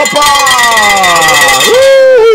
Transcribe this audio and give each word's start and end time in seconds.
Opa! 0.00 0.20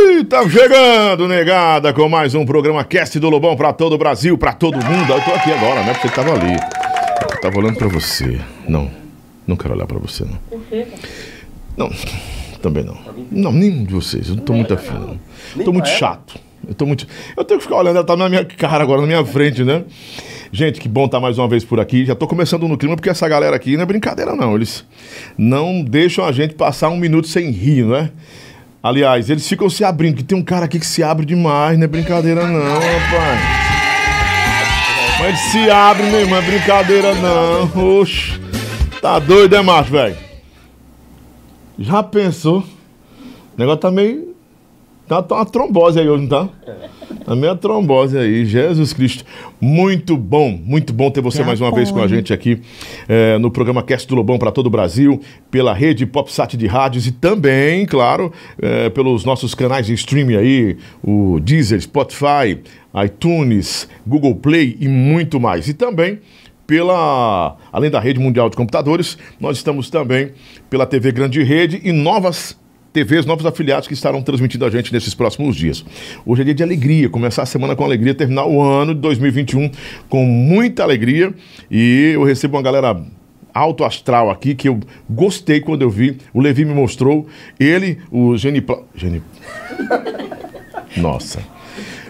Ui, 0.07 0.23
tá 0.25 0.47
chegando, 0.47 1.27
negada, 1.27 1.91
com 1.93 2.07
mais 2.07 2.35
um 2.35 2.45
programa 2.45 2.83
Cast 2.83 3.19
do 3.19 3.27
Lobão 3.27 3.55
pra 3.55 3.73
todo 3.73 3.93
o 3.93 3.97
Brasil, 3.97 4.37
pra 4.37 4.53
todo 4.53 4.75
mundo. 4.75 5.11
Eu 5.11 5.21
tô 5.21 5.31
aqui 5.31 5.51
agora, 5.51 5.83
né? 5.83 5.93
Porque 5.95 6.09
tava 6.09 6.33
ali. 6.33 6.53
Eu 6.53 7.41
tava 7.41 7.57
olhando 7.57 7.75
pra 7.75 7.87
você. 7.87 8.39
Não, 8.67 8.91
não 9.47 9.55
quero 9.55 9.73
olhar 9.73 9.87
pra 9.87 9.97
você, 9.97 10.23
não. 10.25 10.37
Por 10.47 10.61
quê? 10.69 10.85
Não, 11.75 11.89
também 12.61 12.83
não. 12.83 12.99
Não, 13.31 13.51
nenhum 13.51 13.83
de 13.83 13.95
vocês. 13.95 14.29
Eu 14.29 14.35
não 14.35 14.43
tô 14.43 14.53
muito 14.53 14.71
afim, 14.71 14.93
não. 14.93 15.63
Tô 15.63 15.73
muito 15.73 15.89
chato. 15.89 16.39
Eu 16.67 16.75
tô 16.75 16.85
muito. 16.85 17.07
Eu 17.35 17.43
tenho 17.43 17.59
que 17.59 17.63
ficar 17.65 17.77
olhando, 17.77 17.95
ela 17.95 18.05
tá 18.05 18.15
na 18.15 18.29
minha 18.29 18.45
cara 18.45 18.83
agora, 18.83 19.01
na 19.01 19.07
minha 19.07 19.25
frente, 19.25 19.63
né? 19.63 19.83
Gente, 20.51 20.79
que 20.79 20.87
bom 20.87 21.05
estar 21.05 21.19
mais 21.19 21.37
uma 21.37 21.47
vez 21.47 21.63
por 21.63 21.79
aqui. 21.79 22.05
Já 22.05 22.15
tô 22.15 22.27
começando 22.27 22.67
no 22.67 22.77
clima, 22.77 22.95
porque 22.95 23.09
essa 23.09 23.27
galera 23.27 23.55
aqui 23.55 23.75
não 23.75 23.83
é 23.83 23.85
brincadeira, 23.85 24.35
não. 24.35 24.55
Eles 24.55 24.85
não 25.37 25.83
deixam 25.83 26.25
a 26.25 26.31
gente 26.31 26.53
passar 26.53 26.89
um 26.89 26.97
minuto 26.97 27.27
sem 27.27 27.49
rir, 27.49 27.85
né? 27.85 28.11
Aliás, 28.81 29.29
eles 29.29 29.47
ficam 29.47 29.69
se 29.69 29.83
abrindo, 29.83 30.17
que 30.17 30.23
tem 30.23 30.37
um 30.37 30.43
cara 30.43 30.65
aqui 30.65 30.79
que 30.79 30.85
se 30.85 31.01
abre 31.01 31.25
demais, 31.25 31.77
não 31.77 31.85
é 31.85 31.87
brincadeira, 31.87 32.45
não, 32.45 32.73
rapaz. 32.73 33.39
Mas 35.19 35.39
se 35.51 35.69
abre 35.69 36.03
mesmo, 36.03 36.29
não 36.29 36.37
é 36.37 36.41
brincadeira, 36.41 37.15
não. 37.15 37.99
Oxe. 37.99 38.39
Tá 39.01 39.17
doido, 39.17 39.55
é, 39.55 39.61
macho, 39.61 39.91
velho? 39.91 40.15
Já 41.79 42.03
pensou? 42.03 42.59
O 42.59 43.57
negócio 43.57 43.79
tá 43.79 43.89
meio. 43.89 44.34
Tá, 45.07 45.21
tá 45.21 45.35
uma 45.35 45.45
trombose 45.45 45.99
aí 45.99 46.09
hoje, 46.09 46.23
não 46.23 46.29
tá? 46.29 46.49
Tá 47.23 47.35
meio 47.35 47.55
trombose 47.55 48.17
aí, 48.17 48.43
Jesus 48.43 48.91
Cristo. 48.91 49.23
Muito 49.61 50.17
bom, 50.17 50.59
muito 50.63 50.91
bom 50.91 51.11
ter 51.11 51.21
você 51.21 51.39
Já 51.39 51.45
mais 51.45 51.61
uma 51.61 51.71
vez 51.71 51.91
com 51.91 52.01
a 52.01 52.07
gente 52.07 52.33
aqui 52.33 52.59
eh, 53.07 53.37
no 53.37 53.51
programa 53.51 53.83
Cast 53.83 54.07
do 54.07 54.15
Lobão 54.15 54.39
para 54.39 54.51
todo 54.51 54.65
o 54.65 54.69
Brasil, 54.69 55.21
pela 55.51 55.73
rede 55.73 56.07
PopSat 56.07 56.57
de 56.57 56.65
rádios 56.65 57.05
e 57.05 57.11
também, 57.11 57.85
claro, 57.85 58.31
eh, 58.59 58.89
pelos 58.89 59.23
nossos 59.23 59.53
canais 59.53 59.85
de 59.85 59.93
streaming 59.93 60.37
aí, 60.37 60.77
o 61.03 61.39
Deezer, 61.39 61.79
Spotify, 61.81 62.59
iTunes, 63.05 63.87
Google 64.07 64.35
Play 64.35 64.75
e 64.79 64.87
muito 64.87 65.39
mais. 65.39 65.67
E 65.67 65.73
também 65.73 66.19
pela, 66.65 67.57
além 67.71 67.91
da 67.91 67.99
rede 67.99 68.19
mundial 68.19 68.49
de 68.49 68.57
computadores, 68.57 69.19
nós 69.39 69.57
estamos 69.57 69.89
também 69.91 70.31
pela 70.67 70.85
TV 70.87 71.11
Grande 71.11 71.43
Rede 71.43 71.79
e 71.83 71.91
novas 71.91 72.57
TVs, 72.95 73.25
novos 73.25 73.45
afiliados 73.45 73.89
que 73.89 73.93
estarão 73.93 74.21
transmitindo 74.21 74.63
a 74.63 74.69
gente 74.69 74.93
nesses 74.93 75.13
próximos 75.13 75.53
dias. 75.57 75.83
Hoje 76.25 76.43
é 76.43 76.45
dia 76.45 76.53
de 76.53 76.63
alegria, 76.63 77.09
começar 77.09 77.43
a 77.43 77.45
semana 77.45 77.75
com 77.75 77.83
alegria, 77.83 78.15
terminar 78.15 78.45
o 78.45 78.61
ano 78.61 78.95
de 78.95 79.01
2021 79.01 79.69
com 80.07 80.23
muita 80.25 80.81
alegria 80.83 81.33
e 81.69 82.11
eu 82.13 82.23
recebo 82.23 82.55
uma 82.55 82.63
galera 82.63 82.95
alto 83.53 83.83
astral 83.83 84.29
aqui 84.31 84.55
que 84.55 84.69
eu 84.69 84.79
gostei 85.09 85.59
quando 85.59 85.81
eu 85.81 85.89
vi. 85.89 86.17
O 86.33 86.39
Levi 86.39 86.63
me 86.63 86.73
mostrou, 86.73 87.27
ele, 87.59 87.97
o 88.09 88.37
Genipla... 88.37 88.81
Geni... 88.95 89.21
Nossa. 90.95 91.43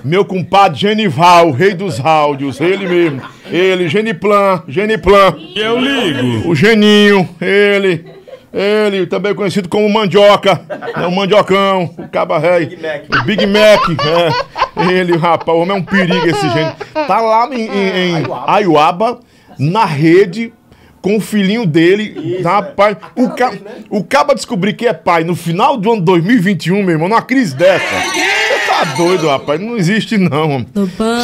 Meu 0.04 0.24
compadre 0.24 0.78
Genival, 0.78 1.50
rei 1.50 1.74
dos 1.74 2.00
áudios, 2.00 2.62
ele 2.62 2.88
mesmo. 2.88 3.24
Ele, 3.50 3.88
Geniplan, 3.88 4.62
Geniplan. 4.68 5.36
Eu 5.56 5.80
ligo. 5.80 6.48
O 6.48 6.54
Geninho, 6.54 7.28
ele. 7.42 8.15
Ele, 8.56 9.06
também 9.06 9.36
conhecido 9.36 9.68
como 9.68 9.90
Mandioca, 9.90 10.62
né, 10.96 11.06
o 11.06 11.12
Mandiocão, 11.12 11.94
o 11.98 12.08
Cabaré, 12.08 12.70
o 13.10 13.24
Big 13.26 13.46
Mac, 13.46 13.82
é. 14.00 14.90
Ele, 14.94 15.18
rapaz, 15.18 15.58
o 15.58 15.62
homem 15.62 15.76
é 15.76 15.80
um 15.80 15.84
perigo 15.84 16.26
esse 16.26 16.50
gênio. 16.50 16.74
Tá 16.94 17.20
lá 17.20 17.50
em, 17.52 17.68
em, 17.68 18.20
em 18.22 18.26
Aiuaba, 18.48 19.20
na 19.60 19.84
rede, 19.84 20.54
com 21.02 21.18
o 21.18 21.20
filhinho 21.20 21.66
dele, 21.66 22.42
rapaz. 22.44 22.96
O, 23.14 23.30
ca... 23.30 23.52
o 23.90 24.02
Caba 24.04 24.34
descobrir 24.34 24.74
que 24.74 24.88
é 24.88 24.94
pai 24.94 25.26
no 25.26 25.36
final 25.36 25.76
do 25.76 25.92
ano 25.92 26.02
2021, 26.02 26.82
meu 26.82 26.92
irmão, 26.92 27.10
numa 27.10 27.22
crise 27.22 27.54
dessa. 27.56 27.84
Você 27.86 28.68
tá 28.68 28.84
doido, 28.96 29.28
rapaz, 29.28 29.60
não 29.60 29.76
existe 29.76 30.18
não. 30.18 30.66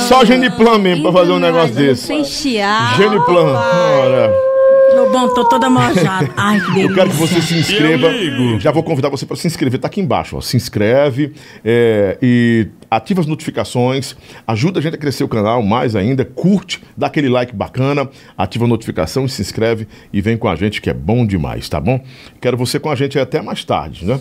Só 0.09 0.25
Geniplan 0.25 0.79
mesmo 0.79 1.03
pra 1.03 1.13
fazer 1.13 1.31
um 1.31 1.39
negócio 1.39 1.73
desse. 1.73 2.07
Sem 2.07 2.25
chiar. 2.25 2.97
Ora. 4.91 5.01
Lobão, 5.01 5.33
tô 5.33 5.45
toda 5.45 5.69
mojada. 5.69 6.29
Ai, 6.35 6.59
que 6.59 6.71
delícia. 6.71 6.89
Eu 6.89 6.95
quero 6.95 7.09
que 7.09 7.15
você 7.15 7.41
se 7.41 7.57
inscreva. 7.57 8.09
Já 8.59 8.71
vou 8.71 8.83
convidar 8.83 9.09
você 9.09 9.25
para 9.25 9.35
se 9.35 9.47
inscrever. 9.47 9.79
Tá 9.79 9.87
aqui 9.87 10.01
embaixo, 10.01 10.37
ó. 10.37 10.41
Se 10.41 10.57
inscreve 10.57 11.33
é, 11.63 12.17
e 12.21 12.67
ativa 12.89 13.21
as 13.21 13.27
notificações. 13.27 14.15
Ajuda 14.45 14.79
a 14.79 14.81
gente 14.81 14.95
a 14.95 14.97
crescer 14.97 15.23
o 15.23 15.27
canal 15.27 15.61
mais 15.63 15.95
ainda. 15.95 16.25
Curte, 16.25 16.81
dá 16.95 17.07
aquele 17.07 17.29
like 17.29 17.55
bacana, 17.55 18.09
ativa 18.37 18.65
a 18.65 18.67
notificação 18.67 19.25
e 19.25 19.29
se 19.29 19.41
inscreve 19.41 19.87
e 20.11 20.21
vem 20.21 20.37
com 20.37 20.47
a 20.47 20.55
gente 20.55 20.81
que 20.81 20.89
é 20.89 20.93
bom 20.93 21.25
demais, 21.25 21.67
tá 21.69 21.79
bom? 21.79 21.99
Quero 22.39 22.57
você 22.57 22.79
com 22.79 22.89
a 22.89 22.95
gente 22.95 23.17
até 23.17 23.41
mais 23.41 23.63
tarde, 23.63 24.05
né? 24.05 24.19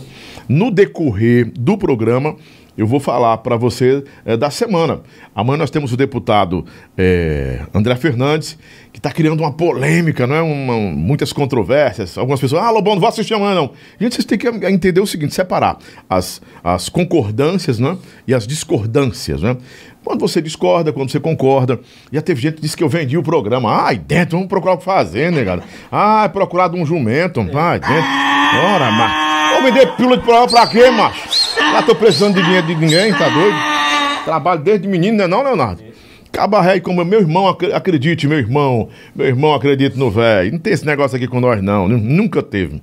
No 0.48 0.70
decorrer 0.70 1.50
do 1.58 1.76
programa, 1.76 2.36
eu 2.80 2.86
vou 2.86 2.98
falar 2.98 3.36
para 3.38 3.56
você 3.56 4.02
eh, 4.24 4.38
da 4.38 4.48
semana. 4.48 5.02
Amanhã 5.34 5.58
nós 5.58 5.70
temos 5.70 5.92
o 5.92 5.96
deputado 5.98 6.64
eh, 6.96 7.60
André 7.74 7.94
Fernandes, 7.94 8.56
que 8.90 8.98
está 8.98 9.12
criando 9.12 9.40
uma 9.40 9.52
polêmica, 9.52 10.26
não 10.26 10.34
é? 10.34 10.40
Uma- 10.40 10.78
muitas 10.96 11.30
controvérsias. 11.30 12.16
Algumas 12.16 12.40
pessoas, 12.40 12.62
ah, 12.62 12.70
Lobão, 12.70 12.94
não 12.94 13.00
vou 13.00 13.08
assistir 13.08 13.34
amanhã, 13.34 13.54
não. 13.54 13.72
Gente, 14.00 14.14
vocês 14.14 14.24
têm 14.24 14.38
que 14.38 14.48
entender 14.48 14.98
o 15.00 15.06
seguinte: 15.06 15.34
separar 15.34 15.78
as, 16.08 16.40
as 16.64 16.88
concordâncias 16.88 17.78
né? 17.78 17.98
e 18.26 18.32
as 18.32 18.46
discordâncias, 18.46 19.42
né? 19.42 19.58
Quando 20.04 20.20
você 20.20 20.40
discorda, 20.40 20.92
quando 20.92 21.10
você 21.10 21.20
concorda. 21.20 21.78
Já 22.12 22.20
teve 22.22 22.40
gente 22.40 22.54
que 22.56 22.62
disse 22.62 22.76
que 22.76 22.82
eu 22.82 22.88
vendi 22.88 23.16
o 23.18 23.22
programa. 23.22 23.84
Ai, 23.84 23.96
dentro, 23.98 24.36
vamos 24.36 24.48
procurar 24.48 24.74
o 24.74 24.78
que 24.78 24.84
fazer, 24.84 25.30
negado. 25.30 25.62
Ah, 25.92 26.28
procurar 26.32 26.68
de 26.68 26.76
um 26.76 26.84
jumento. 26.86 27.40
Ai, 27.54 27.78
dentro. 27.80 27.94
Ora, 28.74 28.90
macho. 28.90 29.30
Vou 29.54 29.62
vender 29.72 29.86
pílula 29.96 30.16
de 30.16 30.22
programa 30.22 30.48
pra 30.48 30.66
quê, 30.66 30.90
macho? 30.90 31.54
Já 31.58 31.82
tô 31.82 31.94
precisando 31.94 32.34
de 32.34 32.42
dinheiro 32.42 32.66
de 32.66 32.74
ninguém, 32.74 33.12
tá 33.12 33.28
doido? 33.28 33.56
Trabalho 34.24 34.60
desde 34.62 34.88
menino, 34.88 35.16
não 35.18 35.24
é 35.24 35.28
não, 35.28 35.42
Leonardo? 35.42 35.82
Cabaré 36.32 36.78
como 36.78 37.04
meu 37.04 37.18
irmão, 37.20 37.48
acre- 37.48 37.72
acredite, 37.72 38.28
meu 38.28 38.38
irmão, 38.38 38.88
meu 39.16 39.26
irmão 39.26 39.52
acredita 39.52 39.98
no 39.98 40.10
velho. 40.12 40.52
Não 40.52 40.58
tem 40.60 40.72
esse 40.72 40.86
negócio 40.86 41.16
aqui 41.16 41.26
com 41.26 41.40
nós, 41.40 41.60
não. 41.60 41.88
nu- 41.88 41.98
Nunca 41.98 42.40
teve. 42.40 42.80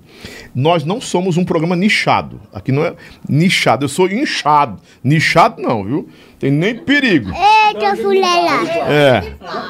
Nós 0.53 0.83
não 0.83 0.99
somos 0.99 1.37
um 1.37 1.45
programa 1.45 1.73
nichado. 1.75 2.41
Aqui 2.53 2.73
não 2.73 2.83
é 2.83 2.93
nichado, 3.27 3.85
eu 3.85 3.89
sou 3.89 4.07
inchado. 4.09 4.81
Nichado 5.01 5.61
não, 5.61 5.81
viu? 5.83 6.09
Tem 6.39 6.51
nem 6.51 6.75
perigo. 6.75 7.31
Eita, 7.31 7.95
fulela. 7.95 8.69
É. 8.87 9.23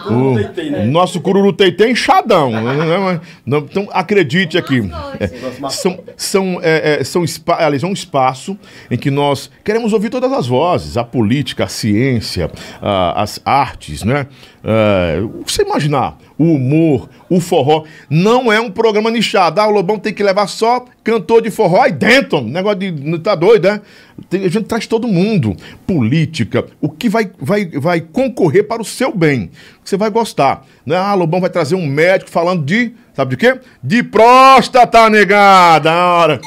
O 0.09 0.85
nosso 0.85 1.21
cururu 1.21 1.53
inchadão. 1.89 2.51
né? 2.51 3.21
Não, 3.45 3.59
Então, 3.59 3.87
acredite 3.91 4.57
aqui. 4.57 4.81
É, 5.19 5.69
são, 5.69 5.99
são, 6.17 6.59
é, 6.61 6.99
é, 6.99 7.03
são 7.05 7.23
aliás, 7.47 7.83
é 7.83 7.87
um 7.87 7.93
espaço 7.93 8.57
em 8.91 8.97
que 8.97 9.09
nós 9.09 9.49
queremos 9.63 9.93
ouvir 9.93 10.09
todas 10.09 10.31
as 10.33 10.45
vozes: 10.47 10.97
a 10.97 11.03
política, 11.05 11.63
a 11.63 11.67
ciência, 11.67 12.51
a- 12.81 13.21
as 13.21 13.39
artes, 13.45 14.03
né? 14.03 14.27
É, 14.63 15.21
você 15.45 15.61
imaginar, 15.61 16.17
o 16.37 16.53
humor, 16.53 17.09
o 17.29 17.39
forró. 17.39 17.83
Não 18.09 18.51
é 18.51 18.59
um 18.59 18.69
programa 18.69 19.09
nichado. 19.09 19.59
Ah, 19.59 19.67
o 19.67 19.71
Lobão 19.71 19.97
tem 19.97 20.13
que 20.13 20.23
levar 20.23 20.47
só 20.47 20.85
cantor 21.03 21.41
de 21.41 21.49
forró 21.49 21.81
aí 21.81 21.91
dentro. 21.91 22.41
Negócio 22.41 22.79
de. 22.79 23.19
Tá 23.19 23.35
doido, 23.35 23.67
né? 23.67 23.81
A 24.31 24.37
gente 24.49 24.63
traz 24.63 24.85
todo 24.87 25.07
mundo. 25.07 25.55
Política, 25.85 26.65
o 26.79 26.89
que 26.89 27.09
vai, 27.09 27.31
vai, 27.39 27.65
vai 27.65 28.01
concorrer 28.01 28.67
para 28.67 28.81
o 28.81 28.85
seu 28.85 29.13
bem. 29.15 29.49
Você 29.83 29.97
vai 29.97 30.09
gostar. 30.09 30.65
Né? 30.85 30.95
Ah, 30.95 31.13
Lobão 31.13 31.41
vai 31.41 31.49
trazer 31.49 31.75
um 31.75 31.87
médico 31.87 32.29
falando 32.29 32.63
de. 32.63 32.93
Sabe 33.13 33.35
de 33.35 33.37
quê? 33.37 33.59
De 33.81 34.03
próstata, 34.03 35.09
negada. 35.09 35.91
Ora. 35.91 36.41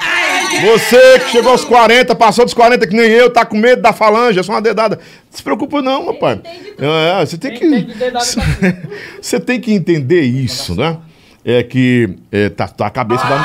Você 0.63 1.19
que 1.21 1.31
chegou 1.31 1.53
aos 1.53 1.65
40, 1.65 2.15
passou 2.15 2.45
dos 2.45 2.55
40 2.55 2.87
que 2.87 2.95
nem 2.95 3.07
eu, 3.07 3.31
tá 3.31 3.45
com 3.45 3.57
medo 3.57 3.83
da 3.83 3.93
falange, 3.93 4.39
é 4.39 4.43
só 4.43 4.53
uma 4.53 4.61
dedada. 4.61 4.97
Não 4.97 5.37
se 5.37 5.43
preocupa 5.43 5.81
não, 5.81 6.07
rapaz. 6.07 6.39
É, 6.79 7.25
você 7.25 7.39
tem 7.39 7.55
que. 7.55 7.67
Você 9.21 9.41
tem 9.41 9.61
que 9.61 9.73
entender 9.73 10.23
isso, 10.23 10.75
né? 10.75 10.97
É 11.45 11.63
que 11.63 12.11
é, 12.31 12.49
tá, 12.49 12.69
tá 12.69 12.87
a 12.87 12.91
cabeça 12.91 13.25
da. 13.25 13.37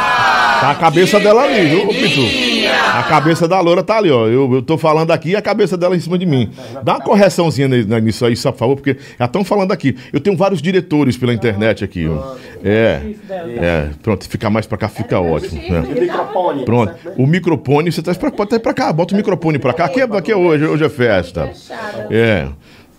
Tá 0.59 0.71
a 0.71 0.75
cabeça 0.75 1.19
dela 1.19 1.43
ali, 1.43 1.67
viu, 1.67 1.87
Pitu? 1.87 2.54
A 2.67 3.03
cabeça 3.03 3.47
da 3.47 3.59
loura 3.59 3.83
tá 3.83 3.97
ali, 3.97 4.09
ó. 4.11 4.27
Eu, 4.27 4.53
eu 4.55 4.61
tô 4.61 4.77
falando 4.77 5.11
aqui 5.11 5.29
e 5.29 5.35
a 5.35 5.41
cabeça 5.41 5.75
dela 5.77 5.95
em 5.95 5.99
cima 5.99 6.17
de 6.17 6.25
mim. 6.25 6.49
Dá 6.83 6.93
uma 6.93 7.01
correçãozinha 7.01 7.67
nisso 7.67 8.25
aí, 8.25 8.35
só 8.35 8.51
por 8.51 8.57
favor, 8.59 8.75
porque 8.75 8.97
já 9.19 9.25
estão 9.25 9.43
falando 9.43 9.71
aqui. 9.71 9.95
Eu 10.13 10.19
tenho 10.19 10.35
vários 10.37 10.61
diretores 10.61 11.17
pela 11.17 11.33
internet 11.33 11.83
aqui, 11.83 12.07
ó. 12.07 12.35
É. 12.63 13.01
É, 13.57 13.89
pronto, 14.01 14.27
fica 14.27 14.49
mais 14.49 14.65
pra 14.65 14.77
cá, 14.77 14.87
fica 14.87 15.19
ótimo. 15.19 15.61
né? 15.61 15.81
Microfone. 15.99 16.65
Pronto. 16.65 16.93
O 17.17 17.27
microfone, 17.27 17.91
você 17.91 18.01
traz 18.01 18.17
pra, 18.17 18.31
pode 18.31 18.49
até 18.55 18.59
pra 18.59 18.73
cá, 18.73 18.91
bota 18.93 19.13
o 19.13 19.17
microfone 19.17 19.59
pra 19.59 19.73
cá. 19.73 19.85
Aqui 19.85 20.01
é, 20.01 20.03
aqui 20.03 20.31
é 20.31 20.35
hoje, 20.35 20.65
hoje 20.65 20.83
é 20.83 20.89
festa. 20.89 21.51
É. 22.09 22.47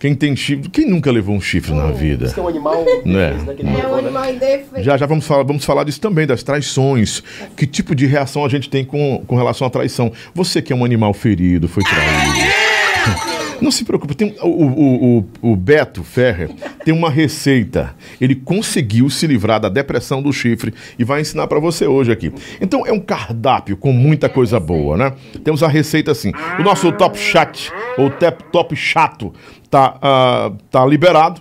Quem 0.07 0.15
tem 0.15 0.37
chifre. 0.37 0.69
Quem 0.71 0.87
nunca 0.89 1.11
levou 1.11 1.35
um 1.35 1.41
chifre 1.41 1.75
na 1.75 1.91
vida? 1.91 2.27
Isso 2.27 2.39
é 2.39 2.43
um 2.43 2.47
animal. 2.47 2.85
Né? 3.05 3.33
daquele 3.45 3.71
É 3.71 3.89
um 3.89 3.93
né? 3.93 3.99
animal 3.99 4.33
indefeito. 4.33 4.85
Já 4.85 4.97
já 4.97 5.05
vamos 5.05 5.27
falar, 5.27 5.43
vamos 5.43 5.65
falar 5.65 5.83
disso 5.83 6.01
também, 6.01 6.25
das 6.25 6.45
traições. 6.45 7.25
Que 7.57 7.67
tipo 7.67 7.93
de 7.93 8.07
reação 8.07 8.45
a 8.45 8.49
gente 8.49 8.71
tem 8.71 8.85
com, 8.85 9.25
com 9.27 9.35
relação 9.35 9.67
à 9.67 9.71
traição? 9.71 10.13
Você 10.33 10.63
que 10.63 10.73
é 10.73 10.77
um 10.77 10.85
animal 10.85 11.13
ferido, 11.13 11.67
foi 11.67 11.83
traído. 11.83 13.27
Não 13.61 13.71
se 13.71 13.85
preocupe, 13.85 14.15
tem, 14.15 14.35
o, 14.43 14.49
o, 14.49 15.19
o, 15.19 15.53
o 15.53 15.57
Beto 15.57 16.05
Ferrer 16.05 16.51
tem 16.85 16.93
uma 16.93 17.09
receita. 17.11 17.95
Ele 18.21 18.35
conseguiu 18.35 19.09
se 19.09 19.27
livrar 19.27 19.59
da 19.59 19.71
depressão 19.71 20.23
do 20.23 20.31
chifre 20.33 20.75
e 20.99 21.05
vai 21.05 21.23
ensinar 21.23 21.47
para 21.47 21.59
você 21.59 21.87
hoje 21.87 22.13
aqui. 22.13 22.33
Então 22.61 22.87
é 22.87 22.93
um 22.93 23.01
cardápio 23.01 23.77
com 23.77 23.93
muita 23.93 24.29
coisa 24.29 24.61
boa, 24.61 24.97
né? 24.97 25.13
Temos 25.43 25.63
a 25.63 25.69
receita 25.69 26.13
assim. 26.13 26.33
O 26.59 26.63
nosso 26.63 26.93
top 26.93 27.19
chat 27.19 27.73
ou 27.97 28.11
top, 28.11 28.45
top 28.53 28.77
chato 28.77 29.33
tá, 29.69 29.99
ah, 30.01 30.53
tá 30.71 30.85
liberado. 30.85 31.41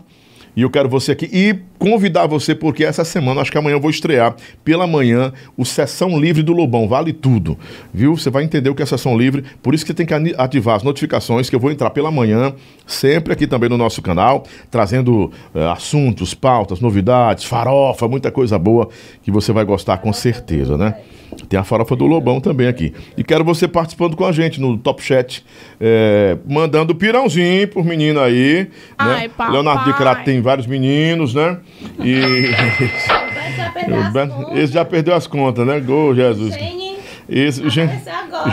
E 0.56 0.62
eu 0.62 0.69
quero 0.69 0.88
você 0.88 1.12
aqui 1.12 1.30
e 1.31 1.54
convidar 1.77 2.27
você, 2.27 2.56
porque 2.56 2.83
essa 2.83 3.04
semana, 3.04 3.42
acho 3.42 3.51
que 3.51 3.57
amanhã 3.57 3.75
eu 3.75 3.81
vou 3.81 3.89
estrear 3.89 4.36
pela 4.63 4.88
manhã 4.88 5.31
o 5.57 5.66
Sessão 5.66 6.19
Livre 6.19 6.42
do 6.44 6.54
Lobão. 6.54 6.88
Vale 6.88 7.13
tudo, 7.13 7.57
viu? 7.94 8.16
Você 8.18 8.30
vai 8.30 8.44
entender 8.44 8.69
o 8.69 8.75
que 8.75 8.83
é 8.83 8.86
Sessão 8.86 9.18
Livre. 9.18 9.44
Por 9.62 9.74
isso 9.74 9.86
que 9.86 9.92
você 9.92 9.95
tem 9.95 10.06
que 10.06 10.36
ativar 10.38 10.75
as 10.75 10.83
notificações, 10.83 11.50
que 11.50 11.56
eu 11.56 11.60
vou 11.60 11.72
entrar 11.72 11.89
pela 11.89 12.12
manhã, 12.12 12.54
sempre 12.86 13.33
aqui 13.33 13.48
também 13.48 13.69
no 13.69 13.77
nosso 13.77 14.01
canal, 14.01 14.44
trazendo 14.72 15.31
eh, 15.54 15.66
assuntos, 15.72 16.33
pautas, 16.33 16.80
novidades, 16.80 17.44
farofa, 17.44 18.07
muita 18.07 18.31
coisa 18.31 18.57
boa 18.57 18.89
que 19.22 19.31
você 19.31 19.51
vai 19.51 19.66
gostar 19.66 19.98
com 19.98 20.12
certeza, 20.13 20.77
né? 20.77 20.95
Tem 21.50 21.60
a 21.60 21.63
farofa 21.63 21.95
do 21.95 22.06
Lobão 22.06 22.39
também 22.39 22.68
aqui. 22.68 22.94
E 23.18 23.24
quero 23.24 23.44
você 23.44 23.68
participando 23.68 24.16
com 24.16 24.25
a 24.25 24.31
gente 24.31 24.62
no 24.62 24.77
Top 24.77 25.04
Chat, 25.04 25.45
eh, 25.80 26.38
mandando 26.48 26.95
pirãozinho 26.95 27.68
por 27.68 27.83
menino 27.83 28.19
aí. 28.22 28.63
né? 28.63 28.69
Ai, 28.98 29.30
papai. 29.30 29.51
Leonardo 29.51 29.92
de 29.92 29.98
Crato 29.98 30.24
tem 30.24 30.42
vários 30.42 30.66
meninos, 30.66 31.33
né? 31.33 31.57
E. 32.00 32.46
Esse 34.60 34.74
já 34.74 34.84
perdeu 34.86 35.14
as 35.16 35.28
contas, 35.28 35.66
né? 35.68 35.80
Gol, 35.80 36.16
Jesus. 36.16 36.56
Esse, 37.28 37.68
Gen, 37.70 37.90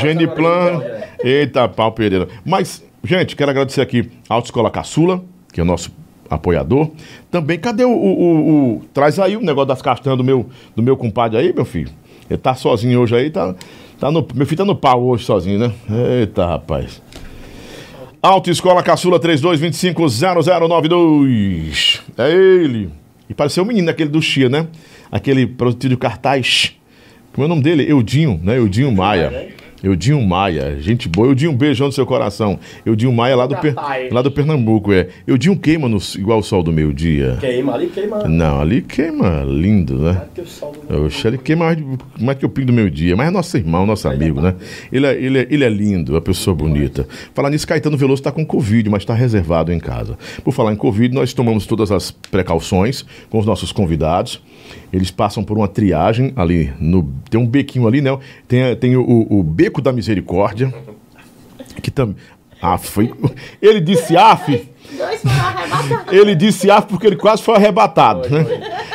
Geniplan. 0.01 0.81
Eita, 1.23 1.69
pau 1.69 1.93
Pereira. 1.93 2.27
Mas, 2.45 2.83
gente, 3.05 3.37
quero 3.37 3.51
agradecer 3.51 3.81
aqui 3.81 4.11
a 4.29 4.35
Autoescola 4.35 4.71
Caçula, 4.71 5.23
que 5.53 5.61
é 5.61 5.63
o 5.63 5.67
nosso 5.67 5.93
apoiador. 6.29 6.91
Também, 7.31 7.59
cadê 7.59 7.85
o, 7.85 7.91
o- 7.91 8.21
o- 8.21 8.77
o- 8.77 8.83
Traz 8.95 9.19
aí 9.19 9.37
o 9.37 9.41
negócio 9.43 9.69
das 9.69 9.83
castanhas 9.83 10.17
do 10.17 10.25
meu, 10.25 10.49
do 10.75 10.83
meu 10.83 10.97
compadre 10.97 11.39
aí, 11.39 11.53
meu 11.53 11.65
filho. 11.67 11.91
Ele 12.31 12.39
tá 12.39 12.55
sozinho 12.55 12.99
hoje 13.01 13.15
aí, 13.15 13.29
tá. 13.31 13.55
tá 14.01 14.11
no, 14.11 14.27
meu 14.35 14.47
filho 14.47 14.57
tá 14.59 14.65
no 14.65 14.75
pau 14.75 15.03
hoje 15.05 15.25
sozinho, 15.25 15.59
né? 15.59 15.71
Eita, 16.21 16.47
rapaz. 16.47 17.03
Autoescola 18.23 18.83
Caçula 18.83 19.21
32250092. 19.21 22.01
É 22.17 22.31
ele. 22.31 22.89
E 23.33 23.35
pareceu 23.35 23.65
o 23.65 23.67
menino 23.67 23.89
aquele 23.89 24.11
do 24.11 24.21
Chia, 24.21 24.51
né? 24.51 24.67
Aquele 25.11 25.47
produtivo 25.47 25.95
de 25.95 25.97
cartaz. 25.97 26.77
Como 27.33 27.43
é 27.43 27.47
o 27.47 27.49
nome 27.49 27.63
dele? 27.63 27.91
Eudinho, 27.91 28.39
né? 28.45 28.59
Eudinho 28.59 28.93
Maia. 28.93 29.55
Eudinho 29.83 30.21
Maia, 30.23 30.77
gente 30.81 31.09
boa. 31.09 31.29
Eudinho, 31.29 31.51
um 31.51 31.57
beijão 31.57 31.89
no 31.89 31.93
seu 31.93 32.07
coração. 32.07 32.59
Eudinho 32.87 33.13
Maia 33.13 33.35
lá 33.37 33.47
do, 33.47 33.57
per... 33.57 33.75
Lá 34.11 34.23
do 34.23 34.31
Pernambuco, 34.31 34.93
é. 34.93 35.09
Eudinho 35.27 35.57
queima 35.57 35.89
no... 35.89 35.99
igual 36.17 36.39
o 36.39 36.43
sol 36.43 36.63
do 36.63 36.73
meio-dia. 36.73 37.37
Queima 37.41 37.75
ali, 37.75 37.89
queima. 37.89 38.19
Não, 38.29 38.61
ali 38.61 38.83
queima 38.83 39.43
lindo, 39.45 39.99
né? 39.99 40.23
Que 40.35 40.41
o 40.41 40.47
sol 40.47 40.73
do- 40.89 41.05
Oxe, 41.05 41.27
ele 41.27 41.39
queima 41.39 41.65
mais, 41.65 41.79
mais 42.21 42.39
que 42.39 42.47
o 42.47 42.49
pingo 42.49 42.69
do 42.69 42.73
meu 42.73 42.89
dia, 42.89 43.17
mas 43.17 43.29
é 43.29 43.31
nosso 43.31 43.57
irmão, 43.57 43.85
nosso 43.85 44.07
amigo, 44.09 44.41
né? 44.41 44.55
Ele 44.93 45.07
é, 45.07 45.15
ele, 45.15 45.39
é, 45.39 45.47
ele 45.51 45.65
é 45.65 45.69
lindo, 45.69 46.13
é 46.13 46.15
uma 46.15 46.21
pessoa 46.21 46.55
bonita. 46.55 47.07
Falar 47.35 47.51
nisso, 47.51 47.67
Caetano 47.67 47.97
Veloso 47.97 48.21
está 48.21 48.31
com 48.31 48.45
Covid, 48.47 48.89
mas 48.89 49.03
está 49.03 49.15
reservado 49.15 49.73
em 49.73 49.81
casa. 49.81 50.17
Por 50.45 50.53
falar 50.53 50.73
em 50.73 50.77
Covid, 50.77 51.15
nós 51.15 51.33
tomamos 51.33 51.67
todas 51.67 51.91
as 51.91 52.11
precauções 52.11 53.05
com 53.29 53.39
os 53.39 53.47
nossos 53.47 53.73
convidados. 53.73 54.41
Eles 54.93 55.11
passam 55.11 55.43
por 55.43 55.57
uma 55.57 55.69
triagem 55.69 56.33
ali 56.37 56.73
no. 56.79 57.11
Tem 57.31 57.41
um 57.41 57.47
bequinho 57.47 57.87
ali, 57.87 58.01
né? 58.01 58.17
Tem, 58.47 58.77
tem 58.77 58.97
o, 58.97 59.27
o 59.31 59.43
Beco 59.43 59.81
da 59.81 59.93
Misericórdia, 59.93 60.73
que 61.83 61.91
também. 61.91 62.17
Ah, 62.61 62.79
foi. 62.79 63.13
Ele 63.61 63.81
disse 63.81 64.17
af. 64.17 64.47
Dois 64.97 65.23
foram 65.23 65.35
arrebatados. 65.35 66.13
Ele 66.13 66.35
disse 66.35 66.71
af 66.71 66.87
porque 66.87 67.07
ele 67.07 67.17
quase 67.17 67.43
foi 67.43 67.57
arrebatado, 67.57 68.29
né? 68.29 68.45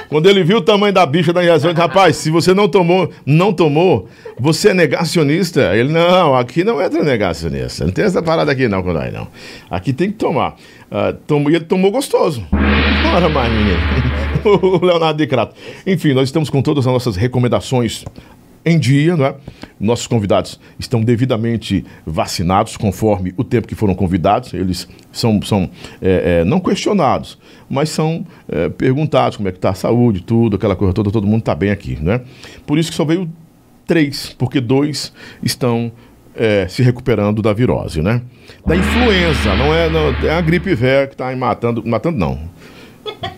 Quando 0.10 0.30
ele 0.30 0.44
viu 0.44 0.58
o 0.58 0.62
tamanho 0.62 0.94
da 0.94 1.06
bicha 1.06 1.34
da 1.34 1.42
injeção, 1.42 1.70
ele 1.70 1.74
disse, 1.74 1.88
rapaz, 1.88 2.16
se 2.16 2.30
você 2.30 2.54
não 2.54 2.68
tomou, 2.68 3.12
não 3.26 3.52
tomou, 3.52 4.08
você 4.40 4.70
é 4.70 4.74
negacionista? 4.74 5.76
Ele, 5.76 5.92
não, 5.92 6.36
aqui 6.36 6.64
não 6.64 6.82
entra 6.82 7.04
negacionista. 7.04 7.84
Não 7.84 7.92
tem 7.92 8.06
essa 8.06 8.22
parada 8.22 8.52
aqui 8.52 8.68
não, 8.68 8.84
com 8.84 8.94
nós, 8.94 9.12
não. 9.12 9.28
Aqui 9.70 9.92
tem 9.92 10.10
que 10.10 10.18
tomar. 10.18 10.56
Ah, 10.90 11.14
tomou, 11.26 11.52
e 11.52 11.56
ele 11.56 11.66
tomou 11.66 11.92
gostoso. 11.92 12.46
Bora 13.04 13.30
mais, 13.30 13.52
menino. 13.52 13.78
o 14.82 14.86
Leonardo 14.86 15.18
de 15.18 15.28
Crato. 15.28 15.56
Enfim, 15.86 16.14
nós 16.14 16.30
estamos 16.30 16.50
com 16.50 16.62
todas 16.62 16.86
as 16.88 16.94
nossas 16.94 17.16
recomendações 17.16 18.06
em 18.66 18.78
dia, 18.78 19.16
não 19.16 19.26
é? 19.26 19.36
Nossos 19.80 20.08
convidados 20.08 20.60
estão 20.78 21.02
devidamente 21.02 21.86
vacinados 22.06 22.76
conforme 22.76 23.34
o 23.38 23.44
tempo 23.44 23.68
que 23.68 23.76
foram 23.76 23.96
convidados. 23.96 24.54
Eles 24.54 24.88
são, 25.12 25.42
são 25.42 25.70
é, 26.02 26.42
é, 26.42 26.44
não 26.44 26.60
questionados, 26.60 27.38
mas 27.70 27.90
são 27.90 28.26
é, 28.50 28.68
perguntados 28.68 29.38
como 29.38 29.48
é 29.48 29.52
que 29.52 29.58
está 29.58 29.70
a 29.70 29.74
saúde, 29.74 30.22
tudo, 30.22 30.58
aquela 30.58 30.76
coisa 30.76 30.94
toda, 30.94 31.10
todo 31.10 31.26
mundo 31.26 31.40
está 31.40 31.56
bem 31.56 31.72
aqui, 31.72 31.98
né? 32.02 32.22
Por 32.66 32.78
isso 32.78 32.90
que 32.90 32.96
só 32.96 33.06
veio 33.06 33.30
três, 33.86 34.36
porque 34.38 34.60
dois 34.60 35.14
estão 35.42 35.92
é, 36.36 36.68
se 36.68 36.84
recuperando 36.84 37.42
da 37.42 37.54
virose, 37.54 38.02
né? 38.02 38.22
Da 38.66 38.76
influenza, 38.76 39.56
não 39.56 39.74
é, 39.74 39.90
não, 39.90 40.10
é 40.28 40.38
a 40.38 40.42
gripe 40.42 40.76
velha 40.76 41.08
que 41.08 41.14
está 41.14 41.34
matando, 41.36 41.82
matando 41.86 42.18
não. 42.18 42.57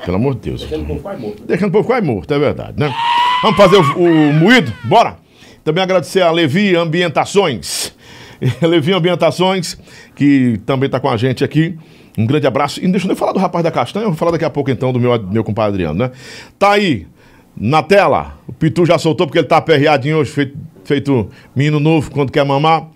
Pelo 0.06 0.18
amor 0.18 0.36
de 0.36 0.42
Deus. 0.42 0.62
Deixando 0.62 0.84
o 0.84 0.88
povo 0.88 1.02
quase 1.02 1.22
morto. 1.22 1.44
Deixando 1.44 1.70
o 1.70 1.72
povo 1.72 1.88
quase 1.88 2.06
morto, 2.06 2.34
é 2.34 2.40
verdade, 2.40 2.74
né? 2.80 2.94
Vamos 3.42 3.58
fazer 3.58 3.78
o, 3.78 4.04
o 4.04 4.34
moído? 4.34 4.74
Bora! 4.86 5.18
Também 5.64 5.84
agradecer 5.84 6.22
a 6.22 6.32
Levi 6.32 6.76
Ambientações. 6.76 7.94
Levi 8.62 8.94
Ambientações, 8.94 9.78
que 10.16 10.60
também 10.66 10.88
está 10.88 11.00
com 11.00 11.10
a 11.10 11.18
gente 11.18 11.44
aqui. 11.44 11.78
Um 12.18 12.26
grande 12.26 12.48
abraço. 12.48 12.80
E 12.80 12.84
não 12.84 12.92
deixa 12.92 13.06
eu 13.06 13.10
nem 13.10 13.16
falar 13.16 13.34
do 13.34 13.40
rapaz 13.40 13.64
da 13.64 13.72
castanha, 13.72 14.04
eu 14.04 14.10
vou 14.10 14.18
falar 14.18 14.32
daqui 14.32 14.46
a 14.46 14.50
pouco 14.50 14.70
então 14.72 14.92
do 14.92 15.00
meu, 15.00 15.22
meu 15.24 15.44
compadre 15.44 15.84
Adriano, 15.84 16.00
né? 16.00 16.12
Tá 16.58 16.72
aí, 16.72 17.08
na 17.56 17.84
tela. 17.84 18.38
O 18.48 18.54
Pitu 18.54 18.86
já 18.86 18.98
soltou 18.98 19.28
porque 19.28 19.40
ele 19.40 19.48
tá 19.48 19.58
aperreadinho 19.58 20.18
hoje, 20.18 20.32
feito, 20.32 20.58
feito 20.84 21.30
menino 21.56 21.80
novo 21.80 22.10
quando 22.12 22.32
quer 22.32 22.44
mamar. 22.46 22.88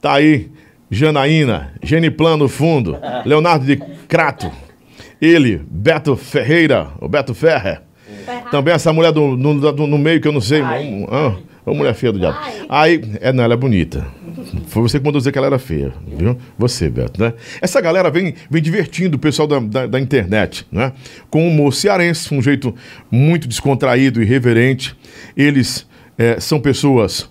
Tá 0.00 0.14
aí, 0.14 0.50
Janaína, 0.90 1.74
Geniplan 1.82 2.36
no 2.36 2.48
fundo, 2.48 2.98
Leonardo 3.26 3.66
de 3.66 3.76
Crato. 4.08 4.50
Ele, 5.20 5.62
Beto 5.70 6.16
Ferreira, 6.16 6.88
o 7.00 7.08
Beto 7.08 7.34
Ferrer. 7.34 7.82
Também 8.50 8.74
essa 8.74 8.92
mulher 8.92 9.12
do, 9.12 9.36
no, 9.36 9.72
do- 9.72 9.86
no 9.86 9.98
meio 9.98 10.20
que 10.20 10.28
eu 10.28 10.32
não 10.32 10.40
sei. 10.40 10.60
Ai. 10.60 11.06
Ah, 11.10 11.36
Ô, 11.64 11.74
mulher 11.74 11.94
feia 11.94 12.12
do 12.12 12.18
diabo. 12.20 12.38
Aí, 12.68 13.02
é, 13.20 13.32
não, 13.32 13.42
ela 13.42 13.54
é 13.54 13.56
bonita. 13.56 14.06
Foi 14.68 14.82
você 14.82 15.00
que 15.00 15.04
mandou 15.04 15.18
dizer 15.20 15.32
que 15.32 15.38
ela 15.38 15.48
era 15.48 15.58
feia, 15.58 15.92
viu? 16.06 16.38
Você, 16.56 16.88
Beto, 16.88 17.20
né? 17.20 17.32
Essa 17.60 17.80
galera 17.80 18.08
vem, 18.08 18.34
vem 18.48 18.62
divertindo 18.62 19.16
o 19.16 19.18
pessoal 19.18 19.48
da, 19.48 19.58
da, 19.58 19.86
da 19.88 19.98
internet, 20.00 20.64
né? 20.70 20.92
Com 21.28 21.48
humor 21.48 21.74
cearense, 21.74 22.32
um 22.32 22.40
jeito 22.40 22.72
muito 23.10 23.48
descontraído 23.48 24.22
e 24.22 24.24
reverente. 24.24 24.96
Eles 25.36 25.88
eh, 26.16 26.38
são 26.38 26.60
pessoas 26.60 27.28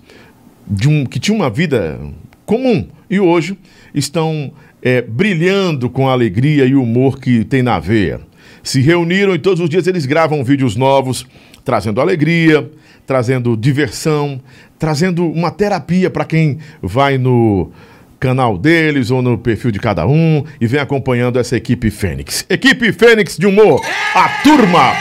de 0.68 0.90
um, 0.90 1.06
que 1.06 1.18
tinham 1.20 1.38
uma 1.40 1.50
vida 1.50 1.98
comum 2.46 2.90
e 3.10 3.22
hoje 3.22 3.58
estão 3.94 4.52
eh, 4.86 5.02
brilhando 5.02 5.90
com 5.90 6.08
a 6.08 6.12
alegria 6.12 6.64
e 6.64 6.76
humor 6.76 7.20
que 7.20 7.44
tem 7.44 7.64
na 7.64 7.80
veia. 7.80 8.22
Se 8.62 8.80
reuniram 8.80 9.34
e 9.34 9.40
todos 9.40 9.60
os 9.60 9.68
dias 9.68 9.88
eles 9.88 10.06
gravam 10.06 10.44
vídeos 10.44 10.76
novos, 10.76 11.26
trazendo 11.64 12.00
alegria, 12.00 12.70
trazendo 13.06 13.58
diversão, 13.58 14.40
trazendo 14.78 15.28
uma 15.28 15.50
terapia 15.50 16.12
para 16.12 16.24
quem 16.24 16.60
vai 16.84 17.18
no 17.18 17.72
canal 18.20 18.58
deles 18.58 19.10
ou 19.10 19.22
no 19.24 19.38
perfil 19.38 19.72
de 19.72 19.80
cada 19.80 20.06
um 20.08 20.44
e 20.62 20.68
vem 20.68 20.80
acompanhando 20.80 21.40
essa 21.40 21.58
equipe 21.58 21.90
Fênix. 21.90 22.46
Equipe 22.48 22.94
Fênix 22.94 23.38
de 23.38 23.48
Humor, 23.48 23.82
a 24.14 24.30
turma 24.44 24.94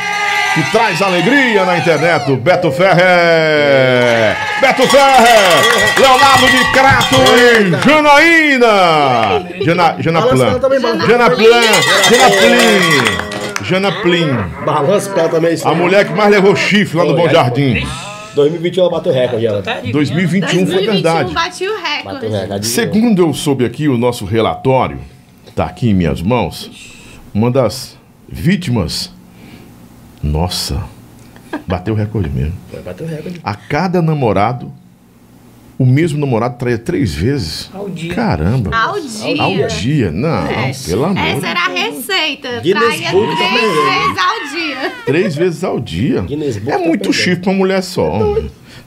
que 0.54 0.70
traz 0.70 1.02
alegria 1.02 1.64
na 1.64 1.78
internet, 1.78 2.30
o 2.30 2.36
Beto 2.36 2.70
Ferrer! 2.70 4.36
Beto 4.60 4.86
Ferrer! 4.86 5.98
Leonardo 5.98 6.46
de 6.46 6.72
Crato 6.72 7.16
e 7.36 7.70
Janaína! 7.88 9.64
Jana, 9.64 9.96
Janaplan. 9.98 10.60
Janaplan! 11.08 11.62
Janaplin! 12.08 13.24
Janaplin. 13.64 14.28
Balança 14.64 15.10
pra 15.10 15.28
também. 15.28 15.56
A 15.64 15.74
mulher 15.74 16.06
que 16.06 16.12
mais 16.12 16.30
levou 16.30 16.54
chifre 16.54 16.98
lá 16.98 17.04
no 17.04 17.16
Bom 17.16 17.28
Jardim. 17.28 17.84
2021 18.34 18.82
ela 18.82 18.90
bateu 18.90 19.12
recorde, 19.12 19.46
ela. 19.46 19.62
2021 19.62 20.48
foi 20.50 20.64
2021 20.66 20.92
verdade. 20.92 21.34
bati 21.34 21.66
o 21.66 21.76
recorde. 21.76 22.04
Bateu 22.04 22.30
recorde. 22.30 22.66
Segundo 22.66 23.22
eu 23.22 23.32
soube 23.32 23.64
aqui, 23.64 23.88
o 23.88 23.96
nosso 23.96 24.24
relatório, 24.24 24.98
tá 25.54 25.64
aqui 25.64 25.90
em 25.90 25.94
minhas 25.94 26.20
mãos, 26.20 26.70
uma 27.32 27.50
das 27.50 27.96
vítimas, 28.28 29.13
nossa, 30.24 30.82
bateu 31.66 31.94
o 31.94 31.96
recorde 31.96 32.30
mesmo. 32.30 32.54
Bateu 32.84 33.06
recorde. 33.06 33.40
A 33.44 33.54
cada 33.54 34.00
namorado, 34.00 34.72
o 35.78 35.84
mesmo 35.84 36.18
namorado 36.18 36.56
traía 36.56 36.78
três 36.78 37.14
vezes. 37.14 37.70
Ao 37.74 37.88
dia. 37.88 38.14
Caramba. 38.14 38.70
Ao 38.74 39.00
dia. 39.00 39.42
Ao 39.42 39.68
dia? 39.68 40.10
Não, 40.10 40.46
pelo 40.86 41.04
amor. 41.04 41.18
Essa 41.26 41.46
era 41.48 41.60
a 41.60 41.68
receita. 41.68 42.60
Guinness 42.60 42.96
Traia 42.96 43.10
Book 43.12 43.36
três 43.36 43.50
também. 43.50 43.60
vezes 43.60 44.18
ao 44.18 44.48
dia. 44.56 44.92
Três 45.04 45.36
vezes 45.36 45.64
ao 45.64 45.80
dia. 45.80 46.20
Guinness 46.22 46.56
Book 46.58 46.70
É 46.72 46.78
muito 46.78 47.02
também. 47.02 47.12
chifre 47.18 47.36
pra 47.42 47.50
uma 47.50 47.58
mulher 47.58 47.82
só. 47.82 48.18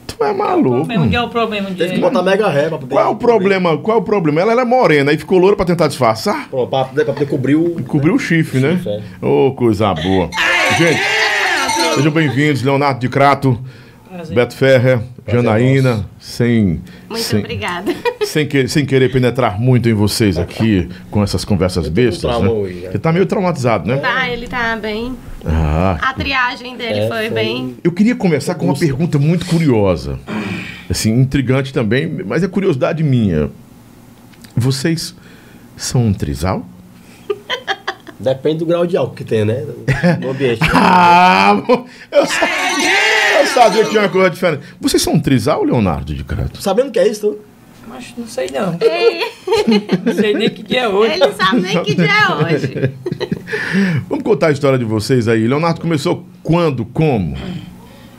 Tu 0.06 0.24
é 0.24 0.32
maluco. 0.32 0.90
Onde 0.90 1.14
é 1.14 1.20
o 1.20 1.28
problema 1.28 1.70
de. 1.70 1.76
Teve 1.76 1.94
que 1.96 2.00
botar 2.00 2.22
mega 2.22 2.48
ré 2.48 2.68
pra 2.70 2.78
poder. 2.78 2.94
Qual 2.94 3.04
é 3.04 3.08
o 3.08 3.16
problema? 3.16 3.76
Qual 3.76 3.98
é 3.98 4.00
o 4.00 4.02
problema? 4.02 4.40
Ela 4.40 4.52
era 4.52 4.64
morena 4.64 5.12
e 5.12 5.18
ficou 5.18 5.38
loura 5.38 5.54
pra 5.54 5.66
tentar 5.66 5.86
disfarçar? 5.86 6.48
Pô, 6.48 6.66
pra, 6.66 6.86
poder- 6.86 7.04
pra 7.04 7.12
poder 7.12 7.26
cobrir 7.26 7.54
o. 7.56 7.82
Cobriu 7.84 8.14
o 8.14 8.18
chifre, 8.18 8.58
né? 8.58 8.76
Chifre, 8.82 9.02
Ô, 9.20 9.52
coisa 9.52 9.92
boa. 9.94 10.30
Gente, 10.78 11.00
sejam 11.94 12.12
bem-vindos, 12.12 12.62
Leonardo 12.62 13.00
de 13.00 13.08
Crato, 13.08 13.58
Prazer. 14.08 14.34
Beto 14.34 14.54
Ferrer, 14.54 15.00
Janaína, 15.26 16.08
sem, 16.20 16.80
Muito 17.08 17.22
sem, 17.22 17.40
obrigada. 17.40 17.94
sem, 18.24 18.46
que- 18.46 18.68
sem 18.68 18.86
querer 18.86 19.10
penetrar 19.10 19.60
muito 19.60 19.88
em 19.88 19.92
vocês 19.94 20.38
aqui 20.38 20.88
com 21.10 21.22
essas 21.22 21.44
conversas 21.44 21.88
bestas. 21.88 22.30
Né? 22.40 22.48
hoje, 22.48 22.74
né? 22.80 22.90
Você 22.92 22.98
tá 22.98 23.12
meio 23.12 23.26
traumatizado, 23.26 23.88
né? 23.88 23.96
Tá, 23.96 24.28
ele 24.28 24.46
tá 24.46 24.76
bem. 24.76 25.16
Ah, 25.44 25.98
A 26.00 26.12
triagem 26.14 26.76
dele 26.76 27.00
É, 27.00 27.08
foi, 27.08 27.16
foi- 27.26 27.30
bem. 27.30 27.76
eu 27.82 27.90
queria 27.92 28.14
começar 28.14 28.54
com 28.54 28.66
uma 28.66 28.76
pergunta 28.76 29.18
muito 29.18 29.46
curiosa. 29.46 30.18
Assim, 30.88 31.10
intrigante 31.12 31.72
também, 31.72 32.06
mas 32.24 32.42
é 32.42 32.48
curiosidade 32.48 33.02
minha. 33.02 33.50
Vocês 34.56 35.14
são 35.76 36.06
um 36.06 36.12
trisal? 36.12 36.64
Depende 38.20 38.58
do 38.58 38.66
grau 38.66 38.84
de 38.86 38.96
álcool 38.96 39.14
que 39.14 39.24
tem, 39.24 39.44
né? 39.44 39.64
No 40.20 40.30
ambiente. 40.30 40.60
né? 40.60 40.68
Ah, 40.74 41.56
eu 42.10 42.26
sabia, 42.26 43.40
eu 43.40 43.46
sabia 43.46 43.84
que 43.84 43.90
tinha 43.90 44.02
uma 44.02 44.08
coisa 44.08 44.30
diferente. 44.30 44.62
Vocês 44.80 45.00
são 45.02 45.14
um 45.14 45.20
trisal, 45.20 45.62
Leonardo 45.64 46.12
de 46.14 46.24
Crato? 46.24 46.60
Sabendo 46.60 46.88
o 46.88 46.90
que 46.90 46.98
é 46.98 47.06
isso, 47.06 47.20
tu? 47.20 47.38
Mas 47.86 48.12
não 48.18 48.26
sei 48.26 48.48
não. 48.52 48.72
Não 50.04 50.14
sei 50.14 50.34
nem 50.34 50.50
que 50.50 50.62
dia 50.62 50.82
é 50.82 50.88
hoje. 50.88 51.12
ele 51.14 51.20
não 51.26 51.32
sabe 51.32 51.60
nem 51.62 51.82
que 51.82 51.94
dia 51.94 52.06
é 52.06 52.34
hoje. 52.54 52.92
Vamos 54.08 54.22
contar 54.24 54.48
a 54.48 54.50
história 54.50 54.78
de 54.78 54.84
vocês 54.84 55.26
aí. 55.26 55.46
Leonardo 55.48 55.80
começou 55.80 56.24
quando, 56.42 56.84
como? 56.84 57.34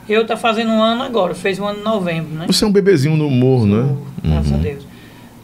Eu 0.08 0.26
tá 0.26 0.36
fazendo 0.36 0.70
um 0.70 0.82
ano 0.82 1.02
agora, 1.04 1.34
fez 1.36 1.58
um 1.60 1.66
ano 1.66 1.78
em 1.80 1.84
novembro, 1.84 2.34
né? 2.34 2.46
Você 2.48 2.64
é 2.64 2.66
um 2.66 2.72
bebezinho 2.72 3.16
no 3.16 3.30
morro, 3.30 3.66
né? 3.66 3.96
Graças 4.24 4.52
a 4.52 4.56
Deus. 4.56 4.89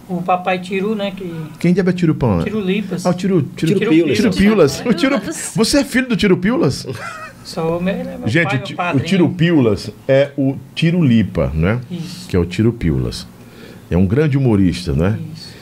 O 0.08 0.22
papai 0.22 0.60
Tiru, 0.60 0.94
né? 0.94 1.12
Que. 1.16 1.32
Quem 1.58 1.72
deve 1.72 1.90
é 1.90 1.92
Tiro 1.92 2.14
Pão? 2.14 2.42
Tiro 2.44 2.60
Lipas. 2.60 3.04
Ah, 3.04 3.10
o 3.10 3.14
Tiro, 3.14 3.42
tiro, 3.56 3.78
Tiro 3.78 4.14
tiro, 4.14 4.30
Pilas. 4.30 4.36
Pilas. 4.36 4.82
O 4.86 4.94
tiro, 4.94 5.20
você 5.54 5.78
é 5.78 5.84
filho 5.84 6.08
do 6.08 6.16
Tiro 6.16 6.36
Pilas? 6.36 6.86
Sou 7.44 7.80
meu, 7.80 7.94
ele 7.94 8.08
é 8.08 8.16
meu 8.18 8.28
Gente, 8.28 8.74
pai, 8.74 8.94
o. 8.94 9.00
Tiro 9.00 9.28
Pilas 9.30 9.90
é 10.06 10.30
o 10.36 10.56
Tiro 10.74 11.02
Lipa, 11.04 11.50
né? 11.54 11.80
Isso, 11.90 12.28
Que 12.28 12.36
é 12.36 12.38
o 12.38 12.44
Tiro 12.44 12.72
Pilas. 12.72 13.26
É 13.90 13.96
um 13.96 14.06
grande 14.06 14.36
humorista, 14.38 14.92
né? 14.92 15.18
isso. 15.34 15.54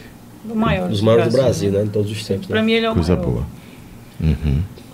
Do 0.45 0.55
maior. 0.55 0.89
Dos 0.89 1.01
maiores 1.01 1.33
do 1.33 1.39
Brasil, 1.39 1.71
né? 1.73 1.83
Em 1.85 1.89
todos 1.89 2.11
os 2.11 2.27
tempos. 2.27 2.47
Pra 2.47 2.57
Né? 2.61 2.63
mim 2.67 2.73
ele 2.73 2.87
é 2.87 2.91
o 2.91 2.95
Coisa 2.95 3.17
maior. 3.17 3.27
boa. 3.31 3.47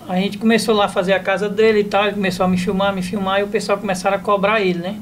A 0.07 0.15
gente 0.15 0.37
começou 0.37 0.75
lá 0.75 0.85
a 0.85 0.89
fazer 0.89 1.13
a 1.13 1.19
casa 1.19 1.47
dele 1.47 1.79
e 1.79 1.83
tal, 1.83 2.05
ele 2.05 2.13
começou 2.15 2.45
a 2.45 2.49
me 2.49 2.57
filmar, 2.57 2.93
me 2.93 3.01
filmar, 3.01 3.39
e 3.39 3.43
o 3.43 3.47
pessoal 3.47 3.77
começaram 3.77 4.17
a 4.17 4.19
cobrar 4.19 4.59
ele, 4.61 4.79
né? 4.79 4.95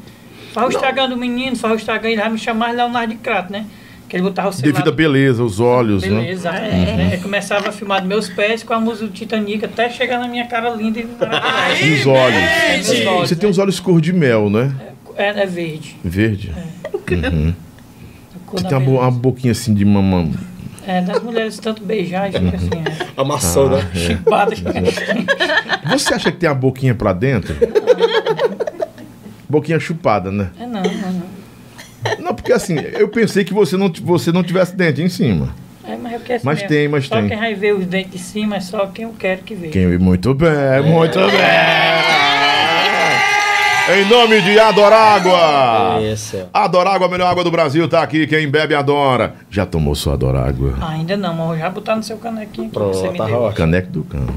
Faz 0.54 0.68
o 0.68 0.70
Instagram 0.78 1.10
do 1.10 1.18
menino, 1.18 1.56
faz 1.56 1.74
o 1.74 1.78
Instagram, 1.78 2.10
ele 2.12 2.22
vai 2.22 2.30
me 2.32 2.38
chamar 2.38 2.74
Leonardo 2.74 3.14
de 3.14 3.20
Crato, 3.20 3.52
né? 3.52 3.66
Que 4.10 4.16
ele 4.16 4.24
botava 4.24 4.50
o 4.50 4.52
celular... 4.52 4.74
Devido 4.74 4.90
à 4.90 4.92
beleza, 4.92 5.44
os 5.44 5.60
olhos, 5.60 6.02
né? 6.02 6.10
Beleza, 6.10 6.52
né? 6.52 7.12
Ele 7.14 7.22
começava 7.22 7.70
a 7.70 7.72
filmar 7.72 8.00
dos 8.00 8.10
meus 8.10 8.28
pés 8.28 8.64
com 8.64 8.74
a 8.74 8.80
música 8.80 9.06
do 9.06 9.14
Titanic 9.14 9.64
até 9.64 9.88
chegar 9.90 10.20
na 10.20 10.28
minha 10.28 10.48
cara 10.48 10.72
linda 10.72 11.00
e 11.00 11.04
os 11.04 12.08
olhos. 12.08 12.90
Os 12.90 13.06
olhos, 13.06 13.30
Você 13.30 13.36
tem 13.36 13.48
né? 13.48 13.52
os 13.52 13.58
olhos 13.60 13.80
cor 13.80 14.02
de 14.02 14.12
mel, 14.12 14.50
né? 14.50 14.74
É, 15.16 15.28
é 15.28 15.46
verde. 15.46 15.96
Verde. 16.04 16.52
a 16.84 16.90
cor 16.90 18.60
Você 18.60 18.68
tem 18.68 18.78
uma, 18.78 18.80
beleza. 18.80 19.02
uma 19.02 19.12
boquinha 19.12 19.52
assim 19.52 19.74
de 19.76 19.86
mamão. 19.86 20.32
É, 20.88 21.02
das 21.02 21.22
mulheres 21.22 21.60
tanto 21.60 21.84
beijar 21.84 22.30
e 22.30 22.32
fica 22.32 22.56
assim, 22.56 22.70
é. 22.74 23.08
Amassou, 23.22 23.70
né? 23.70 23.88
Chipada. 23.94 24.56
Você 25.92 26.14
acha 26.16 26.32
que 26.32 26.38
tem 26.40 26.50
a 26.50 26.54
boquinha 26.56 26.96
pra 26.96 27.14
dentro? 27.14 27.56
Boquinha 29.48 29.80
chupada, 29.80 30.32
né? 30.32 30.50
É 30.60 30.66
não, 30.66 30.82
não, 30.82 31.12
não. 31.12 31.39
Não, 32.50 32.50
porque 32.50 32.54
assim, 32.54 32.76
eu 32.98 33.08
pensei 33.08 33.44
que 33.44 33.54
você 33.54 33.78
não, 33.78 33.92
você 34.02 34.32
não 34.32 34.44
tivesse 34.44 34.76
dente 34.76 35.02
em 35.02 35.10
cima. 35.10 35.54
É, 35.86 35.96
mas 35.96 36.14
eu 36.14 36.20
quero 36.20 36.42
Mas 36.44 36.64
tem, 36.64 36.88
mas 36.88 37.06
só 37.06 37.16
tem. 37.16 37.30
quem 37.30 37.38
vai 37.38 37.54
ver 37.54 37.74
os 37.74 37.86
dentes 37.86 38.12
de 38.12 38.20
cima 38.20 38.58
é 38.58 38.60
só 38.60 38.88
quem 38.88 39.06
eu 39.06 39.14
quero 39.18 39.42
que 39.42 39.56
veja. 39.56 39.72
Quem, 39.72 39.98
muito 39.98 40.34
bem, 40.34 40.50
muito 40.84 41.20
bem. 41.20 41.30
Em 43.92 44.06
nome 44.06 44.40
de 44.42 44.60
Adorágua. 44.60 46.00
É. 46.00 46.46
Adorágua, 46.54 47.08
a 47.08 47.10
melhor 47.10 47.28
água 47.28 47.44
do 47.44 47.50
Brasil, 47.50 47.88
tá 47.88 48.04
aqui. 48.04 48.28
Quem 48.28 48.48
bebe, 48.48 48.76
adora. 48.76 49.34
Já 49.50 49.66
tomou 49.66 49.96
sua 49.96 50.14
Adorágua? 50.14 50.76
Ainda 50.90 51.18
não, 51.18 51.34
mas 51.34 51.50
eu 51.52 51.58
já 51.58 51.70
botar 51.72 51.96
no 51.96 52.04
seu 52.04 52.18
canequinho 52.18 52.70
Pronto, 52.70 52.92
que 52.92 52.98
você 52.98 53.10
me 53.10 53.18
tá 53.18 53.26
deu. 53.26 53.52
Caneco 53.54 53.92
do 53.92 54.04
cão. 54.04 54.28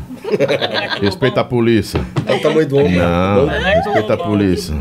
Respeita 1.02 1.42
a 1.42 1.45
polícia. 1.45 2.00
Olha 2.26 2.37
o 2.38 2.40
tamanho 2.40 2.66
do 2.66 2.78
homem. 2.78 2.97
Não, 2.97 3.47
né? 3.47 3.75
respeita 3.75 4.14
a 4.14 4.16
polícia. 4.16 4.75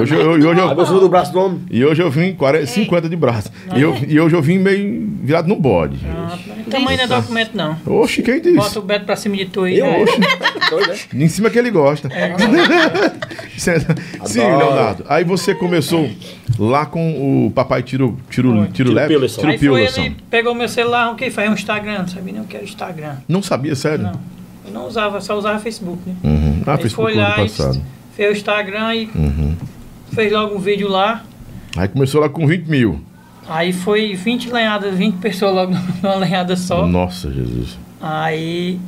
Hoje, 0.00 0.14
eu- 0.14 0.30
hoje, 0.30 0.46
eu, 0.60 0.74
grossura 0.74 1.00
do 1.00 1.08
braço 1.08 1.32
do 1.32 1.38
homem. 1.40 1.60
e 1.70 1.84
hoje 1.84 2.02
eu 2.02 2.10
vim 2.10 2.32
40, 2.34 2.66
50 2.66 3.08
de 3.08 3.16
braço. 3.16 3.50
E, 3.74 3.80
eu, 3.80 3.96
e 4.06 4.20
hoje 4.20 4.34
eu 4.36 4.42
vim 4.42 4.58
meio 4.58 5.08
virado 5.22 5.48
no 5.48 5.56
bode. 5.56 5.98
Ah, 6.06 6.36
Tamanho 6.70 6.96
não 6.98 7.04
é 7.04 7.06
documento, 7.06 7.50
não. 7.54 7.76
Oxe, 7.86 8.22
quem 8.22 8.40
disse? 8.40 8.56
Bota 8.56 8.78
o 8.78 8.82
Beto 8.82 9.04
pra 9.04 9.16
cima 9.16 9.36
de 9.36 9.46
tu 9.46 9.62
aí. 9.62 9.78
Eu, 9.78 9.86
né? 9.86 10.02
oxe. 10.02 10.18
Né? 11.14 11.24
Em 11.24 11.28
cima 11.28 11.48
que 11.48 11.58
ele 11.58 11.70
gosta. 11.70 12.10
Senta. 13.56 13.94
Sim. 14.26 14.40
Leonardo. 14.40 15.04
Aí 15.08 15.24
você 15.24 15.54
começou 15.54 16.10
lá 16.58 16.84
com 16.86 17.46
o 17.46 17.50
papai 17.50 17.82
tiro, 17.82 18.18
tiro, 18.30 18.50
Foi. 18.50 18.58
tiro, 18.66 18.72
Tiro 18.72 18.92
leve, 18.92 19.08
tiro 19.28 19.48
Aí 19.48 19.58
foi 19.58 19.84
ele, 19.84 20.16
pegou 20.30 20.54
meu 20.54 20.68
celular, 20.68 21.12
o 21.12 21.16
que 21.16 21.30
faz 21.30 21.48
um 21.50 21.54
Instagram, 21.54 22.00
não 22.00 22.08
sabia 22.08 22.32
nem 22.34 22.42
o 22.42 22.44
que 22.44 22.56
era 22.56 22.64
Instagram. 22.64 23.14
Não 23.26 23.42
sabia, 23.42 23.74
sério? 23.74 24.04
Não. 24.04 24.20
Eu 24.66 24.72
não 24.72 24.86
usava, 24.86 25.20
só 25.20 25.36
usava 25.38 25.58
Facebook, 25.58 25.98
né? 26.06 26.14
Uhum. 26.22 26.62
Ah, 26.66 26.76
fez 26.76 26.92
foi 26.92 27.14
lá 27.14 27.38
e 27.38 27.48
passado. 27.48 27.80
Fez 28.18 28.30
o 28.30 28.32
Instagram 28.36 28.94
e 28.96 29.10
Uhum. 29.14 29.54
fez 30.12 30.32
logo 30.32 30.56
um 30.56 30.58
vídeo 30.58 30.88
lá. 30.88 31.22
Aí 31.76 31.86
começou 31.86 32.20
lá 32.20 32.28
com 32.28 32.44
20 32.48 32.66
mil. 32.66 33.00
Aí 33.48 33.72
foi 33.72 34.14
20 34.16 34.50
lenhadas, 34.50 34.92
20 34.98 35.18
pessoas 35.18 35.54
logo 35.54 35.72
numa 36.02 36.16
lenhada 36.16 36.56
só. 36.56 36.84
Nossa, 36.84 37.30
Jesus. 37.32 37.78
Aí 38.00 38.80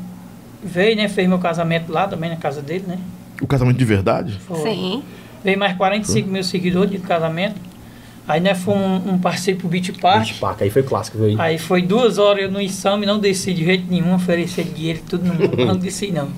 veio, 0.64 0.96
né? 0.96 1.08
Fez 1.08 1.28
meu 1.28 1.38
casamento 1.38 1.92
lá 1.92 2.08
também 2.08 2.28
na 2.28 2.36
casa 2.36 2.60
dele, 2.60 2.84
né? 2.88 2.98
O 3.40 3.46
casamento 3.46 3.78
de 3.78 3.84
verdade? 3.84 4.36
Foi. 4.46 4.58
Sim. 4.58 5.02
Veio 5.44 5.58
mais 5.58 5.76
45 5.76 6.28
mil 6.28 6.42
seguidores 6.42 6.90
de 6.90 6.98
casamento. 6.98 7.54
Aí 8.26 8.40
né, 8.40 8.54
foi 8.54 8.74
um, 8.74 9.12
um 9.14 9.18
passeio 9.18 9.56
pro 9.56 9.68
Beach 9.68 9.92
Park. 9.92 10.20
Bicho, 10.22 10.40
paca, 10.40 10.64
aí 10.64 10.70
foi 10.70 10.82
clássico, 10.82 11.18
viu? 11.18 11.40
aí. 11.40 11.56
Foi 11.56 11.82
duas 11.82 12.18
horas 12.18 12.42
eu 12.44 12.50
no 12.50 12.60
exame, 12.60 13.06
não 13.06 13.18
desci 13.18 13.54
de 13.54 13.64
jeito 13.64 13.86
nenhum, 13.90 14.14
oferecer 14.14 14.64
dinheiro 14.64 14.98
e 14.98 15.02
tudo, 15.08 15.24
não, 15.24 15.34
não 15.66 15.76
desci 15.76 16.10
não. 16.12 16.28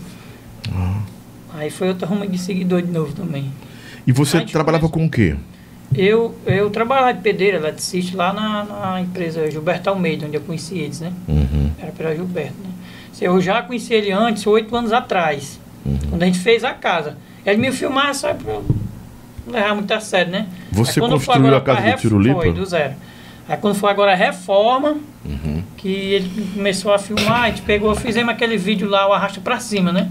Ah. 0.72 1.00
Aí 1.62 1.70
foi 1.70 1.88
outra 1.88 2.08
ruma 2.08 2.26
de 2.26 2.36
seguidor 2.38 2.82
de 2.82 2.90
novo 2.90 3.12
também. 3.12 3.52
E 4.04 4.10
você 4.10 4.40
trabalhava 4.40 4.88
com 4.88 5.04
o 5.06 5.08
quê? 5.10 5.36
Eu, 5.94 6.34
eu 6.44 6.70
trabalhava 6.70 7.14
de 7.14 7.20
pedreiro, 7.20 7.58
eletricista, 7.58 8.16
lá 8.16 8.32
na, 8.32 8.64
na 8.64 9.00
empresa 9.00 9.48
Gilberto 9.48 9.88
Almeida, 9.90 10.26
onde 10.26 10.36
eu 10.36 10.40
conheci 10.40 10.76
eles, 10.78 11.00
né? 11.00 11.12
Uhum. 11.28 11.70
Era 11.78 11.92
pela 11.92 12.12
Gilberto, 12.14 12.54
né? 12.64 12.70
Eu 13.20 13.40
já 13.40 13.62
conheci 13.62 13.94
ele 13.94 14.10
antes, 14.10 14.44
oito 14.46 14.74
anos 14.74 14.92
atrás, 14.92 15.60
Uhum. 15.86 15.98
quando 16.10 16.22
a 16.24 16.26
gente 16.26 16.40
fez 16.40 16.64
a 16.64 16.72
casa. 16.72 17.16
Ele 17.46 17.58
me 17.58 17.70
filmava 17.70 18.12
só 18.14 18.34
pra 18.34 18.52
eu 18.52 18.64
não 19.46 19.52
levar 19.52 19.74
muito 19.76 19.92
a 19.92 20.00
sério, 20.00 20.32
né? 20.32 20.46
Você 20.72 20.98
Aí 21.00 21.08
construiu 21.08 21.46
agora 21.54 21.56
a 21.58 21.60
casa 21.60 21.92
do 21.92 22.00
Tiro 22.00 22.18
Lipa? 22.18 22.34
Foi, 22.40 22.52
do 22.52 22.66
zero. 22.66 22.94
Aí 23.48 23.56
quando 23.56 23.74
foi 23.76 23.90
agora 23.90 24.12
a 24.12 24.16
reforma, 24.16 24.96
Uhum. 25.24 25.62
que 25.76 25.88
ele 25.88 26.48
começou 26.54 26.92
a 26.92 26.98
filmar, 26.98 27.42
a 27.44 27.48
gente 27.50 27.62
pegou, 27.62 27.94
fizemos 27.94 28.32
aquele 28.32 28.56
vídeo 28.56 28.88
lá, 28.88 29.08
o 29.08 29.12
Arrasta 29.12 29.40
Pra 29.40 29.60
Cima, 29.60 29.92
né? 29.92 30.08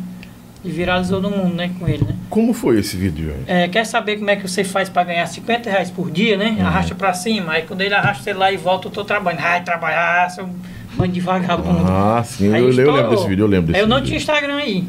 E 0.63 0.69
viralizou 0.69 1.19
no 1.19 1.31
mundo, 1.31 1.55
né, 1.55 1.71
com 1.79 1.87
ele, 1.87 2.03
né? 2.03 2.15
Como 2.29 2.53
foi 2.53 2.77
esse 2.79 2.95
vídeo? 2.95 3.33
É, 3.47 3.67
quer 3.67 3.83
saber 3.83 4.17
como 4.17 4.29
é 4.29 4.35
que 4.35 4.47
você 4.47 4.63
faz 4.63 4.89
para 4.89 5.03
ganhar 5.05 5.25
50 5.25 5.67
reais 5.69 5.89
por 5.89 6.11
dia, 6.11 6.37
né? 6.37 6.55
Uhum. 6.59 6.67
Arrasta 6.67 6.93
pra 6.93 7.13
cima, 7.13 7.53
aí 7.53 7.63
quando 7.63 7.81
ele 7.81 7.95
arrasta 7.95 8.23
você 8.23 8.33
lá 8.33 8.51
e 8.51 8.57
volta, 8.57 8.87
eu 8.87 8.91
tô 8.91 9.03
trabalhando. 9.03 9.41
Ai, 9.43 9.63
trabalhar, 9.63 10.29
seu 10.29 10.47
bando 10.95 11.11
de 11.13 11.19
vagabundo. 11.19 11.83
Ah, 11.89 12.21
sim, 12.23 12.53
Aí 12.53 12.61
eu, 12.61 12.67
lembro 12.69 13.09
desse 13.09 13.27
vídeo, 13.27 13.43
eu 13.43 13.47
lembro 13.47 13.71
desse 13.71 13.79
Eu 13.83 13.87
não 13.87 13.97
vídeo. 13.97 14.07
tinha 14.09 14.17
Instagram 14.17 14.57
aí. 14.57 14.83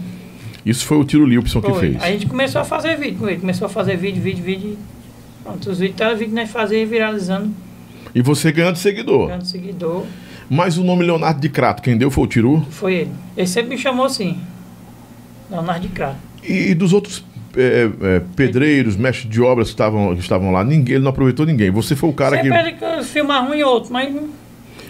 Isso 0.65 0.85
foi 0.85 0.99
o 0.99 1.05
Tiro 1.05 1.25
Lilson 1.25 1.61
que 1.63 1.73
fez. 1.75 2.03
A 2.03 2.09
gente 2.09 2.27
começou 2.27 2.61
a 2.61 2.65
fazer 2.65 2.97
vídeo 2.97 3.19
com 3.19 3.29
ele. 3.29 3.41
Começou 3.41 3.67
a 3.67 3.69
fazer 3.69 3.97
vídeo, 3.97 4.23
vídeo, 4.23 4.45
vídeo. 4.45 4.79
Pronto, 5.43 5.71
os 5.71 5.79
vídeos, 5.79 5.97
tá 5.97 6.13
vídeo 6.13 6.35
nós 6.35 6.51
fazia 6.51 6.87
viralizando, 6.87 7.51
E 8.15 8.21
você 8.21 8.53
ganhando 8.53 8.77
seguidor. 8.77 9.27
ganhando 9.29 9.45
seguidor. 9.47 10.05
Mas 10.51 10.77
o 10.77 10.85
nome 10.85 11.03
Leonardo 11.05 11.41
de 11.41 11.49
Crato, 11.49 11.83
quem 11.83 11.97
deu 11.97 12.11
foi 12.11 12.25
o 12.25 12.27
Tiru? 12.27 12.67
Foi 12.71 12.95
ele. 12.95 13.11
Ele 13.37 13.47
sempre 13.47 13.71
me 13.71 13.79
chamou 13.79 14.05
assim. 14.05 14.39
Leonardo 15.53 15.81
de 15.83 15.89
Crato. 15.89 16.17
E, 16.43 16.71
e 16.71 16.75
dos 16.75 16.93
outros 16.93 17.25
é, 17.57 17.89
é, 18.03 18.23
pedreiros, 18.35 18.97
mestres 18.97 19.31
de 19.31 19.41
obras 19.41 19.69
que 19.69 19.75
estavam, 19.75 20.15
que 20.15 20.21
estavam 20.21 20.51
lá, 20.51 20.65
ninguém, 20.65 20.95
ele 20.97 21.05
não 21.05 21.11
aproveitou 21.11 21.45
ninguém. 21.47 21.71
Você 21.71 21.95
foi 21.95 22.09
o 22.11 22.13
cara 22.13 22.39
que. 22.39 22.49
sempre 22.51 22.75
ele 22.93 23.05
filmar 23.05 23.49
um 23.49 23.55
e 23.55 23.63
outro, 23.63 23.93
mas 23.93 24.13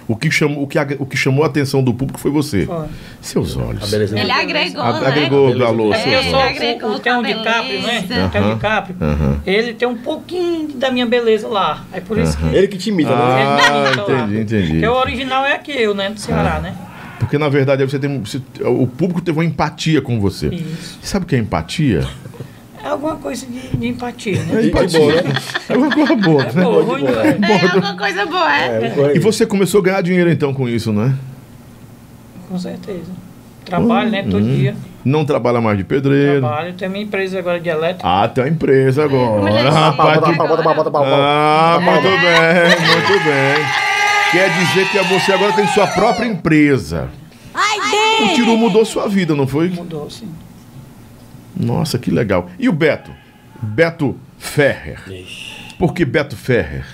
O 0.08 0.16
que, 0.16 0.30
chamou, 0.30 0.62
o, 0.62 0.66
que, 0.66 0.78
o 0.98 1.06
que 1.06 1.16
chamou 1.16 1.44
a 1.44 1.46
atenção 1.46 1.82
do 1.82 1.92
público 1.94 2.18
foi 2.20 2.30
você. 2.30 2.66
foi. 2.66 2.86
Seus 3.20 3.56
olhos. 3.56 3.92
Ele 3.92 4.30
agregou, 4.30 4.82
A- 4.82 5.00
né? 5.00 5.06
agregou 5.08 5.56
valor, 5.58 5.94
É, 5.94 5.98
seus 5.98 6.14
eu 6.14 6.30
sou 6.30 6.40
olhos. 6.40 6.56
agregou 6.56 6.90
o, 6.90 6.98
Theo 6.98 7.14
com 7.14 7.20
a 7.20 7.22
DiCaprio, 7.22 7.82
né? 7.82 7.98
O 8.00 8.28
Theo 8.28 8.42
Aham, 8.42 8.54
DiCaprio. 8.54 8.96
aham. 9.00 9.40
Ele 9.46 9.74
tem 9.74 9.88
um 9.88 9.96
pouquinho 9.96 10.68
da 10.76 10.90
minha 10.90 11.06
beleza 11.06 11.46
lá. 11.48 11.84
É 11.92 12.00
por 12.00 12.18
isso 12.18 12.36
que. 12.36 12.44
Ele 12.54 12.68
que 12.68 12.78
te 12.78 12.90
imita, 12.90 13.10
né? 13.10 13.16
Ah, 13.16 13.90
ele 13.92 14.00
lá. 14.00 14.02
entendi, 14.24 14.40
entendi. 14.40 14.72
Porque 14.72 14.86
o 14.88 14.94
original 14.94 15.44
é 15.46 15.54
aqui, 15.54 15.72
eu, 15.72 15.94
né? 15.94 16.10
Do 16.10 16.18
Ceará, 16.20 16.60
né? 16.60 16.74
Porque 17.22 17.38
na 17.38 17.48
verdade 17.48 17.84
você 17.84 17.98
tem, 17.98 18.20
você- 18.20 18.40
o 18.64 18.86
público 18.86 19.20
teve 19.20 19.38
uma 19.38 19.44
empatia 19.44 20.02
com 20.02 20.20
você. 20.20 20.48
Isso. 20.48 20.98
Sabe 21.02 21.24
o 21.24 21.28
que 21.28 21.34
é 21.36 21.38
empatia? 21.38 22.06
É 22.84 22.88
alguma 22.88 23.14
coisa 23.16 23.46
de, 23.46 23.76
de 23.76 23.86
empatia, 23.86 24.42
né? 24.42 24.60
É 24.62 24.66
empatia. 24.66 24.98
boa, 24.98 25.12
né? 25.22 25.32
É 25.68 25.76
uma 25.76 25.90
coisa 25.94 26.16
boa, 26.16 26.42
É 26.42 26.52
né? 26.52 26.62
boa, 26.64 26.82
ruim 26.82 27.02
não 27.04 27.20
é. 27.20 27.28
É 27.28 27.64
alguma 27.70 27.96
coisa 27.96 28.26
boa, 28.26 28.56
é. 28.56 28.66
É, 29.12 29.16
E 29.16 29.18
você 29.20 29.46
começou 29.46 29.80
a 29.80 29.84
ganhar 29.84 30.02
dinheiro 30.02 30.28
então 30.30 30.52
com 30.52 30.68
isso, 30.68 30.92
né? 30.92 31.14
Com 32.48 32.58
certeza. 32.58 33.12
Trabalho, 33.64 34.10
né? 34.10 34.24
Hum. 34.26 34.30
Todo 34.30 34.44
dia. 34.44 34.74
Não 35.04 35.24
trabalha 35.24 35.60
mais 35.60 35.78
de 35.78 35.84
pedreiro. 35.84 36.40
Trabalho. 36.40 36.74
Tenho 36.74 36.90
minha 36.90 37.04
empresa 37.04 37.38
agora 37.38 37.60
de 37.60 37.68
elétrica. 37.68 38.06
Ah, 38.08 38.26
tem 38.28 38.42
uma 38.44 38.50
empresa 38.50 39.02
é 39.02 39.04
agora. 39.04 39.70
Rapaz, 39.70 40.14
chique. 40.18 40.32
tu- 40.32 40.36
Bota, 40.36 40.48
bota, 40.48 40.62
bota, 40.62 40.74
bota, 40.74 40.90
bota. 40.90 41.06
Ah, 41.08 41.78
muito 41.80 42.02
bem, 42.02 42.96
muito 42.96 43.24
bem. 43.24 43.91
Quer 44.32 44.48
dizer 44.50 44.88
que 44.90 44.98
você 45.14 45.32
agora 45.32 45.52
tem 45.52 45.66
sua 45.68 45.86
própria 45.86 46.26
empresa. 46.26 47.10
O 48.24 48.34
Tiru 48.34 48.56
mudou 48.56 48.84
sua 48.84 49.06
vida, 49.08 49.34
não 49.34 49.46
foi? 49.46 49.68
Mudou, 49.68 50.08
sim. 50.10 50.28
Nossa, 51.54 51.98
que 51.98 52.10
legal. 52.10 52.48
E 52.58 52.68
o 52.68 52.72
Beto? 52.72 53.10
Beto 53.60 54.16
Ferrer. 54.38 55.00
Por 55.78 55.92
que 55.92 56.04
Beto 56.04 56.34
Ferrer? 56.36 56.86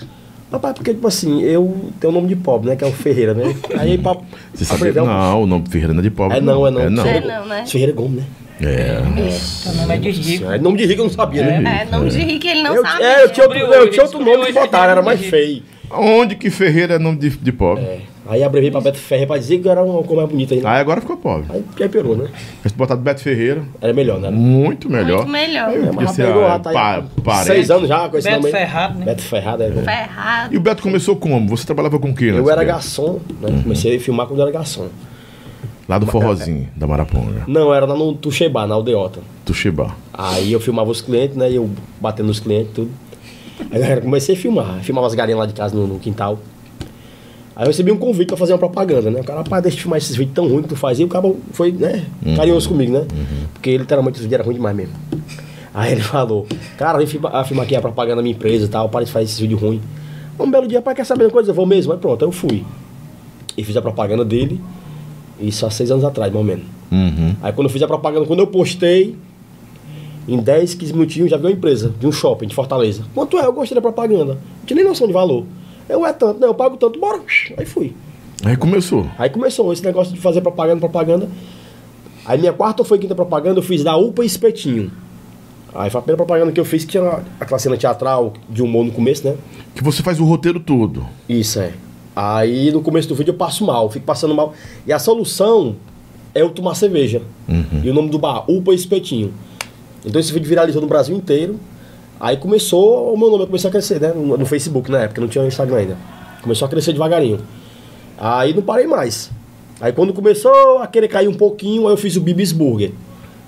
Rapaz, 0.50 0.75
porque, 0.75 0.95
tipo 0.95 1.07
assim, 1.07 1.42
eu 1.42 1.92
tenho 2.00 2.11
o 2.11 2.14
nome 2.16 2.26
de 2.28 2.35
pobre, 2.37 2.71
né? 2.71 2.76
Que 2.76 2.83
é 2.83 2.87
o 2.87 2.92
Ferreira, 2.92 3.35
né? 3.35 3.54
Aí, 3.78 3.99
pra 3.99 4.16
Você 4.52 4.64
sabia? 4.64 4.88
abreviar 4.90 5.04
um- 5.04 5.09
Não, 5.09 5.42
o 5.42 5.47
nome 5.47 5.68
Ferreira 5.68 5.92
não 5.92 6.00
é 6.00 6.02
de 6.02 6.11
pobre. 6.11 6.38
É 6.38 6.40
não, 6.40 6.66
é 6.66 6.71
não. 6.71 6.80
É 6.80 6.90
não. 6.90 7.07
É 7.07 7.21
não, 7.21 7.47
né? 7.47 7.64
Ferreira 7.66 7.92
Gomes, 7.92 8.21
né? 8.21 8.26
É. 8.61 9.30
Seu 9.30 9.75
nome 9.75 9.95
é 9.95 9.99
de 9.99 10.11
rico. 10.11 10.50
É 10.50 10.59
nome 10.59 10.78
de 10.78 10.87
rico 10.87 11.02
eu 11.02 11.04
não 11.04 11.12
sabia, 11.12 11.45
né? 11.45 11.83
É, 11.83 11.90
nome 11.97 12.11
de 12.11 12.18
rico 12.18 12.47
ele 12.47 12.62
não 12.62 12.75
eu, 12.75 12.83
sabe. 12.83 13.02
é, 13.04 13.25
eu 13.25 13.30
tinha 13.33 13.47
outro, 13.47 13.59
eu 13.61 13.90
tinha 13.90 14.02
outro 14.02 14.18
nome 14.25 14.47
que 14.47 14.52
botaram, 14.52 14.90
era 14.90 15.02
mais 15.02 15.21
feio. 15.25 15.62
Onde 15.90 16.35
que 16.37 16.50
Ferreira 16.50 16.95
é 16.95 16.99
nome 16.99 17.18
de, 17.18 17.30
de 17.30 17.52
pobre? 17.52 17.83
É. 17.85 18.00
Aí 18.30 18.42
abreviei 18.42 18.71
pra 18.71 18.80
Beto 18.83 18.99
Ferreira 18.99 19.28
pra 19.28 19.38
dizer 19.38 19.59
que 19.59 19.66
era 19.68 19.83
uma 19.83 20.02
cor 20.02 20.16
mais 20.18 20.28
bonita 20.28 20.52
ainda. 20.54 20.71
Aí 20.71 20.80
agora 20.80 21.00
ficou 21.00 21.16
pobre. 21.16 21.47
Aí, 21.49 21.64
aí 21.80 21.88
piorou, 21.88 22.14
né? 22.14 22.28
Mas 22.62 22.73
botar 22.73 22.95
Beto 22.97 23.23
Ferreira, 23.23 23.62
Era 23.80 23.95
melhor, 23.95 24.21
né? 24.21 24.28
muito 24.30 24.90
melhor. 24.90 25.21
Muito 25.26 25.30
melhor. 25.33 25.68
Aí 25.71 25.76
É, 25.88 25.90
mas 25.92 26.11
ser 26.11 26.26
pegou 26.26 26.47
a, 26.47 26.59
tá 26.59 26.68
aí, 26.71 26.75
pa- 26.75 27.04
parente. 27.25 27.47
Seis 27.47 27.71
anos 27.71 27.88
já 27.88 28.07
com 28.07 28.18
esse 28.18 28.28
Beto 28.28 28.42
nome 28.42 28.54
aí. 28.54 28.61
Ferrado, 28.61 28.99
né? 28.99 29.04
Beto 29.07 29.23
Ferrado, 29.23 29.62
é. 29.62 29.71
Ferrado. 29.71 30.54
E 30.54 30.59
o 30.59 30.61
Beto 30.61 30.83
começou 30.83 31.16
como? 31.16 31.49
Você 31.49 31.64
trabalhava 31.64 31.99
com 31.99 32.11
o 32.11 32.14
quê? 32.14 32.26
Eu 32.26 32.50
era 32.50 32.61
Beto? 32.61 32.66
garçom, 32.73 33.18
né? 33.40 33.61
Comecei 33.62 33.97
a 33.97 34.00
filmar 34.00 34.26
quando 34.26 34.40
eu 34.40 34.47
era 34.47 34.52
garçom. 34.52 34.88
Lá 35.88 35.99
do 35.99 36.04
Forrozinho, 36.07 36.68
da 36.76 36.87
Maraponga. 36.87 37.45
Não, 37.47 37.73
era 37.73 37.87
lá 37.87 37.97
no 37.97 38.12
Tuxebá, 38.12 38.66
na 38.66 38.75
aldeota. 38.75 39.21
Tuxibá. 39.47 39.97
Aí 40.12 40.52
eu 40.52 40.61
filmava 40.61 40.90
os 40.90 41.00
clientes, 41.00 41.35
né? 41.35 41.50
E 41.50 41.54
eu 41.54 41.71
batendo 41.99 42.26
nos 42.26 42.40
clientes, 42.40 42.73
tudo. 42.75 42.90
Aí 43.70 43.80
galera, 43.80 44.00
comecei 44.00 44.34
a 44.34 44.38
filmar. 44.38 44.80
Filmava 44.82 45.06
as 45.06 45.14
galinhas 45.14 45.38
lá 45.38 45.46
de 45.46 45.52
casa 45.52 45.74
no, 45.74 45.86
no 45.86 45.98
quintal. 45.98 46.38
Aí 47.54 47.64
eu 47.64 47.68
recebi 47.68 47.90
um 47.90 47.96
convite 47.96 48.28
pra 48.28 48.36
fazer 48.36 48.52
uma 48.52 48.58
propaganda, 48.58 49.10
né? 49.10 49.20
O 49.20 49.24
cara, 49.24 49.40
rapaz, 49.40 49.62
deixa 49.62 49.78
eu 49.78 49.82
filmar 49.82 49.98
esses 49.98 50.14
vídeos 50.14 50.34
tão 50.34 50.46
ruins 50.46 50.62
que 50.62 50.68
tu 50.68 50.76
fazia. 50.76 51.04
E 51.04 51.06
o 51.06 51.08
cara 51.08 51.34
foi, 51.52 51.72
né? 51.72 52.06
Carinhoso 52.36 52.68
comigo, 52.68 52.92
né? 52.92 53.04
Porque 53.52 53.76
literalmente 53.76 54.16
os 54.16 54.22
vídeos 54.22 54.34
eram 54.34 54.44
ruins 54.44 54.56
demais 54.56 54.76
mesmo. 54.76 54.94
Aí 55.74 55.92
ele 55.92 56.00
falou, 56.00 56.46
cara, 56.76 56.98
vem 56.98 57.06
filmar, 57.06 57.44
filmar 57.44 57.66
aqui 57.66 57.74
a 57.74 57.80
propaganda 57.80 58.16
da 58.16 58.22
minha 58.22 58.34
empresa 58.34 58.64
e 58.64 58.68
tal, 58.68 58.88
para 58.88 59.04
de 59.04 59.10
fazer 59.10 59.24
esses 59.24 59.40
vídeos 59.40 59.60
ruins. 59.60 59.82
Um 60.38 60.48
belo 60.48 60.68
dia, 60.68 60.80
pai, 60.80 60.94
quer 60.94 61.04
saber 61.04 61.24
uma 61.24 61.30
coisa? 61.30 61.50
Eu 61.50 61.54
vou 61.54 61.66
mesmo. 61.66 61.92
Aí 61.92 61.98
pronto, 61.98 62.24
aí 62.24 62.28
eu 62.28 62.32
fui. 62.32 62.64
E 63.56 63.64
fiz 63.64 63.76
a 63.76 63.82
propaganda 63.82 64.24
dele. 64.24 64.60
Isso 65.40 65.66
há 65.66 65.70
seis 65.70 65.90
anos 65.90 66.04
atrás, 66.04 66.32
mais 66.32 66.40
ou 66.40 66.48
menos. 66.48 66.64
Uhum. 66.92 67.34
Aí 67.42 67.52
quando 67.52 67.66
eu 67.66 67.72
fiz 67.72 67.82
a 67.82 67.88
propaganda, 67.88 68.24
quando 68.24 68.38
eu 68.38 68.46
postei, 68.46 69.16
em 70.28 70.38
10, 70.38 70.75
15 70.75 70.92
minutinhos 70.92 71.30
já 71.30 71.37
veio 71.37 71.49
uma 71.49 71.56
empresa 71.56 71.92
de 71.99 72.06
um 72.06 72.12
shopping 72.12 72.47
de 72.47 72.54
Fortaleza. 72.54 73.02
Quanto 73.14 73.38
é? 73.38 73.47
Eu 73.47 73.52
gostei 73.52 73.75
da 73.75 73.80
propaganda. 73.80 74.35
Não 74.35 74.66
tinha 74.66 74.76
nem 74.76 74.85
noção 74.85 75.06
de 75.06 75.12
valor. 75.12 75.44
Eu 75.88 76.04
é 76.04 76.12
tanto, 76.12 76.38
não, 76.38 76.49
eu 76.49 76.54
pago 76.54 76.76
tanto, 76.76 77.00
bora. 77.00 77.23
Aí 77.56 77.64
fui. 77.64 77.94
Aí 78.44 78.56
começou. 78.56 79.06
Aí 79.18 79.30
começou 79.30 79.73
esse 79.73 79.82
negócio 79.82 80.12
de 80.12 80.20
fazer 80.20 80.42
propaganda, 80.42 80.80
propaganda. 80.80 81.28
Aí 82.26 82.38
minha 82.38 82.52
quarta 82.52 82.82
ou 82.82 82.87
foi 82.87 82.99
quinta 82.99 83.14
propaganda, 83.14 83.58
eu 83.58 83.62
fiz 83.62 83.82
da 83.82 83.97
UPA 83.97 84.23
Espetinho. 84.25 84.92
Aí 85.75 85.88
foi 85.88 85.99
a 85.99 86.02
primeira 86.02 86.16
propaganda 86.18 86.52
que 86.52 86.61
eu 86.61 86.64
fiz, 86.64 86.85
que 86.85 86.92
tinha 86.92 87.23
aquela 87.40 87.58
cena 87.58 87.76
teatral 87.76 88.35
de 88.49 88.62
humor 88.62 88.85
no 88.85 88.92
começo, 88.92 89.26
né? 89.26 89.35
Que 89.75 89.82
você 89.82 90.02
faz 90.02 90.20
o 90.20 90.25
roteiro 90.25 90.61
todo. 90.61 91.06
Isso 91.26 91.58
é. 91.58 91.73
Aí 92.14 92.70
no 92.70 92.82
começo 92.82 93.08
do 93.08 93.14
vídeo 93.14 93.30
eu 93.30 93.37
passo 93.37 93.64
mal, 93.64 93.90
fico 93.90 94.04
passando 94.04 94.35
mal. 94.35 94.52
E 94.87 94.92
a 94.92 94.99
solução 94.99 95.76
é 96.35 96.42
eu 96.42 96.50
tomar 96.50 96.74
cerveja. 96.74 97.22
E 97.83 97.88
o 97.88 97.94
nome 97.94 98.11
do 98.11 98.18
bar, 98.18 98.44
Upa 98.50 98.74
Espetinho. 98.74 99.33
Então 100.04 100.20
esse 100.20 100.32
vídeo 100.32 100.48
viralizou 100.48 100.80
no 100.80 100.88
Brasil 100.88 101.16
inteiro. 101.16 101.58
Aí 102.20 102.37
começou, 102.37 103.14
o 103.14 103.18
meu 103.18 103.30
nome 103.30 103.46
começou 103.46 103.68
a 103.68 103.72
crescer, 103.72 104.00
né? 104.00 104.12
No, 104.14 104.37
no 104.37 104.46
Facebook 104.46 104.90
na 104.90 105.02
época, 105.02 105.20
não 105.20 105.28
tinha 105.28 105.46
Instagram 105.46 105.76
ainda. 105.76 105.96
Começou 106.42 106.66
a 106.66 106.68
crescer 106.68 106.92
devagarinho. 106.92 107.40
Aí 108.18 108.52
não 108.52 108.62
parei 108.62 108.87
mais. 108.87 109.30
Aí 109.80 109.92
quando 109.92 110.12
começou 110.12 110.78
a 110.78 110.87
querer 110.87 111.08
cair 111.08 111.28
um 111.28 111.34
pouquinho, 111.34 111.87
aí 111.87 111.92
eu 111.92 111.96
fiz 111.96 112.16
o 112.16 112.20
Bibis 112.20 112.50
Burger. 112.52 112.92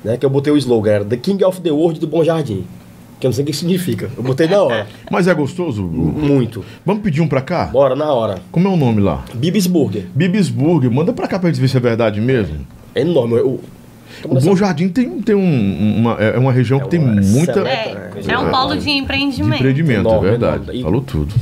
Né? 0.04 0.16
Que 0.16 0.24
eu 0.24 0.30
botei 0.30 0.52
o 0.52 0.56
slogan, 0.56 0.90
era 0.90 1.04
The 1.04 1.16
King 1.16 1.44
of 1.44 1.60
the 1.60 1.70
World 1.70 1.98
do 1.98 2.06
Bom 2.06 2.22
Jardim. 2.22 2.64
Que 3.18 3.26
eu 3.26 3.28
não 3.28 3.34
sei 3.34 3.42
o 3.42 3.46
que 3.46 3.52
significa. 3.52 4.10
Eu 4.16 4.22
botei 4.22 4.46
na 4.46 4.62
hora. 4.62 4.86
Mas 5.10 5.28
é 5.28 5.34
gostoso? 5.34 5.82
Muito. 5.82 6.64
Vamos 6.86 7.02
pedir 7.02 7.20
um 7.20 7.28
pra 7.28 7.42
cá? 7.42 7.66
Bora, 7.66 7.94
na 7.94 8.10
hora. 8.10 8.38
Como 8.50 8.66
é 8.66 8.70
o 8.70 8.76
nome 8.76 9.02
lá? 9.02 9.24
Bibis 9.34 9.66
Burger. 9.66 10.06
Bibisburg. 10.14 10.88
Manda 10.88 11.12
pra 11.12 11.28
cá 11.28 11.38
pra 11.38 11.50
gente 11.50 11.60
ver 11.60 11.68
se 11.68 11.76
é 11.76 11.80
verdade 11.80 12.18
mesmo. 12.18 12.66
É 12.94 13.02
enorme. 13.02 13.34
Eu, 13.34 13.60
O 14.24 14.40
Bom 14.40 14.56
Jardim 14.56 14.88
tem, 14.88 15.08
tem 15.22 15.34
um- 15.34 15.96
uma, 15.98 16.12
é 16.14 16.38
uma 16.38 16.52
região 16.52 16.78
É 16.78 16.82
que 16.82 16.88
tem 16.90 17.00
muita 17.00 17.60
É, 17.68 18.10
é 18.28 18.38
um 18.38 18.50
polo 18.50 18.74
de 18.76 18.84
de 18.84 18.90
empreendimento. 18.90 19.56
empreendimento, 19.56 20.00
Enorme, 20.00 20.26
é 20.26 20.30
verdade. 20.30 20.64
E- 20.78 20.82
Falou 20.82 21.00
tudo. 21.00 21.34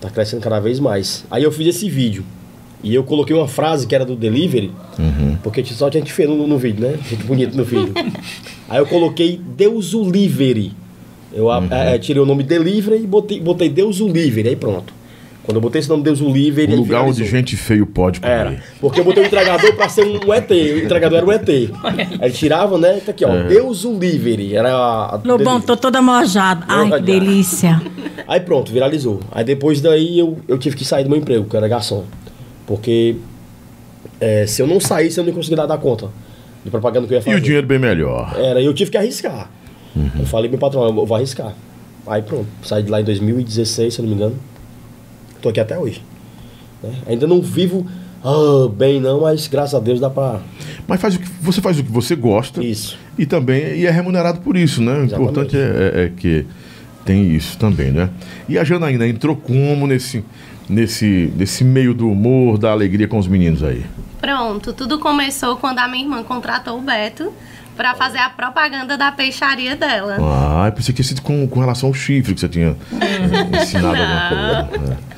Tá 0.00 0.10
crescendo 0.10 0.42
cada 0.42 0.60
vez 0.60 0.78
mais. 0.80 1.24
Aí 1.30 1.42
eu 1.42 1.50
fiz 1.52 1.66
esse 1.68 1.88
vídeo. 1.88 2.24
E 2.82 2.94
eu 2.94 3.02
coloquei 3.02 3.34
uma 3.34 3.48
frase 3.48 3.86
que 3.86 3.94
era 3.94 4.04
do 4.04 4.14
delivery, 4.14 4.70
porque 5.42 5.64
só 5.64 5.88
tinha 5.90 6.00
gente 6.00 6.12
feia 6.12 6.28
no, 6.28 6.46
no 6.46 6.58
vídeo, 6.58 6.86
né? 6.86 6.96
Gente 7.08 7.24
bonita 7.24 7.56
no 7.56 7.64
vídeo. 7.64 7.92
Aí 8.68 8.78
eu 8.78 8.86
coloquei 8.86 9.40
Deus 9.56 9.94
o 9.94 10.08
livre. 10.08 10.72
Eu 11.32 11.50
a- 11.50 11.62
é, 11.70 11.98
tirei 11.98 12.22
o 12.22 12.26
nome 12.26 12.42
delivery 12.42 13.02
e 13.02 13.06
botei, 13.06 13.40
botei 13.40 13.68
Deus 13.68 14.00
o 14.00 14.08
livre. 14.08 14.48
Aí 14.48 14.56
pronto. 14.56 14.92
Quando 15.46 15.56
eu 15.56 15.60
botei 15.60 15.78
esse 15.78 15.88
nome 15.88 16.02
Deus 16.02 16.20
o 16.20 16.28
livre, 16.28 16.64
ele 16.64 16.74
lugar 16.74 17.02
onde 17.02 17.18
viralizou. 17.22 17.26
gente 17.38 17.56
feio 17.56 17.86
pode 17.86 18.20
comer. 18.20 18.32
Era. 18.32 18.62
Porque 18.80 18.98
eu 19.00 19.04
botei 19.04 19.22
o 19.22 19.26
entregador 19.26 19.72
pra 19.76 19.88
ser 19.88 20.04
um, 20.04 20.34
ET. 20.34 20.50
O 20.50 20.78
entregador 20.84 21.18
era 21.18 21.26
um 21.26 21.30
ET. 21.32 21.48
Aí 21.48 22.18
ele 22.20 22.32
tirava, 22.32 22.76
né? 22.76 23.00
Tá 23.04 23.12
aqui, 23.12 23.24
ó. 23.24 23.44
Deus 23.44 23.84
o 23.84 23.96
livre. 23.96 24.54
Era 24.56 24.74
a. 24.74 25.20
Lobão, 25.24 25.60
tô 25.60 25.76
toda 25.76 26.02
mojada. 26.02 26.64
Ai, 26.68 26.90
que 26.90 27.00
delícia. 27.00 27.80
Aí 28.26 28.40
pronto, 28.40 28.72
viralizou. 28.72 29.20
Aí 29.30 29.44
depois 29.44 29.80
daí 29.80 30.18
eu, 30.18 30.36
eu 30.48 30.58
tive 30.58 30.74
que 30.76 30.84
sair 30.84 31.04
do 31.04 31.10
meu 31.10 31.18
emprego, 31.20 31.44
que 31.48 31.54
eu 31.54 31.58
era 31.58 31.68
garçom. 31.68 32.04
Porque 32.66 33.14
é, 34.20 34.46
se 34.46 34.60
eu 34.60 34.66
não 34.66 34.80
saísse, 34.80 35.18
eu 35.18 35.22
não 35.24 35.30
ia 35.30 35.34
conseguir 35.36 35.54
dar, 35.56 35.78
conta 35.78 36.08
de 36.64 36.70
propaganda 36.70 37.06
que 37.06 37.14
eu 37.14 37.18
ia 37.18 37.20
E 37.20 37.24
fazer. 37.24 37.36
o 37.36 37.40
dinheiro 37.40 37.66
bem 37.66 37.78
melhor. 37.78 38.34
Era, 38.36 38.60
e 38.60 38.66
eu 38.66 38.74
tive 38.74 38.90
que 38.90 38.96
arriscar. 38.96 39.48
Eu 40.18 40.26
falei 40.26 40.48
pro 40.48 40.58
meu 40.58 40.60
patrão, 40.60 40.84
eu 40.86 41.06
vou 41.06 41.16
arriscar. 41.16 41.54
Aí 42.06 42.20
pronto, 42.22 42.46
saí 42.62 42.82
de 42.82 42.90
lá 42.90 43.00
em 43.00 43.04
2016, 43.04 43.94
se 43.94 44.00
eu 44.00 44.02
não 44.02 44.10
me 44.10 44.16
engano. 44.16 44.36
Tô 45.46 45.50
aqui 45.50 45.60
até 45.60 45.78
hoje. 45.78 46.02
né? 46.82 46.92
Ainda 47.06 47.24
não 47.24 47.40
vivo 47.40 47.86
ah, 48.24 48.68
bem 48.68 49.00
não, 49.00 49.20
mas 49.20 49.46
graças 49.46 49.76
a 49.76 49.78
Deus 49.78 50.00
dá 50.00 50.10
pra... 50.10 50.40
Mas 50.88 51.00
faz 51.00 51.14
o 51.14 51.20
que, 51.20 51.28
você 51.40 51.60
faz 51.60 51.78
o 51.78 51.84
que 51.84 51.92
você 51.92 52.16
gosta. 52.16 52.64
Isso. 52.64 52.98
E 53.16 53.24
também 53.24 53.76
e 53.76 53.86
é 53.86 53.90
remunerado 53.92 54.40
por 54.40 54.56
isso, 54.56 54.82
né? 54.82 54.98
O 54.98 55.04
importante 55.04 55.56
é, 55.56 55.60
é- 55.60 56.04
é 56.06 56.12
que 56.16 56.44
tem 57.04 57.30
isso 57.30 57.56
também, 57.58 57.92
né? 57.92 58.10
E 58.48 58.58
a 58.58 58.64
Janaína 58.64 59.06
entrou 59.06 59.36
como 59.36 59.86
nesse, 59.86 60.24
nesse, 60.68 61.32
nesse 61.36 61.62
meio 61.62 61.94
do 61.94 62.10
humor, 62.10 62.58
da 62.58 62.72
alegria 62.72 63.06
com 63.06 63.18
os 63.18 63.28
meninos 63.28 63.62
aí? 63.62 63.86
Pronto, 64.20 64.72
tudo 64.72 64.98
começou 64.98 65.56
quando 65.58 65.78
a 65.78 65.86
minha 65.86 66.02
irmã 66.02 66.24
contratou 66.24 66.76
o 66.76 66.82
Beto 66.82 67.32
pra 67.76 67.94
fazer 67.94 68.18
a 68.18 68.30
propaganda 68.30 68.98
da 68.98 69.12
peixaria 69.12 69.76
dela. 69.76 70.16
Ah, 70.18 70.66
eu 70.66 70.72
pensei 70.72 70.92
que 70.92 71.00
tinha 71.00 71.08
sido 71.08 71.22
com, 71.22 71.46
com 71.46 71.60
relação 71.60 71.90
ao 71.90 71.94
chifre 71.94 72.34
que 72.34 72.40
você 72.40 72.48
tinha 72.48 72.76
é, 73.00 73.62
ensinado 73.62 73.96
alguma 74.02 74.64
coisa. 74.64 74.92
É. 75.12 75.15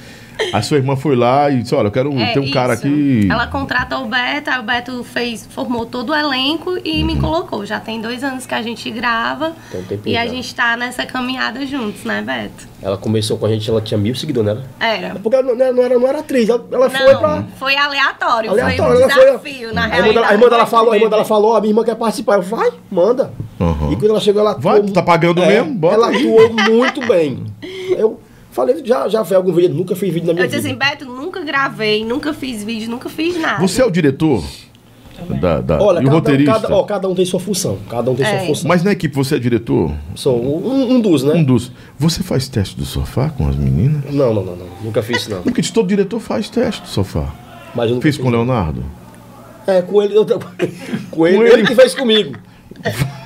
A 0.53 0.63
sua 0.63 0.77
irmã 0.79 0.97
foi 0.97 1.15
lá 1.17 1.51
e 1.51 1.63
disse, 1.63 1.75
olha, 1.75 1.89
eu 1.89 1.91
quero 1.93 2.17
É, 2.19 2.33
ter 2.33 2.41
um 2.41 2.51
cara 2.51 2.75
isso. 2.75 2.87
aqui. 2.87 3.29
Ela 3.31 3.47
contratou 3.47 4.05
o 4.05 4.07
Beto, 4.07 4.51
aí 4.51 4.59
o 4.59 4.63
Beto 4.63 5.05
fez, 5.05 5.47
formou 5.51 5.85
todo 5.87 6.11
o 6.11 6.15
elenco 6.15 6.77
e 6.85 7.01
Uhum. 7.01 7.07
me 7.07 7.17
colocou. 7.21 7.65
Já 7.67 7.79
tem 7.81 8.01
dois 8.01 8.23
anos 8.25 8.47
que 8.47 8.55
a 8.55 8.63
gente 8.63 8.91
grava 8.91 9.53
Tem 9.71 9.81
um 9.81 9.85
tempinho 9.85 10.15
e 10.15 10.17
a 10.17 10.25
já. 10.27 10.31
gente 10.33 10.55
tá 10.55 10.77
nessa 10.77 11.05
caminhada 11.07 11.65
juntos, 11.67 12.05
né, 12.05 12.23
Beto? 12.23 12.67
Ela 12.83 12.97
começou 12.97 13.37
com 13.39 13.47
a 13.47 13.49
gente, 13.49 13.69
ela 13.69 13.81
tinha 13.81 13.99
mil 13.99 14.15
seguidores, 14.15 14.55
né? 14.55 14.63
Era. 14.81 15.17
Porque 15.23 15.37
ela 15.37 15.55
não 15.55 15.65
era, 15.65 15.73
não 15.73 15.83
era, 15.83 15.99
não 15.99 16.07
era 16.09 16.19
atriz, 16.21 16.49
ela, 16.49 16.65
ela 16.71 16.89
foi 16.91 17.17
pra... 17.17 17.37
Não, 17.37 17.49
foi 17.59 17.77
aleatório, 17.77 18.51
Aleatório, 18.51 18.77
foi 18.77 18.87
um 18.97 19.01
ela 19.03 19.11
foi- 19.11 19.25
desafio, 19.27 19.75
na 19.75 19.83
A 19.83 19.85
irmã, 19.85 19.91
dela, 19.97 20.03
realidade. 20.05 20.27
a 20.31 20.35
irmã 20.35 20.49
dela 20.49 20.67
falou, 20.67 20.93
a 20.93 20.97
irmã 20.97 21.09
dela 21.11 21.25
falou, 21.25 21.57
a 21.57 21.61
minha 21.61 21.71
irmã 21.73 21.85
quer 21.85 21.95
participar. 21.97 22.37
Eu 22.37 22.43
vai, 22.43 22.71
manda. 22.91 23.33
Uhum. 23.61 23.93
E 23.93 23.97
quando 23.97 24.11
ela 24.11 24.21
chegou, 24.21 24.41
ela 24.41 24.55
Vai, 24.55 24.81
tá 24.83 25.03
pagando 25.03 25.41
mesmo? 25.45 25.75
Bota 25.75 25.95
ela 25.95 26.09
aí. 26.09 26.17
atuou 26.17 26.53
muito 26.71 27.01
bem. 27.07 27.45
Eu 27.91 28.21
falei, 28.59 28.85
já, 28.85 29.09
já 29.09 29.25
fez 29.25 29.37
algum 29.37 29.53
vídeo, 29.53 29.75
nunca 29.75 29.95
fiz 29.97 30.13
vídeo 30.13 30.27
na 30.27 30.33
minha 30.35 30.45
Eu 30.45 30.49
disse 30.49 30.63
vida. 30.69 30.85
assim, 30.85 30.97
Beto, 30.97 31.05
nunca 31.05 31.41
gravei, 31.43 32.05
nunca 32.05 32.33
fiz 32.35 32.63
vídeo, 32.65 32.91
nunca 32.91 33.09
fiz 33.09 33.39
nada. 33.41 33.61
Você 33.61 33.81
é 33.83 33.85
o 33.85 33.91
diretor 33.91 34.43
da, 35.41 35.61
da- 35.61 35.83
Olha, 35.83 35.99
e 35.99 36.03
o 36.03 36.05
cada, 36.05 36.15
roteirista? 36.17 36.53
cada, 36.61 36.75
ó, 36.75 36.83
cada 36.85 37.09
um 37.09 37.15
tem 37.15 37.25
sua 37.25 37.41
função. 37.41 37.79
Cada 37.91 38.11
um 38.11 38.15
tem 38.15 38.25
É. 38.27 38.39
sua 38.39 38.47
função. 38.47 38.69
Mas 38.69 38.83
na 38.85 38.93
equipe 38.93 39.15
você 39.15 39.35
é 39.37 39.39
diretor? 39.39 39.93
Sou 40.15 40.41
um, 40.41 40.93
um 40.95 41.01
dos, 41.01 41.25
né? 41.25 41.35
Um 41.35 41.43
dos. 41.45 41.73
Você 41.99 42.23
faz 42.23 42.49
teste 42.49 42.77
do 42.77 42.85
sofá 42.85 43.29
com 43.31 43.49
as 43.49 43.57
meninas? 43.57 44.05
Não, 44.13 44.33
não, 44.33 44.45
não, 44.45 44.57
não. 44.57 44.67
Nunca 44.83 45.03
fiz 45.03 45.19
isso, 45.23 45.31
não. 45.31 45.43
Porque 45.43 45.61
todo 45.63 45.89
diretor 45.89 46.21
faz 46.21 46.49
teste 46.49 46.83
do 46.83 46.89
sofá. 46.89 47.35
Mas 47.75 47.87
eu 47.89 47.95
nunca 47.97 48.03
Fez 48.03 48.15
fiz, 48.17 48.23
com 48.23 48.29
o. 48.29 48.33
Leonardo? 48.33 48.83
É, 49.67 49.83
com 49.83 50.03
ele. 50.03 50.17
eu- 50.17 50.25
com 51.11 51.27
ele, 51.27 51.37
Com 51.37 51.43
ele 51.45 51.53
ele. 51.53 51.67
que 51.67 51.75
fez 51.75 51.95
comigo. 51.95 52.39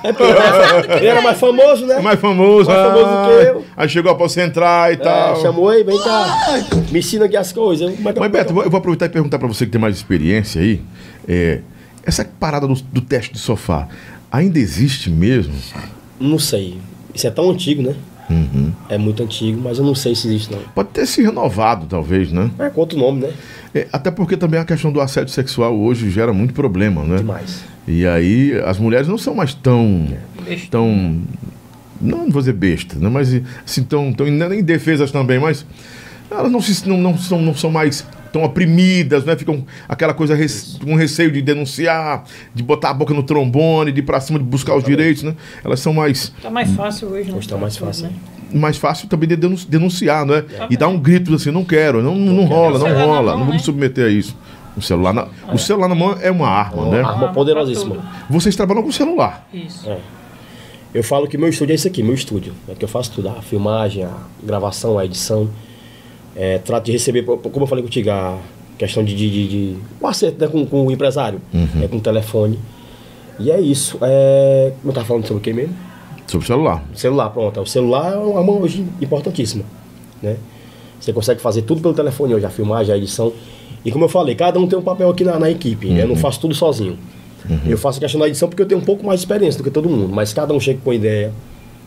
É 0.04 0.96
ele 0.96 1.06
era 1.06 1.20
mais 1.20 1.38
famoso, 1.38 1.86
né? 1.86 1.94
É 1.98 2.00
mais 2.00 2.18
famoso. 2.18 2.68
Mais 2.70 2.82
famoso 2.88 3.06
ah, 3.06 3.22
do 3.22 3.28
que 3.28 3.44
eu. 3.50 3.64
Aí 3.76 3.88
chegou 3.88 4.10
a 4.10 4.14
posso 4.14 4.40
entrar 4.40 4.90
e 4.90 4.94
É, 4.94 4.96
tal. 4.96 5.40
chamou 5.40 5.68
aí, 5.68 5.82
vem 5.84 5.98
cá. 6.00 6.58
Me 6.90 6.98
ensina 6.98 7.26
aqui 7.26 7.36
as 7.36 7.52
coisas. 7.52 7.94
Como 7.94 8.08
é 8.08 8.12
que 8.12 8.18
Mas, 8.20 8.30
Beto, 8.32 8.50
eu 8.50 8.54
vou- 8.54 8.64
eu 8.64 8.70
vou 8.70 8.78
aproveitar 8.78 9.06
e 9.06 9.08
perguntar 9.10 9.38
pra 9.38 9.46
você 9.48 9.64
que 9.66 9.72
tem 9.72 9.80
mais 9.80 9.96
experiência 9.96 10.60
aí. 10.60 10.80
é, 11.28 11.60
essa 12.04 12.24
parada 12.24 12.66
do, 12.66 12.74
do 12.74 13.00
teste 13.00 13.32
de 13.32 13.38
sofá 13.38 13.86
ainda 14.30 14.58
existe 14.58 15.08
mesmo? 15.08 15.54
Não 16.18 16.38
sei. 16.38 16.78
Isso 17.14 17.26
é 17.26 17.30
tão 17.30 17.48
antigo, 17.50 17.80
né? 17.82 17.94
Uhum. 18.28 18.72
É 18.88 18.96
muito 18.98 19.22
antigo, 19.22 19.60
mas 19.62 19.78
eu 19.78 19.84
não 19.84 19.94
sei 19.94 20.14
se 20.14 20.26
existe, 20.26 20.50
não. 20.52 20.58
Pode 20.74 20.88
ter 20.88 21.06
se 21.06 21.22
renovado, 21.22 21.86
talvez, 21.86 22.32
né? 22.32 22.50
É 22.58 22.70
com 22.70 22.80
outro 22.80 22.98
nome, 22.98 23.20
né? 23.20 23.84
Até 23.92 24.10
porque 24.10 24.36
também 24.36 24.58
a 24.58 24.64
questão 24.64 24.90
do 24.90 25.00
assédio 25.00 25.32
sexual 25.32 25.78
hoje 25.78 26.10
gera 26.10 26.32
muito 26.32 26.52
problema, 26.54 27.04
né? 27.04 27.18
Demais. 27.18 27.62
E 27.86 28.06
aí 28.06 28.52
as 28.64 28.78
mulheres 28.78 29.08
não 29.08 29.18
são 29.18 29.34
mais 29.34 29.54
tão. 29.54 30.06
Besta. 30.46 30.68
tão. 30.70 31.20
Não, 32.00 32.18
não 32.24 32.30
vou 32.30 32.40
dizer 32.42 32.52
bestas, 32.54 33.00
né? 33.00 33.08
Mas 33.08 33.32
assim, 33.64 33.82
tão, 33.84 34.12
tão 34.12 34.26
nem 34.26 34.60
indefesas 34.60 35.10
também, 35.10 35.38
mas 35.38 35.64
elas 36.30 36.50
não, 36.50 36.60
se, 36.60 36.88
não, 36.88 36.96
não, 36.98 37.16
são, 37.18 37.40
não 37.40 37.54
são 37.54 37.70
mais 37.70 38.04
tão 38.32 38.42
oprimidas, 38.44 39.24
né? 39.24 39.36
Ficam 39.36 39.64
aquela 39.88 40.14
coisa 40.14 40.34
res- 40.34 40.78
com 40.82 40.94
receio 40.96 41.30
de 41.30 41.42
denunciar, 41.42 42.24
de 42.54 42.62
botar 42.62 42.90
a 42.90 42.94
boca 42.94 43.12
no 43.14 43.22
trombone, 43.22 43.92
de 43.92 44.00
ir 44.00 44.02
pra 44.02 44.20
cima, 44.20 44.38
de 44.38 44.44
buscar 44.44 44.74
os 44.74 44.82
direitos, 44.84 45.22
né? 45.22 45.34
Elas 45.64 45.80
são 45.80 45.92
mais, 45.92 46.32
Tá 46.42 46.50
mais 46.50 46.70
fácil 46.72 47.08
hoje, 47.08 47.30
né? 47.30 47.36
Hoje 47.38 47.48
tá 47.48 47.56
mais 47.56 47.76
fácil, 47.76 48.04
Né? 48.06 48.12
mais 48.54 48.76
fácil 48.76 49.08
também 49.08 49.28
de 49.28 49.36
denun- 49.36 49.56
denunciar, 49.68 50.24
né? 50.26 50.44
E 50.70 50.76
dar 50.76 50.88
um 50.88 50.98
grito 50.98 51.34
assim, 51.34 51.50
não 51.50 51.64
quero, 51.64 52.02
não, 52.02 52.14
não, 52.16 52.44
rola, 52.44 52.78
não 52.78 52.88
na 52.88 53.04
rola, 53.04 53.30
mão, 53.32 53.38
não 53.38 53.44
vou 53.46 53.54
me 53.54 53.58
né? 53.60 53.64
submeter 53.64 54.06
a 54.06 54.08
isso. 54.08 54.36
O 54.76 54.80
celular 54.80 55.12
na, 55.12 55.28
o 55.52 55.58
celular 55.58 55.88
na 55.88 55.94
mão 55.94 56.16
é 56.20 56.30
uma 56.30 56.48
arma, 56.48 56.86
né? 56.86 56.98
Arma 56.98 57.10
Arma 57.10 57.24
pra 57.24 57.32
poderosíssima. 57.32 57.96
Vocês 58.28 58.56
trabalham 58.56 58.82
com 58.82 58.90
celular. 58.90 59.46
Isso. 59.52 59.88
É. 59.88 59.98
Eu 60.94 61.02
falo 61.02 61.26
que 61.26 61.38
meu 61.38 61.48
estúdio 61.48 61.72
é 61.72 61.76
isso 61.76 61.86
aqui, 61.88 62.02
meu 62.02 62.14
estúdio. 62.14 62.52
É 62.68 62.74
que 62.74 62.84
eu 62.84 62.88
faço 62.88 63.12
tudo, 63.12 63.28
a 63.28 63.40
filmagem, 63.42 64.04
a 64.04 64.14
gravação, 64.42 64.98
a 64.98 65.04
edição. 65.04 65.48
É, 66.36 66.58
trato 66.58 66.86
de 66.86 66.92
receber, 66.92 67.22
como 67.24 67.64
eu 67.64 67.66
falei 67.66 67.82
contigo, 67.82 68.10
a 68.10 68.38
questão 68.78 69.04
de, 69.04 69.14
de, 69.14 69.30
de, 69.30 69.48
de 69.48 69.76
o 70.00 70.06
acerto 70.06 70.40
né, 70.40 70.48
com, 70.48 70.66
com 70.66 70.86
o 70.86 70.90
empresário, 70.90 71.40
é, 71.82 71.88
com 71.88 71.96
o 71.96 72.00
telefone. 72.00 72.58
E 73.38 73.50
é 73.50 73.60
isso. 73.60 73.98
É, 74.02 74.72
como 74.80 74.88
eu 74.88 74.90
estava 74.90 75.06
falando 75.06 75.26
sobre 75.26 75.40
o 75.40 75.42
que 75.42 75.52
mesmo? 75.52 75.74
Sobre 76.26 76.44
o 76.44 76.46
celular. 76.46 76.84
Celular, 76.94 77.30
pronto. 77.30 77.60
O 77.60 77.66
celular 77.66 78.12
é 78.12 78.16
uma 78.16 78.40
arma 78.40 78.52
hoje 78.52 78.86
importantíssima. 79.00 79.64
Né? 80.22 80.36
Você 81.00 81.12
consegue 81.12 81.40
fazer 81.40 81.62
tudo 81.62 81.80
pelo 81.80 81.94
telefone 81.94 82.34
hoje, 82.34 82.46
a 82.46 82.50
filmagem, 82.50 82.94
a 82.94 82.98
edição. 82.98 83.32
E 83.84 83.90
como 83.90 84.04
eu 84.04 84.08
falei, 84.08 84.34
cada 84.34 84.58
um 84.60 84.66
tem 84.66 84.78
um 84.78 84.82
papel 84.82 85.10
aqui 85.10 85.24
na, 85.24 85.38
na 85.38 85.50
equipe. 85.50 85.92
Eu 85.96 86.06
não 86.08 86.16
faço 86.16 86.40
tudo 86.40 86.54
sozinho. 86.54 86.98
Eu 87.66 87.76
faço 87.76 87.98
a 87.98 88.00
questão 88.00 88.20
da 88.20 88.28
edição 88.28 88.48
porque 88.48 88.62
eu 88.62 88.66
tenho 88.66 88.80
um 88.80 88.84
pouco 88.84 89.04
mais 89.04 89.20
de 89.20 89.26
experiência 89.26 89.58
do 89.58 89.64
que 89.64 89.70
todo 89.70 89.88
mundo. 89.88 90.08
Mas 90.12 90.32
cada 90.32 90.54
um 90.54 90.60
chega 90.60 90.80
com 90.82 90.92
ideia. 90.92 91.32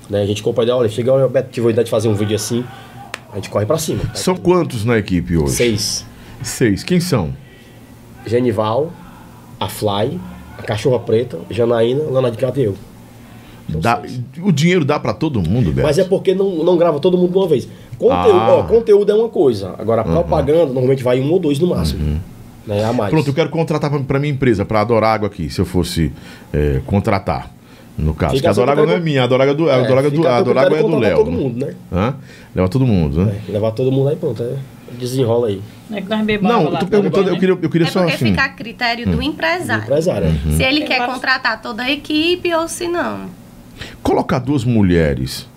Né? 0.09 0.21
A 0.21 0.25
gente 0.25 0.43
compra 0.43 0.63
ideia, 0.63 0.75
olha, 0.75 0.89
chega, 0.89 1.11
olha, 1.13 1.27
Beto, 1.27 1.49
tive 1.51 1.67
a 1.67 1.69
ideia 1.71 1.85
de 1.85 1.89
fazer 1.89 2.07
um 2.09 2.13
vídeo 2.13 2.35
assim. 2.35 2.63
A 3.31 3.35
gente 3.35 3.49
corre 3.49 3.65
pra 3.65 3.77
cima. 3.77 4.01
São 4.13 4.35
quantos 4.35 4.83
na 4.85 4.97
equipe 4.97 5.37
hoje? 5.37 5.53
Seis. 5.53 6.05
Seis. 6.43 6.83
Quem 6.83 6.99
são? 6.99 7.33
Genival, 8.25 8.91
a 9.59 9.67
Fly, 9.67 10.19
a 10.57 10.61
Cachorra 10.61 10.99
Preta, 10.99 11.39
Janaína, 11.49 12.03
Lana 12.03 12.31
de 12.31 12.37
e 12.59 12.63
eu. 12.63 12.75
Dá- 13.67 14.01
o 14.43 14.51
dinheiro 14.51 14.85
dá 14.85 14.99
pra 14.99 15.13
todo 15.13 15.41
mundo, 15.41 15.71
Beto. 15.71 15.87
Mas 15.87 15.97
é 15.97 16.03
porque 16.03 16.35
não, 16.35 16.63
não 16.63 16.77
grava 16.77 16.99
todo 16.99 17.17
mundo 17.17 17.31
de 17.31 17.37
uma 17.37 17.47
vez. 17.47 17.67
Conteúdo, 17.97 18.39
Ah. 18.39 18.55
ó, 18.55 18.63
conteúdo 18.63 19.11
é 19.11 19.15
uma 19.15 19.29
coisa. 19.29 19.73
Agora, 19.77 20.03
propaganda, 20.03 20.65
normalmente 20.65 21.03
vai 21.03 21.19
um 21.19 21.31
ou 21.31 21.39
dois 21.39 21.59
no 21.59 21.67
máximo. 21.67 22.19
Né, 22.67 22.83
a 22.83 22.91
mais. 22.91 23.11
Pronto, 23.11 23.27
eu 23.29 23.33
quero 23.33 23.49
contratar 23.49 23.89
pra, 23.91 23.99
pra 23.99 24.19
minha 24.19 24.33
empresa, 24.33 24.65
pra 24.65 24.81
Adorágua 24.81 25.27
aqui, 25.27 25.49
se 25.49 25.59
eu 25.59 25.65
fosse 25.65 26.11
é, 26.53 26.81
contratar. 26.85 27.51
No 27.97 28.13
caso, 28.13 28.33
Fica 28.33 28.41
que 28.41 28.47
a 28.47 28.51
Adorágua 28.51 28.83
fica 28.83 28.93
não 28.97 29.01
é 29.01 29.03
minha, 29.05 29.21
a 29.21 29.23
Adorágua 29.23 29.51
é 29.53 29.55
do, 29.55 29.69
a 29.69 29.73
É, 29.73 29.79
é 29.79 30.09
do, 30.09 30.27
a 30.27 30.31
a 30.31 30.37
Adorágua 30.37 30.77
é 30.77 30.83
do 30.83 30.89
de 30.89 30.95
Léo. 30.97 31.17
todo 31.17 31.31
né? 31.31 31.37
mundo, 31.37 31.65
né? 31.65 31.73
Hã? 31.93 32.15
Leva 32.53 32.67
todo 32.67 32.85
mundo, 32.85 33.23
né? 33.25 33.39
É, 33.47 33.51
levar 33.53 33.71
todo 33.71 33.89
mundo 33.91 34.09
aí, 34.09 34.15
pronto. 34.17 34.43
É, 34.43 34.55
desenrola 34.99 35.47
aí. 35.47 35.61
Não 35.89 35.97
é 35.97 36.01
que 36.01 36.09
nós 36.09 36.25
bebamos 36.25 36.51
Não, 36.51 36.63
lá, 36.63 36.69
eu 36.71 36.71
tô 36.79 36.85
tá 36.85 36.91
perguntando, 36.91 37.29
eu 37.29 37.33
né? 37.35 37.39
queria, 37.39 37.57
eu 37.61 37.69
queria 37.69 37.87
É 37.87 37.91
só 37.91 37.99
porque 38.01 38.15
assim. 38.15 38.25
fica 38.31 38.43
a 38.43 38.49
critério 38.49 39.05
do 39.09 39.21
empresário. 39.21 39.83
Empresário. 39.83 40.27
é. 40.27 40.51
Se 40.57 40.63
ele 40.63 40.79
Tem 40.79 40.87
quer 40.87 41.05
contratar 41.05 41.61
toda 41.61 41.83
a 41.83 41.91
equipe 41.91 42.53
ou 42.53 42.67
se 42.67 42.87
não. 42.87 43.27
Colocar 44.03 44.39
duas 44.39 44.65
mulheres, 44.65 45.47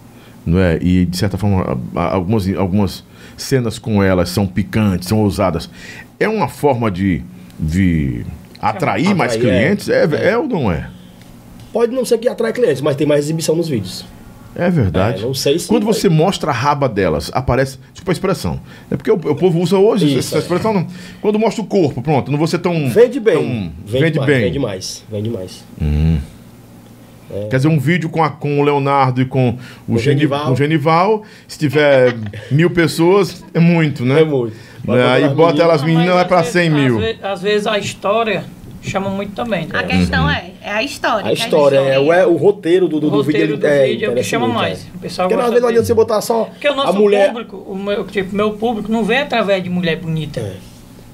não 0.48 0.58
é? 0.58 0.78
E 0.80 1.04
de 1.06 1.16
certa 1.16 1.36
forma, 1.38 1.78
algumas, 1.94 2.48
algumas 2.56 3.04
cenas 3.36 3.78
com 3.78 4.02
elas 4.02 4.28
são 4.30 4.46
picantes, 4.46 5.08
são 5.08 5.18
ousadas. 5.20 5.68
É 6.18 6.28
uma 6.28 6.48
forma 6.48 6.90
de, 6.90 7.22
de 7.58 8.24
atrair 8.60 9.14
mais 9.14 9.34
Atrair, 9.34 9.54
é. 9.54 9.60
clientes? 9.64 9.88
É, 9.88 10.30
é. 10.30 10.36
ou 10.38 10.46
não 10.48 10.70
é? 10.72 10.88
Pode 11.72 11.92
não 11.94 12.04
ser 12.04 12.18
que 12.18 12.28
atrai 12.28 12.52
clientes, 12.52 12.80
mas 12.80 12.96
tem 12.96 13.06
mais 13.06 13.24
exibição 13.24 13.54
nos 13.54 13.68
vídeos. 13.68 14.04
É 14.56 14.68
verdade. 14.70 15.22
É, 15.22 15.26
não 15.26 15.34
sei 15.34 15.56
se 15.58 15.68
Quando 15.68 15.84
vai- 15.84 15.92
você 15.94 16.08
mostra 16.08 16.50
a 16.50 16.54
raba 16.54 16.88
delas, 16.88 17.30
aparece. 17.32 17.78
Desculpa 17.92 18.10
a 18.10 18.14
expressão. 18.14 18.60
É 18.90 18.96
porque 18.96 19.10
o, 19.10 19.14
o 19.14 19.36
povo 19.36 19.60
usa 19.60 19.76
hoje 19.78 20.06
Isso, 20.06 20.18
essa 20.18 20.36
é. 20.36 20.38
expressão. 20.40 20.72
Não. 20.72 20.86
Quando 21.20 21.38
mostra 21.38 21.62
o 21.62 21.66
corpo, 21.66 22.02
pronto, 22.02 22.30
não 22.32 22.38
vou 22.38 22.46
ser 22.48 22.58
tão. 22.58 22.88
Vende 22.90 23.20
bem. 23.20 23.34
tão- 23.36 23.72
vende, 23.86 24.02
vende 24.04 24.18
mais, 24.18 24.26
bem. 24.28 24.40
Vende 24.40 24.58
mais. 24.58 25.04
Vende 25.10 25.30
mais. 25.30 25.64
Quer 27.50 27.56
dizer, 27.56 27.68
um 27.68 27.78
vídeo 27.78 28.08
com, 28.08 28.22
a- 28.24 28.30
com 28.30 28.58
o 28.60 28.62
Leonardo 28.62 29.20
e 29.20 29.24
com 29.26 29.58
o, 29.86 29.98
Geni- 29.98 30.18
Genival. 30.20 30.46
com 30.46 30.52
o 30.52 30.56
Genival, 30.56 31.22
se 31.46 31.58
tiver 31.58 32.14
mil 32.50 32.70
pessoas, 32.70 33.44
é 33.52 33.60
muito, 33.60 34.04
né? 34.04 34.22
É 34.22 34.24
muito. 34.24 34.56
Né? 34.84 35.06
Aí 35.06 35.28
bota 35.28 35.62
elas 35.62 35.82
Não, 35.82 35.88
meninas, 35.88 36.14
vai 36.14 36.26
vezes- 36.28 36.52
100 36.52 36.70
mil. 36.70 36.96
Às 36.96 37.02
vezes, 37.04 37.24
às 37.24 37.42
vezes 37.42 37.66
a 37.66 37.78
história 37.78 38.44
chama 38.80 39.10
muito 39.10 39.32
também. 39.32 39.66
tá 39.66 39.80
A 39.80 39.82
questão 39.82 40.30
é, 40.30 40.52
é 40.62 40.70
a 40.70 40.82
história. 40.82 41.28
A 41.28 41.32
história, 41.34 41.76
é, 41.76 41.98
o, 41.98 42.10
é 42.12 42.26
o 42.26 42.36
roteiro 42.36 42.88
do, 42.88 42.98
do, 42.98 43.08
O 43.08 43.10
do 43.10 43.16
roteiro 43.18 43.56
vídeo. 43.56 43.56
do 43.58 43.66
ele- 43.66 43.88
vídeo 43.92 44.06
é 44.06 44.10
o 44.12 44.14
que 44.14 44.22
chama 44.22 44.46
muito, 44.46 44.58
mais. 44.58 44.78
é. 44.78 44.96
O 44.96 44.98
pessoal 45.00 45.28
Porque 45.28 45.42
às 45.42 45.48
vezes 45.48 45.60
não 45.62 45.68
adianta 45.68 45.86
você 45.86 45.94
botar 45.94 46.20
só 46.22 46.44
Porque 46.44 46.68
o 46.68 46.74
nosso 46.74 46.90
a 46.90 46.92
mulher. 46.98 47.28
público, 47.28 47.56
o 47.56 47.76
meu, 47.76 48.04
tipo, 48.06 48.34
meu 48.34 48.52
público 48.52 48.90
não 48.90 49.04
vem 49.04 49.18
através 49.18 49.62
de 49.62 49.68
mulher 49.68 49.96
bonita. 49.96 50.40
É. 50.40 50.54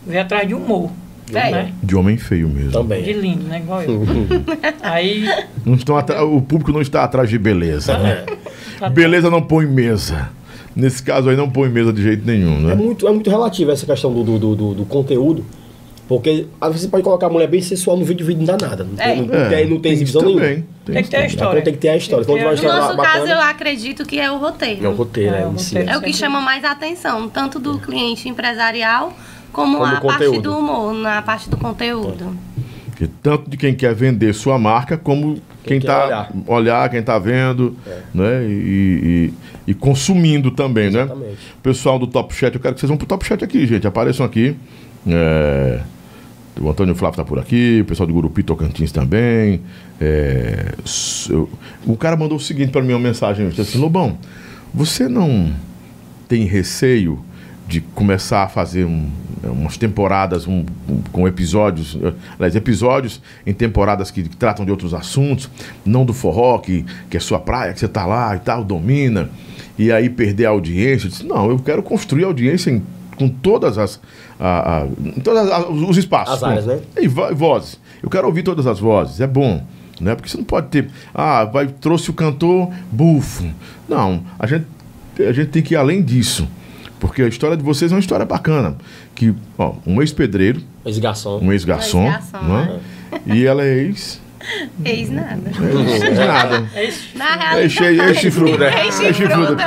Vem 0.06 0.20
atrás 0.20 0.46
de 0.46 0.54
humor. 0.54 0.90
É. 1.32 1.50
Né? 1.50 1.72
De 1.82 1.96
homem 1.96 2.16
feio 2.16 2.48
mesmo. 2.48 2.68
De 2.68 2.72
Também. 2.74 3.02
lindo, 3.12 3.44
né? 3.44 3.58
Igual 3.58 3.82
eu. 3.82 4.02
Aí. 4.82 5.24
Não 5.64 5.74
estão 5.74 5.96
atra- 5.96 6.24
O 6.24 6.40
público 6.42 6.70
não 6.72 6.80
está 6.82 7.02
atrás 7.04 7.28
de 7.30 7.38
beleza. 7.38 7.96
né? 7.98 8.24
tá- 8.78 8.88
Beleza 8.90 9.30
não 9.30 9.40
põe 9.42 9.66
mesa. 9.66 10.28
Nesse 10.76 11.02
caso 11.02 11.30
aí 11.30 11.36
não 11.36 11.48
põe 11.48 11.68
mesa 11.68 11.92
de 11.92 12.02
jeito 12.02 12.26
nenhum, 12.26 12.58
É 12.68 12.74
né? 12.74 12.74
muito, 12.74 13.06
é 13.06 13.10
muito 13.12 13.30
relativo 13.30 13.70
essa 13.70 13.86
questão 13.86 14.12
do, 14.12 14.24
do, 14.24 14.38
do, 14.38 14.56
do- 14.56 14.74
do 14.74 14.84
conteúdo. 14.84 15.44
Porque 16.06 16.46
às 16.60 16.68
vezes 16.68 16.82
você 16.82 16.88
pode 16.90 17.02
colocar 17.02 17.28
a 17.28 17.30
mulher 17.30 17.46
bem 17.48 17.62
sensual 17.62 17.96
no 17.96 18.04
vídeo, 18.04 18.24
o 18.24 18.26
vídeo 18.26 18.44
não 18.44 18.56
dá 18.58 18.66
nada. 18.68 18.84
Não 18.84 18.94
tem, 18.96 19.06
É. 19.06 19.14
não 19.16 19.48
tem, 19.48 19.66
não 19.70 19.80
tem 19.80 19.92
exibição 19.92 20.20
isso 20.20 20.28
nenhuma. 20.28 20.46
também. 20.46 20.64
Tem 20.84 21.02
que 21.02 21.08
ter 21.08 21.16
a 21.16 21.26
história. 21.26 21.52
Então 21.60 21.64
tem 21.64 21.72
que 21.72 21.78
ter 21.78 21.88
a 21.88 21.96
história. 21.96 22.24
Tem 22.26 22.34
ter- 22.36 22.42
No 22.44 22.50
nosso 22.50 22.96
bacana, 22.96 23.02
caso, 23.20 23.26
eu 23.32 23.40
acredito 23.40 24.04
que 24.04 24.18
é 24.20 24.30
o 24.30 24.36
roteiro. 24.36 24.84
É 24.84 24.88
o 24.88 24.92
roteiro, 24.94 25.34
É, 25.34 25.40
é, 25.42 25.46
o 25.46 25.50
roteiro. 25.52 25.90
É 25.90 25.96
o 25.96 26.02
que 26.02 26.12
chama 26.12 26.40
mais 26.42 26.62
atenção, 26.64 27.26
tanto 27.28 27.58
do 27.58 27.78
cliente 27.78 28.28
empresarial 28.28 29.14
como, 29.54 29.78
Como 29.78 29.84
a 29.84 30.00
parte 30.00 30.02
conteúdo. 30.26 30.42
do 30.42 30.58
humor, 30.58 30.92
na 30.94 31.22
parte 31.22 31.48
do 31.48 31.56
conteúdo. 31.56 32.36
Que 32.96 33.06
tanto 33.08 33.48
de 33.50 33.56
quem 33.56 33.74
quer 33.74 33.94
vender 33.94 34.32
sua 34.34 34.58
marca, 34.58 34.96
como 34.98 35.40
quem 35.64 35.78
está 35.78 36.04
olhar. 36.06 36.32
olhar. 36.46 36.88
quem 36.90 37.00
está 37.00 37.18
vendo, 37.18 37.76
né? 38.12 38.44
E, 38.44 39.30
e- 39.32 39.34
e 39.66 39.74
consumindo 39.74 40.50
também, 40.50 40.90
né? 40.90 41.00
Exatamente. 41.02 41.38
Pessoal 41.62 41.98
do 41.98 42.06
Top 42.06 42.34
Chat, 42.34 42.54
eu 42.54 42.60
quero 42.60 42.74
que 42.74 42.80
vocês 42.80 42.88
vão 42.88 42.96
pro 42.98 43.06
Top 43.06 43.24
Chat 43.26 43.42
aqui, 43.42 43.66
gente. 43.66 43.86
Apareçam 43.86 44.24
aqui. 44.26 44.54
É, 45.06 45.80
o 46.60 46.68
Antônio 46.70 46.94
Flávio 46.94 47.16
tá 47.16 47.24
por 47.24 47.38
aqui, 47.38 47.80
o 47.82 47.84
pessoal 47.84 48.06
do 48.06 48.12
Gurupi 48.12 48.42
Tocantins 48.42 48.92
também. 48.92 49.60
É, 50.00 50.74
o 51.86 51.96
cara 51.96 52.16
mandou 52.16 52.36
o 52.36 52.40
seguinte 52.40 52.70
para 52.70 52.82
mim, 52.82 52.92
uma 52.92 52.98
mensagem, 53.00 53.48
disse 53.48 53.60
assim, 53.62 53.78
Lobão, 53.78 54.18
você 54.72 55.08
não 55.08 55.50
tem 56.28 56.44
receio 56.44 57.18
de 57.66 57.80
começar 57.80 58.42
a 58.44 58.48
fazer 58.48 58.84
um- 58.84 59.08
umas 59.42 59.76
temporadas 59.76 60.46
um- 60.46 60.64
um- 60.88 61.02
com 61.12 61.26
episódios, 61.28 61.98
eh, 62.02 62.12
aliás, 62.38 62.54
episódios 62.54 63.20
em 63.46 63.52
temporadas 63.52 64.10
que, 64.10 64.22
que 64.22 64.36
tratam 64.36 64.64
de 64.64 64.70
outros 64.70 64.92
assuntos, 64.94 65.48
não 65.84 66.04
do 66.04 66.12
forró, 66.12 66.58
que, 66.58 66.84
que 67.10 67.16
é 67.16 67.20
sua 67.20 67.38
praia, 67.40 67.72
que 67.72 67.80
você 67.80 67.88
tá 67.88 68.04
lá 68.06 68.34
e 68.36 68.38
tal, 68.40 68.62
domina, 68.64 69.30
e 69.78 69.90
aí 69.92 70.08
perder 70.10 70.46
a 70.46 70.50
audiência. 70.50 71.06
Eu 71.06 71.10
disse, 71.10 71.24
não, 71.26 71.48
eu 71.50 71.58
quero 71.58 71.82
construir 71.82 72.24
audiência 72.24 72.70
em- 72.70 72.82
com 73.16 73.28
todas 73.28 73.78
as. 73.78 74.00
a- 74.40 74.80
a- 74.82 74.86
em 74.86 75.20
todas 75.20 75.48
as- 75.48 75.66
os 75.68 75.96
espaços. 75.96 76.34
As 76.34 76.42
áreas, 76.42 76.66
né? 76.66 76.80
E 77.00 77.06
vo- 77.06 77.32
vozes. 77.34 77.78
Eu 78.02 78.10
quero 78.10 78.26
ouvir 78.26 78.42
todas 78.42 78.66
as 78.66 78.80
vozes, 78.80 79.20
é 79.20 79.26
bom. 79.28 79.64
Né? 80.00 80.12
Porque 80.16 80.28
você 80.28 80.36
não 80.36 80.44
pode 80.44 80.66
ter. 80.66 80.90
Ah, 81.14 81.44
vai, 81.44 81.68
trouxe 81.68 82.10
o 82.10 82.12
cantor 82.12 82.68
bufo. 82.90 83.44
Não, 83.88 84.22
a 84.36 84.44
gente, 84.48 84.66
a 85.20 85.30
gente 85.32 85.50
tem 85.50 85.62
que 85.62 85.74
ir 85.74 85.76
além 85.76 86.02
disso. 86.02 86.48
Porque 87.06 87.20
a 87.20 87.28
história 87.28 87.54
de 87.54 87.62
vocês 87.62 87.92
é 87.92 87.94
uma 87.94 88.00
história 88.00 88.24
bacana. 88.24 88.76
Que, 89.14 89.34
ó, 89.58 89.74
um 89.86 90.00
ex-pedreiro, 90.00 90.62
Esse 90.86 90.98
garçom. 91.00 91.38
um 91.42 91.52
ex-garçom, 91.52 92.06
Ex-garçom, 92.06 92.38
né? 92.48 92.80
E 93.26 93.44
ela 93.44 93.62
é 93.62 93.74
ex. 93.74 94.18
Eis 94.82 95.10
nada. 95.10 95.38
ex 95.46 96.18
nada. 96.18 96.56
É. 96.74 96.92
Na 97.14 97.58
É 97.58 97.62
ex- 97.64 97.78
realidade. 97.78 98.10
ex-chifruda. 98.10 98.68
Ex-chifruda. 98.68 99.06
Ex-chifruda. 99.06 99.62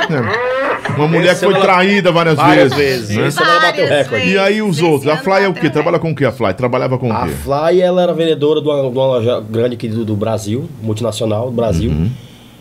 É. 0.88 0.90
Uma 0.96 1.06
mulher 1.06 1.34
que 1.38 1.44
foi 1.44 1.60
traída 1.60 2.10
várias, 2.10 2.34
Várias 2.36 2.74
vezes. 2.74 3.08
vezes. 3.14 3.36
né? 3.36 3.44
Ela 3.46 3.60
bateu 3.60 3.86
recorde. 3.86 4.28
E 4.30 4.38
aí 4.38 4.60
os 4.60 4.80
outros? 4.82 5.08
A 5.12 5.16
Fly 5.18 5.44
é 5.44 5.48
o 5.48 5.54
quê? 5.54 5.70
Trabalha 5.70 5.98
com 6.00 6.10
o 6.10 6.14
quê? 6.16 6.24
A 6.24 6.32
Fly? 6.32 6.54
Trabalhava 6.54 6.98
com 6.98 7.08
o 7.08 7.12
A 7.12 7.26
quê? 7.26 7.32
Fly, 7.34 7.80
ela 7.80 8.02
era 8.02 8.12
vendedora 8.12 8.60
de 8.60 8.68
uma, 8.68 8.80
de 8.82 8.88
uma 8.98 9.06
loja 9.06 9.40
grande 9.48 9.74
aqui 9.74 9.86
do, 9.88 10.04
do 10.04 10.16
Brasil, 10.16 10.68
multinacional 10.82 11.46
do 11.46 11.52
Brasil. 11.52 11.90
Uhum. 11.92 12.10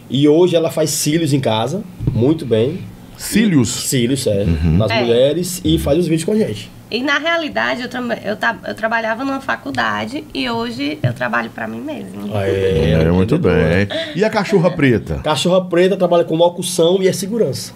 E 0.09 0.27
hoje 0.27 0.55
ela 0.55 0.69
faz 0.69 0.91
cílios 0.91 1.33
em 1.33 1.39
casa, 1.39 1.83
muito 2.13 2.45
bem. 2.45 2.79
Cílios. 3.17 3.69
Cílios, 3.69 4.25
é, 4.27 4.43
Uhum. 4.43 4.77
nas 4.77 4.91
É. 4.91 5.01
mulheres 5.01 5.61
e 5.65 5.77
faz 5.79 5.97
os 5.99 6.07
vídeos 6.07 6.23
com 6.23 6.31
a 6.33 6.35
gente. 6.35 6.69
E 6.89 7.01
na 7.03 7.17
realidade, 7.19 7.81
eu, 7.81 7.89
tra- 7.89 8.17
eu, 8.23 8.37
ta- 8.37 8.57
eu 8.65 8.73
trabalhava 8.73 9.25
numa 9.25 9.41
faculdade 9.41 10.23
e 10.33 10.49
hoje 10.49 10.97
eu 11.03 11.11
trabalho 11.13 11.49
pra 11.49 11.67
mim 11.67 11.81
mesma. 11.81 12.41
É, 12.43 13.01
É, 13.01 13.11
muito 13.11 13.37
bem. 13.37 13.87
E 14.15 14.23
a 14.23 14.29
cachorra 14.29 14.71
preta? 14.71 15.19
Cachorra 15.23 15.65
preta 15.65 15.97
trabalha 15.97 16.23
com 16.23 16.35
locução 16.35 17.03
e 17.03 17.07
é 17.09 17.11
segurança. 17.11 17.73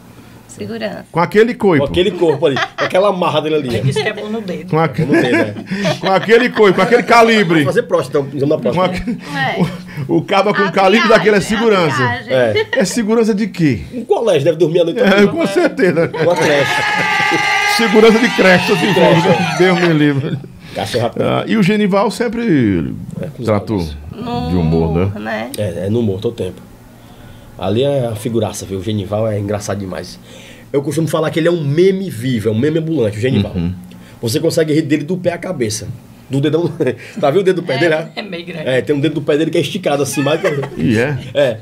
Segurança. 0.55 1.05
Com 1.11 1.19
aquele 1.19 1.53
coipo. 1.53 1.85
Com 1.85 1.91
aquele 1.91 2.11
corpo 2.11 2.45
ali, 2.45 2.55
com 2.55 2.85
aquela 2.85 3.11
marra 3.11 3.41
dele 3.41 3.55
ali. 3.55 3.67
Ele 3.69 3.81
disse 3.81 4.01
que 4.01 4.07
é 4.09 4.13
bom 4.13 4.27
no 4.29 4.41
dedo. 4.41 4.69
Com, 4.69 4.79
a- 4.79 4.87
Não 4.87 5.21
tem, 5.21 5.31
né? 5.31 5.53
com 5.99 6.11
aquele 6.11 6.49
coipo, 6.49 6.75
com 6.75 6.81
aquele 6.81 7.03
calibre. 7.03 7.63
Fazer 7.65 7.83
próstata, 7.83 8.19
então, 8.19 8.37
usando 8.37 8.53
a 8.53 8.57
Com 8.57 8.61
próstata. 8.61 8.95
aque- 8.95 9.17
É. 9.37 9.81
O 10.07 10.21
cabo 10.23 10.53
com 10.53 10.63
A 10.63 10.71
calibre 10.71 11.07
viagem, 11.07 11.09
daquele 11.17 11.35
é 11.37 11.41
segurança. 11.41 12.03
É. 12.27 12.67
É 12.79 12.85
segurança 12.85 13.35
de 13.35 13.47
quê? 13.47 13.81
Um 13.93 14.03
colégio 14.03 14.43
deve 14.45 14.57
dormir 14.57 14.79
a 14.81 14.85
noite 14.85 14.99
É, 14.99 15.09
toda. 15.09 15.27
com 15.27 15.45
certeza. 15.47 16.11
Uma 16.23 16.35
creche. 16.35 16.71
Segurança 17.77 18.19
de 18.19 18.29
creche, 18.35 18.71
assim, 18.71 18.93
creche. 18.93 19.57
Deus 19.57 19.79
me 19.79 19.93
livre. 19.93 20.37
Ah, 21.19 21.43
e 21.47 21.57
o 21.57 21.61
Genival 21.63 22.09
sempre 22.09 22.93
os 23.37 23.45
tratou. 23.45 23.85
No 24.15 24.49
de 24.49 24.55
humor, 24.55 24.93
né? 24.97 25.19
né? 25.19 25.51
É, 25.57 25.85
é 25.85 25.89
no 25.89 25.99
humor 25.99 26.19
todo 26.19 26.33
tempo. 26.35 26.61
Ali 27.61 27.83
é 27.83 28.07
a 28.07 28.15
figuraça, 28.15 28.65
viu? 28.65 28.79
O 28.79 28.83
Genival 28.83 29.27
é 29.27 29.39
engraçado 29.39 29.77
demais. 29.77 30.19
Eu 30.73 30.81
costumo 30.81 31.07
falar 31.07 31.29
que 31.29 31.39
ele 31.39 31.47
é 31.47 31.51
um 31.51 31.63
meme 31.63 32.09
vivo, 32.09 32.49
é 32.49 32.51
um 32.51 32.57
meme 32.57 32.79
ambulante, 32.79 33.19
o 33.19 33.21
Genival. 33.21 33.53
Uhum. 33.53 33.71
Você 34.19 34.39
consegue 34.39 34.73
rir 34.73 34.81
dele 34.81 35.03
do 35.03 35.15
pé 35.15 35.33
à 35.33 35.37
cabeça. 35.37 35.87
Do 36.27 36.41
dedão. 36.41 36.67
tá 37.21 37.29
vendo 37.29 37.41
o 37.41 37.43
dedo 37.43 37.61
do 37.61 37.67
pé 37.67 37.77
dele? 37.77 37.93
né? 37.93 38.11
É 38.15 38.21
meio 38.23 38.45
grande. 38.47 38.67
É, 38.67 38.81
tem 38.81 38.95
um 38.95 38.99
dedo 38.99 39.13
do 39.13 39.21
pé 39.21 39.37
dele 39.37 39.51
que 39.51 39.59
é 39.59 39.61
esticado 39.61 40.01
assim, 40.01 40.23
mais. 40.23 40.41
E 40.75 40.97
é. 40.97 41.19
É. 41.35 41.57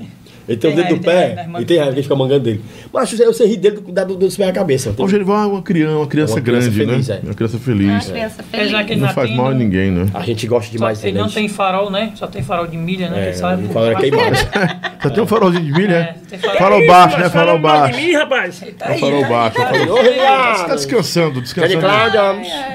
Ele 0.50 0.58
tem 0.58 0.74
o 0.74 0.76
dedo 0.76 0.96
do 0.96 1.00
pé 1.02 1.48
e 1.60 1.64
tem 1.66 1.78
raiva 1.78 1.94
que 1.96 2.02
fica 2.02 2.16
mangando 2.16 2.40
dele. 2.44 2.62
Mas 2.92 3.10
você, 3.12 3.24
você 3.26 3.46
ri 3.46 3.56
dele 3.56 3.76
do, 3.82 3.92
da- 3.92 4.04
do, 4.04 4.16
dos 4.16 4.36
pés 4.36 4.50
à 4.50 4.52
cabeça. 4.52 4.94
O 4.98 5.08
Genival 5.08 5.44
é 5.44 5.46
uma 5.46 5.62
criança, 5.62 5.96
uma 5.96 6.08
criança 6.08 6.34
Uma 6.34 6.42
criança 6.42 6.70
grande, 6.72 6.88
feliz, 6.90 7.08
né? 7.08 7.20
é. 7.22 7.26
Uma 7.28 7.34
criança 7.36 7.58
Uma 7.58 7.64
feliz. 7.64 8.10
criança 8.10 8.42
Apesar 8.42 8.78
feliz. 8.80 8.92
ele 8.92 9.00
Não 9.02 9.10
faz 9.10 9.30
mal 9.36 9.46
a 9.46 9.50
não- 9.52 9.58
ninguém, 9.60 9.92
né? 9.92 10.08
A 10.14 10.22
gente 10.24 10.48
gosta 10.48 10.72
demais 10.72 11.04
ele 11.04 11.12
dele. 11.14 11.24
não 11.24 11.30
tem 11.32 11.48
farol, 11.48 11.92
né? 11.92 12.12
Só 12.16 12.26
tem 12.26 12.42
farol 12.42 12.66
de 12.66 12.76
milha, 12.78 13.10
né? 13.10 13.20
É, 13.20 13.28
Ele 13.28 13.34
sabe. 13.38 13.62
não 13.62 13.70
fala 13.70 13.94
queimado. 13.96 14.36
Só 15.04 15.10
tem 15.12 15.24
um 15.24 15.28
farolzinho 15.28 15.64
de 15.66 15.72
milha, 15.72 15.94
É, 15.96 16.00
é? 16.00 16.16
tem 16.30 16.40
farol. 16.40 16.58
Farol 16.58 16.88
baixo, 16.88 17.18
né? 17.20 17.30
Farol 17.30 17.60
baixo. 17.60 18.66
Tá 18.78 18.86
É 18.88 18.90
o 18.90 18.94
aí, 18.94 19.00
farol 19.00 19.26
baixo. 19.30 19.62
é 19.62 19.64
tá 19.66 19.70
farol- 19.74 19.90
Ô, 19.98 20.02
Ricardo! 20.02 20.68
Tá 20.68 20.76
descansando, 20.76 21.42
descansando. 21.42 21.82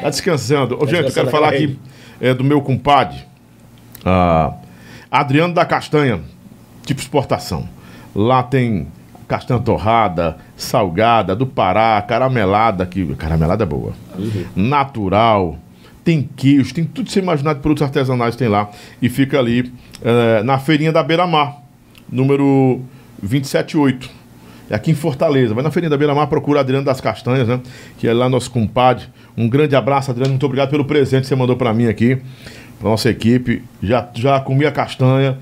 Tá 0.02 0.10
descansando. 0.10 0.78
Ô, 0.80 0.87
gente, 0.87 1.06
eu 1.08 1.12
quero 1.12 1.26
na 1.26 1.32
falar 1.32 1.48
aqui 1.48 1.76
é, 2.20 2.32
do 2.32 2.44
meu 2.44 2.60
compadre, 2.62 3.18
ah, 4.04 4.52
Adriano 5.10 5.52
da 5.54 5.64
Castanha, 5.64 6.20
tipo 6.85 7.01
exportação. 7.01 7.68
Lá 8.14 8.42
tem 8.42 8.87
castanha 9.27 9.61
torrada, 9.61 10.37
salgada, 10.57 11.35
do 11.35 11.47
Pará, 11.47 12.01
caramelada, 12.03 12.87
que 12.87 13.05
caramelada 13.16 13.64
é 13.64 13.66
boa. 13.66 13.92
Natural. 14.55 15.59
Tem 16.05 16.29
queijo, 16.37 16.75
tem 16.75 16.85
tudo 16.85 17.07
que 17.07 17.12
você 17.12 17.20
imaginar 17.20 17.55
de 17.55 17.61
produtos 17.61 17.83
artesanais 17.83 18.37
tem 18.37 18.47
lá. 18.47 18.70
E 19.01 19.09
fica 19.09 19.38
ali 19.38 19.73
eh, 20.03 20.42
na 20.42 20.59
feirinha 20.59 20.92
da 20.92 21.03
Beira 21.03 21.27
Mar, 21.27 21.62
número 22.11 22.83
278. 23.23 24.11
É 24.68 24.75
aqui 24.75 24.90
em 24.90 24.94
Fortaleza. 24.94 25.55
Vai 25.55 25.62
na 25.62 25.70
Feirinha 25.70 25.90
da 25.90 25.97
Beira 25.97 26.14
Mar, 26.14 26.27
procura 26.27 26.61
Adriano 26.61 26.85
das 26.85 27.01
Castanhas, 27.01 27.47
né? 27.47 27.61
Que 27.99 28.09
é 28.09 28.12
lá 28.12 28.29
nosso 28.29 28.51
compadre. 28.51 29.07
Um 29.37 29.49
grande 29.49 29.77
abraço, 29.77 30.11
Adriano. 30.11 30.31
Muito 30.31 30.47
obrigado 30.47 30.70
pelo 30.70 30.85
presente 30.85 31.23
que 31.23 31.29
você 31.29 31.37
mandou 31.37 31.57
para 31.57 31.73
mim 31.75 31.87
aqui, 31.87 32.16
pra 32.79 32.88
nossa 32.88 33.11
equipe. 33.11 33.62
Já, 33.83 34.09
já 34.14 34.40
comi 34.40 34.64
a 34.64 34.73
castanha. 34.73 35.38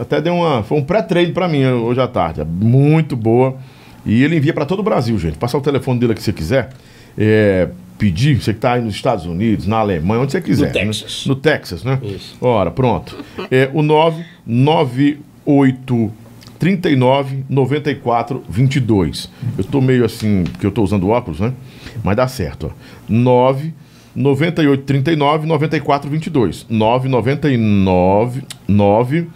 Até 0.00 0.20
deu 0.20 0.34
uma. 0.34 0.62
Foi 0.62 0.78
um 0.78 0.82
pré-treino 0.82 1.32
para 1.32 1.48
mim 1.48 1.64
hoje 1.66 2.00
à 2.00 2.08
tarde. 2.08 2.42
Muito 2.44 3.16
boa. 3.16 3.56
E 4.04 4.22
ele 4.22 4.36
envia 4.36 4.54
para 4.54 4.64
todo 4.64 4.80
o 4.80 4.82
Brasil, 4.82 5.18
gente. 5.18 5.36
Passar 5.36 5.58
o 5.58 5.60
telefone 5.60 5.98
dele 5.98 6.12
aqui 6.12 6.20
se 6.20 6.26
você 6.26 6.32
quiser. 6.32 6.70
É, 7.18 7.68
pedir, 7.98 8.40
você 8.40 8.52
que 8.52 8.58
está 8.58 8.74
aí 8.74 8.82
nos 8.82 8.94
Estados 8.94 9.26
Unidos, 9.26 9.66
na 9.66 9.78
Alemanha, 9.78 10.22
onde 10.22 10.30
você 10.32 10.40
quiser. 10.40 10.70
Texas. 10.72 11.24
Né? 11.26 11.28
No 11.28 11.36
Texas, 11.36 11.82
né? 11.82 11.98
Isso. 12.02 12.36
Ora, 12.40 12.70
pronto. 12.70 13.16
É 13.50 13.68
o 13.72 13.82
998 13.82 16.12
39 16.58 17.44
94 17.48 18.44
22. 18.48 19.30
Eu 19.58 19.64
tô 19.64 19.80
meio 19.80 20.04
assim, 20.04 20.44
porque 20.44 20.66
eu 20.66 20.70
tô 20.70 20.82
usando 20.82 21.08
óculos, 21.08 21.40
né? 21.40 21.54
Mas 22.02 22.16
dá 22.16 22.28
certo, 22.28 22.72
ó. 22.72 22.74
9 23.08 23.72
98 24.14 24.84
39 24.84 25.46
94 25.46 26.10
22. 26.10 26.66
9 26.68 27.08
99 27.08 28.42
9 28.66 29.28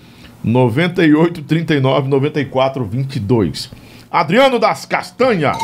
98 0.42 1.42
39 1.42 2.08
94 2.08 2.84
22. 2.84 3.70
Adriano 4.10 4.58
das 4.58 4.84
Castanhas. 4.84 5.56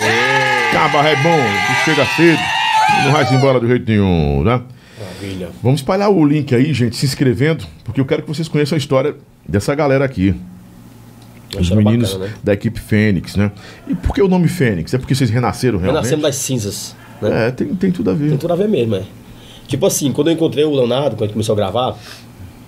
Caba 0.72 1.08
é 1.08 1.16
bom, 1.16 1.40
chega 1.84 2.04
cedo. 2.06 2.38
Não 3.04 3.12
vai 3.12 3.26
se 3.26 3.34
embora 3.34 3.58
do 3.58 3.66
jeito 3.66 3.90
nenhum, 3.90 4.44
né? 4.44 4.62
Maravilha. 4.98 5.48
Vamos 5.62 5.80
espalhar 5.80 6.10
o 6.10 6.24
link 6.24 6.54
aí, 6.54 6.72
gente, 6.72 6.96
se 6.96 7.04
inscrevendo, 7.04 7.64
porque 7.84 8.00
eu 8.00 8.04
quero 8.04 8.22
que 8.22 8.28
vocês 8.28 8.48
conheçam 8.48 8.76
a 8.76 8.78
história 8.78 9.16
dessa 9.46 9.74
galera 9.74 10.04
aqui. 10.04 10.34
Os 11.58 11.70
meninos 11.70 12.12
bacana, 12.12 12.30
né? 12.30 12.34
da 12.42 12.52
equipe 12.52 12.78
Fênix, 12.78 13.36
né? 13.36 13.50
E 13.88 13.94
por 13.94 14.14
que 14.14 14.20
o 14.20 14.28
nome 14.28 14.48
Fênix? 14.48 14.92
É 14.92 14.98
porque 14.98 15.14
vocês 15.14 15.30
renasceram 15.30 15.78
realmente? 15.78 16.02
nascemos 16.02 16.22
das 16.22 16.36
cinzas. 16.36 16.96
Né? 17.20 17.48
É, 17.48 17.50
tem, 17.50 17.74
tem 17.74 17.90
tudo 17.90 18.10
a 18.10 18.14
ver. 18.14 18.30
Tem 18.30 18.38
tudo 18.38 18.52
a 18.52 18.56
ver 18.56 18.68
mesmo, 18.68 18.96
é. 18.96 19.02
Tipo 19.66 19.86
assim, 19.86 20.12
quando 20.12 20.28
eu 20.28 20.34
encontrei 20.34 20.64
o 20.64 20.74
Leonardo, 20.74 21.16
quando 21.16 21.22
a 21.22 21.26
gente 21.26 21.32
começou 21.32 21.54
a 21.54 21.56
gravar, 21.56 21.96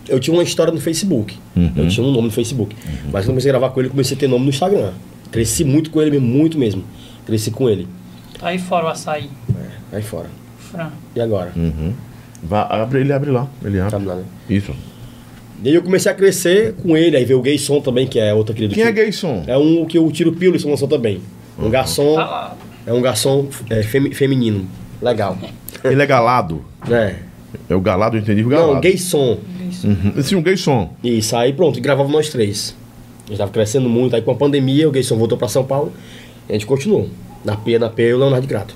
eu 0.08 0.18
tinha 0.20 0.34
uma 0.34 0.42
história 0.42 0.72
no 0.72 0.80
Facebook. 0.80 1.36
Eu 1.76 1.88
tinha 1.88 2.06
um 2.06 2.10
nome 2.10 2.26
no 2.28 2.32
Facebook. 2.32 2.74
Mas 3.12 3.12
quando 3.12 3.18
eu 3.22 3.26
comecei 3.28 3.50
a 3.50 3.52
gravar 3.52 3.70
com 3.70 3.80
ele, 3.80 3.88
eu 3.88 3.90
comecei 3.92 4.16
a 4.16 4.20
ter 4.20 4.28
nome 4.28 4.44
no 4.44 4.50
Instagram. 4.50 4.92
Cresci 5.30 5.64
muito 5.64 5.90
com 5.90 6.00
ele 6.00 6.12
mesmo, 6.12 6.26
muito 6.26 6.58
mesmo. 6.58 6.84
Cresci 7.26 7.50
com 7.50 7.68
ele. 7.68 7.86
Tá 8.38 8.48
aí 8.48 8.58
fora 8.58 8.86
o 8.86 8.88
açaí. 8.88 9.28
É, 9.92 9.96
aí 9.96 10.02
fora. 10.02 10.26
Fran. 10.58 10.90
E 11.14 11.20
agora? 11.20 11.52
Uhum. 11.56 11.92
Vá, 12.42 12.62
abre, 12.62 13.00
ele 13.00 13.12
abre 13.12 13.30
lá. 13.30 13.48
Ele 13.64 13.78
abre. 13.80 13.90
Tá 13.90 13.98
lá, 13.98 14.14
né? 14.16 14.24
Isso. 14.48 14.72
E 15.62 15.68
aí 15.68 15.74
eu 15.74 15.82
comecei 15.82 16.10
a 16.10 16.14
crescer 16.14 16.74
com 16.74 16.96
ele, 16.96 17.16
aí 17.16 17.24
veio 17.24 17.38
o 17.40 17.42
Gayson 17.42 17.80
também, 17.80 18.06
que 18.06 18.18
é 18.18 18.32
outra 18.32 18.54
querida. 18.54 18.74
Quem 18.74 18.84
é 18.84 18.92
Gayson? 18.92 19.42
É 19.46 19.58
um 19.58 19.84
que 19.84 19.98
o 19.98 20.10
Tiro 20.12 20.32
Pilo 20.32 20.56
lançou 20.68 20.86
também. 20.86 21.20
Um 21.58 21.68
garçom. 21.68 22.14
Tá 22.14 22.24
lá. 22.24 22.56
É 22.86 22.92
um 22.92 23.02
garçom 23.02 23.48
é, 23.68 23.82
femi- 23.82 24.14
feminino. 24.14 24.66
Legal. 25.02 25.36
Ele 25.84 26.00
é 26.00 26.06
galado. 26.06 26.64
É. 26.88 27.16
É 27.68 27.74
o 27.74 27.80
galado, 27.80 28.16
eu 28.16 28.20
entendi 28.20 28.44
o 28.44 28.48
galado. 28.48 28.74
Não, 28.74 28.80
Gayson. 28.80 29.38
Uhum. 29.84 30.22
Sim, 30.22 30.36
um 30.36 30.42
Gayson. 30.42 30.92
Isso, 31.02 31.36
aí 31.36 31.52
pronto, 31.52 31.78
e 31.78 31.80
gravava 31.80 32.08
nós 32.08 32.28
três. 32.28 32.74
A 33.26 33.28
gente 33.30 33.38
tava 33.38 33.50
crescendo 33.50 33.88
muito, 33.88 34.14
aí 34.16 34.22
com 34.22 34.30
a 34.30 34.34
pandemia, 34.34 34.88
o 34.88 34.90
Gayson 34.92 35.16
voltou 35.16 35.36
pra 35.36 35.48
São 35.48 35.64
Paulo 35.64 35.92
e 36.48 36.52
a 36.52 36.54
gente 36.54 36.66
continuou. 36.66 37.08
Na 37.44 37.56
P, 37.56 37.78
na 37.78 37.88
P, 37.88 38.02
eu 38.02 38.08
e 38.10 38.12
o 38.14 38.18
Leonardo 38.18 38.46
Grato. 38.46 38.74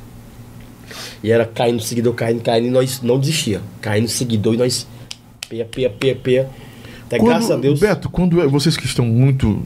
E 1.22 1.31
era 1.31 1.44
caindo 1.46 1.81
seguidor, 1.83 2.14
caindo, 2.14 2.42
caindo, 2.42 2.66
e 2.66 2.70
nós 2.70 3.00
não 3.02 3.18
desistia. 3.18 3.61
Caindo 3.81 4.09
seguidor 4.09 4.55
e 4.55 4.57
nós. 4.57 4.87
Peia, 5.48 5.64
peia, 5.64 5.90
peia, 5.90 6.14
peia. 6.16 6.48
Até 7.07 7.18
Quando- 7.18 7.28
graças 7.28 7.50
a 7.50 7.57
Deus. 7.57 7.81
Beto, 7.81 8.09
quando 8.11 8.40
é- 8.40 8.46
vocês 8.46 8.76
que 8.76 8.87
estão 8.87 9.05
muito 9.05 9.62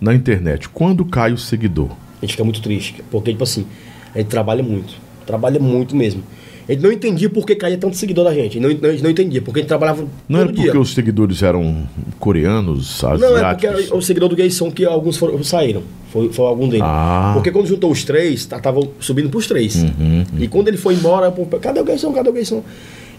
na 0.00 0.14
internet, 0.14 0.68
quando 0.68 1.04
cai 1.04 1.32
o 1.32 1.38
seguidor? 1.38 1.90
A 1.90 2.24
gente 2.26 2.32
fica 2.32 2.44
muito 2.44 2.60
triste. 2.60 3.02
Porque, 3.10 3.30
tipo 3.32 3.44
assim, 3.44 3.66
a 4.14 4.18
gente 4.18 4.28
trabalha 4.28 4.62
muito. 4.62 4.94
Trabalha 5.26 5.58
muito 5.60 5.94
mesmo. 5.96 6.22
A 6.70 6.72
gente 6.74 6.82
não 6.84 6.92
entendia 6.92 7.28
por 7.28 7.44
que 7.44 7.56
caía 7.56 7.76
tanto 7.76 7.96
seguidor 7.96 8.24
da 8.24 8.32
gente. 8.32 8.60
Não, 8.60 8.70
não, 8.70 8.88
a 8.88 8.92
gente 8.92 9.02
não 9.02 9.10
entendia, 9.10 9.42
porque 9.42 9.58
a 9.58 9.62
gente 9.62 9.68
trabalhava 9.68 10.02
Não 10.02 10.08
todo 10.28 10.36
era 10.38 10.46
porque 10.52 10.70
dia. 10.70 10.80
os 10.80 10.94
seguidores 10.94 11.42
eram 11.42 11.82
coreanos, 12.20 13.02
Não, 13.02 13.08
é 13.10 13.12
porque 13.18 13.26
asiáticos? 13.66 13.86
era 13.88 13.96
o 13.96 14.02
seguidor 14.02 14.28
do 14.28 14.36
Gayson 14.36 14.70
que 14.70 14.84
alguns 14.84 15.16
foram, 15.16 15.42
saíram. 15.42 15.82
Foi, 16.12 16.32
foi 16.32 16.46
algum 16.46 16.68
deles. 16.68 16.86
Ah. 16.86 17.32
Porque 17.34 17.50
quando 17.50 17.66
juntou 17.66 17.90
os 17.90 18.04
três, 18.04 18.46
tá- 18.46 18.60
tava 18.60 18.80
subindo 19.00 19.28
pros 19.30 19.48
três. 19.48 19.74
Uhum, 19.82 20.24
E 20.38 20.46
quando 20.46 20.68
ele 20.68 20.76
foi 20.76 20.94
embora, 20.94 21.30
pô, 21.32 21.44
cadê 21.58 21.80
o 21.80 21.84
Gayson? 21.84 22.12
Cadê 22.12 22.30
o 22.30 22.32
Gayson? 22.32 22.62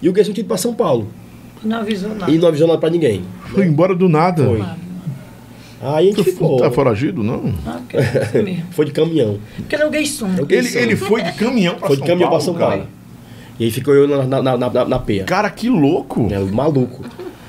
E 0.01 0.07
o 0.07 0.13
Gayson 0.13 0.31
tinha 0.31 0.41
ido 0.43 0.47
pra 0.47 0.57
São 0.57 0.73
Paulo. 0.73 1.07
Não 1.63 1.77
avisou 1.77 2.15
nada. 2.15 2.31
E 2.31 2.37
não 2.37 2.47
avisou 2.47 2.67
nada 2.67 2.79
pra 2.79 2.89
ninguém. 2.89 3.21
Foi 3.53 3.65
embora 3.65 3.93
do 3.93 4.07
nada. 4.07 4.45
Foi. 4.45 4.61
Aí 5.81 6.09
a 6.09 6.11
gente 6.11 6.23
ficou. 6.23 6.57
Tá 6.57 6.69
foragido? 6.71 7.23
Não. 7.23 7.53
Ah. 7.65 7.79
Foi 8.71 8.85
de 8.85 8.91
caminhão. 8.91 9.39
Porque 9.57 9.75
ele 9.75 9.83
é 9.83 9.87
o 9.87 9.89
gay 9.89 10.05
som. 10.05 10.27
O 10.27 10.31
Ele, 10.41 10.45
Gayson. 10.45 10.77
ele 10.79 10.95
foi 10.95 11.23
de 11.23 11.31
caminhão 11.33 11.75
pra 11.75 11.87
Foi 11.87 11.97
São 11.97 12.05
de 12.05 12.09
caminhão 12.11 12.29
Paulo, 12.29 12.43
pra 12.45 12.53
São 12.53 12.53
cara. 12.69 12.87
E 13.61 13.65
aí 13.65 13.71
ficou 13.71 13.93
eu 13.93 14.07
na, 14.07 14.41
na, 14.41 14.57
na, 14.57 14.69
na, 14.69 14.85
na 14.85 14.97
peia. 14.99 15.23
Cara, 15.23 15.47
que 15.51 15.69
louco. 15.69 16.27
É, 16.31 16.39
maluco. 16.39 17.03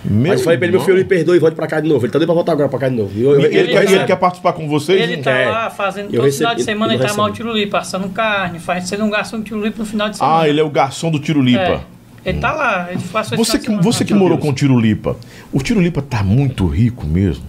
Meu 0.05 0.29
Mas 0.33 0.41
eu 0.41 0.45
falei 0.45 0.59
pra 0.59 0.67
ele, 0.67 0.77
meu 0.77 0.85
filho, 0.85 0.99
me 0.99 1.05
perdoe 1.05 1.37
e 1.37 1.41
volte 1.41 1.55
pra 1.55 1.67
cá 1.67 1.81
de 1.81 1.89
novo. 1.89 2.05
Ele 2.05 2.13
tá 2.13 2.19
doido 2.19 2.27
pra 2.29 2.35
voltar 2.35 2.53
agora 2.53 2.69
pra 2.69 2.79
cá 2.79 2.89
de 2.91 2.97
novo. 2.97 3.19
Eu- 3.19 3.41
eu- 3.41 3.41
ele, 3.51 3.69
quer, 3.73 3.85
eu- 3.87 3.91
ele 3.97 4.05
quer 4.05 4.17
participar 4.17 4.53
com 4.53 4.69
vocês? 4.69 5.01
Ele 5.01 5.19
tá 5.23 5.31
É. 5.31 5.49
lá 5.49 5.71
fazendo 5.71 6.07
Eu 6.07 6.17
todo 6.17 6.25
recebi- 6.25 6.39
final 6.39 6.55
de 6.55 6.65
semana, 6.65 6.93
ele 6.95 7.03
tá 7.03 7.15
mal 7.15 7.27
o 7.27 7.29
recebi. 7.31 7.37
tirulipa, 7.49 7.79
assando 7.79 8.09
carne, 8.11 8.59
faz, 8.59 8.89
sendo 8.89 9.05
um 9.05 9.11
garçom 9.11 9.39
de 9.39 9.45
tirulipa 9.45 9.79
no 9.79 9.87
final 9.87 10.11
de 10.11 10.19
semana. 10.19 10.41
Ah, 10.41 10.49
ele 10.49 10.61
é 10.61 10.63
o 10.65 10.69
garçom 10.69 11.11
do 11.11 11.19
Tirulipa. 11.19 11.61
É. 11.63 11.81
Ele 12.27 12.39
tá 12.41 12.53
lá, 12.53 12.89
ele 12.91 13.01
faz 13.01 13.29
esse 13.29 13.37
Você 13.37 13.59
que, 13.59 13.65
semana. 13.65 13.83
você 13.83 14.05
que 14.05 14.13
morou 14.13 14.37
com 14.39 14.51
o 14.51 14.53
Tirulipa, 14.53 15.17
o 15.53 15.63
Tirulipa 15.63 16.03
tá 16.03 16.23
muito 16.23 16.67
rico 16.67 17.07
mesmo? 17.07 17.45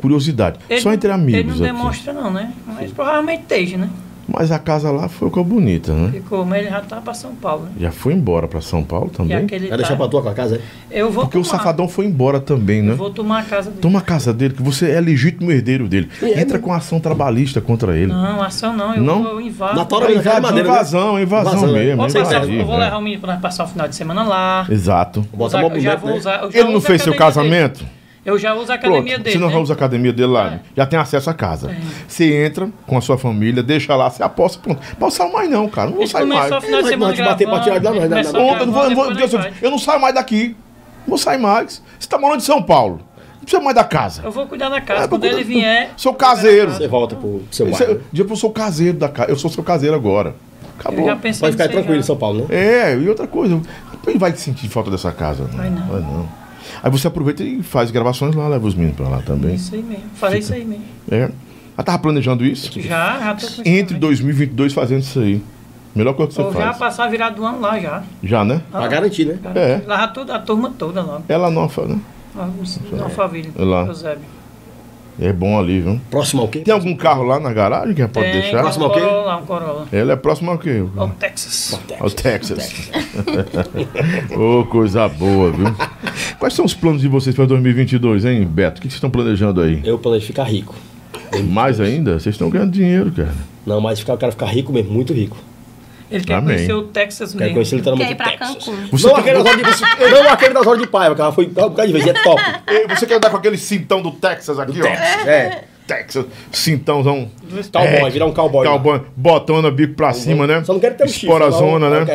Curiosidade. 0.00 0.58
Ele 0.70 0.80
Só 0.80 0.92
entre 0.92 1.08
Ele 1.08 1.14
amigos 1.14 1.44
não 1.60 1.66
aqui. 1.66 1.76
demonstra 1.76 2.12
não, 2.12 2.32
né? 2.32 2.52
Mas 2.66 2.92
provavelmente 2.92 3.42
esteja, 3.42 3.76
né? 3.76 3.88
Mas 4.28 4.50
a 4.50 4.58
casa 4.58 4.90
lá 4.90 5.08
ficou 5.08 5.44
bonita, 5.44 5.92
né? 5.92 6.10
Ficou, 6.12 6.44
mas 6.44 6.60
ele 6.62 6.70
já 6.70 6.80
tá 6.80 7.00
pra 7.00 7.14
São 7.14 7.32
Paulo, 7.36 7.64
né? 7.66 7.70
Já 7.80 7.92
foi 7.92 8.12
embora 8.12 8.48
pra 8.48 8.60
São 8.60 8.82
Paulo 8.82 9.08
também? 9.08 9.46
Vai 9.46 9.60
tá- 9.68 9.76
deixar 9.76 9.96
pra 9.96 10.08
tua 10.08 10.34
casa, 10.34 10.60
é? 10.90 11.00
Eu 11.00 11.12
vou 11.12 11.24
Porque 11.24 11.38
o 11.38 11.42
tomar. 11.42 11.56
Safadão 11.58 11.86
foi 11.88 12.06
embora 12.06 12.40
também, 12.40 12.82
né? 12.82 12.92
Eu 12.92 12.96
vou 12.96 13.10
tomar 13.10 13.38
a 13.40 13.42
casa 13.44 13.70
dele. 13.70 13.80
Toma 13.82 14.00
a 14.00 14.02
casa 14.02 14.32
dele, 14.34 14.54
que 14.54 14.62
você 14.62 14.90
é 14.90 15.00
legítimo 15.00 15.52
herdeiro 15.52 15.86
dele. 15.86 16.08
É, 16.20 16.40
Entra 16.40 16.58
com 16.58 16.72
ação 16.72 16.98
trabalhista 16.98 17.60
contra 17.60 17.96
ele. 17.96 18.08
Não, 18.12 18.42
ação 18.42 18.76
não. 18.76 18.94
Eu 18.96 19.02
Não? 19.02 19.22
vou 19.22 19.40
invado. 19.40 19.76
Na 19.76 19.84
tora- 19.84 20.06
É 20.06 20.18
de 20.18 20.24
madeira, 20.24 20.52
né? 20.54 20.60
invasão, 20.62 21.18
é 21.18 21.22
invasão 21.22 21.52
Invasão, 21.52 21.72
né? 21.72 21.84
mesmo. 21.84 22.02
Ou 22.02 22.10
seja, 22.10 22.24
invadir, 22.36 22.58
eu 22.58 22.66
vou 22.66 22.78
né? 22.78 22.84
levar 22.84 22.96
o 22.98 23.02
menino 23.02 23.20
pra 23.22 23.32
nós 23.34 23.42
passar 23.42 23.64
o 23.64 23.68
final 23.68 23.86
de 23.86 23.94
semana 23.94 24.24
lá. 24.24 24.66
Exato. 24.68 25.20
Bota 25.32 25.58
Usar- 25.58 25.62
eu 25.74 25.80
já 25.80 25.94
vou 25.96 26.10
né? 26.10 26.16
usar. 26.16 26.42
eu 26.42 26.50
já 26.50 26.58
Ele 26.58 26.68
não 26.70 26.78
a 26.78 26.80
fez 26.80 27.02
seu 27.02 27.14
casamento? 27.14 27.78
dele. 27.84 27.95
Eu 28.26 28.36
já 28.38 28.54
uso 28.54 28.72
a 28.72 28.76
Pronto, 28.76 28.94
academia 28.94 29.18
dele. 29.20 29.30
você 29.30 29.38
não 29.38 29.48
né? 29.50 29.56
usa 29.56 29.72
a 29.72 29.76
academia 29.76 30.12
dele 30.12 30.32
lá, 30.32 30.58
já 30.76 30.84
tem 30.84 30.98
acesso 30.98 31.30
à 31.30 31.34
casa. 31.34 31.74
Você 32.08 32.44
entra 32.44 32.68
com 32.84 32.98
a 32.98 33.00
sua 33.00 33.16
família, 33.16 33.62
deixa 33.62 33.94
lá, 33.94 34.10
você 34.10 34.20
aposta, 34.22 34.58
pronto. 34.60 34.80
Não 34.98 35.10
sai 35.10 35.30
mais 35.30 35.48
não, 35.48 35.68
cara. 35.68 35.90
Não 35.90 35.96
vou 35.96 36.06
sair 36.08 36.26
mais. 36.26 36.40
começou 36.40 36.58
o 36.58 36.60
final 36.60 36.82
de 36.82 36.88
semana 36.88 37.24
bater 37.24 37.46
não, 37.80 37.94
não, 37.94 38.32
não. 38.32 38.58
Eu 38.58 38.66
não 38.66 38.72
vou, 38.72 38.82
eu 38.84 38.90
não 38.90 38.94
vou, 38.96 39.12
eu, 39.12 39.52
eu 39.62 39.70
não 39.70 39.78
saio 39.78 40.00
mais 40.00 40.14
daqui. 40.14 40.56
Não 41.06 41.10
vou 41.10 41.18
sair 41.18 41.38
mais. 41.38 41.80
Você 41.98 42.08
tá 42.08 42.18
morando 42.18 42.40
em 42.40 42.44
São 42.44 42.60
Paulo. 42.60 43.00
Não 43.36 43.40
precisa 43.42 43.62
mais 43.62 43.76
da 43.76 43.84
casa. 43.84 44.22
Eu 44.24 44.32
vou 44.32 44.44
cuidar 44.48 44.68
da 44.70 44.80
casa. 44.80 45.04
É, 45.04 45.08
Quando 45.08 45.20
vou 45.22 45.30
ele 45.30 45.44
cuidar- 45.44 45.60
vier. 45.60 45.90
Sou 45.96 46.12
caseiro. 46.12 46.72
Você 46.72 46.88
volta 46.88 47.14
pro 47.14 47.42
seu 47.52 47.68
é- 47.68 47.70
bairro. 47.70 48.00
Diga 48.10 48.32
eu 48.32 48.36
sou 48.36 48.50
caseiro 48.50 48.98
da 48.98 49.08
casa. 49.08 49.30
Eu 49.30 49.36
sou 49.36 49.48
seu 49.48 49.62
caseiro 49.62 49.94
agora. 49.94 50.30
Eu 50.30 50.80
Acabou. 50.80 51.06
já 51.06 51.16
pensei 51.16 51.40
Pode 51.40 51.52
ficar 51.52 51.68
tranquilo 51.68 51.94
em 51.94 52.00
já. 52.00 52.06
São 52.06 52.16
Paulo, 52.16 52.40
né? 52.40 52.46
É, 52.50 52.96
e 52.98 53.08
outra 53.08 53.26
coisa, 53.28 53.60
quem 54.04 54.18
vai 54.18 54.34
sentir 54.34 54.68
falta 54.68 54.90
dessa 54.90 55.12
casa? 55.12 55.44
Vai 55.44 55.70
não. 55.70 55.86
Vai 55.86 56.00
não. 56.00 56.45
Aí 56.82 56.90
você 56.90 57.06
aproveita 57.08 57.42
e 57.42 57.62
faz 57.62 57.90
gravações 57.90 58.34
lá, 58.34 58.48
leva 58.48 58.66
os 58.66 58.74
meninos 58.74 58.96
pra 58.96 59.08
lá 59.08 59.22
também. 59.22 59.54
Isso 59.54 59.74
aí 59.74 59.82
mesmo. 59.82 60.04
Falei 60.14 60.38
isso 60.40 60.52
aí 60.52 60.64
mesmo. 60.64 60.84
É. 61.10 61.30
Ela 61.76 61.84
tava 61.84 61.98
planejando 61.98 62.44
isso? 62.44 62.80
Já, 62.80 63.18
já 63.18 63.34
tô 63.34 63.46
Entre 63.64 63.94
também. 63.94 64.00
2022 64.00 64.72
fazendo 64.72 65.00
isso 65.02 65.18
aí. 65.20 65.42
Melhor 65.94 66.14
coisa 66.14 66.28
que 66.28 66.34
você 66.34 66.42
Ou 66.42 66.52
já 66.52 66.58
faz. 66.60 66.78
passar 66.78 67.04
a 67.04 67.08
virada 67.08 67.36
do 67.36 67.44
ano 67.44 67.60
lá 67.60 67.78
já. 67.78 68.02
Já, 68.22 68.44
né? 68.44 68.60
Pra 68.70 68.86
garantir, 68.86 69.24
né? 69.26 69.38
É. 69.54 69.80
Lá 69.86 70.06
toda, 70.08 70.34
a 70.34 70.38
turma 70.38 70.70
toda 70.78 71.02
logo. 71.02 71.24
Ela 71.28 71.50
não, 71.50 71.62
né? 71.66 72.00
Lá 72.34 72.46
no 72.46 73.02
Alphaville. 73.04 73.50
É 73.58 73.64
lá. 73.64 73.86
Eusébio. 73.86 74.35
É 75.18 75.32
bom 75.32 75.58
ali, 75.58 75.80
viu? 75.80 75.98
Próximo 76.10 76.42
ao 76.42 76.48
quê? 76.48 76.58
Tem 76.60 76.74
algum 76.74 76.94
carro 76.94 77.22
lá 77.22 77.40
na 77.40 77.52
garagem 77.52 77.94
que 77.94 78.06
pode 78.06 78.30
Tem 78.30 78.40
deixar? 78.40 78.60
Próximo 78.60 78.84
ao 78.84 78.92
quê? 78.92 79.00
Corolla, 79.00 79.36
um 79.36 79.46
Corolla. 79.46 79.88
Ela 79.90 80.12
é 80.12 80.16
próxima 80.16 80.52
ao 80.52 80.58
quê? 80.58 80.84
Ao 80.96 81.08
Texas. 81.08 81.80
Ao 81.98 82.10
Texas. 82.10 82.90
Ô, 84.36 84.64
coisa 84.66 85.08
boa, 85.08 85.50
viu? 85.50 85.74
Quais 86.38 86.52
são 86.52 86.64
os 86.64 86.74
planos 86.74 87.00
de 87.00 87.08
vocês 87.08 87.34
para 87.34 87.46
2022, 87.46 88.26
hein, 88.26 88.44
Beto? 88.44 88.78
O 88.78 88.82
que 88.82 88.88
vocês 88.88 88.94
estão 88.94 89.10
planejando 89.10 89.60
aí? 89.62 89.80
Eu 89.84 89.98
planejo 89.98 90.26
ficar 90.26 90.44
rico. 90.44 90.74
Mais 91.44 91.80
ainda? 91.80 92.18
Vocês 92.20 92.34
estão 92.34 92.50
ganhando 92.50 92.72
dinheiro, 92.72 93.10
cara. 93.10 93.34
Não, 93.64 93.80
mas 93.80 93.98
ficar, 93.98 94.12
eu 94.12 94.18
quero 94.18 94.32
ficar 94.32 94.46
rico 94.46 94.72
mesmo, 94.72 94.92
muito 94.92 95.12
rico. 95.12 95.36
Ele 96.10 96.24
quer 96.24 96.34
Amém. 96.34 96.54
conhecer 96.54 96.72
o 96.72 96.82
Texas 96.84 97.30
Quero 97.32 97.40
mesmo. 97.40 97.54
conhecer 97.54 97.70
Quer 97.70 97.76
literalmente 97.76 98.10
ir 98.10 98.14
o 98.14 98.16
pra 98.16 98.26
Texas. 98.26 98.64
Cancún. 98.64 98.88
Você, 98.92 99.06
Não, 99.06 99.14
tá- 99.14 99.20
aquele 99.20 99.36
das 99.42 99.46
horas 99.46 99.56
de, 99.56 100.10
não 100.10 100.28
aquele 100.30 100.54
das 100.54 100.66
horas 100.66 100.80
de 100.80 100.86
paiva, 100.86 101.14
que 101.14 101.20
ela 101.20 101.32
foi 101.32 101.46
um 101.46 101.50
bocado 101.50 101.86
de 101.86 101.92
vez, 101.92 102.06
é 102.06 102.12
top. 102.12 102.42
Você 102.90 103.06
quer 103.06 103.14
andar 103.14 103.30
com 103.30 103.36
aquele 103.36 103.56
cintão 103.58 104.00
do 104.02 104.10
Texas 104.12 104.58
aqui, 104.58 104.80
ó? 104.80 104.82
Texas, 104.84 105.26
é. 105.26 105.64
Texas, 105.86 106.24
cintãozão. 106.50 107.28
Cowboy, 107.72 108.10
virar 108.10 108.26
um 108.26 108.32
cowboy. 108.32 108.66
Cowboy, 108.66 109.00
botona, 109.16 109.70
bico 109.70 109.94
pra 109.94 110.12
cima, 110.12 110.46
né? 110.46 110.62
Só 110.64 110.72
não 110.72 110.80
quero 110.80 110.96
ter 110.96 111.04
um 111.04 111.08
chifre. 111.08 111.26
Esporazona, 111.28 111.88
né? 111.90 112.06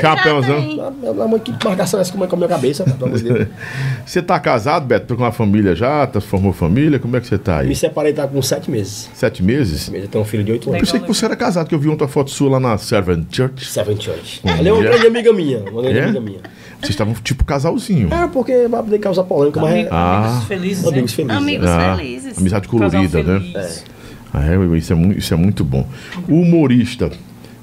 Chapéuzão. 0.00 0.92
Meu 1.02 1.22
amor, 1.22 1.40
que 1.40 1.52
marcação 1.64 1.98
é 1.98 2.02
essa 2.02 2.12
que 2.12 2.18
com 2.18 2.34
a 2.34 2.36
minha 2.36 2.48
cabeça? 2.48 2.84
Pelo 2.84 3.04
amor 3.06 3.18
de 3.18 3.24
Deus. 3.24 3.48
Você 4.06 4.22
tá 4.22 4.38
casado, 4.40 4.86
Beto? 4.86 5.14
Com 5.14 5.22
uma 5.22 5.32
família 5.32 5.74
já? 5.74 6.06
Tá, 6.06 6.20
formou 6.20 6.52
família? 6.52 6.98
Como 6.98 7.16
é 7.16 7.20
que 7.20 7.26
você 7.26 7.36
tá 7.38 7.58
aí? 7.58 7.68
Me 7.68 7.76
separei 7.76 8.12
tá 8.12 8.26
com 8.26 8.40
sete 8.40 8.70
meses. 8.70 9.10
Sete 9.14 9.42
meses? 9.42 9.90
Eu 9.92 10.08
tenho 10.08 10.22
um 10.22 10.26
filho 10.26 10.44
de 10.44 10.52
oito 10.52 10.68
Eu 10.68 10.74
anos. 10.74 10.86
pensei 10.90 11.00
que 11.00 11.08
você 11.08 11.24
era 11.24 11.36
casado, 11.36 11.68
que 11.68 11.74
eu 11.74 11.78
vi 11.78 11.88
outra 11.88 12.08
foto 12.08 12.30
sua 12.30 12.50
lá 12.52 12.60
na 12.60 12.78
Servant 12.78 13.24
Church. 13.30 13.66
Seven 13.66 14.00
Church. 14.00 14.40
Ela 14.44 14.68
é 14.68 14.72
uma 14.72 14.82
grande 14.82 15.06
amiga 15.06 15.32
minha. 15.32 15.58
Uma 15.70 15.82
grande 15.82 15.98
É? 15.98 16.04
amiga 16.04 16.20
minha. 16.20 16.38
Vocês 16.78 16.90
estavam 16.90 17.14
tipo 17.14 17.42
casalzinho. 17.44 18.08
É, 18.12 18.26
porque 18.28 18.68
vai 18.68 18.82
poder 18.82 18.98
causar 18.98 19.24
polêmica, 19.24 19.60
mas 19.60 19.74
é 19.74 19.88
Ah. 19.90 20.26
Amigos 20.28 20.44
felizes, 20.46 20.86
amigos 20.86 21.10
né? 21.10 21.16
felizes. 21.16 21.36
Amigos 21.42 21.68
Ah, 21.68 21.96
felizes. 21.96 22.38
amizade 22.38 22.68
Casal 22.68 22.85
colorida, 22.90 23.22
né? 23.22 23.40
feliz. 23.40 23.84
Ah, 24.32 24.44
é, 24.44 24.76
isso, 24.76 24.92
é, 24.92 24.96
isso 25.16 25.34
é 25.34 25.36
muito 25.36 25.64
bom. 25.64 25.86
O 26.28 26.34
humorista 26.40 27.10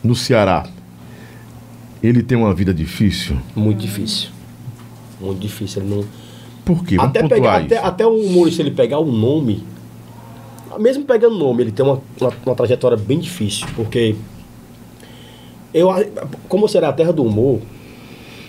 no 0.03 0.15
Ceará, 0.15 0.65
ele 2.01 2.23
tem 2.23 2.37
uma 2.37 2.53
vida 2.53 2.73
difícil? 2.73 3.37
Muito 3.55 3.79
difícil. 3.79 4.29
Muito 5.21 5.39
difícil. 5.39 5.81
Ele 5.83 5.95
não... 5.95 6.05
Por 6.65 6.83
quê? 6.85 6.95
Vamos 6.95 7.09
Até, 7.09 7.27
pegar, 7.27 7.57
até, 7.61 7.77
até 7.77 8.07
o 8.07 8.15
humorista 8.15 8.61
ele 8.61 8.71
pegar 8.71 8.97
o 8.99 9.05
nome, 9.11 9.63
mesmo 10.79 11.03
pegando 11.05 11.35
o 11.35 11.39
nome, 11.39 11.63
ele 11.63 11.71
tem 11.71 11.85
uma, 11.85 12.01
uma, 12.19 12.33
uma 12.45 12.55
trajetória 12.55 12.97
bem 12.97 13.19
difícil, 13.19 13.67
porque 13.75 14.15
eu, 15.73 15.89
a- 15.91 16.03
como 16.47 16.67
será 16.67 16.89
a 16.89 16.93
terra 16.93 17.11
do 17.11 17.23
humor, 17.23 17.59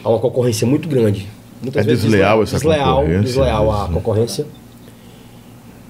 há 0.03 0.09
uma 0.09 0.19
concorrência 0.19 0.67
muito 0.67 0.89
grande. 0.89 1.27
Muitas 1.63 1.85
É 1.87 1.89
desleal 1.89 2.43
essa 2.43 2.57
desleal, 2.57 2.97
concorrência, 2.99 3.23
desleal 3.23 3.73
a 3.73 3.85
isso. 3.85 3.93
concorrência. 3.93 4.47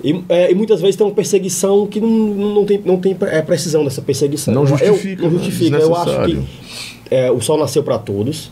E, 0.04 0.22
é, 0.28 0.52
e 0.52 0.54
muitas 0.54 0.82
vezes 0.82 0.96
tem 0.96 1.06
uma 1.06 1.14
perseguição 1.14 1.86
que 1.86 1.98
não, 1.98 2.08
não 2.10 2.64
tem, 2.66 2.78
não 2.84 2.98
tem 2.98 3.16
é, 3.22 3.40
precisão 3.40 3.82
dessa 3.84 4.02
perseguição. 4.02 4.52
Não 4.52 4.62
Eu- 4.62 4.66
justifica, 4.68 5.22
Eu, 5.24 5.30
não 5.30 5.38
né? 5.38 5.44
justifica. 5.44 5.76
Eu 5.78 5.96
acho 5.96 6.24
que 6.26 6.44
é, 7.10 7.30
o 7.30 7.40
sol 7.40 7.56
nasceu 7.58 7.82
para 7.82 7.98
todos. 7.98 8.50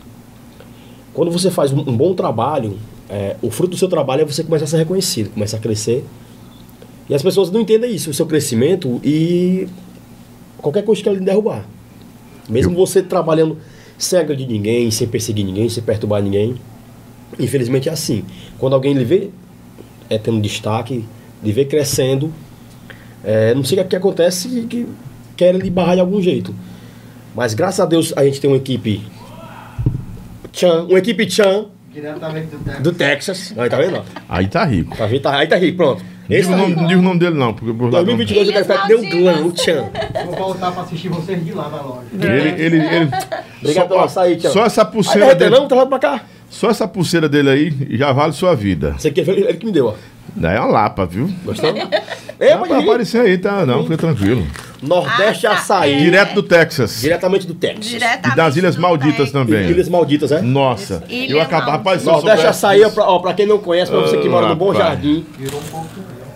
Quando 1.13 1.29
você 1.29 1.51
faz 1.51 1.71
um, 1.71 1.81
um 1.81 1.95
bom 1.95 2.15
trabalho, 2.15 2.79
é, 3.07 3.35
o 3.39 3.51
fruto 3.51 3.71
do 3.71 3.77
seu 3.77 3.87
trabalho 3.87 4.23
é 4.23 4.25
você 4.25 4.43
começar 4.43 4.65
a 4.65 4.67
ser 4.67 4.77
reconhecido, 4.77 5.29
começar 5.29 5.57
a 5.57 5.59
crescer. 5.59 6.03
E 7.07 7.13
as 7.13 7.21
pessoas 7.21 7.51
não 7.51 7.61
entendem 7.61 7.93
isso, 7.93 8.09
o 8.09 8.13
seu 8.15 8.25
crescimento 8.25 8.99
e 9.03 9.67
qualquer 10.57 10.83
coisa 10.83 11.03
que 11.03 11.07
ela 11.07 11.17
lhe 11.19 11.23
derrubar. 11.23 11.67
Mesmo 12.49 12.75
você 12.75 13.03
trabalhando 13.03 13.57
sem 13.95 14.17
agredir 14.17 14.47
ninguém, 14.47 14.89
sem 14.89 15.07
perseguir 15.07 15.45
ninguém, 15.45 15.69
sem 15.69 15.83
perturbar 15.83 16.23
ninguém. 16.23 16.55
Infelizmente 17.39 17.89
é 17.89 17.91
assim. 17.91 18.23
Quando 18.57 18.73
alguém 18.73 18.93
lhe 18.93 19.05
vê 19.05 19.29
é, 20.09 20.17
tendo 20.17 20.41
destaque, 20.41 21.05
lhe 21.43 21.51
vê 21.51 21.65
crescendo, 21.65 22.33
é, 23.23 23.53
não 23.53 23.63
sei 23.63 23.79
o 23.79 23.85
que 23.85 23.95
acontece 23.95 24.47
que, 24.49 24.61
que 24.67 24.87
querem 25.35 25.59
lhe 25.61 25.69
barrar 25.69 25.95
de 25.95 26.01
algum 26.01 26.21
jeito. 26.21 26.53
Mas 27.35 27.53
graças 27.53 27.79
a 27.79 27.85
Deus 27.85 28.13
a 28.15 28.23
gente 28.23 28.39
tem 28.39 28.49
uma 28.49 28.57
equipe 28.57 29.01
Chan, 30.51 30.83
uma 30.89 30.99
equipe 30.99 31.29
Chan 31.29 31.65
Diretamente 31.91 32.47
do 32.47 32.57
Texas. 32.59 32.81
do 32.83 32.91
Texas. 32.93 33.53
Aí 33.57 33.69
tá 33.69 33.77
vendo? 33.77 33.97
ó? 33.97 34.03
Aí 34.27 34.47
tá 34.47 34.65
rico. 34.65 34.97
Tá 34.97 35.05
vendo? 35.05 35.21
Tá- 35.21 35.37
Aí 35.37 35.47
tá 35.47 35.57
rico, 35.57 35.77
pronto. 35.77 36.03
Esse 36.29 36.47
o 36.47 36.51
tá 36.51 36.57
não 36.57 36.87
diga 36.87 36.99
o 36.99 37.03
nome 37.03 37.19
dele 37.19 37.35
não, 37.35 37.53
porque 37.53 37.71
por 37.73 37.91
lá 37.91 37.99
não. 37.99 38.05
2022 38.05 38.47
eu 38.47 38.53
quero 38.53 38.65
ficar 38.65 38.95
o 38.95 39.09
Glam, 39.21 39.45
o 39.47 39.57
Chan. 39.57 39.89
Vou 40.25 40.35
voltar 40.35 40.71
pra 40.71 40.83
assistir 40.83 41.09
vocês 41.09 41.43
de 41.45 41.51
lá 41.51 41.67
da 41.69 41.81
loja. 41.81 42.01
Ele, 42.13 42.63
ele, 42.63 42.77
ele... 42.77 43.09
Obrigado 43.61 43.87
pelo 43.89 43.99
açaí, 43.99 44.37
Tchau. 44.37 44.51
Só 44.51 44.65
essa 44.65 44.81
Aí 44.83 44.87
pulseira 44.91 45.19
derreteu, 45.27 45.49
dele, 45.49 45.61
não, 45.61 45.67
tá 45.67 45.75
lá 45.75 45.85
pra 45.85 45.99
cá. 45.99 46.23
só 46.49 46.69
essa 46.69 46.87
pulseira 46.87 47.27
dele 47.29 47.49
aí 47.49 47.97
já 47.97 48.11
vale 48.11 48.33
sua 48.33 48.55
vida. 48.55 48.95
Isso 48.97 49.07
aqui 49.07 49.23
foi 49.23 49.35
ele 49.35 49.53
que 49.55 49.65
me 49.65 49.71
deu, 49.71 49.87
ó. 49.87 49.93
Daí 50.35 50.57
é 50.57 50.59
uma 50.59 50.69
lapa, 50.71 51.05
viu? 51.05 51.31
Gostou? 51.45 51.73
É, 52.39 52.57
pode 52.57 52.73
aparecer 52.73 53.21
aí, 53.21 53.37
tá? 53.37 53.65
Não, 53.65 53.83
fica 53.83 53.97
tranquilo. 53.97 54.45
Nordeste 54.81 55.45
Açaí. 55.47 55.99
Direto 56.01 56.33
do 56.33 56.43
Texas. 56.43 56.99
Diretamente 56.99 57.45
do 57.47 57.53
Texas. 57.53 57.85
Diretamente 57.85 58.33
E 58.33 58.35
das 58.35 58.55
Ilhas 58.57 58.75
Malditas 58.75 59.15
Texas. 59.17 59.31
também. 59.31 59.69
Ilhas 59.69 59.87
Malditas, 59.87 60.31
é? 60.31 60.41
Nossa, 60.41 61.03
Ilha 61.07 61.33
eu 61.33 61.39
acabo, 61.41 61.67
Maldita. 61.67 61.71
rapaz, 61.77 62.03
Nordeste 62.03 62.45
Açaí, 62.47 62.83
ó, 62.83 62.89
pra, 62.89 63.03
ó, 63.05 63.19
pra 63.19 63.33
quem 63.33 63.45
não 63.45 63.59
conhece, 63.59 63.91
pra 63.91 64.01
você 64.01 64.17
que 64.17 64.27
Ah, 64.27 64.31
mora 64.31 64.47
no 64.49 64.55
Bom 64.55 64.71
rapaz. 64.71 64.89
Jardim. 64.89 65.25
Virou 65.37 65.59
um 65.59 65.63
pouco. 65.63 65.87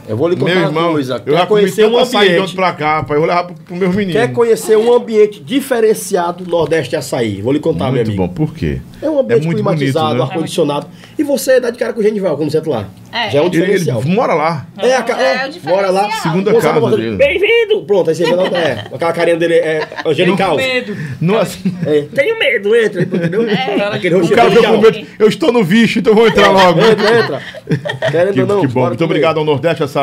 Eu 0.08 0.16
vou 0.16 0.30
lhe 0.30 0.36
contar 0.38 0.54
Meu 0.54 0.62
uma 0.62 0.68
irmão, 0.70 0.92
coisa. 0.94 1.22
eu 1.26 1.34
já 1.34 1.40
Quer 1.42 1.48
comi 1.48 1.62
conhecer 1.62 1.86
um 1.86 1.98
ambiente... 2.00 2.56
pra 2.56 2.72
cá, 2.72 2.96
rapaz. 2.98 3.12
Eu 3.12 3.20
vou 3.20 3.28
levar 3.28 3.44
pro, 3.44 3.56
pro 3.56 3.76
meus 3.76 3.94
meninos. 3.96 4.22
Quer 4.22 4.32
conhecer 4.32 4.78
um 4.78 4.94
ambiente 4.94 5.42
diferenciado 5.42 6.46
Nordeste 6.48 6.96
Açaí? 6.96 7.42
Vou 7.42 7.52
lhe 7.52 7.60
contar, 7.60 7.86
meu 7.92 7.96
Muito 7.96 8.08
amigo. 8.10 8.28
bom, 8.28 8.30
por 8.30 8.54
quê? 8.54 8.80
É 9.02 9.10
um 9.10 9.20
ambiente 9.20 9.42
É 9.42 9.46
muito 9.46 9.58
climatizado, 9.58 10.06
bonito, 10.08 10.24
né? 10.26 10.32
ar-condicionado. 10.32 10.88
E 11.20 11.24
você 11.24 11.60
dá 11.60 11.70
de 11.72 11.78
cara 11.78 11.92
com 11.94 12.00
o 12.00 12.04
Genival, 12.04 12.38
como 12.38 12.50
você 12.50 12.62
tá 12.62 12.70
lá. 12.70 12.86
É. 13.12 13.30
Já 13.32 13.40
é 13.40 13.42
um 13.42 13.46
Ele, 13.48 13.58
ele 13.58 13.66
diferencial. 13.78 14.02
mora 14.06 14.34
lá. 14.34 14.66
É, 14.78 14.94
a 14.94 14.98
É, 14.98 14.98
é, 14.98 15.48
diferencial. 15.50 15.76
bora 15.76 15.90
lá. 15.90 16.12
Segunda 16.12 16.54
casa 16.62 16.98
dele. 16.98 17.16
Bem-vindo! 17.18 17.84
Pronto, 17.86 18.10
aí 18.10 18.16
você 18.16 18.26
lá, 18.36 18.46
é, 18.48 18.86
aquela 18.94 19.14
carinha 19.14 19.38
dele 19.38 19.56
é 19.56 19.88
angelical. 20.06 20.52
Com 20.52 20.56
medo. 20.58 20.96
Nossa, 21.22 21.58
É, 21.86 22.02
tenho 22.14 22.38
medo, 22.40 22.76
entra, 22.76 23.02
entendeu? 23.02 23.46
Aquele 23.92 24.16
o 24.16 24.30
cara 24.30 24.50
veio 24.50 24.64
com 24.64 24.78
medo. 24.82 25.08
Eu 25.20 25.28
estou 25.28 25.52
no 25.52 25.64
bicho, 25.64 26.00
então 26.00 26.12
eu 26.14 26.18
vou 26.18 26.28
entrar 26.28 26.50
logo. 26.52 26.80
Entra, 26.82 27.20
entra. 27.20 27.42
Querendo 28.12 28.34
Que, 28.34 28.42
ou 28.42 28.48
não, 28.48 28.62
que 28.62 28.68
bom. 28.68 28.88
Muito 28.88 29.04
obrigado 29.04 29.38
ao 29.40 29.46
Nordeste 29.46 29.84
Açaí. 29.84 29.97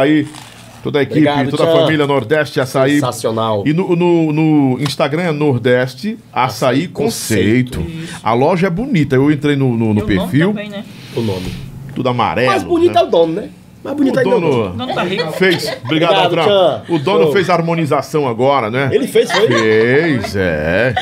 Toda 0.83 0.99
a 0.99 1.03
equipe, 1.03 1.21
Obrigado, 1.21 1.51
toda 1.51 1.63
a 1.63 1.67
tchau. 1.67 1.81
família 1.81 2.07
Nordeste 2.07 2.61
Açaí. 2.61 2.95
Sensacional. 2.97 3.63
E 3.67 3.73
no, 3.73 3.97
no, 3.97 4.33
no 4.35 4.79
Instagram 4.83 5.23
é 5.23 5.33
Nordeste 5.33 6.19
Açaí 6.31 6.81
Açaí 6.83 6.89
Conceito. 6.89 7.79
Conceito. 7.81 8.19
A 8.23 8.35
loja 8.35 8.67
é 8.67 8.71
bonita. 8.71 9.17
Eu 9.17 9.31
entrei 9.31 9.57
no, 9.57 9.71
no, 9.71 9.77
no 9.79 9.85
o 9.85 9.95
nome 9.95 10.03
perfil, 10.07 10.49
Também, 10.49 10.69
né? 10.69 10.85
O 11.17 11.23
nome. 11.23 11.51
tudo 11.95 12.09
amarelo. 12.11 12.49
Mais 12.51 12.63
bonito 12.63 12.93
né? 12.93 13.01
é 13.01 13.03
o 13.03 13.07
dono, 13.07 13.33
né? 13.33 13.49
Mais 13.83 13.97
bonito 13.97 14.17
O 14.17 14.21
é 14.21 14.23
o 14.27 14.31
dono. 14.31 14.69
dono 14.77 14.95
tá 14.95 15.03
rico. 15.05 15.33
fez. 15.33 15.75
Obrigado, 15.85 16.27
Obrigado. 16.27 16.83
O 16.91 16.99
dono 16.99 17.23
Show. 17.25 17.33
fez 17.33 17.49
a 17.49 17.55
harmonização 17.55 18.29
agora, 18.29 18.71
né? 18.71 18.91
Ele 18.93 19.07
fez, 19.07 19.33
foi? 19.33 19.47
Fez, 19.47 20.37
é. 20.37 20.95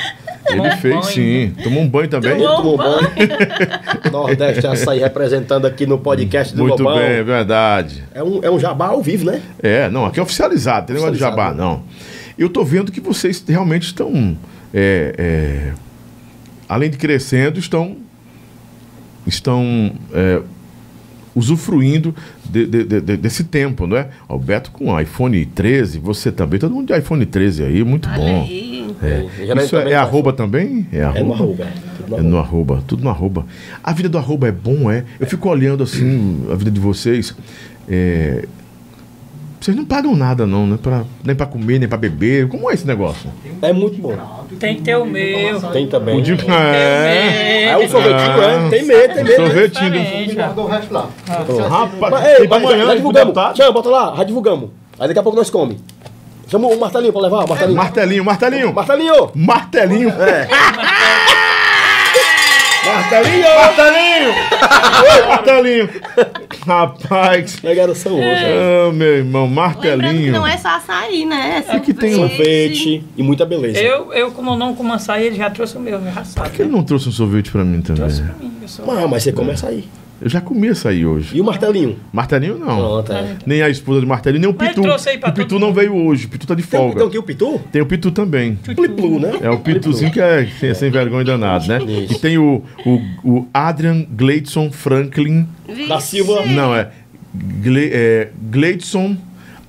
Ele 0.48 0.56
Tomou 0.58 0.76
fez 0.78 0.94
banho, 0.94 1.04
sim. 1.04 1.52
Tomou 1.62 1.82
um 1.82 1.88
banho 1.88 2.08
também? 2.08 2.32
Ele 2.32 2.42
tomou 2.42 2.76
banho. 2.76 3.08
Nordeste 4.10 4.66
Açaí 4.66 4.98
representando 4.98 5.66
aqui 5.66 5.86
no 5.86 5.98
podcast 5.98 6.54
do 6.54 6.62
Muito 6.66 6.82
Lobão. 6.82 6.98
bem, 6.98 7.06
é 7.12 7.22
verdade. 7.22 8.02
É 8.14 8.22
um, 8.22 8.40
é 8.42 8.50
um 8.50 8.58
jabá 8.58 8.88
ao 8.88 9.02
vivo, 9.02 9.24
né? 9.26 9.40
É, 9.62 9.88
não, 9.88 10.04
aqui 10.04 10.18
é 10.18 10.22
oficializado, 10.22 10.86
tem 10.86 10.94
negócio 10.96 11.14
de 11.14 11.20
jabá, 11.20 11.54
não. 11.54 11.84
eu 12.38 12.48
tô 12.48 12.64
vendo 12.64 12.90
que 12.90 13.00
vocês 13.00 13.42
realmente 13.46 13.84
estão, 13.84 14.36
é, 14.74 15.14
é, 15.16 15.72
além 16.68 16.90
de 16.90 16.96
crescendo, 16.98 17.58
estão, 17.60 17.96
estão 19.26 19.92
é, 20.12 20.40
usufruindo 21.34 22.14
de- 22.44 22.66
de- 22.66 22.84
de- 22.84 23.00
de- 23.00 23.16
desse 23.16 23.44
tempo, 23.44 23.86
não 23.86 23.96
é? 23.96 24.08
O 24.28 24.38
Beto 24.38 24.70
com 24.70 24.98
iPhone 25.00 25.44
13, 25.46 25.98
você 25.98 26.30
também, 26.30 26.58
todo 26.58 26.74
mundo 26.74 26.92
de 26.92 26.98
iPhone 26.98 27.24
13 27.24 27.64
aí, 27.64 27.82
muito 27.84 28.08
Olha 28.08 28.18
bom. 28.18 28.42
aí. 28.42 28.71
É. 29.02 29.62
Isso 29.62 29.76
é, 29.76 29.92
é 29.92 29.94
arroba 29.94 30.32
também? 30.32 30.86
É 30.92 31.02
arroba? 31.02 31.18
É 31.20 31.22
no 31.22 31.32
arroba. 31.34 31.66
tudo 31.96 32.08
no 32.08 32.16
É 32.16 32.18
arroba. 32.18 32.28
no 32.30 32.38
arroba, 32.38 32.84
tudo 32.86 33.04
no 33.04 33.10
arroba. 33.10 33.46
A 33.82 33.92
vida 33.92 34.08
do 34.08 34.18
arroba 34.18 34.48
é 34.48 34.52
bom, 34.52 34.90
é? 34.90 35.04
Eu 35.20 35.26
fico 35.26 35.48
olhando 35.48 35.82
assim, 35.84 36.46
a 36.50 36.54
vida 36.54 36.70
de 36.70 36.80
vocês. 36.80 37.34
é, 37.88 38.44
Vocês 39.60 39.76
não 39.76 39.84
pagam 39.84 40.16
nada, 40.16 40.44
não, 40.46 40.66
né? 40.66 40.76
Pra, 40.82 41.04
nem 41.24 41.36
pra 41.36 41.46
comer, 41.46 41.78
nem 41.78 41.88
pra 41.88 41.96
beber. 41.96 42.48
Como 42.48 42.68
é 42.68 42.74
esse 42.74 42.84
negócio? 42.86 43.30
É 43.62 43.72
muito 43.72 43.96
bom. 44.02 44.16
Tem 44.58 44.74
que 44.76 44.82
ter 44.82 44.96
o 44.96 45.04
meu. 45.04 45.60
Tem 45.72 45.86
também. 45.86 46.18
O 46.18 46.22
de... 46.22 46.32
É, 46.50 47.64
É 47.68 47.76
o 47.76 47.88
sorvetinho, 47.88 48.18
Ah. 48.40 48.66
é. 48.66 48.68
Tem 48.70 48.84
medo, 48.84 49.14
tem 49.14 49.24
medo. 49.24 49.42
né? 49.42 49.46
sorvetinho. 49.48 50.34
Guardou 50.34 50.64
o 50.64 50.68
resto 50.68 50.92
lá. 50.92 51.08
Rapaz, 51.26 52.12
Mas, 52.12 52.40
ei, 52.40 52.48
mas, 52.48 52.62
já 52.86 52.94
divulgamos. 52.96 53.34
Tchau, 53.54 53.72
bota 53.72 53.88
lá, 53.88 54.14
já 54.16 54.24
divulgamos. 54.24 54.70
Aí 54.98 55.06
daqui 55.08 55.18
a 55.20 55.22
pouco 55.22 55.38
nós 55.38 55.48
come. 55.48 55.78
Chama 56.52 56.68
o 56.68 56.78
martelinho 56.78 57.12
pra 57.14 57.22
levar, 57.22 57.48
martelinho. 57.48 57.76
Martelinho, 57.78 58.24
martelinho. 58.26 58.72
Martelinho! 58.74 59.30
Martelinho. 59.34 60.08
É. 60.10 60.46
Martelinho! 62.84 63.46
Martelinho! 63.54 64.28
Oi, 65.14 65.22
martelinho! 65.28 65.88
Rapaz. 66.66 67.56
Pegaram 67.60 67.94
são 67.94 68.16
hoje. 68.16 68.44
Ah, 68.44 68.92
meu 68.92 69.16
irmão, 69.18 69.48
martelinho. 69.48 70.30
não 70.30 70.46
é 70.46 70.58
só 70.58 70.68
açaí, 70.76 71.24
né? 71.24 71.64
É 71.68 71.78
que 71.80 71.94
tem 71.94 72.14
Sorvete 72.14 73.02
e 73.16 73.22
muita 73.22 73.46
beleza. 73.46 73.78
Eu, 73.80 74.12
eu, 74.12 74.30
como 74.32 74.54
não 74.54 74.74
como 74.74 74.92
açaí, 74.92 75.28
ele 75.28 75.36
já 75.36 75.48
trouxe 75.48 75.78
o 75.78 75.80
meu, 75.80 75.98
já 76.04 76.22
sabe. 76.22 76.48
Por 76.50 76.54
que 76.56 76.62
ele 76.62 76.70
não 76.70 76.82
trouxe 76.82 77.08
um 77.08 77.12
sorvete 77.12 77.50
pra 77.50 77.64
mim 77.64 77.80
Trouxe 77.80 78.20
também? 78.20 78.34
pra 78.36 78.46
mim, 78.46 78.52
eu 78.60 78.68
sou- 78.68 78.84
Ah, 78.90 79.08
mas 79.08 79.22
você 79.22 79.32
começa 79.32 79.68
aí. 79.68 79.88
Eu 80.22 80.30
já 80.30 80.40
comi 80.40 80.68
açaí 80.68 81.04
hoje. 81.04 81.36
E 81.36 81.40
o 81.40 81.44
martelinho? 81.44 81.98
Martelinho 82.12 82.56
não. 82.56 82.76
Pronto, 82.76 83.12
é. 83.12 83.36
Nem 83.44 83.60
a 83.60 83.68
esposa 83.68 84.00
de 84.00 84.06
Martelinho, 84.06 84.40
nem 84.42 84.50
o 84.50 84.56
Mas 84.56 84.68
Pitu. 84.68 84.82
trouxe 84.82 85.08
aí 85.10 85.18
pra 85.18 85.30
O 85.30 85.32
Pitu 85.32 85.58
não 85.58 85.68
mundo. 85.68 85.76
veio 85.80 85.96
hoje. 85.96 86.26
O 86.26 86.28
Pitu 86.28 86.46
tá 86.46 86.54
de 86.54 86.62
Tem, 86.62 86.78
folga. 86.80 86.98
tem 87.00 87.08
aqui 87.08 87.18
o 87.18 87.22
pitu? 87.24 87.60
Tem 87.72 87.82
o 87.82 87.86
Pitu 87.86 88.10
também. 88.12 88.54
Pliplu, 88.54 89.18
né? 89.18 89.32
É 89.42 89.50
o 89.50 89.58
Pituzinho 89.58 90.12
que 90.12 90.20
é 90.20 90.46
sem, 90.60 90.72
sem 90.74 90.90
vergonha 90.90 91.24
danado, 91.24 91.66
né? 91.66 91.82
Isso. 91.82 92.14
E 92.14 92.18
tem 92.20 92.38
o, 92.38 92.62
o, 92.86 93.00
o 93.24 93.48
Adrian 93.52 94.06
Gleidson 94.10 94.70
Franklin. 94.70 95.48
Da 95.88 95.98
Silva. 95.98 96.46
Não, 96.46 96.72
é, 96.74 96.90
Gle, 97.34 97.90
é 97.92 98.28
Gleidson 98.50 99.16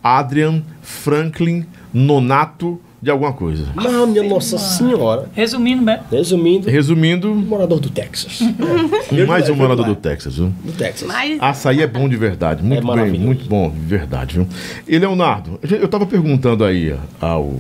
Adrian 0.04 0.62
Franklin 0.82 1.66
Nonato 1.94 2.80
de 3.04 3.12
alguma 3.12 3.34
coisa. 3.34 3.66
Ah, 3.76 4.06
minha 4.06 4.24
nossa 4.24 4.58
senhora. 4.58 5.30
Resumindo, 5.34 5.84
né? 5.84 6.02
Resumindo, 6.10 6.70
Resumindo, 6.70 7.36
morador 7.36 7.80
do 7.80 7.90
Texas. 7.90 8.40
É. 9.12 9.26
mais 9.26 9.50
um 9.50 9.56
morador 9.56 9.86
do 9.86 9.96
Texas, 9.96 10.38
viu? 10.38 10.52
Do 10.64 10.72
Texas. 10.72 11.08
Mas 11.08 11.38
Açaí 11.42 11.82
é 11.82 11.88
bom 11.88 12.08
de 12.08 12.16
verdade, 12.16 12.64
muito 12.64 12.80
bem, 12.80 12.88
maravilhoso. 12.88 13.26
muito 13.26 13.46
bom, 13.50 13.70
de 13.70 13.86
verdade, 13.86 14.36
viu? 14.36 14.48
E 14.88 14.98
Leonardo, 14.98 15.60
eu 15.62 15.88
tava 15.88 16.06
perguntando 16.06 16.64
aí 16.64 16.96
ao 17.20 17.60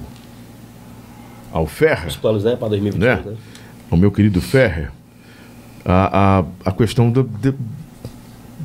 ao 1.51 1.67
Ferrer, 1.67 2.07
Os 2.07 2.15
planos, 2.15 2.43
né? 2.43 2.55
Pra 2.55 2.67
2022, 2.69 3.25
né? 3.25 3.31
né? 3.31 3.37
Ao 3.91 3.97
meu 3.97 4.11
querido 4.11 4.41
Ferrer, 4.41 4.89
a, 5.85 6.39
a, 6.39 6.69
a 6.69 6.71
questão 6.71 7.11
do- 7.11 7.23
de, 7.23 7.53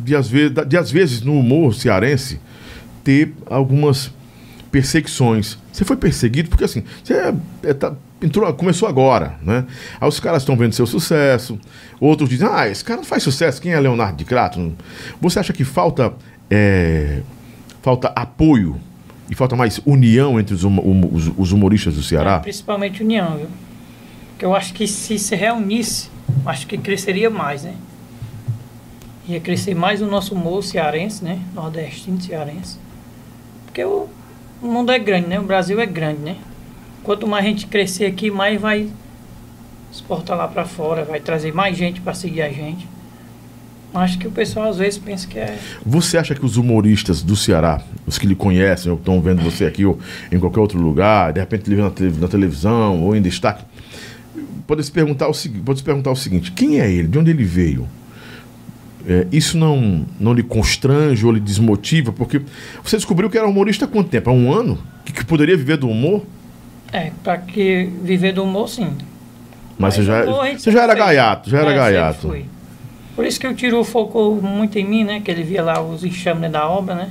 de, 0.05 0.17
às 0.17 0.29
vezes, 0.29 0.55
de 0.67 0.77
às 0.77 0.91
vezes 0.91 1.21
no 1.23 1.39
humor 1.39 1.75
cearense 1.75 2.41
ter 3.05 3.35
algumas 3.51 4.11
perseguições. 4.71 5.59
Você 5.73 5.85
foi 5.85 5.97
perseguido 5.97 6.49
porque 6.49 6.65
assim, 6.65 6.83
você 7.03 7.15
é- 7.15 7.35
é, 7.63 7.75
tá- 7.75 7.95
entrou, 8.23 8.53
começou 8.55 8.89
agora, 8.89 9.37
né? 9.43 9.65
Aí 10.01 10.09
os 10.09 10.19
caras 10.21 10.43
estão 10.43 10.57
vendo 10.57 10.73
seu 10.75 10.87
sucesso, 10.87 11.59
outros 12.01 12.29
dizem, 12.29 12.49
ah, 12.51 12.69
esse 12.69 12.85
cara 12.85 12.99
não 12.99 13.05
faz 13.07 13.23
sucesso, 13.23 13.61
quem 13.63 13.73
é 13.73 13.81
Leonardo 13.81 14.17
de 14.19 14.25
Crato? 14.25 14.73
Você 15.21 15.39
acha 15.39 15.53
que 15.53 15.65
falta, 15.65 16.13
é, 16.51 17.21
falta 17.83 18.09
apoio 18.15 18.79
e 19.31 19.35
falta 19.35 19.55
mais 19.57 19.81
união 19.87 20.39
entre 20.41 20.55
os, 20.55 20.65
os- 20.65 21.33
os 21.37 21.53
humoristas 21.53 21.95
do 21.95 22.01
É, 22.01 22.03
Ceará? 22.03 22.39
principalmente 22.41 23.03
União, 23.03 23.37
viu? 23.37 23.47
Que 24.39 24.45
eu 24.45 24.55
acho 24.55 24.73
que 24.75 24.87
se 24.87 25.19
se 25.19 25.35
reunisse, 25.35 26.09
acho 26.47 26.67
que 26.67 26.77
cresceria 26.79 27.29
mais, 27.31 27.63
né? 27.65 27.75
Ia 29.29 29.41
crescer 29.41 29.75
mais 29.75 30.01
o 30.01 30.07
nosso 30.07 30.35
humor 30.35 30.63
cearense, 30.65 31.23
né? 31.23 31.39
Nordestino 31.55 32.21
cearense. 32.21 32.79
Porque 33.67 33.85
o, 33.85 34.09
o 34.63 34.67
mundo 34.67 34.91
é 34.93 34.99
grande, 34.99 35.29
né? 35.29 35.39
O 35.39 35.45
Brasil 35.45 35.81
é 35.81 35.87
grande, 35.87 36.21
né? 36.21 36.37
Quanto 37.03 37.27
mais 37.27 37.45
a 37.45 37.49
gente 37.49 37.67
crescer 37.67 38.05
aqui, 38.07 38.31
mais 38.31 38.61
vai 38.61 38.89
exportar 39.93 40.37
lá 40.37 40.47
pra 40.49 40.65
fora, 40.65 41.05
vai 41.05 41.21
trazer 41.21 41.53
mais 41.55 41.77
gente 41.77 42.01
para 42.01 42.13
seguir 42.15 42.43
a 42.43 42.51
gente. 42.51 42.87
Acho 43.95 44.19
que 44.19 44.29
o 44.29 44.31
pessoal 44.31 44.69
às 44.69 44.77
vezes 44.77 44.99
pensa 44.99 45.27
que 45.27 45.39
é. 45.39 45.59
Você 45.85 46.19
acha 46.19 46.35
que 46.35 46.45
os 46.45 46.59
humoristas 46.59 47.23
do 47.23 47.35
Ceará, 47.35 47.81
os 48.07 48.19
que 48.19 48.27
lhe 48.27 48.35
conhecem, 48.35 48.93
ou 48.93 48.99
estão 48.99 49.21
vendo 49.21 49.43
você 49.43 49.65
aqui 49.65 49.85
ou 49.87 49.99
em 50.31 50.39
qualquer 50.39 50.61
outro 50.61 50.79
lugar, 50.79 51.33
de 51.33 51.41
repente 51.41 51.71
lhe 51.71 51.77
vê 51.77 51.83
na, 51.83 51.91
tele- 51.91 52.15
na 52.21 52.29
televisão 52.29 53.03
ou 53.03 53.17
em 53.17 53.23
destaque, 53.23 53.65
pode 54.67 54.85
se 54.85 54.93
perguntar 54.93 55.27
o 55.29 55.33
pode 55.65 55.79
se 55.79 55.85
perguntar 55.85 56.11
o 56.11 56.17
seguinte: 56.17 56.53
quem 56.53 56.79
é 56.81 56.91
ele? 56.91 57.09
De 57.09 57.19
onde 57.19 57.31
ele 57.31 57.45
veio? 57.45 57.89
É, 59.07 59.27
isso 59.33 59.57
não, 59.57 60.05
não 60.19 60.33
lhe 60.33 60.43
constrange 60.43 61.25
ou 61.25 61.33
lhe 61.33 61.41
desmotiva? 61.41 62.13
Porque 62.13 62.43
você 62.83 62.97
descobriu 62.97 63.31
que 63.31 63.39
era 63.39 63.47
humorista 63.47 63.85
há 63.85 63.89
quanto 63.89 64.09
tempo? 64.11 64.29
Há 64.31 64.33
um 64.33 64.53
ano? 64.53 64.79
Que, 65.05 65.13
que 65.13 65.25
poderia 65.25 65.57
viver 65.57 65.77
do 65.77 65.89
humor? 65.89 66.25
É, 66.93 67.13
para 67.23 67.39
que 67.39 67.91
viver 68.03 68.33
do 68.33 68.43
humor, 68.45 68.69
sim. 68.69 68.91
Mas, 69.79 69.95
você, 69.95 70.01
o 70.01 70.05
já, 70.05 70.25
você 70.25 70.73
já 70.73 70.83
era 70.83 70.93
fez. 70.95 71.05
gaiato, 71.07 71.51
já 71.51 71.59
era 71.61 71.73
É, 71.73 71.77
gaiato. 71.77 72.29
fui. 72.29 72.45
Por 73.15 73.25
isso 73.25 73.39
que 73.41 73.47
o 73.47 73.55
Tiro 73.55 73.83
focou 73.85 74.41
muito 74.43 74.79
em 74.79 74.85
mim, 74.85 75.05
né? 75.05 75.21
Que 75.21 75.31
ele 75.31 75.43
via 75.43 75.63
lá 75.63 75.81
os 75.81 76.05
enxames 76.05 76.51
da 76.51 76.69
obra, 76.69 76.95
né? 76.95 77.11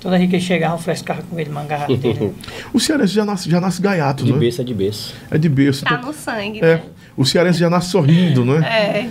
Toda 0.00 0.16
vez 0.16 0.30
que 0.30 0.36
ele 0.36 0.42
chegava, 0.42 0.74
eu 0.74 0.78
frescava 0.78 1.22
com 1.22 1.38
ele 1.38 1.50
uma 1.50 1.62
garrafa 1.64 1.92
O 2.72 2.80
cearense 2.80 3.12
já 3.12 3.24
nasce, 3.24 3.50
já 3.50 3.60
nasce 3.60 3.82
gaiato, 3.82 4.24
De 4.24 4.32
né? 4.32 4.38
berço 4.38 4.60
é 4.62 4.64
de 4.64 4.74
berço. 4.74 5.14
É 5.30 5.36
de 5.38 5.48
berço. 5.48 5.84
tá 5.84 5.94
então- 5.96 6.06
no 6.08 6.14
sangue, 6.14 6.60
é, 6.60 6.76
né? 6.76 6.82
o 7.16 7.24
cearense 7.24 7.58
já 7.58 7.68
nasce 7.68 7.90
sorrindo, 7.90 8.44
né? 8.44 8.66
É. 8.66 9.08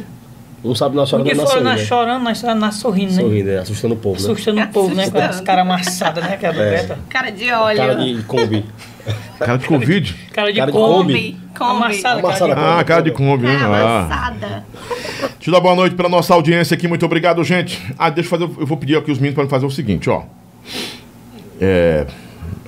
Não 0.64 0.76
sabe 0.76 0.96
na 0.96 1.06
chora 1.06 1.24
Porque 1.24 1.36
da 1.36 1.44
fora 1.46 1.62
nação, 1.62 1.64
nós 1.64 1.80
né? 1.80 1.86
chorando, 1.86 2.24
nós 2.24 2.44
nós 2.44 2.76
sorrindo, 2.76 3.14
né? 3.14 3.22
Sorrindo, 3.22 3.50
é, 3.50 3.58
assustando 3.60 3.94
o 3.94 3.98
povo, 3.98 4.16
né? 4.18 4.24
Assustando 4.24 4.62
o 4.62 4.68
povo, 4.68 4.96
né? 4.96 5.10
Com 5.10 5.18
as 5.18 5.40
caras 5.40 5.62
amassadas, 5.66 6.24
né? 6.24 6.36
Que 6.38 6.46
é 6.46 6.50
É. 6.50 6.54
Beta. 6.54 7.00
Cara 7.10 7.30
de 7.32 7.50
óleo. 7.52 7.78
Cara 7.78 7.96
de 7.96 8.24
Kombi. 8.24 8.66
Cara 9.40 9.58
de 9.58 9.68
Covid. 9.68 10.16
Cara 10.34 10.52
de 10.52 10.60
Cara 10.60 10.72
de 10.72 10.78
Kombi. 10.78 11.38
Amassada, 11.60 12.20
Amassada. 12.20 12.56
cara 12.56 12.74
de 12.76 12.80
Ah, 12.80 12.84
cara 12.84 13.02
de 13.02 13.12
Kombi, 13.12 13.46
né? 13.48 13.58
Ah, 13.62 13.66
Ah. 13.66 14.00
amassada. 14.06 14.66
Eu 15.46 15.54
dar 15.54 15.62
boa 15.62 15.76
noite 15.76 15.96
para 15.96 16.08
nossa 16.08 16.34
audiência 16.34 16.76
aqui. 16.76 16.88
Muito 16.88 17.04
obrigado, 17.06 17.44
gente. 17.44 17.82
Ah, 17.98 18.10
deixa 18.12 18.28
eu 18.28 18.40
fazer. 18.40 18.44
Eu 18.62 18.68
vou 18.68 18.78
pedir 18.78 18.96
aqui 18.98 19.12
os 19.12 19.18
meninos 19.18 19.36
para 19.36 19.48
fazer 19.48 19.66
o 19.66 19.72
seguinte, 19.72 20.10
ó. 20.10 20.24
É. 21.60 22.06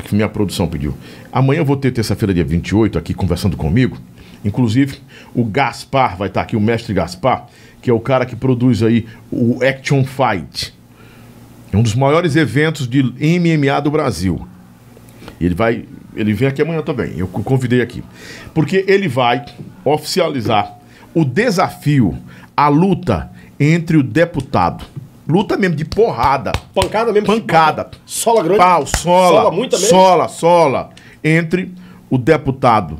Que 0.03 0.15
minha 0.15 0.27
produção 0.27 0.67
pediu. 0.67 0.95
Amanhã 1.31 1.59
eu 1.59 1.65
vou 1.65 1.77
ter 1.77 1.91
terça-feira, 1.91 2.33
dia 2.33 2.43
28, 2.43 2.97
aqui 2.97 3.13
conversando 3.13 3.55
comigo. 3.55 3.97
Inclusive, 4.43 4.99
o 5.35 5.43
Gaspar 5.43 6.17
vai 6.17 6.27
estar 6.27 6.41
aqui, 6.41 6.55
o 6.55 6.61
mestre 6.61 6.93
Gaspar, 6.93 7.47
que 7.81 7.89
é 7.89 7.93
o 7.93 7.99
cara 7.99 8.25
que 8.25 8.35
produz 8.35 8.81
aí 8.81 9.05
o 9.31 9.59
Action 9.63 10.03
Fight. 10.03 10.73
É 11.71 11.77
um 11.77 11.83
dos 11.83 11.95
maiores 11.95 12.35
eventos 12.35 12.87
de 12.87 13.01
MMA 13.01 13.79
do 13.81 13.91
Brasil. 13.91 14.47
Ele 15.39 15.55
vai. 15.55 15.85
Ele 16.13 16.33
vem 16.33 16.47
aqui 16.47 16.61
amanhã 16.61 16.81
também. 16.81 17.13
Eu 17.17 17.27
convidei 17.27 17.81
aqui. 17.81 18.03
Porque 18.53 18.83
ele 18.87 19.07
vai 19.07 19.45
oficializar 19.85 20.77
o 21.13 21.23
desafio, 21.23 22.17
a 22.55 22.67
luta 22.67 23.31
entre 23.57 23.95
o 23.95 24.03
deputado. 24.03 24.83
Luta 25.27 25.55
mesmo 25.55 25.77
de 25.77 25.85
porrada. 25.85 26.51
Pancada 26.73 27.13
mesmo. 27.13 27.27
Pancada. 27.27 27.89
Sola 28.05 28.43
grande. 28.43 28.59
Pau, 28.59 28.85
sola. 28.85 29.37
Sola 29.37 29.51
muita 29.51 29.77
mesmo? 29.77 29.89
Sola, 29.89 30.27
sola. 30.27 30.89
Entre 31.23 31.71
o 32.09 32.17
deputado 32.17 32.99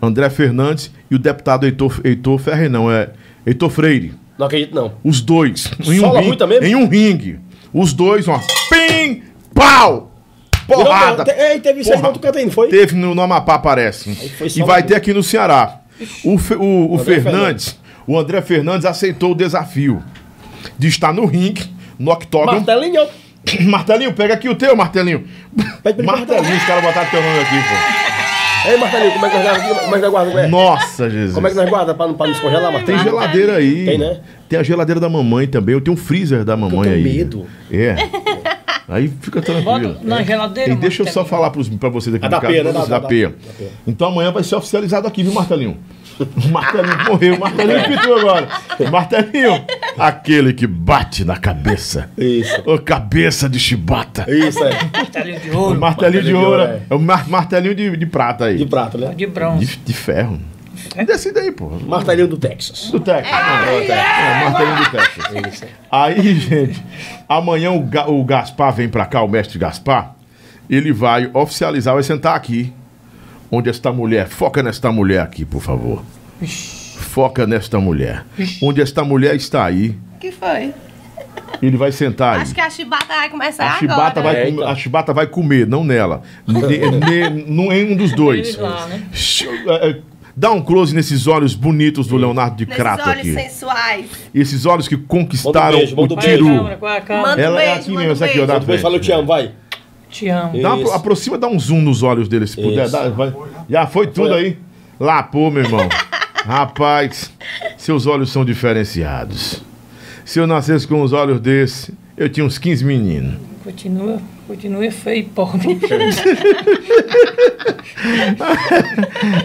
André 0.00 0.28
Fernandes 0.30 0.90
e 1.10 1.14
o 1.14 1.18
deputado 1.18 1.64
Heitor, 1.66 2.00
Heitor 2.04 2.38
Ferre, 2.38 2.68
não, 2.68 2.90
é 2.90 3.10
Heitor 3.46 3.70
Freire. 3.70 4.14
Não 4.38 4.46
acredito, 4.46 4.74
não. 4.74 4.92
Os 5.02 5.20
dois. 5.20 5.70
Em 5.80 5.98
Sola 6.00 6.20
ringue- 6.20 6.46
mesmo? 6.46 6.66
Em 6.66 6.74
um 6.74 6.86
ringue. 6.88 7.40
Os 7.72 7.92
dois, 7.92 8.28
ó. 8.28 8.38
Pim! 8.70 9.22
Pau! 9.54 10.12
Porrada! 10.66 11.24
Virou- 11.24 11.40
Ei, 11.40 11.60
teve 11.60 11.80
isso 11.80 11.92
aí 11.92 12.02
no 12.02 12.12
não 12.44 12.50
foi? 12.50 12.68
Teve 12.68 12.94
no, 12.96 13.14
no 13.14 13.22
Amapá, 13.22 13.58
parece. 13.58 14.10
E 14.54 14.62
vai 14.62 14.82
ter 14.82 14.94
aqui 14.94 15.14
no 15.14 15.22
Ceará. 15.22 15.80
O, 16.24 16.36
Fe- 16.38 16.54
o- 16.56 16.90
o 16.90 16.98
André 17.00 17.20
Fernandes, 17.20 17.78
o 18.06 18.18
André 18.18 18.42
Fernandes 18.42 18.84
aceitou 18.84 19.32
o 19.32 19.34
desafio 19.34 20.02
de 20.78 20.88
estar 20.88 21.12
no 21.14 21.24
ringue, 21.24 21.64
no 21.98 22.10
octógono. 22.12 22.52
Martelinho. 22.58 23.06
Martelinho, 23.66 24.12
pega 24.12 24.34
aqui 24.34 24.48
o 24.48 24.54
teu, 24.54 24.76
Martelinho. 24.76 25.24
Martelinho, 26.04 26.56
os 26.56 26.64
caras 26.64 26.84
botaram 26.84 27.08
teu 27.10 27.22
nome 27.22 27.38
aqui, 27.38 27.56
pô. 27.56 28.05
Ei, 28.68 28.76
Martelinho, 28.76 29.12
como 29.12 29.26
é 29.26 29.30
que 29.30 29.36
nós 29.36 29.44
guarda? 29.44 29.74
Como 29.80 29.94
é 29.94 29.98
que 29.98 30.02
nós 30.02 30.10
guarda? 30.10 30.30
Como 30.30 30.42
é, 30.42 30.48
Nossa, 30.48 31.10
Jesus. 31.10 31.34
como 31.34 31.46
é 31.46 31.50
que 31.50 31.56
nós 31.56 31.68
guarda 31.70 31.94
pra, 31.94 32.06
não- 32.06 32.14
descongelar, 32.14 32.62
Tem 32.64 32.72
Martelinho? 32.72 33.04
geladeira 33.04 33.56
aí. 33.56 33.84
Tem, 33.86 33.98
né? 33.98 34.20
Tem 34.48 34.58
a 34.58 34.62
geladeira 34.62 35.00
da 35.00 35.08
mamãe 35.08 35.46
também. 35.46 35.74
Eu 35.74 35.80
tenho 35.80 35.94
um 35.94 35.98
freezer 35.98 36.44
da 36.44 36.56
mamãe 36.56 36.82
tenho 36.82 36.94
aí. 36.94 37.02
medo. 37.02 37.46
É. 37.70 37.94
Aí 38.88 39.08
fica 39.20 39.42
tranquilo. 39.42 39.94
Bota 39.94 40.00
na 40.04 40.20
É. 40.20 40.24
geladeira, 40.24 40.72
E 40.72 40.76
deixa 40.76 41.02
eu 41.02 41.06
só 41.08 41.24
falar 41.24 41.50
pros, 41.50 41.68
pra 41.68 41.88
vocês 41.88 42.14
aqui 42.14 42.24
A 42.24 42.28
da 42.28 42.40
né? 42.40 42.62
Da- 42.62 42.72
da 42.72 42.84
da- 43.00 43.00
P. 43.08 43.26
da 43.26 43.32
P. 43.58 43.68
Então 43.86 44.08
amanhã 44.08 44.30
vai 44.30 44.44
ser 44.44 44.54
oficializado 44.56 45.06
aqui, 45.08 45.22
viu, 45.24 45.32
Martelinho? 45.32 45.76
O 46.18 46.48
Martelinho 46.48 47.04
morreu, 47.04 47.34
o 47.34 47.40
Martelinho 47.40 47.84
pitou 47.84 48.18
agora. 48.18 48.48
Martelinho, 48.90 49.64
aquele 49.98 50.52
que 50.52 50.66
bate 50.66 51.24
na 51.24 51.36
cabeça. 51.36 52.08
Isso. 52.16 52.62
Ô, 52.64 52.78
cabeça 52.78 53.48
de 53.48 53.58
chibata. 53.58 54.24
Isso, 54.28 54.62
é. 54.64 54.70
Martelinho 54.92 55.40
de 55.40 55.50
O 55.50 55.58
ouro, 55.58 55.80
martelinho 55.80 56.22
de 56.22 56.28
de 56.28 56.34
ouro. 56.34 56.62
ouro, 56.62 56.80
É 56.90 56.94
o 56.94 56.98
mar- 56.98 57.28
martelinho 57.28 57.74
de, 57.74 57.96
de 57.96 58.06
prata 58.06 58.46
aí. 58.46 58.56
De 58.56 58.66
prata, 58.66 58.96
né? 58.96 59.12
de 59.14 59.26
bronze. 59.26 59.66
De, 59.66 59.76
de 59.76 59.92
ferro. 59.92 60.40
Desse 61.06 61.32
daí, 61.32 61.50
pô. 61.52 61.70
Martelinho 61.86 62.28
do 62.28 62.36
Texas. 62.36 62.90
Do 62.90 63.00
Texas. 63.00 63.26
É, 63.30 64.44
martelinho 64.44 64.76
do 64.76 64.90
Texas. 64.90 65.52
Isso. 65.52 65.64
Aí, 65.90 66.34
gente, 66.38 66.82
amanhã 67.28 67.70
o, 67.72 67.80
Ga- 67.80 68.06
o 68.08 68.22
Gaspar 68.24 68.72
vem 68.72 68.88
pra 68.88 69.04
cá, 69.06 69.22
o 69.22 69.28
mestre 69.28 69.58
Gaspar. 69.58 70.14
Ele 70.68 70.92
vai 70.92 71.30
oficializar, 71.34 71.94
vai 71.94 72.02
sentar 72.02 72.34
aqui. 72.36 72.72
Onde 73.50 73.70
esta 73.70 73.92
mulher. 73.92 74.28
Foca 74.28 74.62
nesta 74.62 74.90
mulher 74.90 75.20
aqui, 75.20 75.44
por 75.44 75.60
favor. 75.62 76.02
Foca 76.98 77.46
nesta 77.46 77.78
mulher. 77.78 78.24
Onde 78.62 78.80
esta 78.80 79.04
mulher 79.04 79.34
está 79.34 79.64
aí, 79.64 79.94
que 80.20 80.30
foi? 80.32 80.72
ele 81.62 81.76
vai 81.76 81.92
sentar 81.92 82.36
aí. 82.36 82.42
Acho 82.42 82.54
que 82.54 82.60
a 82.60 82.68
chibata 82.68 83.06
vai 83.06 83.30
começar 83.30 83.64
A 83.64 83.66
agora. 83.68 83.78
chibata, 83.80 84.22
vai 84.22 84.36
É, 84.36 84.48
então. 84.50 84.66
a 84.68 84.74
chibata 84.74 85.12
vai 85.14 85.26
comer, 85.26 85.66
não 85.66 85.84
nela. 85.84 86.22
Ne- 86.46 86.60
ne- 87.30 87.44
não 87.46 87.72
em 87.72 87.92
um 87.92 87.96
dos 87.96 88.12
dois. 88.12 88.56
Lá, 88.56 88.86
né? 88.88 89.02
É, 89.68 89.90
é, 89.90 89.98
Dá 90.38 90.50
um 90.52 90.60
close 90.60 90.94
nesses 90.94 91.26
olhos 91.26 91.54
bonitos 91.54 92.06
do 92.08 92.16
Leonardo 92.18 92.56
de 92.56 92.66
Nesses 92.66 92.76
Crato 92.76 93.08
olhos 93.08 93.20
aqui. 93.20 93.32
sensuais. 93.32 94.06
Esses 94.34 94.66
olhos 94.66 94.86
que 94.86 94.94
conquistaram 94.98 95.78
Manda 95.78 95.86
beijo, 95.86 95.96
o 95.96 96.04
é 96.04 96.06
beijo. 96.26 96.44
tiru. 96.44 96.78
câmera? 97.06 97.40
É 97.40 97.44
Ela 97.44 97.62
é 97.62 97.72
aqui 97.74 97.90
mesmo, 97.90 98.12
essa 98.12 98.26
aqui, 98.26 98.38
ó. 98.40 98.46
fala 98.78 98.96
eu 98.96 99.00
te 99.00 99.12
amo, 99.12 99.26
vai. 99.26 99.52
Te 100.16 100.28
amo. 100.30 100.62
Dá, 100.62 100.94
aproxima, 100.94 101.36
dá 101.36 101.46
um 101.46 101.60
zoom 101.60 101.82
nos 101.82 102.02
olhos 102.02 102.26
dele, 102.26 102.46
se 102.46 102.56
puder. 102.56 102.88
Dá, 102.88 103.10
vai. 103.10 103.34
Já 103.68 103.86
foi 103.86 104.06
tudo 104.06 104.30
Foi. 104.30 104.38
aí? 104.38 104.56
Lá, 104.98 105.22
pô, 105.22 105.50
meu 105.50 105.62
irmão. 105.62 105.86
Rapaz, 106.42 107.30
seus 107.76 108.06
olhos 108.06 108.32
são 108.32 108.42
diferenciados. 108.42 109.62
Se 110.24 110.38
eu 110.38 110.46
nascesse 110.46 110.88
com 110.88 111.02
os 111.02 111.12
olhos 111.12 111.38
desse, 111.38 111.92
eu 112.16 112.30
tinha 112.30 112.46
uns 112.46 112.56
15 112.56 112.82
meninos. 112.82 113.34
Continua, 113.62 114.18
continua 114.46 114.90
feio 114.90 115.20
e 115.20 115.24
pobre. 115.24 115.78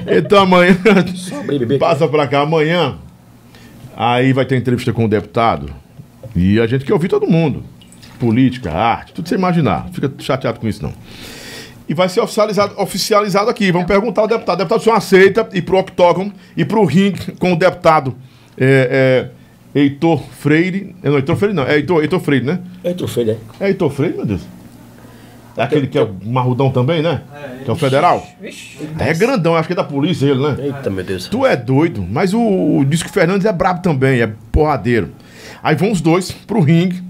Então 0.07 0.43
amanhã. 0.43 0.77
Passa 1.79 2.07
pra 2.07 2.27
cá 2.27 2.41
amanhã. 2.41 2.97
Aí 3.95 4.31
vai 4.31 4.45
ter 4.45 4.55
entrevista 4.55 4.93
com 4.93 5.03
o 5.05 5.09
deputado. 5.09 5.73
E 6.35 6.59
a 6.61 6.67
gente 6.67 6.85
quer 6.85 6.93
ouvir 6.93 7.09
todo 7.09 7.27
mundo. 7.27 7.63
Política, 8.21 8.71
arte, 8.71 9.13
tudo 9.13 9.27
você 9.27 9.33
imaginar. 9.33 9.89
Fica 9.91 10.11
chateado 10.19 10.59
com 10.59 10.67
isso, 10.67 10.83
não. 10.83 10.93
E 11.89 11.93
vai 11.95 12.07
ser 12.07 12.21
oficializado, 12.21 12.79
oficializado 12.79 13.49
aqui. 13.49 13.71
Vamos 13.71 13.87
perguntar 13.87 14.21
ao 14.21 14.27
deputado. 14.27 14.55
O 14.55 14.57
deputado 14.59 14.83
só 14.83 14.93
aceita 14.93 15.49
ir 15.53 15.63
pro 15.63 15.79
octógono 15.79 16.31
e 16.55 16.63
pro 16.63 16.85
ringue 16.85 17.31
com 17.39 17.53
o 17.53 17.55
deputado 17.55 18.15
é, 18.55 19.27
é, 19.73 19.79
Heitor 19.79 20.21
Freire. 20.39 20.95
Não, 21.01 21.15
Heitor 21.15 21.35
Freire 21.35 21.55
não. 21.55 21.63
É 21.63 21.77
Heitor, 21.77 22.01
Heitor 22.03 22.19
Freire, 22.19 22.45
né? 22.45 22.59
É 22.83 22.93
troféu, 22.93 23.25
né? 23.25 23.37
É 23.59 23.67
Heitor 23.69 23.89
Freire, 23.89 24.17
meu 24.17 24.25
Deus. 24.27 24.41
É 25.57 25.63
aquele 25.63 25.87
que 25.87 25.97
é 25.97 26.03
o 26.03 26.15
marrudão 26.23 26.69
também, 26.69 27.01
né? 27.01 27.23
Que 27.63 27.69
é 27.71 27.73
o 27.73 27.75
federal. 27.75 28.23
Vixe. 28.39 28.77
É 28.99 29.13
grandão, 29.15 29.55
acho 29.55 29.67
que 29.67 29.73
é 29.73 29.75
da 29.75 29.83
polícia 29.83 30.27
ele, 30.27 30.41
né? 30.41 30.55
Eita, 30.59 30.91
meu 30.91 31.03
Deus. 31.03 31.27
Tu 31.27 31.43
é 31.43 31.57
doido, 31.57 32.05
mas 32.07 32.35
o, 32.35 32.77
o 32.77 32.85
Disco 32.85 33.09
Fernandes 33.09 33.45
é 33.45 33.51
brabo 33.51 33.81
também, 33.81 34.21
é 34.21 34.31
porradeiro. 34.51 35.09
Aí 35.63 35.75
vão 35.75 35.91
os 35.91 36.01
dois 36.01 36.31
pro 36.31 36.61
ringue. 36.61 37.01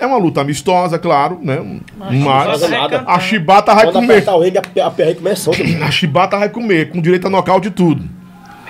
É 0.00 0.06
uma 0.06 0.18
luta 0.18 0.40
amistosa, 0.40 0.98
claro, 0.98 1.38
né? 1.42 1.58
Mas 1.96 2.22
faz 2.24 2.70
nada. 2.70 3.04
a 3.06 3.18
chibata 3.20 3.74
vai 3.74 3.84
Quando 3.84 3.94
comer. 3.94 4.28
o 4.28 4.40
ringue, 4.40 4.58
a, 4.58 4.86
a 4.86 4.90
perra 4.90 5.14
começa. 5.14 5.50
A 5.84 5.90
chibata 5.90 6.38
vai 6.38 6.48
comer, 6.48 6.90
com 6.90 7.00
direito 7.00 7.26
a 7.26 7.30
nocaute 7.30 7.68
e 7.68 7.70
tudo. 7.70 8.02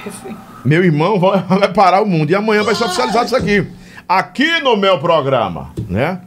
Perfeito. 0.03 0.37
Meu 0.64 0.85
irmão 0.85 1.18
vai, 1.18 1.43
vai 1.43 1.72
parar 1.72 2.03
o 2.03 2.07
mundo. 2.07 2.31
E 2.31 2.35
amanhã 2.35 2.62
vai 2.62 2.75
ser 2.75 2.85
oficializado 2.85 3.27
isso 3.27 3.37
aqui. 3.37 3.66
Aqui 4.09 4.61
no 4.61 4.77
meu 4.77 4.99
programa, 4.99 5.70
né? 5.89 6.20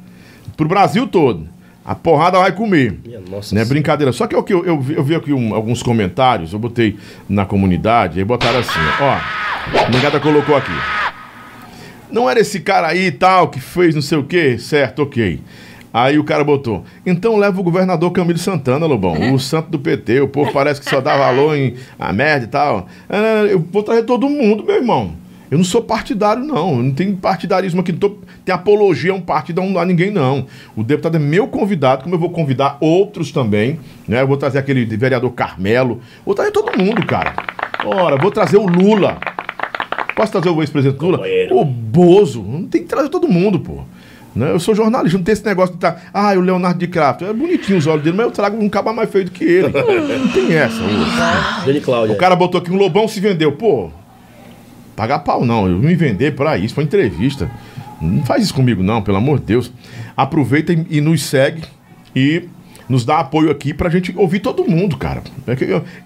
Pro 0.56 0.68
Brasil 0.68 1.06
todo. 1.08 1.48
A 1.86 1.96
porrada 1.96 2.38
vai 2.40 2.52
comer. 2.52 3.00
Minha 3.06 3.20
nossa 3.22 3.54
Não 3.56 3.62
é 3.62 3.66
brincadeira. 3.66 4.12
Só 4.12 4.28
que 4.28 4.36
eu, 4.36 4.44
eu, 4.50 4.66
eu, 4.66 4.80
vi- 4.82 4.96
eu 4.96 5.04
vi 5.04 5.16
aqui 5.16 5.32
um- 5.32 5.54
alguns 5.56 5.82
comentários, 5.82 6.52
eu 6.54 6.60
botei 6.60 6.98
na 7.30 7.46
comunidade, 7.46 8.20
aí 8.20 8.26
botaram 8.26 8.60
assim, 8.60 8.80
ó. 9.00 9.18
A 9.86 9.90
negada 9.90 10.20
colocou 10.20 10.56
aqui. 10.56 10.72
Não 12.12 12.30
era 12.30 12.40
esse 12.40 12.60
cara 12.60 12.88
aí 12.88 13.08
e 13.08 13.12
tal 13.12 13.50
que 13.50 13.60
fez 13.60 13.94
não 13.94 14.02
sei 14.02 14.18
o 14.18 14.24
quê? 14.24 14.58
Certo, 14.58 15.04
ok. 15.04 15.42
Aí 15.94 16.20
o 16.20 16.24
cara 16.24 16.44
botou. 16.44 16.84
Então 17.06 17.38
leva 17.38 17.60
o 17.60 17.64
governador 17.64 18.12
Camilo 18.12 18.38
Santana, 18.38 18.86
Lobão. 18.86 19.34
O 19.34 19.40
santo 19.40 19.70
do 19.70 19.80
PT. 19.80 20.22
O 20.22 20.28
povo 20.28 20.52
parece 20.52 20.80
que 20.80 20.90
só 20.90 21.02
dá 21.02 21.18
valor 21.18 21.56
em 21.58 21.76
a 21.98 22.14
merda 22.14 22.46
e 22.46 22.48
tal. 22.48 22.88
Ah, 23.10 23.46
eu 23.50 23.60
vou 23.60 23.82
trazer 23.82 24.04
todo 24.04 24.30
mundo, 24.30 24.64
meu 24.64 24.76
irmão. 24.76 25.14
Eu 25.50 25.58
não 25.58 25.66
sou 25.66 25.82
partidário, 25.82 26.44
não. 26.44 26.78
Eu 26.78 26.84
não 26.84 26.92
tenho 26.92 27.16
partidarismo 27.16 27.82
aqui. 27.82 27.92
Não 27.92 28.00
tô, 28.00 28.18
tem 28.44 28.54
apologia 28.54 29.12
a 29.12 29.16
um 29.16 29.22
partido 29.22 29.62
a 29.62 29.86
ninguém, 29.86 30.12
não. 30.12 30.46
O 30.76 30.84
deputado 30.84 31.16
é 31.16 31.20
meu 31.20 31.48
convidado, 31.48 32.04
como 32.04 32.16
eu 32.16 32.20
vou 32.20 32.30
convidar 32.30 32.78
outros 32.82 33.32
também. 33.32 33.80
Né? 34.08 34.22
Eu 34.22 34.28
vou 34.28 34.38
trazer 34.38 34.60
aquele 34.60 34.86
vereador 34.86 35.32
Carmelo. 35.32 36.02
Vou 36.26 36.36
trazer 36.36 36.52
todo 36.52 36.78
mundo, 36.78 37.06
cara. 37.06 37.34
Ora, 37.86 38.18
vou 38.18 38.30
trazer 38.30 38.58
o 38.58 38.68
Lula. 38.68 39.18
Posso 40.18 40.32
trazer 40.32 40.50
o 40.50 40.60
ex-presidente 40.64 41.00
Lula? 41.00 41.22
O 41.52 41.64
Bozo. 41.64 42.42
Não 42.42 42.66
tem 42.66 42.82
que 42.82 42.88
trazer 42.88 43.08
todo 43.08 43.28
mundo, 43.28 43.60
pô. 43.60 43.84
Né? 44.36 44.50
Eu 44.50 44.60
sou 44.60 44.74
jornalista, 44.74 45.16
não 45.16 45.24
tem 45.24 45.34
esse 45.34 45.46
negócio 45.46 45.74
de 45.74 45.78
estar. 45.78 46.10
Ah, 46.12 46.34
o 46.34 46.42
Leonardo 46.42 46.80
de 46.80 46.88
Craft. 46.88 47.22
É 47.22 47.32
bonitinho 47.32 47.78
os 47.78 47.86
olhos 47.86 48.04
dele, 48.04 48.18
mas 48.18 48.26
eu 48.26 48.32
trago 48.32 48.58
um 48.60 48.68
caba 48.68 48.92
mais 48.92 49.12
feio 49.12 49.26
do 49.26 49.32
que 49.32 49.44
ele. 49.44 49.68
não 50.18 50.28
tem 50.30 50.56
essa. 50.56 50.82
hoje. 52.02 52.14
O 52.14 52.18
cara 52.18 52.36
botou 52.36 52.60
aqui, 52.60 52.72
um 52.72 52.78
Lobão 52.78 53.08
se 53.08 53.20
vendeu. 53.20 53.52
Pô, 53.52 53.92
pagar 54.96 55.20
pau 55.20 55.46
não. 55.46 55.68
Eu 55.68 55.78
me 55.78 55.94
vender 55.94 56.36
pra 56.36 56.58
isso, 56.58 56.74
pra 56.74 56.84
entrevista. 56.84 57.50
Não 58.02 58.26
faz 58.26 58.44
isso 58.44 58.56
comigo, 58.56 58.82
não, 58.82 59.04
pelo 59.04 59.18
amor 59.18 59.38
de 59.38 59.46
Deus. 59.46 59.72
Aproveita 60.16 60.74
e, 60.74 61.00
nos 61.00 61.22
segue 61.24 61.62
e 62.16 62.44
nos 62.90 63.06
dá 63.06 63.20
apoio 63.20 63.52
aqui 63.52 63.72
pra 63.72 63.88
gente 63.88 64.12
ouvir 64.18 64.40
todo 64.40 64.68
mundo, 64.68 64.98
cara. 64.98 65.22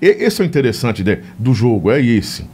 É 0.02 0.26
esse 0.26 0.42
é 0.42 0.44
o 0.44 0.48
interessante 0.48 1.02
do 1.40 1.54
jogo, 1.54 1.90
é 1.90 2.02
esse. 2.02 2.46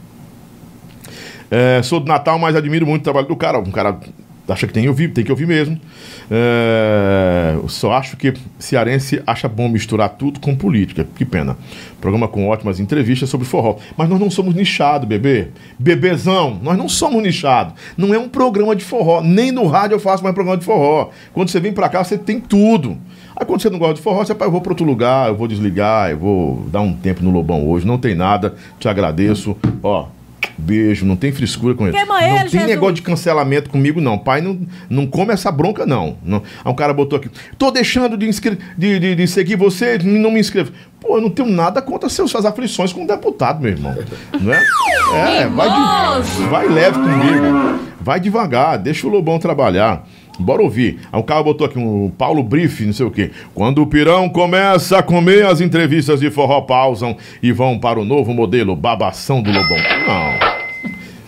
É, 1.50 1.82
sou 1.82 2.00
do 2.00 2.06
Natal, 2.06 2.38
mas 2.38 2.54
admiro 2.54 2.86
muito 2.86 3.02
o 3.02 3.04
trabalho 3.04 3.26
do 3.26 3.36
cara. 3.36 3.58
Um 3.58 3.70
cara 3.70 3.98
acha 4.52 4.66
que 4.66 4.72
tem 4.72 4.82
que 4.82 4.88
ouvir, 4.88 5.12
tem 5.12 5.24
que 5.24 5.30
ouvir 5.30 5.46
mesmo. 5.46 5.78
É, 6.30 7.56
só 7.68 7.92
acho 7.92 8.16
que 8.16 8.34
cearense 8.58 9.22
acha 9.26 9.48
bom 9.48 9.68
misturar 9.68 10.10
tudo 10.10 10.40
com 10.40 10.54
política. 10.54 11.06
Que 11.16 11.24
pena. 11.24 11.56
Programa 12.00 12.28
com 12.28 12.48
ótimas 12.48 12.80
entrevistas 12.80 13.28
sobre 13.28 13.46
forró. 13.46 13.76
Mas 13.96 14.08
nós 14.08 14.20
não 14.20 14.30
somos 14.30 14.54
nichado, 14.54 15.06
bebê. 15.06 15.48
Bebezão, 15.78 16.58
nós 16.62 16.76
não 16.76 16.88
somos 16.88 17.22
nichado. 17.22 17.74
Não 17.96 18.14
é 18.14 18.18
um 18.18 18.28
programa 18.28 18.74
de 18.74 18.84
forró. 18.84 19.20
Nem 19.20 19.52
no 19.52 19.66
rádio 19.66 19.94
eu 19.94 20.00
faço 20.00 20.22
mais 20.22 20.34
programa 20.34 20.58
de 20.58 20.64
forró. 20.64 21.10
Quando 21.32 21.48
você 21.48 21.60
vem 21.60 21.72
pra 21.72 21.88
cá, 21.88 22.04
você 22.04 22.16
tem 22.16 22.40
tudo. 22.40 22.96
Aí 23.36 23.46
quando 23.46 23.62
você 23.62 23.70
não 23.70 23.78
gosta 23.78 23.94
de 23.94 24.00
forró, 24.00 24.24
você 24.24 24.34
fala, 24.34 24.48
eu 24.48 24.52
vou 24.52 24.60
pra 24.60 24.72
outro 24.72 24.84
lugar, 24.84 25.28
eu 25.28 25.36
vou 25.36 25.46
desligar, 25.46 26.10
eu 26.10 26.18
vou 26.18 26.66
dar 26.72 26.80
um 26.80 26.92
tempo 26.92 27.22
no 27.22 27.30
Lobão 27.30 27.68
hoje. 27.68 27.86
Não 27.86 27.96
tem 27.96 28.14
nada, 28.14 28.54
te 28.80 28.88
agradeço. 28.88 29.56
Ó, 29.80 30.06
beijo, 30.58 31.06
não 31.06 31.16
tem 31.16 31.30
frescura 31.30 31.74
com 31.74 31.86
ele. 31.86 31.96
Queima 31.96 32.20
não 32.20 32.26
ele, 32.26 32.38
tem 32.40 32.50
Jesus. 32.50 32.68
negócio 32.68 32.94
de 32.96 33.02
cancelamento 33.02 33.70
comigo, 33.70 34.00
não. 34.00 34.18
Pai, 34.18 34.40
não, 34.40 34.60
não 34.90 35.06
come 35.06 35.32
essa 35.32 35.50
bronca, 35.52 35.86
não. 35.86 36.18
não. 36.24 36.42
Aí 36.64 36.72
um 36.72 36.74
cara 36.74 36.92
botou 36.92 37.18
aqui, 37.18 37.30
tô 37.56 37.70
deixando 37.70 38.16
de, 38.16 38.28
de, 38.76 38.98
de, 38.98 39.14
de 39.14 39.28
seguir 39.28 39.56
você, 39.56 39.98
não 39.98 40.30
me 40.30 40.40
inscreva. 40.40 40.72
Pô, 41.00 41.16
eu 41.16 41.22
não 41.22 41.30
tenho 41.30 41.48
nada 41.48 41.80
contra 41.80 42.08
seus, 42.08 42.30
suas 42.30 42.44
aflições 42.44 42.92
como 42.92 43.06
deputado, 43.06 43.60
meu 43.62 43.70
irmão. 43.70 43.96
Não 44.40 44.52
é? 44.52 44.62
É, 45.14 45.46
vai, 45.46 45.68
de, 45.68 46.42
vai 46.48 46.68
leve 46.68 46.98
comigo. 46.98 47.88
Vai 48.00 48.18
devagar, 48.18 48.78
deixa 48.78 49.06
o 49.06 49.10
Lobão 49.10 49.38
trabalhar. 49.38 50.04
Bora 50.38 50.62
ouvir. 50.62 51.00
O 51.12 51.22
cara 51.22 51.42
botou 51.42 51.66
aqui 51.66 51.78
um 51.78 52.10
Paulo 52.10 52.42
Brief, 52.42 52.84
não 52.86 52.92
sei 52.92 53.04
o 53.04 53.10
quê. 53.10 53.30
Quando 53.54 53.82
o 53.82 53.86
pirão 53.86 54.28
começa 54.28 54.98
a 54.98 55.02
comer, 55.02 55.44
as 55.44 55.60
entrevistas 55.60 56.20
de 56.20 56.30
forró 56.30 56.60
pausam 56.60 57.16
e 57.42 57.50
vão 57.50 57.78
para 57.78 57.98
o 57.98 58.04
novo 58.04 58.32
modelo 58.32 58.76
babação 58.76 59.42
do 59.42 59.50
Lobão. 59.50 59.78
Não. 60.06 60.58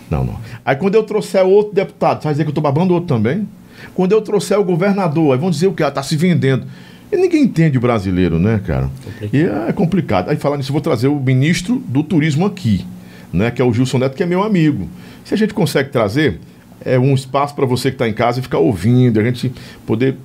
Não, 0.09 0.25
não. 0.25 0.39
Aí 0.63 0.75
quando 0.75 0.95
eu 0.95 1.03
trouxer 1.03 1.43
outro 1.43 1.73
deputado, 1.73 2.23
vai 2.23 2.33
dizer 2.33 2.43
que 2.43 2.49
eu 2.49 2.53
tô 2.53 2.61
babando 2.61 2.93
outro 2.93 3.07
também? 3.07 3.47
Quando 3.93 4.13
eu 4.13 4.21
trouxer 4.21 4.59
o 4.59 4.63
governador, 4.63 5.33
aí 5.33 5.39
vão 5.39 5.49
dizer 5.49 5.67
o 5.67 5.73
que? 5.73 5.83
Ah, 5.83 5.91
tá 5.91 6.03
se 6.03 6.15
vendendo. 6.15 6.65
E 7.11 7.17
ninguém 7.17 7.43
entende 7.43 7.77
o 7.77 7.81
brasileiro, 7.81 8.39
né, 8.39 8.61
cara? 8.65 8.89
E 9.33 9.41
é 9.41 9.73
complicado. 9.73 10.29
Aí 10.29 10.37
falando 10.37 10.59
nisso, 10.59 10.71
eu 10.71 10.73
vou 10.73 10.81
trazer 10.81 11.09
o 11.09 11.19
ministro 11.19 11.81
do 11.87 12.03
turismo 12.03 12.45
aqui, 12.45 12.85
né? 13.33 13.51
Que 13.51 13.61
é 13.61 13.65
o 13.65 13.73
Gilson 13.73 13.97
Neto, 13.97 14.15
que 14.15 14.23
é 14.23 14.25
meu 14.25 14.41
amigo. 14.41 14.87
Se 15.25 15.33
a 15.33 15.37
gente 15.37 15.53
consegue 15.53 15.89
trazer, 15.89 16.39
é 16.83 16.99
um 16.99 17.13
espaço 17.13 17.55
para 17.55 17.65
você 17.65 17.89
que 17.89 17.95
está 17.95 18.07
em 18.07 18.13
casa 18.13 18.39
e 18.39 18.43
ficar 18.43 18.59
ouvindo, 18.59 19.19
a 19.19 19.23
gente 19.23 19.51
poder 19.85 20.17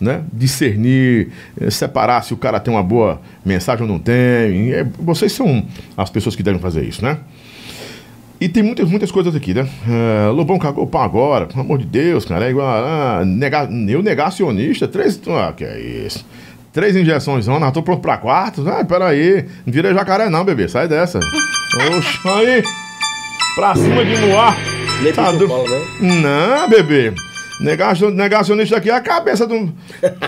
né, 0.00 0.22
discernir, 0.32 1.28
eh, 1.60 1.70
separar 1.70 2.22
se 2.22 2.34
o 2.34 2.36
cara 2.36 2.58
tem 2.58 2.74
uma 2.74 2.82
boa 2.82 3.20
mensagem 3.44 3.82
ou 3.82 3.88
não 3.88 3.98
tem. 3.98 4.72
É, 4.72 4.84
vocês 4.98 5.32
são 5.32 5.64
as 5.96 6.10
pessoas 6.10 6.34
que 6.34 6.42
devem 6.42 6.60
fazer 6.60 6.82
isso, 6.82 7.04
né? 7.04 7.18
E 8.40 8.48
tem 8.48 8.60
muitas, 8.60 8.90
muitas 8.90 9.12
coisas 9.12 9.36
aqui, 9.36 9.54
né? 9.54 9.68
É, 9.88 10.28
Lobão 10.30 10.58
cagou 10.58 10.82
o 10.82 10.86
pau 10.88 11.04
agora, 11.04 11.46
pelo 11.46 11.60
amor 11.60 11.78
de 11.78 11.86
Deus, 11.86 12.24
cara. 12.24 12.46
É 12.46 12.50
igual. 12.50 12.66
Ah, 12.66 13.22
nega, 13.24 13.68
eu 13.88 14.02
negacionista, 14.02 14.88
três. 14.88 15.20
Ah, 15.28 15.52
que 15.56 15.62
é 15.62 15.78
isso? 15.78 16.26
Três 16.72 16.96
injeções, 16.96 17.46
não, 17.46 17.70
tô 17.70 17.84
pronto 17.84 18.00
pra 18.00 18.16
quarto. 18.16 18.68
Ah, 18.68 18.84
peraí. 18.84 19.44
Não 19.64 19.72
vira 19.72 19.94
jacaré, 19.94 20.28
não, 20.28 20.44
bebê. 20.44 20.66
Sai 20.66 20.88
dessa. 20.88 21.20
Oxa, 21.20 22.34
aí. 22.34 22.64
Pra 23.54 23.76
cima 23.76 24.04
de 24.04 24.16
Moá. 24.16 24.56
Nem 25.02 25.12
Tá 25.12 25.30
do- 25.32 25.48
Paulo, 25.48 25.68
né? 25.68 25.80
Não, 26.00 26.68
bebê. 26.68 27.12
Negacion- 27.60 28.10
Negacionista 28.10 28.76
aqui 28.78 28.90
é 28.90 28.94
a 28.94 29.00
cabeça 29.00 29.46
do 29.46 29.72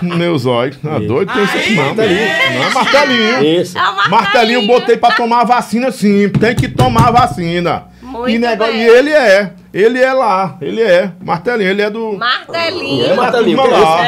meu 0.02 0.38
zóio. 0.38 0.74
Ah, 0.84 0.98
doido, 1.00 1.32
tem 1.32 1.42
isso 1.44 1.56
aqui 1.56 1.74
não. 1.74 1.84
Martelinho. 1.86 2.20
Não, 2.54 2.62
é 2.64 2.70
martelinho. 2.70 3.60
Isso. 3.60 3.76
É 3.78 3.80
o 3.80 3.84
Martelinho 3.84 4.10
martelinho. 4.10 4.66
botei 4.66 4.96
pra 4.96 5.10
tomar 5.12 5.40
a 5.40 5.44
vacina 5.44 5.90
sim. 5.90 6.28
Tem 6.28 6.54
que 6.54 6.68
tomar 6.68 7.08
a 7.08 7.10
vacina. 7.10 7.84
Muito 8.02 8.28
e, 8.30 8.38
nego- 8.38 8.64
bem. 8.64 8.76
e 8.76 8.86
ele 8.86 9.10
é. 9.10 9.50
Ele 9.72 9.98
é 10.00 10.12
lá. 10.12 10.56
Ele 10.60 10.80
é. 10.80 11.10
Martelinho, 11.24 11.70
ele 11.70 11.82
é 11.82 11.90
do. 11.90 12.12
Martelinho. 12.16 13.06
É, 13.06 13.14
Martelinho, 13.14 13.60
que 13.60 13.68
lá. 13.68 14.06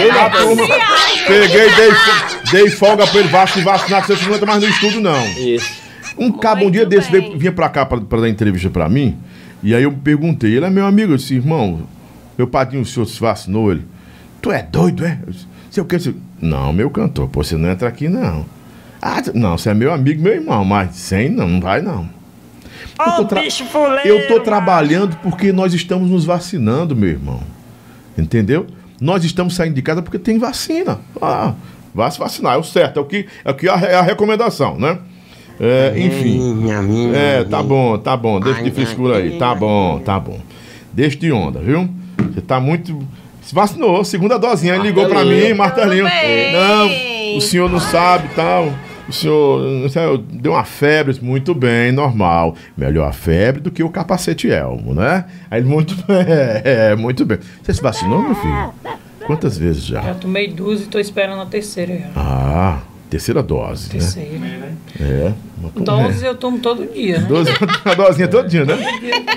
Ele 0.00 0.12
da 0.12 0.30
turma. 0.30 0.64
Peguei, 1.26 1.70
dei, 1.70 1.90
dei 2.50 2.70
folga 2.70 3.06
pra 3.06 3.20
ele 3.20 3.28
vacinar, 3.28 4.06
você 4.06 4.14
não 4.26 4.34
entra 4.34 4.46
mais 4.46 4.62
no 4.62 4.68
estúdio, 4.70 5.00
não. 5.02 5.22
Isso. 5.36 5.84
Um 6.16 6.32
cabo 6.32 6.64
um 6.64 6.70
dia 6.70 6.86
desse 6.86 7.10
bem. 7.12 7.20
veio- 7.20 7.38
vinha 7.38 7.52
pra 7.52 7.68
cá 7.68 7.84
pra, 7.84 8.00
pra 8.00 8.20
dar 8.20 8.28
entrevista 8.30 8.70
pra 8.70 8.88
mim. 8.88 9.18
E 9.66 9.74
aí 9.74 9.82
eu 9.82 9.90
perguntei, 9.92 10.54
ele 10.56 10.64
é 10.64 10.70
meu 10.70 10.86
amigo, 10.86 11.12
eu 11.12 11.16
disse, 11.16 11.34
irmão, 11.34 11.80
meu 12.38 12.46
padrinho, 12.46 12.82
o 12.82 12.86
senhor 12.86 13.04
se 13.06 13.18
vacinou? 13.18 13.72
Ele, 13.72 13.84
tu 14.40 14.52
é 14.52 14.62
doido, 14.62 15.04
é? 15.04 15.18
Eu 15.26 15.32
disse, 15.32 15.46
Sei 15.70 15.82
o 15.82 15.86
que? 15.86 15.96
Disse, 15.96 16.14
Não, 16.40 16.72
meu 16.72 16.88
cantor, 16.88 17.28
pô, 17.28 17.42
você 17.42 17.56
não 17.56 17.68
entra 17.68 17.88
aqui, 17.88 18.08
não. 18.08 18.46
Ah, 19.02 19.20
não, 19.34 19.58
você 19.58 19.70
é 19.70 19.74
meu 19.74 19.92
amigo, 19.92 20.22
meu 20.22 20.32
irmão, 20.34 20.64
mas 20.64 20.94
sem 20.94 21.28
não, 21.28 21.48
não 21.48 21.60
vai 21.60 21.82
não. 21.82 22.08
Eu 22.98 23.04
tô, 23.16 23.24
tra- 23.24 23.40
eu 24.08 24.28
tô 24.28 24.40
trabalhando 24.40 25.16
porque 25.16 25.52
nós 25.52 25.74
estamos 25.74 26.08
nos 26.10 26.24
vacinando, 26.24 26.94
meu 26.94 27.08
irmão. 27.10 27.40
Entendeu? 28.16 28.66
Nós 29.00 29.24
estamos 29.24 29.54
saindo 29.56 29.74
de 29.74 29.82
casa 29.82 30.00
porque 30.00 30.18
tem 30.18 30.38
vacina. 30.38 30.98
Ah, 31.20 31.54
vai 31.94 32.10
se 32.10 32.18
vacinar, 32.18 32.54
é 32.54 32.56
o 32.56 32.62
certo, 32.62 32.98
é 32.98 33.02
o 33.02 33.04
que 33.04 33.26
é, 33.44 33.50
o 33.50 33.54
que 33.54 33.68
é 33.68 33.72
a, 33.72 33.76
é 33.80 33.94
a 33.96 34.02
recomendação, 34.02 34.78
né? 34.78 34.98
É, 35.60 35.94
enfim. 35.98 36.66
É, 37.14 37.44
tá 37.44 37.62
bom, 37.62 37.98
tá 37.98 38.16
bom. 38.16 38.40
Deixa 38.40 38.62
de 38.62 38.70
frescura 38.70 39.18
aí. 39.18 39.38
Tá 39.38 39.54
bom, 39.54 39.98
tá 40.00 40.18
bom. 40.20 40.40
Deixa 40.92 41.16
de 41.16 41.32
onda, 41.32 41.60
viu? 41.60 41.88
Você 42.32 42.40
tá 42.40 42.60
muito. 42.60 42.98
Se 43.42 43.54
vacinou, 43.54 44.04
segunda 44.04 44.38
dosinha. 44.38 44.74
Ele 44.74 44.84
ligou 44.84 45.06
pra 45.08 45.24
mim, 45.24 45.54
martelinho. 45.54 46.04
Não, 46.04 47.36
o 47.36 47.40
senhor 47.40 47.70
não 47.70 47.80
sabe 47.80 48.28
tal. 48.34 48.72
O 49.08 49.12
senhor 49.12 49.62
não 49.62 49.88
sei, 49.88 50.02
deu 50.32 50.52
uma 50.52 50.64
febre, 50.64 51.16
muito 51.22 51.54
bem, 51.54 51.92
normal. 51.92 52.56
Melhor 52.76 53.08
a 53.08 53.12
febre 53.12 53.60
do 53.60 53.70
que 53.70 53.82
o 53.82 53.88
capacete 53.88 54.50
elmo, 54.50 54.94
né? 54.94 55.26
Aí 55.48 55.60
ele, 55.60 55.68
muito 55.68 55.94
bem, 55.94 56.26
é, 56.64 56.96
muito 56.96 57.24
bem. 57.24 57.38
Você 57.62 57.72
se 57.72 57.80
vacinou, 57.80 58.20
meu 58.20 58.34
filho? 58.34 58.72
Quantas 59.24 59.56
vezes 59.58 59.84
já? 59.84 60.00
Já 60.00 60.14
tomei 60.14 60.48
duas 60.48 60.82
e 60.82 60.86
tô 60.86 60.98
esperando 60.98 61.40
a 61.40 61.46
terceira 61.46 61.96
já. 61.98 62.06
Ah, 62.16 62.78
terceira 63.10 63.42
dose, 63.42 63.84
né? 63.86 63.92
Terceira. 64.00 64.76
É. 65.00 65.32
Doses 65.76 66.22
eu 66.22 66.34
tomo 66.34 66.58
todo 66.58 66.86
dia, 66.92 67.18
né? 67.20 67.26
Doze, 67.28 67.50
a 67.84 67.94
dosinha 67.94 68.28
todinha, 68.28 68.64
né? 68.64 68.78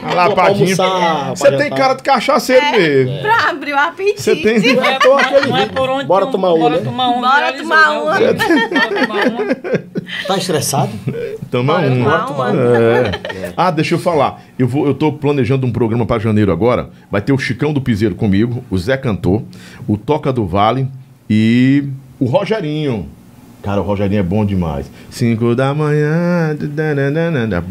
A 0.03 0.13
lapadinha. 0.13 0.75
Você 1.35 1.47
pra 1.49 1.57
tem 1.57 1.69
cara 1.71 1.93
de 1.95 2.03
cachaceiro 2.03 2.71
mesmo. 2.71 3.21
Pra 3.21 3.49
abrir 3.49 3.73
o 3.73 3.77
apetite. 3.77 4.21
Você 4.21 4.35
tem. 4.35 4.59
Não 4.75 4.83
é, 4.83 4.99
não 5.47 5.57
é 5.57 5.65
por 5.67 5.89
onde 5.89 6.05
Bora 6.05 6.25
tu- 6.25 6.31
tomar 6.33 6.49
uma, 6.53 6.59
bora 6.59 6.77
né? 6.77 6.83
tomar 6.83 7.07
uma. 7.09 7.29
Bora 7.29 7.53
tomar 7.53 7.89
né? 7.89 7.97
uma. 7.97 8.13
Bora 8.13 8.33
tomar 8.35 9.27
uma. 9.27 9.89
Tá 10.27 10.37
estressado? 10.37 10.89
Toma 11.51 11.73
Bora 11.75 11.91
um. 11.91 11.97
tomar 12.03 12.31
uma. 12.31 12.49
É. 12.49 13.53
Ah, 13.55 13.69
deixa 13.69 13.93
eu 13.93 13.99
falar. 13.99 14.41
Eu, 14.57 14.67
vou, 14.67 14.87
eu 14.87 14.93
tô 14.95 15.11
planejando 15.13 15.67
um 15.67 15.71
programa 15.71 16.03
para 16.05 16.19
janeiro 16.19 16.51
agora. 16.51 16.89
Vai 17.11 17.21
ter 17.21 17.31
o 17.31 17.37
Chicão 17.37 17.71
do 17.71 17.79
Piseiro 17.79 18.15
comigo, 18.15 18.63
o 18.71 18.77
Zé 18.77 18.97
Cantor, 18.97 19.43
o 19.87 19.97
Toca 19.97 20.33
do 20.33 20.47
Vale 20.47 20.87
e 21.29 21.83
o 22.19 22.25
Rogerinho. 22.25 23.07
Cara, 23.61 23.81
o 23.81 23.83
Rogerinho 23.83 24.19
é 24.19 24.23
bom 24.23 24.45
demais. 24.45 24.89
Cinco 25.09 25.53
da 25.53 25.73
manhã. 25.73 26.55
dananana. 26.55 27.63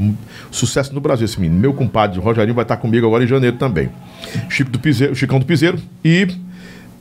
Sucesso 0.51 0.95
no 0.95 1.01
Brasil 1.01 1.25
esse 1.25 1.41
menino. 1.41 1.59
Meu 1.59 1.73
compadre, 1.73 2.19
o 2.19 2.23
Rogerinho, 2.23 2.55
vai 2.55 2.65
estar 2.65 2.77
comigo 2.77 3.07
agora 3.07 3.25
em 3.25 3.27
janeiro 3.27 3.57
também. 3.57 3.89
Chico 4.51 4.71
do 4.71 4.79
Piseiro, 4.79 5.15
Chicão 5.15 5.39
do 5.39 5.47
Piseiro. 5.47 5.79
E 6.05 6.29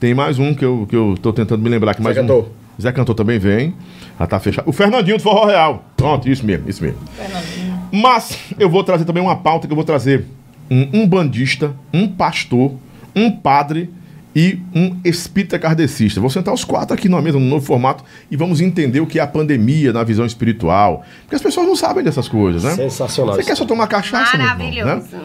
tem 0.00 0.14
mais 0.14 0.38
um 0.38 0.54
que 0.54 0.64
eu, 0.64 0.86
que 0.88 0.96
eu 0.96 1.18
tô 1.20 1.32
tentando 1.32 1.62
me 1.62 1.68
lembrar. 1.68 1.94
Que 1.94 2.02
mais 2.02 2.16
Zé 2.16 2.22
um. 2.22 2.26
Cantor. 2.26 2.48
Zé 2.80 2.92
Cantor 2.92 3.14
também 3.14 3.38
vem. 3.38 3.74
Já 4.18 4.26
tá 4.26 4.40
fechado. 4.40 4.68
O 4.68 4.72
Fernandinho 4.72 5.18
do 5.18 5.22
Forró 5.22 5.44
Real. 5.46 5.84
Pronto, 5.96 6.28
isso 6.28 6.44
mesmo, 6.44 6.68
isso 6.68 6.82
mesmo. 6.82 6.98
Fernandinho. 7.14 7.78
Mas 7.92 8.38
eu 8.58 8.70
vou 8.70 8.82
trazer 8.82 9.04
também 9.04 9.22
uma 9.22 9.36
pauta 9.36 9.66
que 9.66 9.72
eu 9.72 9.76
vou 9.76 9.84
trazer 9.84 10.24
um, 10.70 11.02
um 11.02 11.06
bandista, 11.06 11.74
um 11.92 12.08
pastor, 12.08 12.72
um 13.14 13.30
padre 13.30 13.90
e 14.38 14.56
um 14.72 14.96
espírita 15.04 15.58
kardecista. 15.58 16.20
Vou 16.20 16.30
sentar 16.30 16.54
os 16.54 16.62
quatro 16.62 16.94
aqui 16.94 17.08
na 17.08 17.20
mesa, 17.20 17.40
no 17.40 17.44
novo 17.44 17.66
formato, 17.66 18.04
e 18.30 18.36
vamos 18.36 18.60
entender 18.60 19.00
o 19.00 19.06
que 19.06 19.18
é 19.18 19.22
a 19.22 19.26
pandemia 19.26 19.92
na 19.92 20.04
visão 20.04 20.24
espiritual. 20.24 21.04
Porque 21.22 21.34
as 21.34 21.42
pessoas 21.42 21.66
não 21.66 21.74
sabem 21.74 22.04
dessas 22.04 22.28
coisas, 22.28 22.62
né? 22.62 22.76
Sensacional 22.76 23.34
Você 23.34 23.42
quer 23.42 23.56
só 23.56 23.64
tomar 23.64 23.88
cachaça, 23.88 24.36
meu 24.36 24.46
irmão, 24.46 24.58
Maravilhoso. 24.58 25.16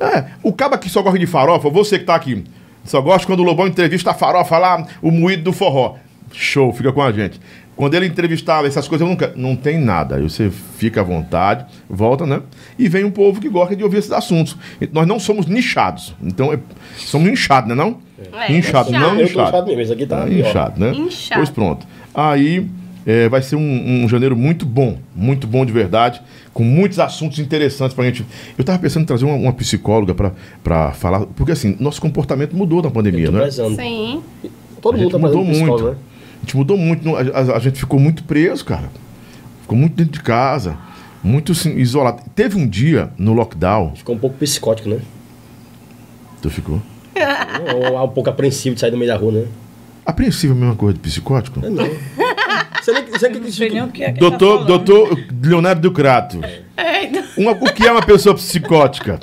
né? 0.00 0.14
É, 0.14 0.24
o 0.42 0.54
caba 0.54 0.78
que 0.78 0.88
só 0.88 1.02
gosta 1.02 1.18
de 1.18 1.26
farofa, 1.26 1.68
você 1.68 1.98
que 1.98 2.06
tá 2.06 2.14
aqui, 2.14 2.44
só 2.82 3.02
gosta 3.02 3.26
quando 3.26 3.40
o 3.40 3.42
Lobão 3.42 3.66
entrevista 3.66 4.12
a 4.12 4.14
farofa 4.14 4.56
lá, 4.56 4.86
o 5.02 5.10
moído 5.10 5.42
do 5.42 5.52
forró. 5.52 5.96
Show, 6.32 6.72
fica 6.72 6.90
com 6.94 7.02
a 7.02 7.12
gente. 7.12 7.38
Quando 7.74 7.94
ele 7.94 8.06
entrevistava 8.06 8.66
essas 8.66 8.86
coisas, 8.86 9.04
eu 9.04 9.10
nunca. 9.10 9.32
Não 9.34 9.56
tem 9.56 9.78
nada. 9.80 10.16
Aí 10.16 10.22
você 10.22 10.50
fica 10.50 11.00
à 11.00 11.04
vontade, 11.04 11.64
volta, 11.88 12.26
né? 12.26 12.40
E 12.78 12.88
vem 12.88 13.02
um 13.04 13.10
povo 13.10 13.40
que 13.40 13.48
gosta 13.48 13.74
de 13.74 13.82
ouvir 13.82 13.98
esses 13.98 14.12
assuntos. 14.12 14.56
Nós 14.92 15.06
não 15.06 15.18
somos 15.18 15.46
nichados. 15.46 16.14
Então, 16.22 16.52
é- 16.52 16.58
somos 16.96 17.30
inchados, 17.30 17.68
né? 17.68 17.74
Não? 17.74 17.96
É, 18.34 18.52
inchado, 18.52 18.90
inchado. 18.90 18.92
não 18.92 19.10
Eu 19.14 19.16
tô 19.16 19.22
inchado. 19.24 19.48
inchado 19.48 19.66
mesmo, 19.66 19.80
esse 19.82 19.92
aqui 19.92 20.06
tá 20.06 20.24
pior. 20.26 20.48
inchado, 20.48 20.80
né? 20.80 20.92
Inchado. 20.92 21.40
Pois 21.40 21.50
pronto. 21.50 21.86
Aí 22.14 22.66
é, 23.06 23.28
vai 23.28 23.42
ser 23.42 23.56
um, 23.56 24.04
um 24.04 24.08
janeiro 24.08 24.36
muito 24.36 24.64
bom, 24.66 24.98
muito 25.16 25.46
bom 25.46 25.64
de 25.66 25.72
verdade, 25.72 26.20
com 26.52 26.62
muitos 26.62 27.00
assuntos 27.00 27.38
interessantes 27.40 27.94
pra 27.94 28.04
gente. 28.04 28.24
Eu 28.56 28.62
tava 28.62 28.78
pensando 28.78 29.02
em 29.02 29.06
trazer 29.06 29.24
uma, 29.24 29.34
uma 29.34 29.52
psicóloga 29.54 30.14
pra, 30.14 30.32
pra 30.62 30.92
falar, 30.92 31.20
porque 31.34 31.50
assim, 31.52 31.74
nosso 31.80 32.00
comportamento 32.00 32.54
mudou 32.54 32.80
na 32.82 32.90
pandemia, 32.90 33.30
né? 33.30 33.50
Sim. 33.50 34.22
Todo 34.80 34.94
A 34.94 34.98
mundo 34.98 35.02
gente 35.10 35.12
tá 35.12 35.18
mudou 35.18 35.44
muito. 35.44 35.84
né? 35.90 35.96
A 36.42 36.44
gente 36.44 36.56
mudou 36.56 36.76
muito, 36.76 37.14
a, 37.16 37.20
a- 37.20 37.56
a 37.56 37.58
gente 37.60 37.78
ficou 37.78 38.00
muito 38.00 38.24
preso, 38.24 38.64
cara. 38.64 38.90
Ficou 39.62 39.78
muito 39.78 39.94
dentro 39.94 40.12
de 40.14 40.20
casa, 40.22 40.76
muito 41.22 41.52
assim, 41.52 41.76
isolado. 41.76 42.22
Teve 42.34 42.58
um 42.58 42.68
dia 42.68 43.10
no 43.16 43.32
lockdown, 43.32 43.94
Ficou 43.94 44.14
um 44.16 44.18
pouco 44.18 44.36
psicótico, 44.38 44.88
né? 44.88 44.98
tu 46.40 46.50
ficou 46.50 46.82
Ou 47.94 48.04
um 48.04 48.08
pouco 48.08 48.28
apreensivo 48.28 48.74
de 48.74 48.80
sair 48.80 48.90
no 48.90 48.98
meio 48.98 49.10
da 49.12 49.16
rua, 49.16 49.32
né? 49.32 49.46
apreensivo 50.04 50.52
a 50.54 50.56
mesma 50.56 50.74
coisa 50.74 50.94
de 50.94 51.00
psicótico? 51.00 51.64
É 51.64 51.70
não. 51.70 51.84
Você 52.82 52.90
nem, 52.92 53.04
você 53.06 53.28
nem 53.28 53.40
Não 53.40 53.52
sei 53.52 53.70
nem 53.70 53.82
o 53.84 53.88
que 53.88 54.02
é 54.02 54.10
que 54.12 54.18
Doutor, 54.18 54.38
tá 54.38 54.64
falando. 54.66 54.84
doutor 54.84 55.18
Leonardo 55.40 55.80
Ducrato. 55.80 56.40
Uma- 57.38 57.52
o 57.52 57.72
que 57.72 57.86
é 57.86 57.92
uma 57.92 58.02
pessoa 58.02 58.34
psicótica? 58.34 59.20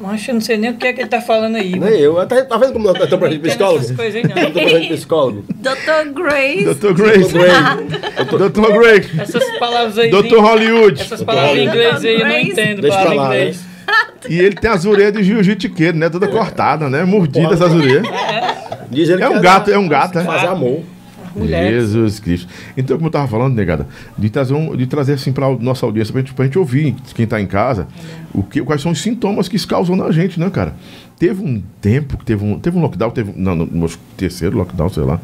Mas 0.00 0.28
eu 0.28 0.34
não 0.34 0.40
sei 0.40 0.56
nem 0.56 0.70
o 0.70 0.74
que 0.76 0.86
é 0.86 0.92
que 0.92 1.00
ele 1.00 1.08
tá 1.08 1.20
falando 1.20 1.56
aí. 1.56 1.76
Nem 1.78 1.98
eu. 1.98 2.14
Tá, 2.26 2.44
tá 2.44 2.56
vendo 2.56 2.72
como 2.74 2.88
eu 2.88 3.08
tô 3.08 3.18
pra 3.18 3.28
gente 3.30 3.40
psicólogo? 3.40 3.80
essas 3.80 3.96
coisas 3.96 4.14
aí, 4.14 4.22
Eu 4.22 4.28
não. 4.28 4.44
tô 4.52 4.60
pra 4.60 4.68
gente 4.68 4.94
psicólogo. 4.94 5.44
Dr. 5.56 6.12
Grace. 6.14 6.64
Dr. 6.74 6.92
Grace. 6.94 7.32
Dr. 7.34 8.72
Grace. 8.78 9.20
Essas 9.20 9.58
palavras 9.58 9.98
aí. 9.98 10.10
Dr. 10.10 10.36
Hollywood. 10.38 11.00
Essas 11.02 11.22
palavras 11.22 11.56
em 11.58 11.64
inglês 11.66 12.04
aí 12.04 12.20
eu 12.20 12.26
não 12.28 12.38
entendo. 12.38 12.82
Deixa 12.82 12.98
pra 13.00 13.12
lá, 13.12 13.14
em 13.14 13.26
inglês. 13.40 13.60
E 14.28 14.38
ele 14.38 14.54
tem 14.54 14.70
as 14.70 14.84
orelhas 14.84 15.14
de 15.14 15.24
jiu-jiteiro, 15.24 15.96
né? 15.96 16.08
Toda 16.08 16.28
cortada, 16.28 16.88
né? 16.88 17.04
Mordida 17.04 17.54
essas 17.54 17.72
orelhas. 17.74 18.06
Diz 18.90 19.08
ele 19.08 19.22
É 19.22 19.28
um 19.28 19.40
gato, 19.40 19.70
é 19.70 19.78
um 19.78 19.88
gato, 19.88 20.20
Fazer 20.22 20.46
né? 20.46 20.52
amor. 20.52 20.82
Mulheres. 21.34 21.90
Jesus 21.90 22.20
Cristo. 22.20 22.48
Então, 22.76 22.96
como 22.96 23.08
eu 23.08 23.12
tava 23.12 23.28
falando, 23.28 23.54
negada, 23.54 23.86
de 24.16 24.30
trazer, 24.30 24.54
um, 24.54 24.76
de 24.76 24.86
trazer 24.86 25.14
assim 25.14 25.32
pra 25.32 25.50
nossa 25.50 25.84
audiência, 25.86 26.14
gente, 26.14 26.32
pra 26.32 26.44
gente 26.44 26.58
ouvir, 26.58 26.94
quem 27.14 27.26
tá 27.26 27.40
em 27.40 27.46
casa, 27.46 27.86
o 28.32 28.42
que, 28.42 28.62
quais 28.62 28.82
são 28.82 28.92
os 28.92 29.00
sintomas 29.00 29.48
que 29.48 29.56
isso 29.56 29.68
causou 29.68 29.96
na 29.96 30.10
gente, 30.10 30.38
né, 30.38 30.50
cara? 30.50 30.74
Teve 31.18 31.42
um 31.42 31.62
tempo 31.80 32.16
teve 32.24 32.44
um, 32.44 32.58
teve 32.58 32.78
um 32.78 32.80
lockdown, 32.80 33.10
teve. 33.10 33.32
Não, 33.36 33.54
no, 33.54 33.88
terceiro 34.16 34.56
lockdown, 34.56 34.88
sei 34.88 35.02
lá. 35.02 35.20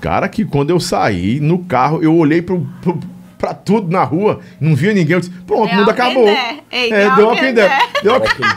Cara, 0.00 0.28
que 0.28 0.44
quando 0.44 0.70
eu 0.70 0.78
saí 0.78 1.40
no 1.40 1.58
carro, 1.60 2.02
eu 2.02 2.14
olhei 2.14 2.40
pro, 2.40 2.64
pro, 2.80 2.98
pra 3.38 3.54
tudo 3.54 3.90
na 3.90 4.02
rua, 4.02 4.40
não 4.60 4.74
via 4.74 4.92
ninguém. 4.92 5.14
Eu 5.14 5.20
disse, 5.20 5.32
pronto, 5.46 5.72
o 5.72 5.76
mundo 5.76 5.90
acabou. 5.90 6.26
Ei, 6.28 6.92
é. 6.92 7.14
The 7.14 7.22
Walking 7.22 7.54
Dead. 7.54 7.70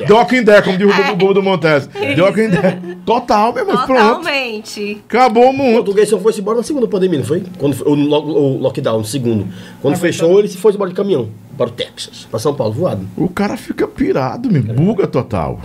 The 0.07 0.13
Walking 0.13 0.43
Dead, 0.43 0.63
como 0.63 0.77
diz 0.77 0.87
o 0.87 1.03
Bobo 1.15 1.33
do 1.35 1.43
Montes. 1.43 1.87
The 1.87 2.21
Walking 2.21 2.49
Dead. 2.49 2.97
Total, 3.05 3.53
meu 3.53 3.63
irmão, 3.67 3.85
pronto. 3.85 4.01
Totalmente. 4.17 5.01
Acabou 5.07 5.45
o 5.45 5.49
O 5.49 5.53
mundo. 5.53 5.75
português 5.75 6.09
só 6.09 6.19
foi 6.19 6.33
embora 6.37 6.57
na 6.57 6.63
segunda 6.63 6.87
pandemia, 6.87 7.19
não 7.19 7.25
foi? 7.25 7.43
Quando 7.57 7.75
foi- 7.75 7.87
o, 7.87 7.93
o 7.93 8.57
lockdown, 8.61 8.97
no 8.99 9.05
segundo. 9.05 9.47
Quando 9.81 9.95
fechou, 9.97 10.39
ele 10.39 10.47
se 10.47 10.57
foi 10.57 10.73
embora 10.73 10.89
de 10.89 10.95
caminhão. 10.95 11.29
Para 11.57 11.67
o 11.67 11.71
Texas. 11.71 12.27
Para 12.29 12.39
São 12.39 12.53
Paulo, 12.53 12.73
voado. 12.73 13.07
O 13.15 13.29
cara 13.29 13.55
fica 13.57 13.87
pirado, 13.87 14.51
meu. 14.51 14.63
Buga 14.63 15.05
total. 15.07 15.61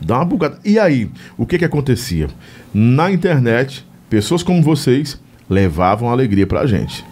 Dá 0.00 0.16
uma 0.16 0.24
bugada. 0.24 0.58
E 0.64 0.78
aí, 0.78 1.08
o 1.38 1.46
que 1.46 1.56
que 1.58 1.64
acontecia? 1.64 2.28
Na 2.74 3.10
internet, 3.10 3.86
pessoas 4.10 4.42
como 4.42 4.60
vocês 4.62 5.18
levavam 5.48 6.10
alegria 6.10 6.46
pra 6.46 6.66
gente. 6.66 7.04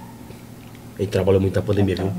Ele 1.03 1.11
trabalhou 1.11 1.41
muito 1.41 1.57
na 1.57 1.63
pandemia, 1.63 1.97
viu? 1.97 2.13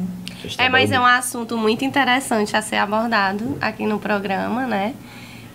É, 0.58 0.68
mas 0.68 0.92
é 0.92 0.96
trabalham 0.96 1.02
um 1.02 1.06
assunto 1.06 1.58
muito 1.58 1.86
interessante 1.86 2.54
a 2.56 2.62
ser 2.62 2.76
abordado 2.76 3.58
aqui 3.62 3.86
no 3.86 3.98
programa, 3.98 4.68
né? 4.68 4.94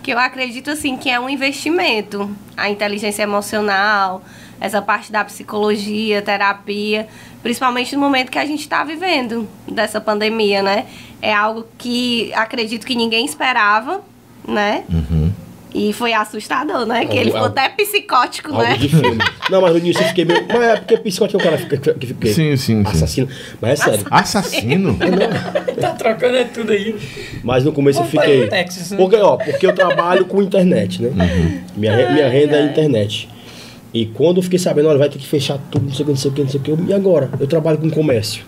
Que 0.01 0.11
eu 0.11 0.17
acredito, 0.17 0.71
assim, 0.71 0.97
que 0.97 1.11
é 1.11 1.19
um 1.19 1.29
investimento. 1.29 2.27
A 2.57 2.71
inteligência 2.71 3.21
emocional, 3.21 4.23
essa 4.59 4.81
parte 4.81 5.11
da 5.11 5.23
psicologia, 5.23 6.23
terapia, 6.23 7.07
principalmente 7.43 7.95
no 7.95 8.01
momento 8.01 8.31
que 8.31 8.39
a 8.39 8.45
gente 8.45 8.61
está 8.61 8.83
vivendo 8.83 9.47
dessa 9.71 10.01
pandemia, 10.01 10.63
né? 10.63 10.87
É 11.21 11.31
algo 11.31 11.67
que 11.77 12.33
acredito 12.33 12.83
que 12.83 12.95
ninguém 12.95 13.25
esperava, 13.25 14.01
né? 14.47 14.85
E 15.73 15.93
foi 15.93 16.13
assustador, 16.13 16.83
né? 16.87 17.05
Que 17.05 17.15
ele 17.15 17.29
ficou 17.31 17.45
até 17.45 17.69
psicótico, 17.69 18.51
né? 18.53 18.75
Não, 19.51 19.61
mas 19.61 19.71
no 19.71 19.77
início 19.77 20.01
eu 20.01 20.07
fiquei 20.07 20.25
meio. 20.25 20.43
Mas 20.47 20.61
é 20.63 20.75
porque 20.77 20.97
psicótico 20.97 21.39
é 21.39 21.41
o 21.41 21.43
cara 21.43 21.57
que 21.57 21.63
fica. 21.69 21.93
Que 21.93 22.07
fica 22.07 22.27
Sim, 22.33 22.55
sim. 22.57 22.83
Assassino. 22.85 23.27
Mas 23.61 23.79
é 23.79 23.83
sério. 23.83 24.05
Assassino? 24.09 24.97
Tá 25.79 25.91
trocando 25.91 26.35
é 26.35 26.43
tudo 26.43 26.71
aí. 26.71 26.95
Mas 27.43 27.63
no 27.63 27.71
começo 27.71 27.99
eu 28.01 28.05
fiquei. 28.05 28.49
né? 28.49 28.65
Porque, 28.97 29.15
ó, 29.15 29.37
porque 29.37 29.65
eu 29.65 29.73
trabalho 29.73 30.25
com 30.25 30.41
internet, 30.41 31.01
né? 31.01 31.11
Minha, 31.77 31.95
re- 31.95 32.13
minha 32.13 32.27
renda 32.27 32.57
é 32.57 32.65
internet. 32.65 33.29
E 33.93 34.05
quando 34.07 34.37
eu 34.37 34.43
fiquei 34.43 34.59
sabendo, 34.59 34.89
olha, 34.89 34.97
vai 34.99 35.07
ter 35.09 35.17
que 35.19 35.25
fechar 35.27 35.57
tudo, 35.71 35.85
não 35.85 35.93
sei 35.93 36.03
o 36.03 36.05
que, 36.05 36.11
não 36.11 36.17
sei 36.17 36.31
o 36.31 36.33
que, 36.33 36.41
não 36.41 36.49
sei 36.49 36.59
o 36.59 36.63
que. 36.63 36.71
eu- 36.71 36.85
E 36.87 36.93
agora? 36.93 37.29
Eu 37.39 37.47
trabalho 37.47 37.77
com 37.77 37.89
comércio. 37.89 38.43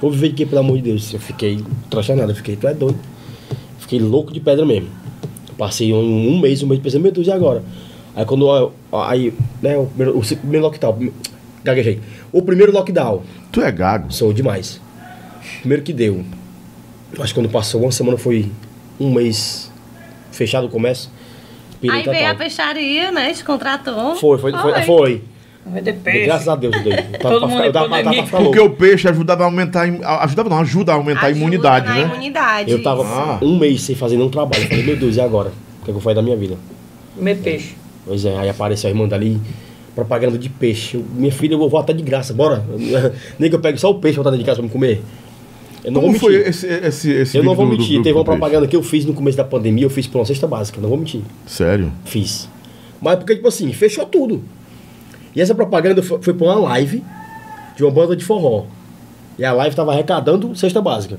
Vou 0.00 0.10
viver 0.12 0.28
de 0.28 0.34
quê, 0.36 0.46
pelo 0.46 0.60
amor 0.60 0.76
de 0.76 0.82
Deus? 0.84 1.12
Eu 1.12 1.18
fiquei 1.20 1.58
transtornado, 1.90 2.30
eu 2.30 2.36
fiquei, 2.36 2.54
tu 2.54 2.68
é 2.68 2.74
doido. 2.74 2.98
Fiquei 3.80 3.98
louco 3.98 4.32
de 4.32 4.38
pedra 4.40 4.64
mesmo. 4.64 4.88
Passei 5.58 5.92
um, 5.92 5.98
um 5.98 6.38
mês, 6.38 6.62
um 6.62 6.66
mês 6.68 6.80
pensando, 6.80 7.02
meu 7.02 7.12
Deus, 7.12 7.26
e 7.26 7.32
agora? 7.32 7.62
Aí 8.14 8.24
quando, 8.24 8.46
ó, 8.46 8.70
aí, 9.04 9.34
né, 9.60 9.76
o 9.76 9.86
primeiro, 9.86 10.18
o 10.18 10.22
primeiro 10.22 10.64
lockdown, 10.64 11.12
gaguejei. 11.62 12.00
O 12.32 12.40
primeiro 12.40 12.72
lockdown, 12.72 13.22
Tu 13.50 13.62
é 13.62 13.72
gago. 13.72 14.12
Sou 14.12 14.32
demais. 14.32 14.80
Primeiro 15.60 15.82
que 15.82 15.92
deu. 15.92 16.24
Acho 17.18 17.34
que 17.34 17.40
quando 17.40 17.50
passou 17.50 17.82
uma 17.82 17.92
semana 17.92 18.18
foi 18.18 18.50
um 19.00 19.12
mês 19.12 19.72
fechado 20.30 20.66
o 20.66 20.70
comércio. 20.70 21.10
Aí 21.90 22.02
veio 22.02 22.30
a 22.30 22.34
peixaria, 22.34 23.10
né? 23.10 23.32
Te 23.32 23.44
contratou. 23.44 24.16
Foi, 24.16 24.38
foi, 24.38 24.52
foi. 24.52 24.82
foi. 24.82 25.12
Vai 25.14 25.22
peixe. 26.02 26.24
Graças 26.26 26.48
a 26.48 26.56
Deus, 26.56 26.74
tava 26.82 26.86
Todo 27.18 27.18
pra 27.20 27.40
mundo 27.40 27.50
ficar- 27.50 27.66
eu 27.66 27.72
tava 27.72 27.88
pra- 27.88 28.22
pra 28.24 28.40
Porque 28.40 28.60
o 28.60 28.70
peixe 28.70 29.08
ajudava 29.08 29.42
a 29.42 29.46
aumentar. 29.46 29.86
a 29.88 30.06
a- 30.08 30.24
Ajudava 30.24 30.48
não, 30.48 30.58
ajuda 30.60 30.92
a 30.92 30.94
aumentar 30.96 31.22
a 31.22 31.26
Ajuda 31.26 31.38
imunidade, 31.40 31.88
na 31.88 31.94
né? 31.94 32.00
imunidade. 32.02 32.70
Eu 32.70 32.82
tava 32.82 33.02
Ah. 33.04 33.38
um 33.42 33.58
mês 33.58 33.82
sem 33.82 33.94
fazer 33.94 34.16
nenhum 34.16 34.28
trabalho. 34.30 34.62
Eu 34.64 34.68
falei, 34.68 34.84
meu 34.84 34.96
Deus, 34.96 35.16
e 35.16 35.20
agora? 35.20 35.48
O 35.80 35.84
que, 35.84 35.90
é 35.90 35.92
que 35.92 35.98
eu 35.98 36.00
faço 36.00 36.16
da 36.16 36.22
minha 36.22 36.36
vida? 36.36 36.56
Comer 37.16 37.36
peixe. 37.38 37.74
Pois 38.06 38.24
é, 38.24 38.36
aí 38.38 38.48
apareceu 38.48 38.88
a 38.88 38.90
irmã 38.90 39.06
dali, 39.08 39.40
propaganda 39.94 40.38
de 40.38 40.48
peixe. 40.48 40.96
Eu, 40.96 41.04
minha 41.14 41.32
filha, 41.32 41.54
eu 41.54 41.68
vou 41.68 41.78
até 41.80 41.92
de 41.92 42.02
graça, 42.02 42.32
bora. 42.32 42.64
Nem 43.38 43.50
que 43.50 43.56
eu 43.56 43.60
pegue 43.60 43.78
só 43.78 43.90
o 43.90 43.96
peixe 43.96 44.14
pra 44.14 44.24
botar 44.24 44.36
de 44.36 44.44
casa 44.44 44.56
pra 44.56 44.64
me 44.64 44.70
comer. 44.70 45.02
Eu 45.84 45.92
não 45.92 46.00
Como 46.00 46.12
vou 46.14 46.20
foi 46.20 46.32
mentir. 46.38 46.48
esse, 46.50 46.66
esse, 46.66 47.10
esse 47.12 47.36
Eu 47.38 47.42
não 47.44 47.54
vou 47.54 47.64
do- 47.64 47.72
do- 47.76 47.78
mentir. 47.78 47.96
do- 47.98 48.02
Teve 48.02 48.12
do 48.14 48.18
uma 48.18 48.24
peixe? 48.24 48.38
propaganda 48.38 48.66
que 48.66 48.74
eu 48.76 48.82
fiz 48.82 49.04
no 49.04 49.14
começo 49.14 49.36
da 49.36 49.44
pandemia, 49.44 49.84
eu 49.84 49.90
fiz 49.90 50.06
por 50.06 50.18
uma 50.18 50.24
cesta 50.24 50.46
básica, 50.46 50.80
não 50.80 50.88
vou 50.88 50.98
mentir. 50.98 51.20
Sério? 51.46 51.92
Fiz. 52.04 52.48
Mas 53.00 53.16
porque, 53.16 53.36
tipo 53.36 53.46
assim, 53.48 53.72
fechou 53.72 54.04
tudo. 54.06 54.42
E 55.38 55.40
essa 55.40 55.54
propaganda 55.54 56.02
foi, 56.02 56.20
foi 56.20 56.34
pra 56.34 56.46
uma 56.48 56.56
live 56.56 57.04
de 57.76 57.84
uma 57.84 57.92
banda 57.92 58.16
de 58.16 58.24
forró. 58.24 58.64
E 59.38 59.44
a 59.44 59.52
live 59.52 59.76
tava 59.76 59.92
arrecadando 59.92 60.52
cesta 60.56 60.82
básica. 60.82 61.16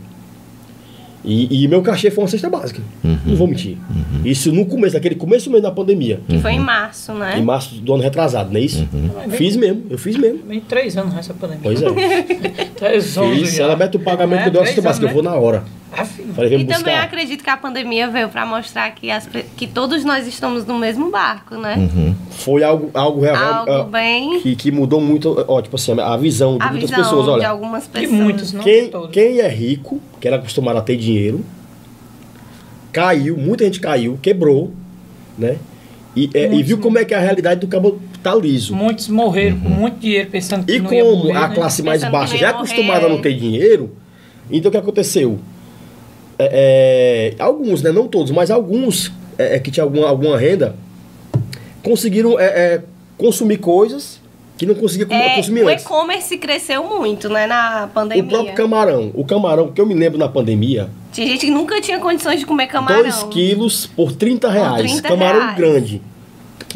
E, 1.23 1.63
e 1.63 1.67
meu 1.69 1.81
cachê 1.81 2.11
foi 2.11 2.25
uma 2.25 2.29
cesta 2.29 2.49
básica. 2.49 2.81
Não 3.01 3.37
vou 3.37 3.47
mentir. 3.47 3.77
Isso 4.25 4.51
no 4.51 4.65
começo, 4.65 4.95
naquele 4.95 5.15
começo 5.15 5.49
mesmo 5.49 5.63
da 5.63 5.71
pandemia. 5.71 6.19
Que 6.27 6.37
foi 6.37 6.51
em 6.51 6.59
março, 6.59 7.13
né? 7.13 7.39
Em 7.39 7.41
março 7.41 7.75
do 7.75 7.93
ano 7.93 8.03
retrasado, 8.03 8.51
não 8.51 8.59
é 8.59 8.63
isso? 8.63 8.85
Fiz 9.31 9.55
mesmo, 9.55 9.83
eu 9.89 9.97
fiz 9.97 10.17
mesmo. 10.17 10.39
Vem 10.45 10.59
três 10.59 10.97
anos 10.97 11.13
nessa 11.13 11.33
pandemia. 11.33 11.61
Pois 11.63 11.81
é. 11.81 11.87
Três 12.75 13.17
anos 13.17 13.53
já. 13.53 13.63
ela 13.63 13.77
mete 13.77 13.95
o 13.95 13.99
pagamento 13.99 14.39
É, 14.39 14.43
que 14.43 14.49
eu 14.49 14.53
dou 14.53 14.61
a 14.61 14.65
cesta 14.65 14.81
básica, 14.81 15.05
eu 15.05 15.09
anos, 15.11 15.23
vou 15.23 15.31
na 15.31 15.37
hora. 15.37 15.63
Falei, 16.35 16.49
vem 16.49 16.59
E 16.61 16.65
também 16.65 16.95
acredito 16.97 17.43
que 17.43 17.49
a 17.49 17.57
pandemia 17.57 18.07
veio 18.07 18.29
para 18.29 18.45
mostrar 18.45 18.91
que, 18.91 19.09
as 19.09 19.27
que 19.57 19.65
todos 19.67 20.05
nós 20.05 20.27
estamos 20.27 20.65
no 20.65 20.77
mesmo 20.77 21.09
barco, 21.09 21.55
né? 21.55 21.75
Uhum. 21.77 22.15
Foi 22.31 22.63
algo, 22.63 22.91
algo 22.93 23.21
real. 23.21 23.35
Algo 23.67 23.71
ah, 23.71 23.83
bem. 23.83 24.39
que, 24.39 24.55
que 24.55 24.71
mudou 24.71 25.01
muito, 25.01 25.43
ó, 25.47 25.61
tipo 25.61 25.75
assim, 25.75 25.99
a 25.99 26.15
visão 26.15 26.57
de 26.57 26.63
A 26.63 26.69
muitas 26.69 26.89
visão 26.89 27.03
pessoas. 27.03 27.25
de 27.25 27.31
Olha, 27.31 27.49
algumas 27.49 27.83
De 27.83 27.89
pessoas. 27.89 28.11
muitos, 28.19 28.53
não 28.53 28.63
quem, 28.63 28.85
de 28.85 28.89
todos. 28.91 29.11
quem 29.11 29.39
é 29.39 29.47
rico, 29.47 29.99
que 30.19 30.27
era 30.27 30.37
acostumado 30.37 30.77
a 30.77 30.81
ter 30.81 30.95
dinheiro, 30.95 31.43
caiu, 32.91 33.37
muita 33.37 33.65
gente 33.65 33.79
caiu, 33.79 34.17
quebrou, 34.21 34.71
né? 35.37 35.57
E, 36.15 36.29
é, 36.33 36.51
e 36.53 36.63
viu 36.63 36.79
como 36.79 36.97
é 36.97 37.05
que 37.05 37.13
é 37.13 37.17
a 37.17 37.21
realidade 37.21 37.61
do 37.61 37.67
cabo 37.67 37.99
tá 38.21 38.35
liso. 38.35 38.75
Muitos 38.75 39.07
morreram 39.07 39.59
com 39.59 39.69
muito 39.69 39.99
dinheiro 39.99 40.29
pensando 40.29 40.65
que 40.65 40.73
E 40.73 40.79
não 40.79 40.91
ia 40.91 41.03
como 41.03 41.15
morrer, 41.17 41.37
a 41.37 41.47
né? 41.47 41.55
classe 41.55 41.81
mais 41.83 42.01
Pensando 42.01 42.11
baixa 42.11 42.37
já 42.37 42.47
é 42.47 42.49
acostumada 42.49 43.05
a 43.05 43.09
não 43.09 43.17
é. 43.19 43.21
ter 43.21 43.33
dinheiro, 43.33 43.95
então 44.51 44.69
o 44.69 44.71
que 44.71 44.77
aconteceu? 44.77 45.39
É, 46.39 47.35
é, 47.37 47.43
alguns, 47.43 47.81
né? 47.83 47.91
Não 47.91 48.07
todos, 48.07 48.31
mas 48.31 48.49
alguns 48.49 49.11
é, 49.37 49.55
é, 49.55 49.59
que 49.59 49.69
tinham 49.69 49.85
alguma, 49.85 50.07
alguma 50.07 50.37
renda 50.37 50.75
conseguiram 51.83 52.35
consumir 53.17 53.57
coisas 53.57 54.19
que 54.57 54.65
não 54.65 54.75
conseguia 54.75 55.07
É, 55.09 55.35
consumir 55.37 55.63
o 55.63 55.69
antes. 55.69 55.85
e-commerce 55.85 56.37
cresceu 56.37 56.83
muito, 56.83 57.29
né, 57.29 57.47
na 57.47 57.89
pandemia. 57.93 58.23
O 58.23 58.27
próprio 58.27 58.53
camarão. 58.55 59.11
O 59.13 59.23
camarão 59.23 59.71
que 59.71 59.79
eu 59.79 59.85
me 59.85 59.93
lembro 59.93 60.17
na 60.19 60.27
pandemia, 60.27 60.89
Tinha 61.13 61.27
gente 61.27 61.45
que 61.45 61.51
nunca 61.51 61.79
tinha 61.81 61.97
condições 61.97 62.41
de 62.41 62.45
comer 62.45 62.67
camarão. 62.67 63.01
2 63.01 63.23
quilos 63.31 63.87
por 63.87 64.11
30 64.11 64.49
reais. 64.49 64.91
30 64.91 65.07
camarão 65.07 65.39
reais. 65.39 65.57
grande. 65.57 66.01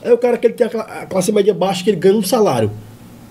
Aí 0.01 0.11
o 0.11 0.17
cara 0.17 0.37
que 0.37 0.47
ele 0.47 0.53
tem 0.53 0.65
a 0.65 1.05
classe 1.05 1.31
média 1.31 1.53
baixa, 1.53 1.83
que 1.83 1.89
ele 1.89 1.97
ganha 1.97 2.15
um 2.15 2.23
salário. 2.23 2.71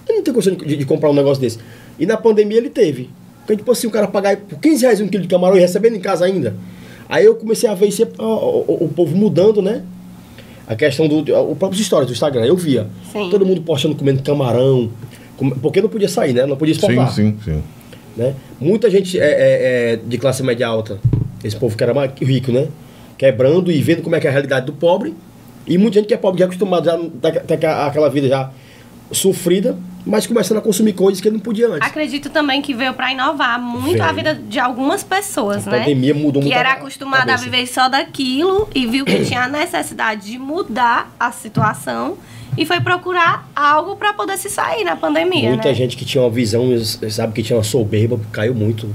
Ele 0.06 0.18
não 0.18 0.24
tem 0.24 0.32
condição 0.34 0.54
de, 0.54 0.76
de 0.76 0.84
comprar 0.84 1.08
um 1.10 1.14
negócio 1.14 1.40
desse. 1.40 1.58
E 1.98 2.04
na 2.06 2.16
pandemia 2.16 2.58
ele 2.58 2.70
teve. 2.70 3.08
Porque, 3.42 3.56
tipo 3.56 3.70
assim, 3.72 3.86
o 3.86 3.90
cara 3.90 4.06
pagar 4.06 4.36
por 4.36 4.58
15 4.58 4.82
reais 4.82 5.00
um 5.00 5.08
quilo 5.08 5.22
de 5.22 5.28
camarão 5.28 5.56
e 5.56 5.60
recebendo 5.60 5.96
em 5.96 6.00
casa 6.00 6.24
ainda. 6.24 6.54
Aí 7.08 7.24
eu 7.24 7.34
comecei 7.34 7.68
a 7.68 7.74
ver 7.74 7.86
isso, 7.88 8.06
ó, 8.18 8.24
o, 8.24 8.64
o- 8.80 8.84
o 8.84 8.88
povo 8.88 9.16
mudando, 9.16 9.60
né? 9.60 9.82
A 10.66 10.76
questão 10.76 11.08
do. 11.08 11.18
O 11.50 11.56
próprio 11.56 11.80
histórias 11.80 12.08
do 12.08 12.12
Instagram, 12.12 12.44
eu 12.46 12.56
via. 12.56 12.86
Sim. 13.12 13.28
Todo 13.30 13.44
mundo 13.44 13.60
postando 13.62 13.94
comendo 13.94 14.22
camarão. 14.22 14.90
com- 15.36 15.50
Porque 15.50 15.80
não 15.82 15.88
podia 15.88 16.08
sair, 16.08 16.32
né? 16.32 16.46
Não 16.46 16.56
podia 16.56 16.74
Sim, 16.74 16.80
exportar 16.80 17.12
sim, 17.12 17.36
sim. 17.44 17.62
né? 18.16 18.34
Muita 18.60 18.88
gente 18.88 19.18
é, 19.18 19.24
é- 19.24 19.92
é 19.94 19.96
de 19.96 20.18
classe 20.18 20.42
média 20.42 20.66
alta, 20.68 20.98
esse 21.42 21.56
povo 21.56 21.76
que 21.76 21.82
era 21.82 21.92
mais 21.92 22.12
rico, 22.20 22.52
né? 22.52 22.68
Quebrando 23.18 23.70
e 23.72 23.80
vendo 23.82 24.02
como 24.02 24.14
é 24.14 24.20
que 24.20 24.26
é 24.26 24.30
a 24.30 24.32
realidade 24.32 24.66
do 24.66 24.72
pobre. 24.72 25.14
E 25.66 25.76
muita 25.76 25.98
gente 25.98 26.06
que 26.08 26.14
é 26.14 26.16
pobre 26.16 26.38
já 26.38 26.44
acostumado 26.46 26.84
já 26.84 26.98
ter 27.40 27.54
aquela- 27.54 27.86
aquela 27.88 28.08
vida 28.08 28.28
já 28.28 28.50
sofrida, 29.12 29.78
mas 30.04 30.26
começando 30.26 30.58
a 30.58 30.60
consumir 30.60 30.92
coisas 30.94 31.20
que 31.20 31.28
ele 31.28 31.36
não 31.36 31.42
podia 31.42 31.68
antes. 31.68 31.86
Acredito 31.86 32.30
também 32.30 32.60
que 32.60 32.74
veio 32.74 32.92
para 32.94 33.12
inovar 33.12 33.60
muito 33.60 33.92
Veio. 33.92 34.04
a 34.04 34.12
vida 34.12 34.34
de 34.34 34.58
algumas 34.58 35.02
pessoas, 35.02 35.66
A 35.66 35.70
né? 35.70 35.78
pandemia 35.80 36.14
mudou 36.14 36.42
que 36.42 36.48
muito 36.48 36.56
a 36.56 36.60
era 36.60 36.72
acostumada 36.72 37.34
a 37.34 37.36
viver 37.36 37.66
só 37.66 37.88
daquilo 37.88 38.68
e 38.74 38.86
viu 38.86 39.04
que 39.04 39.24
tinha 39.24 39.44
a 39.44 39.48
necessidade 39.48 40.30
de 40.32 40.38
mudar 40.38 41.12
a 41.18 41.30
situação 41.30 42.16
e 42.56 42.66
foi 42.66 42.80
procurar 42.80 43.48
algo 43.54 43.96
para 43.96 44.12
poder 44.12 44.36
se 44.36 44.50
sair 44.50 44.84
na 44.84 44.96
pandemia, 44.96 45.50
Muita 45.50 45.68
né? 45.68 45.74
gente 45.74 45.96
que 45.96 46.04
tinha 46.04 46.22
uma 46.22 46.30
visão, 46.30 46.68
sabe, 47.10 47.32
que 47.32 47.42
tinha 47.42 47.56
uma 47.56 47.64
soberba, 47.64 48.20
caiu 48.30 48.54
muito. 48.54 48.90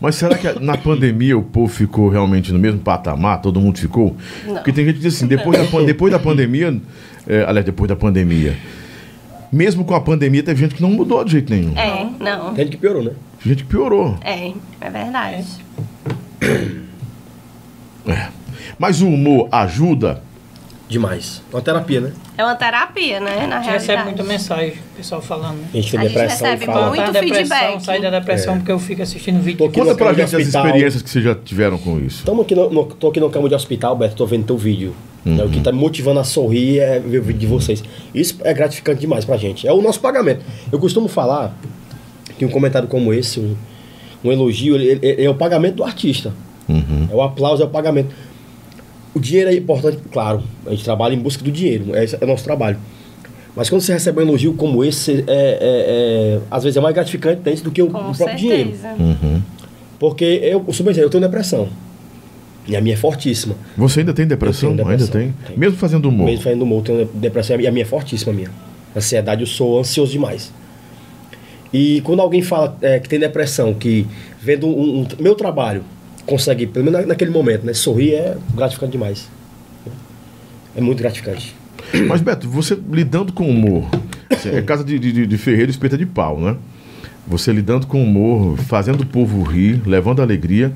Mas 0.00 0.16
será 0.16 0.36
que 0.36 0.58
na 0.60 0.76
pandemia 0.76 1.36
o 1.36 1.42
povo 1.42 1.72
ficou 1.72 2.08
realmente 2.08 2.52
no 2.52 2.58
mesmo 2.58 2.80
patamar? 2.80 3.40
Todo 3.40 3.60
mundo 3.60 3.78
ficou? 3.78 4.16
Não. 4.46 4.54
Porque 4.54 4.72
tem 4.72 4.84
gente 4.84 4.96
que 4.96 5.02
diz 5.02 5.16
assim, 5.16 5.26
depois 5.26 5.58
da, 5.58 5.80
depois 5.82 6.12
da 6.12 6.18
pandemia, 6.18 6.80
é, 7.26 7.44
aliás, 7.44 7.64
depois 7.64 7.88
da 7.88 7.96
pandemia, 7.96 8.56
mesmo 9.52 9.84
com 9.84 9.94
a 9.94 10.00
pandemia, 10.00 10.42
teve 10.42 10.60
gente 10.60 10.74
que 10.74 10.82
não 10.82 10.90
mudou 10.90 11.24
de 11.24 11.32
jeito 11.32 11.52
nenhum. 11.52 11.76
É, 11.76 12.06
não. 12.20 12.54
Tem 12.54 12.64
gente 12.64 12.76
que 12.76 12.80
piorou, 12.80 13.02
né? 13.02 13.12
Tem 13.42 13.52
gente 13.52 13.64
que 13.64 13.68
piorou. 13.70 14.16
É, 14.22 14.52
é 14.80 14.90
verdade. 14.90 15.44
Mas 18.78 19.00
o 19.00 19.08
humor 19.08 19.48
ajuda. 19.50 20.22
Demais. 20.88 21.42
Uma 21.52 21.60
terapia, 21.60 22.00
né? 22.00 22.12
É 22.38 22.44
uma 22.44 22.54
terapia, 22.54 23.18
né? 23.18 23.46
Na 23.48 23.58
A 23.58 23.62
gente 23.62 23.72
recebe 23.72 23.92
realidade. 23.94 24.04
muita 24.04 24.22
mensagem, 24.22 24.70
o 24.70 24.96
pessoal 24.96 25.20
falando. 25.20 25.56
né? 25.56 25.66
A 25.72 25.76
gente 25.76 25.90
tem 25.90 25.98
A 26.00 26.02
gente 26.04 26.12
depressão 26.14 26.46
recebe 26.46 26.62
e 26.62 26.66
fala. 26.66 26.88
muito 26.88 27.12
Tá 27.12 27.18
feedback. 27.18 27.80
Sai 27.84 28.00
da 28.00 28.10
depressão 28.10 28.54
É. 28.54 28.56
porque 28.58 28.70
eu 28.72 28.78
fico 28.78 29.02
assistindo 29.02 29.40
vídeo. 29.42 29.58
Tô 29.58 29.64
aqui 29.64 29.80
Conta 29.80 29.94
pra 29.96 30.12
gente 30.12 30.36
as 30.36 30.46
experiências 30.46 31.02
que 31.02 31.10
vocês 31.10 31.24
já 31.24 31.34
tiveram 31.34 31.76
com 31.78 31.98
isso. 31.98 32.18
Estamos 32.18 32.44
aqui 32.44 32.54
no, 32.54 32.70
no, 32.70 32.84
tô 32.84 33.08
aqui 33.08 33.18
no 33.18 33.28
cama 33.30 33.48
de 33.48 33.54
hospital, 33.56 33.96
Beto, 33.96 34.14
tô 34.14 34.26
vendo 34.26 34.44
teu 34.46 34.56
vídeo. 34.56 34.94
Uhum. 35.26 35.40
É, 35.40 35.44
o 35.44 35.48
que 35.48 35.60
tá 35.60 35.72
me 35.72 35.78
motivando 35.78 36.20
a 36.20 36.24
sorrir 36.24 36.78
é 36.78 37.00
ver 37.00 37.18
o 37.18 37.22
vídeo 37.22 37.40
de 37.40 37.46
vocês. 37.46 37.82
Isso 38.14 38.36
é 38.44 38.54
gratificante 38.54 39.00
demais 39.00 39.24
pra 39.24 39.36
gente. 39.36 39.66
É 39.66 39.72
o 39.72 39.82
nosso 39.82 39.98
pagamento. 40.00 40.44
Eu 40.70 40.78
costumo 40.78 41.08
falar 41.08 41.56
que 42.38 42.44
um 42.44 42.48
comentário 42.48 42.86
como 42.86 43.12
esse, 43.12 43.40
um, 43.40 43.56
um 44.24 44.30
elogio, 44.30 44.76
ele, 44.76 44.98
ele- 45.02 45.24
é 45.24 45.28
o 45.28 45.34
pagamento 45.34 45.76
do 45.76 45.84
artista. 45.84 46.32
Uhum. 46.68 47.08
É 47.10 47.14
o 47.14 47.22
aplauso, 47.22 47.62
é 47.62 47.66
o 47.66 47.68
pagamento. 47.68 48.14
O 49.14 49.18
dinheiro 49.20 49.50
é 49.50 49.54
importante, 49.54 49.98
claro. 50.12 50.42
A 50.66 50.70
gente 50.70 50.84
trabalha 50.84 51.14
em 51.14 51.18
busca 51.18 51.42
do 51.42 51.50
dinheiro. 51.50 51.86
É, 51.96 52.04
é 52.04 52.24
o 52.24 52.26
nosso 52.26 52.44
trabalho. 52.44 52.78
Mas 53.56 53.70
quando 53.70 53.80
você 53.80 53.94
recebe 53.94 54.18
um 54.20 54.22
elogio 54.22 54.52
como 54.52 54.84
esse, 54.84 55.24
é, 55.26 55.32
é- 55.32 55.56
é- 55.60 56.40
às 56.50 56.62
vezes 56.62 56.76
é 56.76 56.80
mais 56.80 56.94
gratificante 56.94 57.40
né, 57.44 57.54
do 57.56 57.70
que 57.70 57.82
o, 57.82 57.86
Com 57.88 57.98
o 57.98 58.14
próprio 58.14 58.36
dinheiro. 58.36 58.70
Uhum. 58.98 59.42
Porque 59.98 60.24
eu, 60.24 60.62
eu, 60.66 60.72
sou 60.74 60.84
bem 60.84 60.92
sincero, 60.92 61.06
eu 61.06 61.10
tenho 61.10 61.22
depressão. 61.22 61.66
E 62.68 62.74
a 62.76 62.80
minha 62.80 62.94
é 62.94 62.96
fortíssima. 62.98 63.54
Você 63.76 64.00
ainda 64.00 64.12
tem 64.12 64.26
depressão? 64.26 64.70
Tenho 64.76 64.88
Ainda 64.88 65.04
depressão, 65.04 65.20
tem? 65.20 65.34
tenho. 65.46 65.58
Mesmo 65.58 65.76
fazendo 65.78 66.08
humor? 66.08 66.26
Mesmo 66.26 66.42
fazendo 66.42 66.62
humor, 66.62 66.78
eu 66.78 66.82
tenho 66.82 67.04
depressão 67.14 67.60
e 67.60 67.66
a 67.66 67.70
minha 67.70 67.84
é 67.84 67.86
fortíssima, 67.86 68.32
a 68.32 68.34
minha. 68.34 68.50
Ansiedade, 68.96 69.42
eu 69.42 69.46
sou 69.46 69.78
ansioso 69.78 70.10
demais. 70.12 70.52
E 71.72 72.00
quando 72.02 72.20
alguém 72.20 72.42
fala 72.42 72.76
é, 72.80 72.98
que 72.98 73.08
tem 73.08 73.18
depressão, 73.18 73.74
que 73.74 74.06
vendo 74.40 74.66
um, 74.66 75.00
um- 75.02 75.06
meu 75.20 75.34
trabalho, 75.34 75.82
consegue, 76.24 76.66
pelo 76.66 76.84
menos 76.86 77.00
na- 77.00 77.06
naquele 77.08 77.30
momento, 77.30 77.64
né, 77.64 77.72
sorrir 77.74 78.14
é 78.14 78.36
gratificante 78.54 78.92
demais. 78.92 79.28
É 80.74 80.80
muito 80.80 80.98
gratificante. 80.98 81.54
Mas, 82.08 82.20
Beto, 82.20 82.48
você 82.48 82.76
lidando 82.90 83.32
com 83.32 83.48
humor, 83.48 83.88
é 84.44 84.60
casa 84.62 84.82
de, 84.84 84.98
de, 84.98 85.26
de 85.26 85.38
ferreiro 85.38 85.70
espeta 85.70 85.96
de 85.96 86.06
pau, 86.06 86.40
né? 86.40 86.56
Você 87.28 87.52
lidando 87.52 87.86
com 87.86 88.02
humor, 88.02 88.56
fazendo 88.58 89.02
o 89.02 89.06
povo 89.06 89.42
rir, 89.42 89.80
levando 89.86 90.20
alegria, 90.22 90.72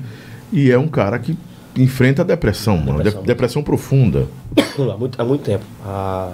e 0.51 0.69
é 0.69 0.77
um 0.77 0.87
cara 0.87 1.17
que 1.17 1.35
enfrenta 1.75 2.21
a 2.21 2.25
depressão, 2.25 2.77
mano. 2.77 2.97
Depressão. 2.97 3.21
De- 3.21 3.27
depressão 3.27 3.63
profunda. 3.63 4.27
há, 4.57 4.97
muito, 4.97 5.21
há 5.21 5.25
muito 5.25 5.43
tempo. 5.43 5.63
Há 5.85 6.33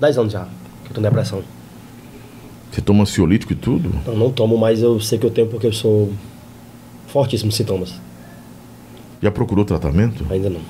10 0.00 0.18
anos 0.18 0.32
já 0.32 0.44
que 0.84 0.90
eu 0.90 0.94
tô 0.94 1.00
em 1.00 1.04
depressão. 1.04 1.42
Você 2.70 2.80
toma 2.80 3.02
ansiolítico 3.02 3.52
e 3.52 3.56
tudo? 3.56 3.90
Eu 4.06 4.16
não 4.16 4.30
tomo, 4.30 4.56
mas 4.56 4.82
eu 4.82 5.00
sei 5.00 5.18
que 5.18 5.24
eu 5.26 5.30
tenho 5.30 5.46
porque 5.46 5.66
eu 5.66 5.72
sou 5.72 6.12
fortíssimos 7.06 7.56
sintomas. 7.56 7.94
Já 9.22 9.30
procurou 9.30 9.64
tratamento? 9.64 10.24
Ainda 10.30 10.50
não. 10.50 10.60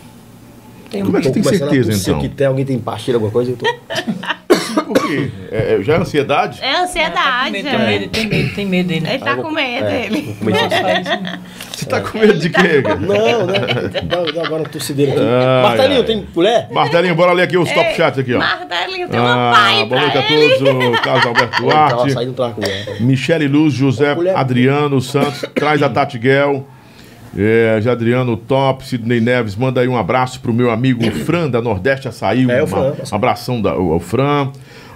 Tem 0.90 1.04
Como 1.04 1.16
é 1.18 1.20
que 1.20 1.26
você 1.28 1.32
tem 1.34 1.42
certeza, 1.42 1.92
então? 1.92 2.20
que 2.20 2.28
tem 2.28 2.46
alguém 2.46 2.64
tem 2.64 2.78
pastilha, 2.78 3.16
alguma 3.16 3.30
coisa, 3.30 3.50
eu 3.50 3.56
tô... 3.56 3.66
Por 4.84 5.06
quê? 5.06 5.30
É, 5.50 5.74
é- 5.74 5.82
já 5.82 5.94
é 5.94 5.98
ansiedade? 5.98 6.60
É 6.62 6.80
ansiedade. 6.82 7.52
Tem 7.62 7.66
é. 7.66 7.78
medo, 7.86 8.08
tem 8.08 8.26
medo, 8.26 8.54
tem 8.54 8.66
medo 8.66 8.88
dele. 8.88 9.06
Ele 9.06 9.18
tá 9.18 9.36
com 9.36 9.50
medo 9.50 9.86
É, 9.86 10.08
Você 11.78 11.86
tá 11.86 12.00
com 12.00 12.18
medo 12.18 12.36
de 12.38 12.50
quê? 12.50 12.82
cara? 12.82 12.96
Não, 12.96 13.46
né? 13.46 13.58
Dá, 14.02 14.24
dá 14.24 14.46
agora 14.46 14.62
uma 14.62 14.68
tossideira 14.68 15.12
aqui. 15.12 15.20
Martelinho, 15.62 16.00
ai. 16.00 16.06
tem 16.06 16.26
colher? 16.34 16.66
Martelinho, 16.72 17.14
bora 17.14 17.32
ler 17.32 17.44
aqui 17.44 17.56
os 17.56 17.70
top 17.70 17.94
chats 17.94 18.18
aqui, 18.18 18.34
ó. 18.34 18.38
Martelinho, 18.38 19.08
tem 19.08 19.20
uma 19.20 19.50
Ah, 19.50 19.52
pai 19.52 19.86
boa 19.86 20.00
noite 20.00 20.18
a 20.18 20.22
todos. 20.22 20.60
O 20.60 21.02
Carlos 21.02 21.26
Alberto 21.26 21.62
Duarte. 21.62 23.02
Michele 23.02 23.46
Luz, 23.46 23.74
José. 23.74 24.16
Adriano 24.34 25.00
Santos, 25.00 25.44
traz 25.54 25.80
a 25.80 25.88
Tati 25.88 26.18
Guel. 26.18 26.66
É, 27.36 27.78
já 27.80 27.92
Adriano 27.92 28.36
Top, 28.36 28.84
Sidney 28.84 29.20
Neves, 29.20 29.54
manda 29.54 29.80
aí 29.80 29.86
um 29.86 29.96
abraço 29.96 30.40
pro 30.40 30.52
meu 30.52 30.70
amigo 30.70 31.08
Fran 31.24 31.48
da 31.48 31.60
Nordeste 31.62 32.08
Açaí. 32.08 32.50
É, 32.50 32.62
o 32.62 32.64
um 32.64 32.66
Fran. 32.66 32.94
abração 33.12 33.62
da, 33.62 33.70
ao, 33.72 33.92
ao 33.92 34.00
Fran. 34.00 34.50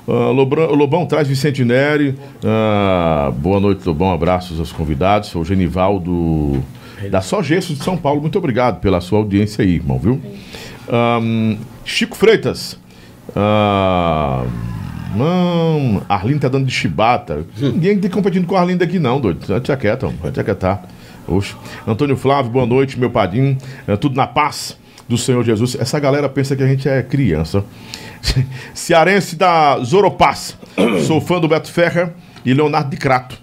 Ah, 0.09 0.31
Lobran- 0.31 0.67
o 0.69 0.75
Lobão 0.75 1.07
traz 1.07 1.29
Vicente 1.29 1.65
Neri. 1.65 2.17
Ah, 2.45 3.33
boa 3.37 3.61
noite, 3.61 3.87
Lobão. 3.87 4.13
Abraços 4.13 4.59
aos 4.59 4.73
convidados. 4.73 5.29
Sou 5.31 5.43
o 5.43 5.45
Genivaldo 5.45 6.63
da 7.11 7.21
Só 7.21 7.43
Gesso 7.43 7.75
de 7.75 7.83
São 7.83 7.97
Paulo. 7.97 8.21
Muito 8.21 8.39
obrigado 8.39 8.81
pela 8.81 9.01
sua 9.01 9.19
audiência 9.19 9.63
aí, 9.65 9.75
irmão, 9.77 9.99
viu? 9.99 10.21
Ahn, 10.91 11.57
Chico 11.85 12.17
Freitas. 12.17 12.79
Mano, 15.15 16.03
Arlindo 16.09 16.41
tá 16.41 16.49
dando 16.49 16.65
de 16.67 16.73
chibata. 16.73 17.45
Ninguém 17.59 17.99
tem 17.99 18.11
competindo 18.11 18.47
com 18.47 18.57
a 18.57 18.61
Arlindo 18.61 18.83
aqui, 18.83 18.99
não, 18.99 19.21
doido. 19.21 19.61
Tia 19.61 19.77
quieta, 19.77 20.07
homem. 20.07 20.19
Tia 20.33 20.43
quietar. 20.45 20.83
Oxe. 21.29 21.55
Antônio 21.87 22.17
Flávio, 22.17 22.51
boa 22.51 22.67
noite, 22.67 22.99
meu 22.99 23.11
padrinho. 23.11 23.57
É, 23.87 23.97
tudo 23.97 24.17
na 24.17 24.27
paz 24.27 24.77
do 25.09 25.19
Senhor 25.19 25.45
Jesus. 25.45 25.77
Essa 25.79 25.99
galera 25.99 26.29
pensa 26.29 26.55
que 26.57 26.63
a 26.63 26.67
gente 26.67 26.89
é 26.89 27.03
criança. 27.03 27.65
Cearense 28.75 29.37
da 29.37 29.79
Zoropaz. 29.83 30.57
Sou 31.07 31.21
fã 31.21 31.41
do 31.41 31.49
Beto 31.49 31.71
Ferrer 31.71 32.13
e 32.45 32.53
Leonardo 32.55 32.91
de 32.91 32.97
Crato. 32.97 33.41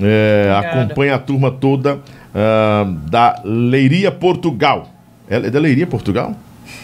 É, 0.00 0.50
acompanha 0.56 1.14
a 1.14 1.18
turma 1.18 1.50
toda 1.50 2.00
ah, 2.34 2.84
da 3.10 3.40
Leiria 3.44 4.10
Portugal. 4.10 4.88
É, 5.28 5.36
é 5.36 5.50
da 5.50 5.60
Leiria 5.60 5.86
Portugal? 5.86 6.34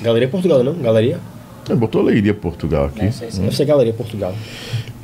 Galeria 0.02 0.28
Portugal, 0.28 0.62
não? 0.62 0.74
Galeria? 0.74 1.18
É, 1.68 1.74
botou 1.74 2.02
Leiria 2.02 2.34
Portugal 2.34 2.86
aqui. 2.86 3.04
Não 3.04 3.12
sei 3.12 3.30
se- 3.30 3.40
Deve 3.40 3.56
ser 3.56 3.64
Galeria 3.64 3.92
Portugal. 3.92 4.34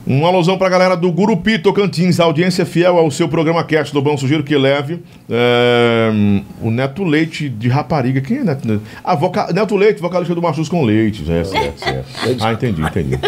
Um 0.06 0.26
alusão 0.26 0.58
pra 0.58 0.68
galera 0.68 0.96
do 0.96 1.10
Gurupi 1.10 1.58
Tocantins, 1.58 2.20
audiência 2.20 2.66
fiel 2.66 2.98
ao 2.98 3.10
seu 3.10 3.26
programa 3.26 3.64
Cast 3.64 3.94
Lobão, 3.94 4.18
sugiro 4.18 4.42
que 4.42 4.54
leve 4.54 5.02
é, 5.30 6.10
o 6.60 6.70
Neto 6.70 7.02
Leite 7.02 7.48
de 7.48 7.68
Rapariga. 7.70 8.20
Quem 8.20 8.38
é 8.38 8.44
Neto 8.44 8.68
Leite? 8.68 8.82
Ah, 9.02 9.14
voca... 9.14 9.50
Neto 9.50 9.74
Leite, 9.76 10.02
vocalista 10.02 10.34
do 10.34 10.42
Machus 10.42 10.68
com 10.68 10.84
Leite. 10.84 11.22
É, 11.22 11.44
certo, 11.44 11.78
certo. 11.78 12.04
Ah, 12.44 12.52
entendi, 12.52 12.82
entendi. 12.82 13.18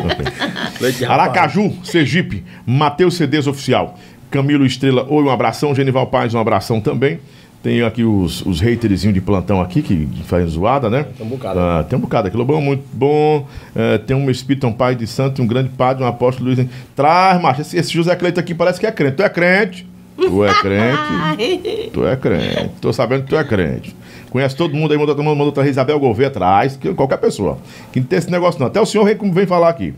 Aracaju, 1.09 1.72
Sergipe, 1.83 2.45
Matheus 2.66 3.16
CDs 3.16 3.47
Oficial. 3.47 3.99
Camilo 4.31 4.66
Estrela, 4.66 5.07
oi, 5.09 5.24
um 5.24 5.31
abração. 5.31 5.74
Genival 5.74 6.09
Paz, 6.09 6.35
um 6.35 6.39
abração 6.39 6.79
também. 6.79 7.20
Tem 7.62 7.82
aqui 7.82 8.04
os, 8.04 8.46
os 8.46 8.62
haterzinhos 8.62 9.12
de 9.14 9.20
plantão 9.20 9.61
aqui, 9.61 9.82
que 9.82 10.09
fazem 10.24 10.46
zoada, 10.46 10.88
né? 10.88 11.04
Tem 11.16 11.26
um 11.26 11.30
bocado. 11.30 11.59
Ah, 11.59 11.84
tem 11.88 11.98
um 11.98 12.00
bocado 12.02 12.28
aqui. 12.28 12.36
Lobão, 12.36 12.61
muito 12.61 12.84
bom. 12.92 13.44
É, 13.74 13.98
tem 13.98 14.16
um 14.16 14.30
espírito, 14.30 14.66
um 14.68 14.72
pai 14.72 14.94
de 14.94 15.07
santo, 15.07 15.42
um 15.42 15.46
grande 15.46 15.70
padre, 15.70 16.04
um 16.04 16.07
apóstolo 16.07 16.48
Luiz. 16.54 16.64
Traz, 16.94 17.40
macho. 17.42 17.62
Esse, 17.62 17.76
esse 17.76 17.92
José 17.92 18.14
Cleito 18.14 18.38
aqui 18.38 18.54
parece 18.54 18.78
que 18.78 18.86
é 18.86 18.92
crente. 18.92 19.16
Tu 19.16 19.22
é 19.24 19.28
crente. 19.28 19.86
Tu 20.16 20.44
é 20.44 20.54
crente. 20.54 21.90
Tu 21.92 22.07
é 22.07 22.16
crente. 22.16 22.70
Tô 22.80 22.92
sabendo 22.92 23.24
que 23.24 23.30
tu 23.30 23.36
é 23.36 23.42
crente. 23.44 23.94
Conhece 24.30 24.54
todo 24.54 24.74
mundo 24.74 24.92
aí, 24.92 24.98
mandou, 24.98 25.16
mandou 25.22 25.50
trazer 25.52 25.70
Isabel 25.70 25.98
Gouveia 25.98 26.28
atrás, 26.28 26.76
que- 26.76 26.92
qualquer 26.94 27.16
pessoa. 27.18 27.59
Que 27.92 28.00
não 28.00 28.07
tem 28.07 28.18
esse 28.18 28.30
negócio 28.30 28.61
não. 28.61 28.66
Até 28.66 28.80
o 28.80 28.86
senhor 28.86 29.04
vem, 29.04 29.30
vem 29.32 29.46
falar 29.46 29.70
aqui. 29.70 29.92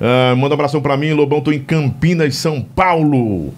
Ah, 0.00 0.34
manda 0.36 0.54
um 0.54 0.54
abração 0.54 0.80
pra 0.80 0.96
mim, 0.96 1.12
Lobão, 1.12 1.40
tô 1.40 1.50
em 1.52 1.58
Campinas, 1.60 2.36
São 2.36 2.60
Paulo. 2.62 3.52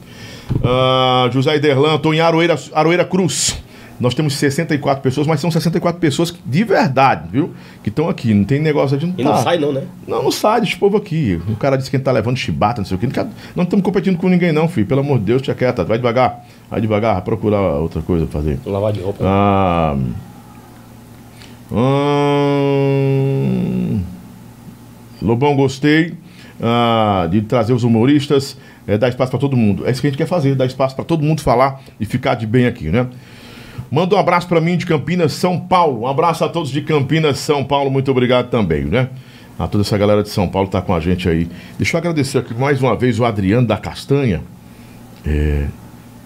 Ah, 0.64 1.28
José 1.32 1.56
Iderlan, 1.56 1.98
tô 1.98 2.12
em 2.12 2.20
Aroeira, 2.20 2.56
Aroeira 2.72 3.04
Cruz. 3.04 3.62
Nós 4.00 4.14
temos 4.14 4.34
64 4.34 5.00
pessoas, 5.00 5.28
mas 5.28 5.40
são 5.40 5.48
64 5.48 6.00
pessoas 6.00 6.34
de 6.44 6.64
verdade, 6.64 7.28
viu? 7.30 7.54
Que 7.84 7.88
estão 7.88 8.08
aqui. 8.08 8.34
Não 8.34 8.42
tem 8.42 8.60
negócio 8.60 8.98
de 8.98 9.06
não 9.06 9.14
E 9.16 9.22
não 9.22 9.30
tá. 9.32 9.38
sai 9.38 9.58
não, 9.58 9.72
né? 9.72 9.84
Não, 10.08 10.24
não 10.24 10.32
sai 10.32 10.60
desse 10.60 10.76
povo 10.76 10.96
aqui. 10.96 11.40
O 11.48 11.54
cara 11.54 11.76
disse 11.76 11.88
que 11.88 11.94
ele 11.96 12.02
tá 12.02 12.10
levando 12.10 12.36
chibata, 12.36 12.80
não 12.80 12.86
sei 12.86 12.96
o 12.96 13.00
quê. 13.00 13.06
Não 13.06 13.30
Não 13.54 13.62
estamos 13.62 13.84
competindo 13.84 14.18
com 14.18 14.28
ninguém, 14.28 14.50
não, 14.50 14.66
filho. 14.66 14.88
Pelo 14.88 15.02
amor 15.02 15.20
de 15.20 15.26
Deus, 15.26 15.40
tia 15.40 15.54
quieta. 15.54 15.84
Vai 15.84 15.98
devagar. 15.98 16.44
Vai 16.68 16.80
devagar, 16.80 17.22
procurar 17.22 17.60
outra 17.60 18.02
coisa 18.02 18.26
pra 18.26 18.40
fazer. 18.40 18.58
Lavar 18.66 18.92
de 18.92 19.00
roupa. 19.00 19.22
Ah, 19.24 19.96
hum, 21.70 24.00
Lobão, 25.22 25.54
gostei 25.54 26.14
ah, 26.60 27.28
de 27.30 27.42
trazer 27.42 27.72
os 27.72 27.84
humoristas, 27.84 28.56
é, 28.86 28.98
dar 28.98 29.08
espaço 29.08 29.30
para 29.30 29.40
todo 29.40 29.56
mundo. 29.56 29.86
É 29.86 29.90
isso 29.90 30.00
que 30.00 30.06
a 30.06 30.10
gente 30.10 30.18
quer 30.18 30.26
fazer, 30.26 30.54
dar 30.54 30.66
espaço 30.66 30.94
para 30.94 31.04
todo 31.04 31.22
mundo 31.22 31.40
falar 31.40 31.80
e 32.00 32.04
ficar 32.04 32.34
de 32.34 32.46
bem 32.46 32.66
aqui, 32.66 32.88
né? 32.88 33.06
Manda 33.90 34.16
um 34.16 34.18
abraço 34.18 34.48
para 34.48 34.60
mim 34.60 34.76
de 34.76 34.86
Campinas, 34.86 35.32
São 35.34 35.60
Paulo. 35.60 36.02
Um 36.02 36.06
abraço 36.06 36.44
a 36.44 36.48
todos 36.48 36.70
de 36.70 36.80
Campinas, 36.80 37.38
São 37.38 37.62
Paulo. 37.62 37.90
Muito 37.90 38.10
obrigado 38.10 38.48
também, 38.48 38.84
né? 38.84 39.10
A 39.58 39.68
toda 39.68 39.82
essa 39.82 39.98
galera 39.98 40.22
de 40.22 40.30
São 40.30 40.48
Paulo 40.48 40.68
tá 40.68 40.80
com 40.80 40.94
a 40.94 41.00
gente 41.00 41.28
aí. 41.28 41.48
Deixa 41.76 41.96
eu 41.96 41.98
agradecer 41.98 42.38
aqui 42.38 42.54
mais 42.54 42.80
uma 42.80 42.96
vez 42.96 43.20
o 43.20 43.24
Adriano 43.24 43.66
da 43.66 43.76
Castanha, 43.76 44.42
é, 45.26 45.66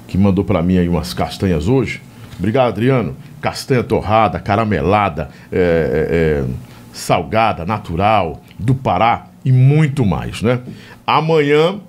que 0.06 0.16
mandou 0.16 0.44
para 0.44 0.62
mim 0.62 0.78
aí 0.78 0.88
umas 0.88 1.12
castanhas 1.12 1.66
hoje. 1.66 2.00
Obrigado, 2.38 2.68
Adriano. 2.68 3.16
Castanha 3.40 3.82
torrada, 3.82 4.38
caramelada, 4.38 5.30
é, 5.50 5.58
é, 5.58 6.16
é, 6.16 6.44
salgada, 6.92 7.64
natural, 7.64 8.40
do 8.58 8.74
Pará 8.74 9.26
e 9.44 9.50
muito 9.50 10.04
mais, 10.04 10.40
né? 10.40 10.60
Amanhã, 11.06 11.80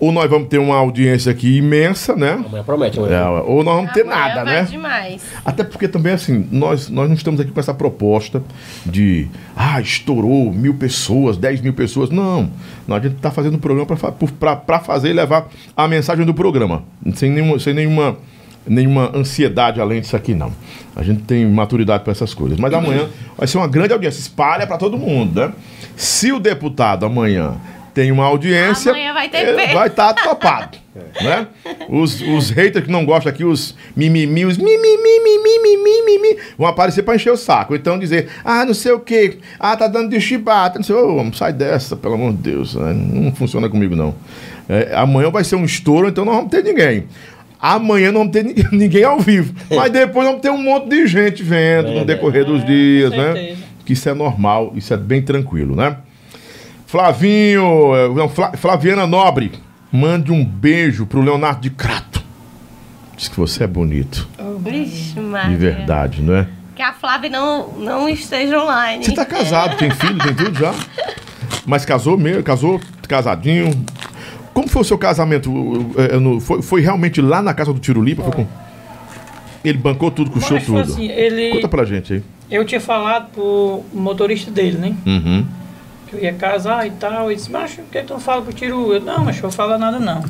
ou 0.00 0.10
nós 0.12 0.28
vamos 0.28 0.48
ter 0.48 0.58
uma 0.58 0.76
audiência 0.76 1.30
aqui 1.32 1.56
imensa, 1.58 2.14
né? 2.16 2.32
Amanhã 2.46 2.64
promete, 2.64 2.98
É, 2.98 3.02
amanhã. 3.02 3.42
ou 3.42 3.62
nós 3.62 3.76
vamos 3.76 3.92
ter 3.92 4.02
Amanhã 4.02 4.16
nada, 4.18 4.44
vai 4.44 4.54
né? 4.54 4.62
demais. 4.70 5.22
Até 5.44 5.62
porque 5.64 5.86
também, 5.88 6.12
assim, 6.12 6.46
nós, 6.50 6.88
nós 6.88 7.08
não 7.08 7.14
estamos 7.14 7.40
aqui 7.40 7.50
com 7.50 7.60
essa 7.60 7.72
proposta 7.74 8.42
de, 8.84 9.28
ah, 9.56 9.80
estourou 9.80 10.52
mil 10.52 10.74
pessoas, 10.74 11.36
dez 11.36 11.60
mil 11.60 11.72
pessoas. 11.72 12.10
Não. 12.10 12.50
Não, 12.86 12.96
a 12.96 13.00
gente 13.00 13.16
está 13.16 13.30
fazendo 13.30 13.54
o 13.54 13.58
programa 13.58 13.86
para 14.66 14.78
fazer 14.80 15.10
e 15.10 15.12
levar 15.12 15.48
a 15.76 15.86
mensagem 15.88 16.26
do 16.26 16.34
programa. 16.34 16.82
Sem 17.14 17.30
nenhuma, 17.30 17.58
sem 17.58 17.72
nenhuma, 17.72 18.16
nenhuma 18.66 19.10
ansiedade 19.16 19.80
além 19.80 20.00
disso 20.00 20.16
aqui, 20.16 20.34
não. 20.34 20.52
A 20.96 21.02
gente 21.02 21.22
tem 21.22 21.46
maturidade 21.46 22.02
para 22.04 22.12
essas 22.12 22.34
coisas. 22.34 22.58
Mas 22.58 22.72
amanhã 22.72 23.08
vai 23.36 23.46
ser 23.46 23.58
uma 23.58 23.68
grande 23.68 23.92
audiência. 23.92 24.20
Espalha 24.20 24.66
para 24.66 24.76
todo 24.76 24.96
mundo, 24.98 25.40
né? 25.40 25.52
Se 25.96 26.32
o 26.32 26.38
deputado 26.40 27.06
amanhã 27.06 27.54
tem 27.94 28.10
uma 28.12 28.24
audiência. 28.24 28.90
Amanhã 28.90 29.12
vai 29.14 29.28
ter 29.28 29.54
peso. 29.54 29.74
vai 29.74 29.86
estar 29.88 30.12
topado. 30.14 30.78
Né? 31.20 31.48
Os, 31.88 32.20
os 32.20 32.50
haters 32.50 32.84
que 32.86 32.90
não 32.92 33.04
gostam 33.04 33.28
aqui, 33.32 33.44
os 33.44 33.74
mimimi, 33.96 34.44
os 34.44 34.56
mimimi, 34.56 34.78
mimimi, 35.24 35.82
mimimi, 35.82 36.38
vão 36.56 36.68
aparecer 36.68 37.02
para 37.02 37.16
encher 37.16 37.32
o 37.32 37.36
saco. 37.36 37.74
Então 37.74 37.98
dizer, 37.98 38.28
ah, 38.44 38.64
não 38.64 38.74
sei 38.74 38.92
o 38.92 39.00
quê, 39.00 39.38
ah, 39.58 39.76
tá 39.76 39.88
dando 39.88 40.10
de 40.10 40.20
chibata, 40.20 40.78
não 40.78 40.84
sei, 40.84 40.94
ô, 40.94 41.16
homem, 41.16 41.32
sai 41.32 41.52
dessa, 41.52 41.96
pelo 41.96 42.14
amor 42.14 42.30
de 42.32 42.38
Deus, 42.38 42.76
né? 42.76 42.92
não 42.92 43.32
funciona 43.34 43.68
comigo 43.68 43.96
não. 43.96 44.14
É, 44.68 44.94
amanhã 44.94 45.30
vai 45.30 45.42
ser 45.42 45.56
um 45.56 45.64
estouro, 45.64 46.08
então 46.08 46.24
não 46.24 46.32
vamos 46.34 46.50
ter 46.50 46.62
ninguém. 46.62 47.04
Amanhã 47.60 48.12
não 48.12 48.20
vamos 48.20 48.32
ter 48.32 48.44
ni- 48.44 48.54
ninguém 48.70 49.02
ao 49.02 49.18
vivo, 49.18 49.52
mas 49.70 49.90
depois 49.90 50.26
vamos 50.28 50.42
ter 50.42 50.50
um 50.50 50.58
monte 50.62 50.88
de 50.90 51.08
gente 51.08 51.42
vendo 51.42 51.90
no 51.90 52.04
decorrer 52.04 52.44
dos 52.44 52.62
É, 52.62 52.66
dias, 52.66 53.10
com 53.10 53.16
né? 53.16 53.56
Que 53.84 53.94
isso 53.94 54.08
é 54.08 54.14
normal, 54.14 54.72
isso 54.76 54.94
é 54.94 54.96
bem 54.96 55.22
tranquilo, 55.22 55.74
né? 55.74 55.96
Flavinho, 56.98 57.92
eh, 57.96 58.08
não, 58.14 58.28
Fla- 58.28 58.52
Flaviana 58.56 59.04
Nobre, 59.04 59.50
mande 59.90 60.30
um 60.30 60.44
beijo 60.44 61.04
pro 61.06 61.20
Leonardo 61.20 61.60
de 61.60 61.70
Crato. 61.70 62.22
Diz 63.16 63.26
que 63.26 63.36
você 63.36 63.64
é 63.64 63.66
bonito, 63.66 64.28
Vixe, 64.60 65.14
de 65.14 65.20
Maria. 65.20 65.56
verdade, 65.56 66.22
não 66.22 66.36
é? 66.36 66.46
Que 66.76 66.82
a 66.82 66.92
Flávia 66.92 67.28
não, 67.28 67.66
não 67.72 68.08
esteja 68.08 68.62
online. 68.62 69.04
Você 69.04 69.12
tá 69.12 69.24
casado, 69.24 69.76
tem 69.76 69.90
filho, 69.90 70.18
tem 70.20 70.34
tudo 70.36 70.56
já? 70.56 70.72
Mas 71.66 71.84
casou 71.84 72.16
mesmo, 72.16 72.44
casou, 72.44 72.80
casadinho. 73.08 73.72
Como 74.52 74.68
foi 74.68 74.82
o 74.82 74.84
seu 74.84 74.96
casamento? 74.96 75.50
É, 75.96 76.40
foi, 76.40 76.62
foi 76.62 76.80
realmente 76.80 77.20
lá 77.20 77.42
na 77.42 77.52
casa 77.54 77.72
do 77.72 77.80
Tirulipa? 77.80 78.22
Foi 78.22 78.30
com- 78.32 78.46
Ele 79.64 79.78
bancou 79.78 80.12
tudo, 80.12 80.30
custou 80.30 80.58
Mas 80.58 80.64
foi 80.64 80.80
tudo. 80.82 80.92
assim, 80.92 81.08
ele. 81.10 81.50
Conta 81.56 81.68
pra 81.68 81.84
gente 81.84 82.12
aí. 82.12 82.22
Eu 82.48 82.64
tinha 82.64 82.80
falado 82.80 83.30
pro 83.32 83.82
motorista 83.92 84.48
dele, 84.52 84.78
né? 84.78 84.94
Uhum. 85.04 85.44
Eu 86.14 86.22
ia 86.22 86.32
casar 86.32 86.86
e 86.86 86.90
tal. 86.92 87.26
Ele 87.30 87.36
disse, 87.36 87.50
macho, 87.50 87.76
por 87.82 87.90
que 87.90 88.02
tu 88.02 88.12
não 88.14 88.20
fala 88.20 88.42
pro 88.42 88.52
Tiru? 88.52 88.92
Eu, 88.94 89.00
não, 89.00 89.24
mas 89.24 89.36
eu 89.36 89.42
vou 89.42 89.50
falar 89.50 89.78
nada 89.78 89.98
não. 89.98 90.22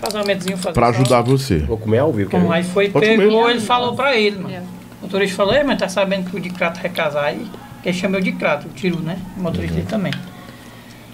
Casamentozinho 0.00 0.56
fazer 0.56 0.74
Pra 0.74 0.92
só. 0.92 0.98
ajudar 1.00 1.22
você. 1.22 1.58
Vou 1.60 1.78
comer 1.78 1.98
ao 1.98 2.12
vivo. 2.12 2.30
ver? 2.30 2.52
aí 2.52 2.64
foi, 2.64 2.88
Pode 2.90 3.06
pegou, 3.06 3.42
comer. 3.42 3.50
ele 3.52 3.60
falou 3.60 3.94
pra 3.94 4.16
ele, 4.16 4.36
mano. 4.36 4.48
Yeah. 4.50 4.68
O 5.00 5.04
motorista 5.04 5.36
falou, 5.36 5.54
mas 5.64 5.78
tá 5.78 5.88
sabendo 5.88 6.28
que 6.30 6.36
o 6.36 6.40
de 6.40 6.50
Crato 6.50 6.80
vai 6.80 6.90
casar 6.90 7.24
aí? 7.24 7.46
Que 7.82 7.88
ele 7.88 7.98
chamou 7.98 8.20
de 8.20 8.32
Crato, 8.32 8.66
o 8.66 8.70
Tiru, 8.70 9.00
né? 9.00 9.18
O 9.36 9.42
motorista 9.42 9.74
dele 9.74 9.86
também. 9.88 10.12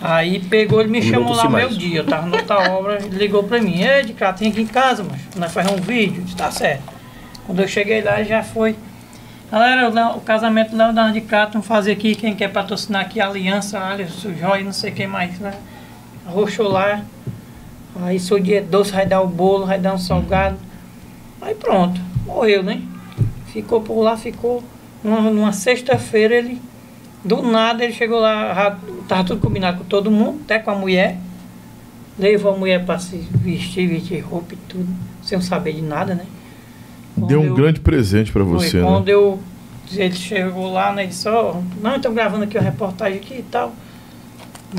Aí 0.00 0.38
pegou, 0.40 0.80
ele 0.80 0.90
me 0.90 1.02
chamou 1.02 1.34
lá 1.34 1.48
mais. 1.48 1.76
dia, 1.76 1.98
eu 2.00 2.04
tava 2.06 2.26
na 2.28 2.36
outra 2.36 2.56
obra, 2.72 2.98
ele 3.02 3.16
ligou 3.18 3.42
pra 3.44 3.60
mim, 3.60 3.82
ei, 3.82 4.04
de 4.04 4.12
Crato, 4.12 4.40
vem 4.40 4.50
aqui 4.50 4.60
em 4.62 4.66
casa, 4.66 5.04
mas 5.08 5.20
nós 5.36 5.52
fazemos 5.52 5.80
um 5.80 5.82
vídeo, 5.82 6.22
disse, 6.22 6.36
tá 6.36 6.50
certo. 6.50 6.84
Quando 7.46 7.60
eu 7.60 7.68
cheguei 7.68 8.00
lá, 8.02 8.22
já 8.22 8.42
foi. 8.42 8.76
Galera, 9.50 9.88
o 10.14 10.20
casamento 10.20 10.76
do 10.76 11.12
de 11.12 11.22
Crato, 11.22 11.52
vamos 11.54 11.66
fazer 11.66 11.92
aqui, 11.92 12.14
quem 12.14 12.36
quer 12.36 12.48
patrocinar 12.48 13.00
aqui, 13.00 13.18
a 13.18 13.28
Aliança, 13.28 13.80
o 14.26 14.38
Jóia, 14.38 14.62
não 14.62 14.74
sei 14.74 14.90
quem 14.90 15.06
mais, 15.06 15.38
né? 15.38 15.54
Arrochou 16.26 16.68
lá. 16.68 17.02
Aí 18.02 18.20
seu 18.20 18.38
dia 18.38 18.60
doce 18.60 18.92
vai 18.92 19.06
dar 19.06 19.22
o 19.22 19.26
bolo, 19.26 19.64
vai 19.64 19.78
dar 19.78 19.94
um 19.94 19.98
salgado. 19.98 20.58
Aí 21.40 21.54
pronto, 21.54 21.98
morreu, 22.26 22.62
né? 22.62 22.82
Ficou 23.46 23.80
por 23.80 24.02
lá, 24.02 24.18
ficou. 24.18 24.62
Numa, 25.02 25.22
numa 25.30 25.52
sexta-feira 25.52 26.34
ele, 26.34 26.60
do 27.24 27.40
nada, 27.40 27.82
ele 27.82 27.94
chegou 27.94 28.20
lá, 28.20 28.78
tava 29.08 29.24
tudo 29.24 29.40
combinado 29.40 29.78
com 29.78 29.84
todo 29.84 30.10
mundo, 30.10 30.42
até 30.44 30.58
com 30.58 30.72
a 30.72 30.74
mulher. 30.74 31.16
Levou 32.18 32.52
a 32.52 32.56
mulher 32.58 32.84
para 32.84 32.98
se 32.98 33.16
vestir, 33.16 33.88
vestir 33.88 34.20
roupa 34.20 34.52
e 34.52 34.58
tudo, 34.68 34.94
sem 35.22 35.40
saber 35.40 35.72
de 35.72 35.80
nada, 35.80 36.14
né? 36.14 36.26
Deu 37.26 37.40
um 37.40 37.46
eu- 37.46 37.54
grande 37.54 37.80
presente 37.80 38.30
pra 38.32 38.44
foi 38.44 38.52
você, 38.52 38.78
né? 38.78 38.82
quando 38.88 39.08
eu. 39.08 39.38
Ele 39.90 40.14
chegou 40.14 40.70
lá, 40.70 40.92
né? 40.92 41.02
Ele 41.02 41.08
disse, 41.08 41.28
ó, 41.28 41.56
não, 41.80 41.96
estou 41.96 42.12
gravando 42.12 42.44
aqui 42.44 42.58
uma 42.58 42.64
reportagem 42.64 43.18
aqui 43.18 43.38
e 43.38 43.42
tal. 43.42 43.72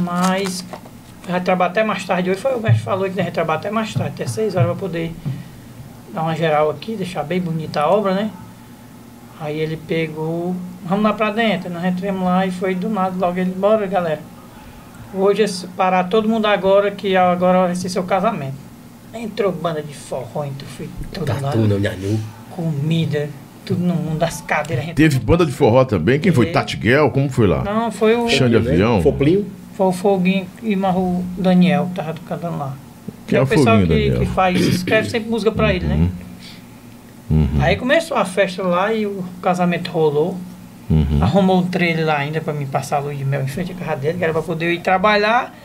Mas 0.03 0.63
vai 1.27 1.41
trabalhar 1.41 1.71
até 1.71 1.83
mais 1.83 2.05
tarde 2.05 2.29
hoje. 2.29 2.39
Foi 2.39 2.55
o 2.55 2.59
mestre 2.59 2.83
falou 2.83 3.09
que 3.09 3.15
vai 3.15 3.31
trabalhar 3.31 3.59
até 3.59 3.71
mais 3.71 3.91
tarde, 3.93 4.13
até 4.13 4.27
6 4.27 4.55
horas 4.55 4.69
para 4.69 4.79
poder 4.79 5.11
dar 6.13 6.21
uma 6.23 6.35
geral 6.35 6.69
aqui, 6.69 6.95
deixar 6.95 7.23
bem 7.23 7.41
bonita 7.41 7.81
a 7.81 7.89
obra, 7.89 8.13
né? 8.13 8.29
Aí 9.39 9.57
ele 9.59 9.77
pegou, 9.77 10.55
vamos 10.85 11.03
lá 11.03 11.13
pra 11.13 11.31
dentro, 11.31 11.69
nós 11.69 11.83
entramos 11.85 12.23
lá 12.23 12.45
e 12.45 12.51
foi 12.51 12.75
do 12.75 12.89
nada, 12.89 13.15
logo 13.17 13.39
ele, 13.39 13.51
bora 13.51 13.87
galera. 13.87 14.19
Hoje 15.13 15.43
é 15.43 15.47
parar 15.75 16.03
todo 16.03 16.27
mundo 16.29 16.45
agora, 16.45 16.91
que 16.91 17.15
agora 17.15 17.61
vai 17.67 17.75
ser 17.75 17.89
seu 17.89 18.03
casamento. 18.03 18.68
Entrou 19.13 19.51
banda 19.51 19.81
de 19.81 19.93
forró, 19.93 20.43
entrou, 20.45 20.69
foi 20.69 20.89
tudo 21.11 21.27
lá 21.27 21.39
Tatu, 21.39 21.57
não, 21.59 21.79
nhanu. 21.79 22.19
comida, 22.51 23.27
tudo 23.65 23.83
no 23.83 23.95
mundo 23.95 24.19
das 24.19 24.41
cadeiras. 24.41 24.85
Teve 24.93 25.19
banda 25.19 25.45
de 25.45 25.51
forró 25.51 25.83
também? 25.83 26.19
Quem 26.19 26.31
foi? 26.31 26.47
Tati 26.47 26.77
Guel? 26.77 27.09
Como 27.09 27.29
foi 27.29 27.47
lá? 27.47 27.63
Não, 27.63 27.91
foi 27.91 28.15
o, 28.15 28.29
Chão 28.29 28.47
de 28.47 28.55
avião? 28.55 29.01
Foplinho. 29.01 29.47
foi 29.73 29.87
o 29.87 29.91
Foguinho 29.91 30.45
e 30.61 30.75
o 30.75 31.23
Daniel 31.37 31.87
que 31.87 31.95
tava 31.95 32.15
cantando 32.27 32.57
lá. 32.57 32.75
É 33.31 33.35
é 33.35 33.41
o 33.41 33.47
pessoal 33.47 33.79
Foguinho, 33.79 33.87
que, 33.87 34.09
Daniel? 34.09 34.19
que 34.19 34.25
faz, 34.27 34.59
escreve 34.59 35.09
sempre 35.09 35.29
música 35.29 35.51
pra 35.51 35.73
ele, 35.73 35.85
né? 35.85 36.09
Uhum. 37.29 37.47
Aí 37.59 37.75
começou 37.75 38.17
a 38.17 38.25
festa 38.25 38.63
lá 38.63 38.93
e 38.93 39.05
o 39.05 39.23
casamento 39.41 39.89
rolou. 39.91 40.37
Uhum. 40.89 41.19
Arrumou 41.21 41.59
um 41.59 41.67
trailer 41.67 42.05
lá 42.05 42.17
ainda 42.17 42.41
pra 42.41 42.53
me 42.53 42.65
passar 42.65 42.97
a 42.97 42.99
luz 42.99 43.17
de 43.17 43.23
mel 43.23 43.43
em 43.43 43.47
frente 43.47 43.71
à 43.71 43.75
casa 43.75 43.97
dele, 43.97 44.17
que 44.17 44.23
era 44.23 44.33
pra 44.33 44.41
poder 44.41 44.73
ir 44.73 44.81
trabalhar 44.81 45.55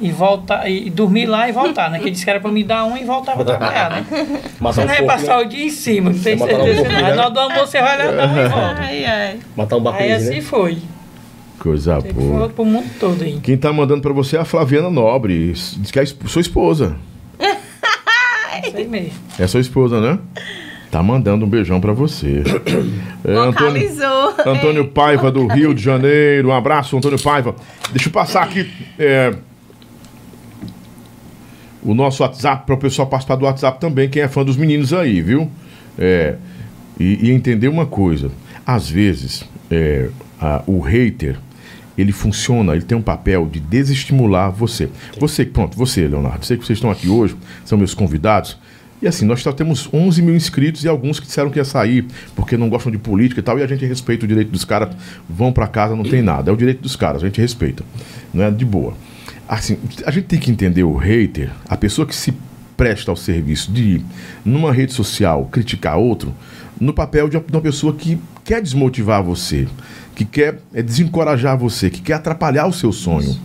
e 0.00 0.10
voltar, 0.10 0.68
e, 0.70 0.88
dormir 0.88 1.26
lá 1.26 1.48
e 1.48 1.52
voltar, 1.52 1.90
né? 1.90 1.98
Que 1.98 2.04
ele 2.04 2.10
disse 2.12 2.24
que 2.24 2.30
era 2.30 2.40
pra 2.40 2.50
me 2.50 2.64
dar 2.64 2.84
um 2.84 2.96
e 2.96 3.04
voltar 3.04 3.34
pra 3.34 3.44
trabalhar, 3.44 3.90
né? 3.90 4.06
Matar 4.58 4.72
Você 4.72 4.80
um 4.80 4.84
não 4.84 4.88
vai 4.88 5.02
porco, 5.02 5.06
passar 5.20 5.36
né? 5.38 5.44
o 5.44 5.48
dia 5.48 5.64
em 5.66 5.70
cima, 5.70 6.10
não 6.10 6.18
tem 6.18 6.36
Você 6.38 6.44
matar 6.44 6.60
um 6.60 6.64
certeza. 6.64 6.82
porco, 6.84 7.00
né? 7.00 7.04
Aí 7.10 7.16
na 7.16 7.22
hora 7.22 7.30
do 7.30 7.40
almoço 7.40 7.66
você 7.66 7.80
vai 7.82 7.98
lá 7.98 8.10
dar 8.12 8.28
um 8.28 8.32
e 8.32 8.48
volta. 8.48 8.80
Ai, 8.80 9.04
ai. 9.04 9.38
Matar 9.56 9.76
um 9.76 9.78
Aí 9.78 9.84
bacuzinho, 9.84 10.16
assim 10.16 10.34
né? 10.36 10.40
foi. 10.40 10.78
Coisa 11.58 12.00
boa. 12.00 12.38
foi 12.38 12.48
pro 12.48 12.64
mundo 12.64 12.88
todo 12.98 13.22
aí. 13.22 13.38
Quem 13.42 13.56
tá 13.58 13.70
mandando 13.70 14.00
pra 14.00 14.12
você 14.14 14.38
é 14.38 14.40
a 14.40 14.44
Flaviana 14.46 14.88
Nobre. 14.88 15.52
Diz 15.52 15.90
que 15.90 16.00
é 16.00 16.06
sua 16.06 16.40
esposa. 16.40 16.96
Aí 18.74 18.86
mesmo. 18.88 19.12
É 19.38 19.46
sua 19.46 19.60
esposa, 19.60 20.00
né? 20.00 20.18
Tá 20.90 21.02
mandando 21.02 21.44
um 21.44 21.48
beijão 21.48 21.80
pra 21.80 21.92
você. 21.92 22.42
É, 23.24 23.32
Antônio. 23.32 23.90
Antônio 24.44 24.88
Paiva, 24.88 25.30
do 25.30 25.46
Rio 25.46 25.72
de 25.74 25.82
Janeiro. 25.82 26.48
Um 26.48 26.52
abraço, 26.52 26.96
Antônio 26.96 27.20
Paiva. 27.22 27.54
Deixa 27.92 28.08
eu 28.08 28.12
passar 28.12 28.42
aqui 28.42 28.68
é, 28.98 29.32
o 31.82 31.94
nosso 31.94 32.22
WhatsApp 32.22 32.66
para 32.66 32.74
o 32.74 32.78
pessoal 32.78 33.08
participar 33.08 33.36
do 33.36 33.44
WhatsApp 33.44 33.80
também, 33.80 34.08
quem 34.08 34.22
é 34.22 34.28
fã 34.28 34.44
dos 34.44 34.56
meninos 34.56 34.92
aí, 34.92 35.20
viu? 35.22 35.50
É, 35.98 36.34
e, 36.98 37.28
e 37.28 37.30
entender 37.30 37.68
uma 37.68 37.86
coisa. 37.86 38.30
Às 38.66 38.88
vezes, 38.88 39.44
é, 39.70 40.08
a- 40.40 40.62
o 40.66 40.80
hater, 40.80 41.36
ele 41.96 42.12
funciona, 42.12 42.72
ele 42.72 42.82
tem 42.84 42.96
um 42.96 43.02
papel 43.02 43.46
de 43.50 43.60
desestimular 43.60 44.50
você. 44.50 44.88
Você, 45.18 45.44
pronto, 45.44 45.76
você, 45.76 46.06
Leonardo, 46.06 46.44
sei 46.46 46.56
que 46.56 46.64
vocês 46.64 46.76
estão 46.78 46.90
aqui 46.90 47.08
hoje, 47.08 47.36
são 47.64 47.76
meus 47.76 47.94
convidados. 47.94 48.56
E 49.02 49.08
assim, 49.08 49.24
nós 49.24 49.40
só 49.42 49.50
temos 49.50 49.88
11 49.94 50.20
mil 50.20 50.36
inscritos 50.36 50.84
e 50.84 50.88
alguns 50.88 51.18
que 51.18 51.26
disseram 51.26 51.48
que 51.50 51.58
ia 51.58 51.64
sair 51.64 52.04
porque 52.36 52.56
não 52.58 52.68
gostam 52.68 52.92
de 52.92 52.98
política 52.98 53.40
e 53.40 53.42
tal, 53.42 53.58
e 53.58 53.62
a 53.62 53.66
gente 53.66 53.84
respeita 53.86 54.26
o 54.26 54.28
direito 54.28 54.50
dos 54.50 54.62
caras, 54.64 54.90
vão 55.28 55.50
pra 55.52 55.66
casa, 55.66 55.96
não 55.96 56.04
tem 56.04 56.20
nada. 56.20 56.50
É 56.50 56.54
o 56.54 56.56
direito 56.56 56.82
dos 56.82 56.96
caras, 56.96 57.22
a 57.22 57.26
gente 57.26 57.40
respeita. 57.40 57.82
Não 58.32 58.44
é 58.44 58.50
de 58.50 58.64
boa. 58.64 58.92
Assim, 59.50 59.76
a 60.06 60.12
gente 60.12 60.26
tem 60.26 60.38
que 60.38 60.48
entender 60.48 60.84
o 60.84 60.96
hater, 60.96 61.50
a 61.68 61.76
pessoa 61.76 62.06
que 62.06 62.14
se 62.14 62.32
presta 62.76 63.10
ao 63.10 63.16
serviço 63.16 63.72
de, 63.72 64.00
numa 64.44 64.72
rede 64.72 64.92
social, 64.92 65.48
criticar 65.50 65.98
outro, 65.98 66.32
no 66.80 66.94
papel 66.94 67.28
de 67.28 67.36
uma 67.36 67.60
pessoa 67.60 67.92
que 67.92 68.16
quer 68.44 68.62
desmotivar 68.62 69.24
você, 69.24 69.66
que 70.14 70.24
quer 70.24 70.60
é, 70.72 70.80
desencorajar 70.80 71.58
você, 71.58 71.90
que 71.90 72.00
quer 72.00 72.12
atrapalhar 72.12 72.68
o 72.68 72.72
seu 72.72 72.92
sonho. 72.92 73.36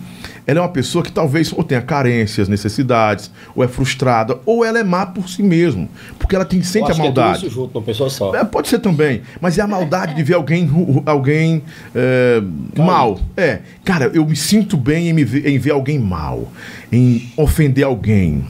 Ela 0.46 0.60
é 0.60 0.62
uma 0.62 0.68
pessoa 0.68 1.02
que 1.02 1.10
talvez 1.10 1.52
ou 1.52 1.64
tenha 1.64 1.82
carências, 1.82 2.48
necessidades, 2.48 3.30
ou 3.54 3.64
é 3.64 3.68
frustrada, 3.68 4.38
ou 4.46 4.64
ela 4.64 4.78
é 4.78 4.84
má 4.84 5.04
por 5.04 5.28
si 5.28 5.42
mesmo, 5.42 5.88
porque 6.18 6.36
ela 6.36 6.44
tem, 6.44 6.62
sente 6.62 6.84
a 6.84 6.90
acho 6.90 7.00
que 7.00 7.06
é 7.06 7.10
tudo 7.10 7.20
maldade. 7.20 7.46
isso 7.46 7.54
junto, 7.54 7.74
numa 7.74 7.84
pessoa 7.84 8.08
só. 8.08 8.34
É, 8.34 8.44
pode 8.44 8.68
ser 8.68 8.78
também, 8.78 9.22
mas 9.40 9.58
é 9.58 9.62
a 9.62 9.66
maldade 9.66 10.14
de 10.14 10.22
ver 10.22 10.34
alguém, 10.34 10.70
alguém 11.04 11.62
é, 11.94 12.40
mal. 12.76 13.18
É, 13.36 13.60
cara, 13.84 14.10
eu 14.14 14.24
me 14.24 14.36
sinto 14.36 14.76
bem 14.76 15.08
em, 15.08 15.12
me 15.12 15.24
ver, 15.24 15.46
em 15.48 15.58
ver 15.58 15.72
alguém 15.72 15.98
mal, 15.98 16.50
em 16.92 17.28
ofender 17.36 17.84
alguém. 17.84 18.44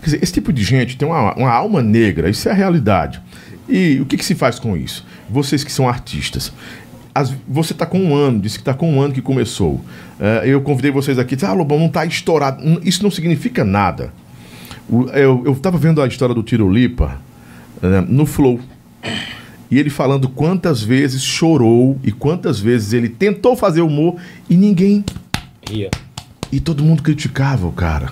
Quer 0.00 0.04
dizer, 0.04 0.22
esse 0.22 0.32
tipo 0.32 0.52
de 0.52 0.62
gente 0.62 0.96
tem 0.96 1.06
uma, 1.06 1.34
uma 1.34 1.50
alma 1.50 1.82
negra, 1.82 2.30
isso 2.30 2.48
é 2.48 2.52
a 2.52 2.54
realidade. 2.54 3.20
E 3.68 4.00
o 4.00 4.06
que, 4.06 4.16
que 4.16 4.24
se 4.24 4.34
faz 4.34 4.58
com 4.58 4.76
isso? 4.76 5.06
Vocês 5.28 5.62
que 5.62 5.70
são 5.70 5.88
artistas. 5.88 6.52
As- 7.20 7.34
você 7.48 7.72
está 7.72 7.84
com 7.86 7.98
um 8.00 8.14
ano, 8.14 8.40
disse 8.40 8.56
que 8.58 8.62
está 8.62 8.74
com 8.74 8.92
um 8.92 9.00
ano 9.00 9.12
que 9.12 9.20
começou. 9.22 9.80
É, 10.18 10.42
eu 10.44 10.60
convidei 10.60 10.90
vocês 10.90 11.18
aqui, 11.18 11.34
disse, 11.36 11.46
ah, 11.46 11.52
Lobão, 11.52 11.78
não 11.78 11.86
está 11.86 12.04
estourado. 12.04 12.62
Isso 12.82 13.02
não 13.02 13.10
significa 13.10 13.64
nada. 13.64 14.12
O- 14.88 15.08
eu 15.10 15.52
estava 15.52 15.78
vendo 15.78 16.00
a 16.02 16.06
história 16.06 16.34
do 16.34 16.42
Tiro 16.42 16.70
Lipa 16.70 17.18
né, 17.80 18.04
no 18.08 18.26
Flow. 18.26 18.58
E 19.70 19.78
ele 19.78 19.88
falando 19.90 20.28
quantas 20.28 20.82
vezes 20.82 21.22
chorou 21.22 21.96
e 22.02 22.10
quantas 22.10 22.58
vezes 22.58 22.92
ele 22.92 23.08
tentou 23.08 23.54
fazer 23.56 23.82
humor 23.82 24.16
e 24.48 24.56
ninguém. 24.56 25.04
Ria. 25.68 25.88
E 26.50 26.58
todo 26.58 26.82
mundo 26.82 27.02
criticava 27.02 27.66
o 27.68 27.72
cara. 27.72 28.10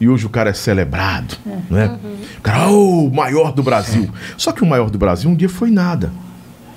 E 0.00 0.08
hoje 0.08 0.24
o 0.24 0.30
cara 0.30 0.48
é 0.50 0.54
celebrado, 0.54 1.36
né? 1.68 1.98
O 2.38 2.40
cara, 2.40 2.70
oh, 2.70 3.06
o 3.08 3.14
maior 3.14 3.52
do 3.52 3.62
Brasil. 3.62 4.08
Só 4.38 4.52
que 4.52 4.62
o 4.62 4.66
maior 4.66 4.88
do 4.90 4.96
Brasil 4.96 5.28
um 5.28 5.34
dia 5.34 5.48
foi 5.48 5.70
nada. 5.70 6.10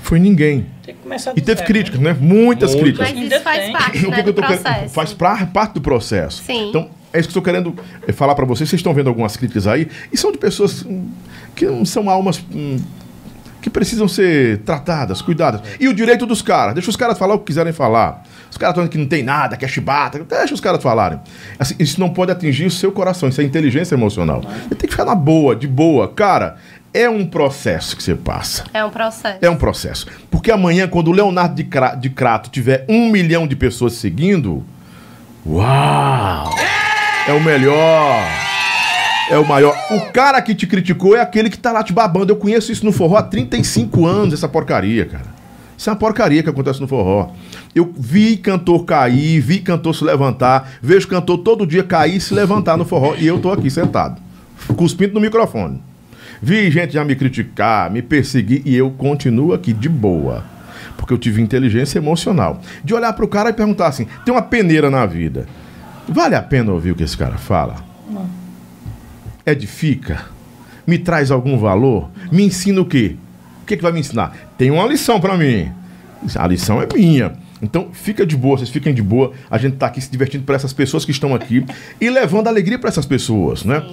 Foi 0.02 0.20
ninguém. 0.20 0.66
Tem 0.84 0.96
que 0.96 1.02
começar 1.02 1.32
do 1.32 1.38
E 1.38 1.42
teve 1.42 1.58
zero, 1.60 1.68
críticas, 1.68 2.00
né? 2.00 2.16
Muitas 2.20 2.74
Muitas. 2.76 2.98
críticas. 2.98 3.14
Mas 3.14 3.32
isso 3.34 3.42
faz 3.44 3.72
parte 3.72 4.08
né, 4.10 4.24
do 4.24 4.34
processo. 4.34 4.90
faz 4.94 5.14
pra- 5.14 5.46
parte 5.46 5.74
do 5.76 5.82
processo. 5.82 6.44
Sim. 6.44 6.70
Então, 6.70 6.90
é 7.14 7.20
isso 7.20 7.30
que 7.30 7.38
eu 7.38 7.40
estou 7.40 7.44
querendo 7.44 7.76
eh, 8.08 8.12
falar 8.12 8.36
para 8.36 8.46
vocês. 8.46 8.68
Vocês 8.70 8.80
estão 8.80 8.94
vendo 8.94 9.08
algumas 9.08 9.38
críticas 9.38 9.68
aí, 9.68 9.88
e 10.12 10.18
são 10.18 10.32
de 10.32 10.38
pessoas 10.38 10.84
hum, 10.86 11.08
que 11.56 11.66
não 11.66 11.86
são 11.86 12.10
almas 12.10 12.44
hum, 12.54 12.78
que 13.62 13.70
precisam 13.70 14.08
ser 14.08 14.60
tratadas, 14.60 15.22
cuidadas. 15.22 15.62
E 15.80 15.88
o 15.88 15.94
direito 15.94 16.26
dos 16.26 16.42
caras. 16.42 16.74
Deixa 16.74 16.90
os 16.90 16.96
caras 16.96 17.18
falar 17.18 17.36
o 17.36 17.40
que 17.40 17.46
quiserem 17.46 17.72
falar. 17.72 18.24
Os 18.50 18.58
caras 18.58 18.74
estão 18.74 18.84
dizendo 18.84 18.92
que 18.92 18.98
não 18.98 19.06
tem 19.08 19.24
nada, 19.24 19.56
que 19.56 19.64
é 19.64 19.68
chibata. 19.68 20.20
Deixa 20.24 20.54
os 20.54 20.60
caras 20.60 20.82
falarem. 20.82 21.20
Assim, 21.60 21.76
isso 21.80 22.00
não 22.00 22.10
pode 22.10 22.32
atingir 22.32 22.66
o 22.66 22.72
seu 22.72 22.92
coração. 22.92 23.30
Isso 23.30 23.40
é 23.40 23.44
inteligência 23.44 23.94
emocional. 23.96 24.42
Você 24.42 24.76
tem 24.76 24.88
que 24.88 24.90
ficar 24.90 25.06
na 25.06 25.16
boa, 25.16 25.56
de 25.56 25.68
boa. 25.68 26.08
Cara, 26.10 26.58
é 26.94 27.10
um 27.10 27.26
processo 27.26 27.96
que 27.96 28.04
você 28.04 28.16
passa. 28.16 28.64
É 28.74 28.84
um 28.84 28.90
processo. 28.90 29.38
É 29.42 29.50
um 29.50 29.56
processo. 29.56 30.08
Porque 30.30 30.52
amanhã, 30.52 30.88
quando 30.88 31.08
o 31.10 31.12
Leonardo 31.12 31.56
de, 31.56 31.64
Cra- 31.64 31.96
de 31.96 32.10
Crato 32.10 32.50
tiver 32.50 32.86
um 32.90 33.10
milhão 33.10 33.48
de 33.48 33.56
pessoas 33.56 33.94
seguindo, 33.94 34.64
uau! 35.46 36.54
É 37.28 37.34
o 37.34 37.42
melhor. 37.42 38.20
É 39.30 39.38
o 39.38 39.48
maior. 39.48 39.76
O 39.92 40.12
cara 40.12 40.42
que 40.42 40.54
te 40.54 40.68
criticou 40.68 41.16
é 41.16 41.22
aquele 41.22 41.50
que 41.50 41.58
tá 41.58 41.72
lá 41.72 41.84
te 41.84 41.94
babando. 41.94 42.32
Eu 42.32 42.36
conheço 42.38 42.72
isso 42.72 42.84
no 42.84 42.92
forró 42.92 43.18
há 43.18 43.24
35 43.24 44.06
anos, 44.06 44.34
essa 44.34 44.50
porcaria, 44.50 45.06
cara. 45.06 45.42
Isso 45.78 45.90
é 45.90 45.94
uma 45.94 45.98
porcaria 46.00 46.44
que 46.44 46.50
acontece 46.50 46.82
no 46.82 46.88
forró. 46.88 47.30
Eu 47.74 47.92
vi 47.98 48.36
cantor 48.38 48.84
cair, 48.86 49.40
vi 49.40 49.60
cantor 49.60 49.96
se 49.96 50.04
levantar, 50.04 50.74
vejo 50.82 51.08
cantor 51.08 51.38
todo 51.40 51.66
dia 51.66 51.84
cair 51.84 52.18
e 52.18 52.22
se 52.22 52.34
levantar 52.34 52.78
no 52.78 52.84
forró 52.86 53.16
e 53.18 53.26
eu 53.26 53.40
tô 53.40 53.52
aqui 53.52 53.70
sentado, 53.72 54.22
cuspindo 54.76 55.14
no 55.14 55.20
microfone. 55.22 55.82
Vi 56.42 56.72
gente 56.72 56.94
já 56.94 57.06
me 57.06 57.16
criticar, 57.16 57.92
me 57.92 58.02
perseguir 58.02 58.64
e 58.66 58.76
eu 58.76 58.90
continuo 58.90 59.54
aqui 59.54 59.72
de 59.72 59.88
boa. 59.88 60.44
Porque 60.98 61.14
eu 61.14 61.18
tive 61.18 61.42
inteligência 61.42 62.00
emocional. 62.00 62.60
De 62.84 62.94
olhar 62.94 63.14
pro 63.14 63.28
cara 63.28 63.50
e 63.50 63.54
perguntar 63.54 63.88
assim: 63.88 64.08
tem 64.26 64.34
uma 64.34 64.42
peneira 64.42 64.90
na 64.90 65.06
vida. 65.06 65.46
Vale 66.08 66.36
a 66.36 66.42
pena 66.42 66.72
ouvir 66.72 66.92
o 66.92 66.96
que 66.96 67.04
esse 67.04 67.16
cara 67.16 67.38
fala? 67.38 67.76
Edifica? 69.46 70.26
Me 70.86 70.98
traz 70.98 71.30
algum 71.32 71.58
valor? 71.58 72.10
Me 72.32 72.44
ensina 72.44 72.82
o 72.82 72.86
quê? 72.86 73.16
O 73.62 73.66
que, 73.66 73.78
que 73.78 73.84
vai 73.84 73.92
me 73.92 74.00
ensinar? 74.00 74.36
Tem 74.58 74.72
uma 74.72 74.86
lição 74.86 75.20
para 75.22 75.38
mim. 75.38 75.72
A 76.36 76.48
lição 76.48 76.82
é 76.82 76.88
minha. 76.94 77.34
Então, 77.62 77.90
fica 77.94 78.26
de 78.26 78.36
boa, 78.36 78.58
vocês 78.58 78.70
fiquem 78.70 78.94
de 78.94 79.04
boa. 79.04 79.32
A 79.50 79.58
gente 79.58 79.78
tá 79.78 79.86
aqui 79.86 80.02
se 80.02 80.10
divertindo 80.10 80.44
para 80.44 80.56
essas 80.56 80.74
pessoas 80.74 81.06
que 81.06 81.12
estão 81.12 81.36
aqui 81.36 81.64
e 82.00 82.10
levando 82.10 82.48
alegria 82.48 82.80
para 82.80 82.90
essas 82.90 83.06
pessoas, 83.06 83.64
né? 83.64 83.84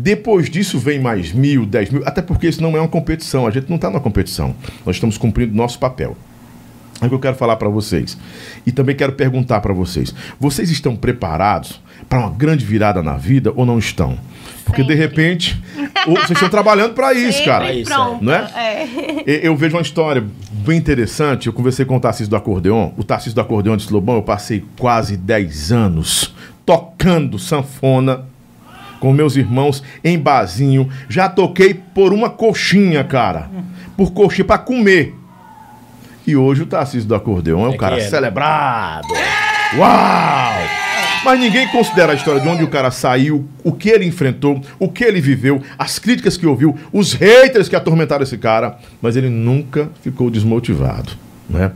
Depois 0.00 0.48
disso 0.48 0.78
vem 0.78 1.00
mais 1.00 1.32
mil, 1.32 1.66
dez 1.66 1.90
mil, 1.90 2.02
até 2.06 2.22
porque 2.22 2.46
isso 2.48 2.62
não 2.62 2.76
é 2.76 2.80
uma 2.80 2.88
competição. 2.88 3.46
A 3.46 3.50
gente 3.50 3.68
não 3.68 3.76
está 3.76 3.90
na 3.90 3.98
competição. 3.98 4.54
Nós 4.86 4.94
estamos 4.96 5.18
cumprindo 5.18 5.54
nosso 5.54 5.78
papel. 5.78 6.16
É 7.00 7.06
o 7.06 7.08
que 7.08 7.14
eu 7.14 7.20
quero 7.20 7.36
falar 7.36 7.56
para 7.56 7.68
vocês. 7.68 8.16
E 8.64 8.70
também 8.72 8.94
quero 8.94 9.12
perguntar 9.12 9.60
para 9.60 9.72
vocês: 9.74 10.14
vocês 10.38 10.70
estão 10.70 10.94
preparados 10.94 11.80
para 12.08 12.20
uma 12.20 12.30
grande 12.30 12.64
virada 12.64 13.02
na 13.02 13.16
vida 13.16 13.52
ou 13.56 13.66
não 13.66 13.78
estão? 13.78 14.16
Porque 14.64 14.82
de 14.82 14.88
Sempre. 14.88 15.02
repente, 15.02 15.62
ou 16.06 16.14
vocês 16.14 16.32
estão 16.32 16.48
trabalhando 16.48 16.94
para 16.94 17.12
isso, 17.14 17.38
Sempre 17.38 17.44
cara. 17.44 17.72
isso. 17.72 18.18
Não 18.20 18.32
é? 18.32 18.50
É. 19.26 19.46
Eu 19.46 19.56
vejo 19.56 19.76
uma 19.76 19.82
história 19.82 20.24
bem 20.52 20.78
interessante. 20.78 21.46
Eu 21.46 21.52
conversei 21.52 21.84
com 21.84 21.96
o 21.96 22.00
Tarcísio 22.00 22.30
do 22.30 22.36
Acordeon. 22.36 22.90
O 22.96 23.02
Tarcísio 23.02 23.34
do 23.34 23.40
Acordeon 23.40 23.76
disse: 23.76 23.92
Lobão, 23.92 24.16
eu 24.16 24.22
passei 24.22 24.64
quase 24.78 25.16
10 25.16 25.72
anos 25.72 26.34
tocando 26.66 27.38
sanfona 27.38 28.27
com 29.00 29.12
meus 29.12 29.36
irmãos 29.36 29.82
em 30.02 30.18
barzinho. 30.18 30.88
Já 31.08 31.28
toquei 31.28 31.74
por 31.74 32.12
uma 32.12 32.30
coxinha, 32.30 33.04
cara. 33.04 33.50
Por 33.96 34.12
coxinha, 34.12 34.44
pra 34.44 34.58
comer. 34.58 35.14
E 36.26 36.36
hoje 36.36 36.62
o 36.62 36.66
Tarcísio 36.66 37.08
do 37.08 37.14
Acordeon 37.14 37.66
é 37.66 37.68
um 37.70 37.74
É 37.74 37.76
cara 37.76 37.96
é. 37.96 38.00
celebrado. 38.00 39.08
Uau! 39.76 40.52
Mas 41.24 41.40
ninguém 41.40 41.66
considera 41.68 42.12
a 42.12 42.14
história 42.14 42.40
de 42.40 42.48
onde 42.48 42.62
o 42.62 42.68
cara 42.68 42.90
saiu, 42.90 43.48
o 43.64 43.72
que 43.72 43.88
ele 43.88 44.06
enfrentou, 44.06 44.60
o 44.78 44.88
que 44.88 45.02
ele 45.04 45.20
viveu, 45.20 45.60
as 45.76 45.98
críticas 45.98 46.36
que 46.36 46.46
ouviu, 46.46 46.76
os 46.92 47.12
haters 47.12 47.68
que 47.68 47.74
atormentaram 47.74 48.22
esse 48.22 48.38
cara, 48.38 48.78
mas 49.02 49.16
ele 49.16 49.28
nunca 49.28 49.90
ficou 50.00 50.30
desmotivado, 50.30 51.12
né? 51.50 51.72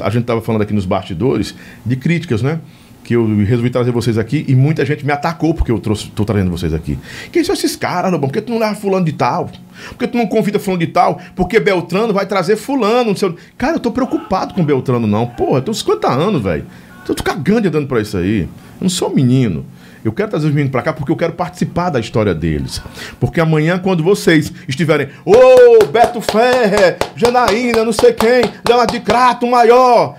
A 0.00 0.10
gente 0.10 0.22
estava 0.22 0.42
falando 0.42 0.62
aqui 0.62 0.72
nos 0.74 0.84
bastidores 0.84 1.54
de 1.86 1.94
críticas, 1.96 2.42
né? 2.42 2.58
Que 3.04 3.14
eu 3.14 3.26
resolvi 3.44 3.70
trazer 3.70 3.90
vocês 3.90 4.16
aqui 4.16 4.44
e 4.48 4.54
muita 4.54 4.84
gente 4.84 5.04
me 5.04 5.12
atacou 5.12 5.54
porque 5.54 5.72
eu 5.72 5.78
trouxe, 5.78 6.08
tô 6.10 6.24
trazendo 6.24 6.50
vocês 6.50 6.72
aqui. 6.72 6.98
Quem 7.32 7.42
são 7.42 7.54
esses 7.54 7.74
caras, 7.74 8.12
Lobão? 8.12 8.28
Por 8.28 8.34
que 8.34 8.40
tu 8.40 8.52
não 8.52 8.58
leva 8.58 8.74
fulano 8.74 9.04
de 9.04 9.12
tal? 9.12 9.50
Por 9.88 9.98
que 9.98 10.06
tu 10.06 10.16
não 10.16 10.26
convida 10.26 10.58
fulano 10.58 10.80
de 10.80 10.86
tal? 10.86 11.20
Porque 11.34 11.58
Beltrano 11.58 12.12
vai 12.12 12.26
trazer 12.26 12.56
fulano, 12.56 13.10
não 13.10 13.16
sei 13.16 13.34
Cara, 13.58 13.76
eu 13.76 13.80
tô 13.80 13.90
preocupado 13.90 14.54
com 14.54 14.64
Beltrano, 14.64 15.06
não. 15.06 15.26
Porra, 15.26 15.58
eu 15.58 15.62
tenho 15.62 15.74
50 15.74 16.08
anos, 16.08 16.42
velho. 16.42 16.64
Tô 17.04 17.14
cagando 17.14 17.66
andando 17.66 17.88
pra 17.88 18.00
isso 18.00 18.16
aí. 18.16 18.42
Eu 18.42 18.48
não 18.82 18.88
sou 18.88 19.10
um 19.10 19.14
menino. 19.14 19.66
Eu 20.04 20.12
quero 20.12 20.30
trazer 20.30 20.46
os 20.46 20.52
meninos 20.52 20.72
pra 20.72 20.82
cá 20.82 20.92
porque 20.92 21.12
eu 21.12 21.16
quero 21.16 21.32
participar 21.32 21.90
da 21.90 22.00
história 22.00 22.34
deles. 22.34 22.82
Porque 23.20 23.40
amanhã, 23.40 23.78
quando 23.78 24.02
vocês 24.02 24.52
estiverem, 24.66 25.08
ô, 25.24 25.84
Beto 25.86 26.20
Ferrer, 26.20 26.96
Janaína, 27.14 27.84
não 27.84 27.92
sei 27.92 28.12
quem, 28.12 28.42
Leonardo 28.66 28.92
de 28.92 29.00
Crato, 29.00 29.46
maior. 29.46 30.16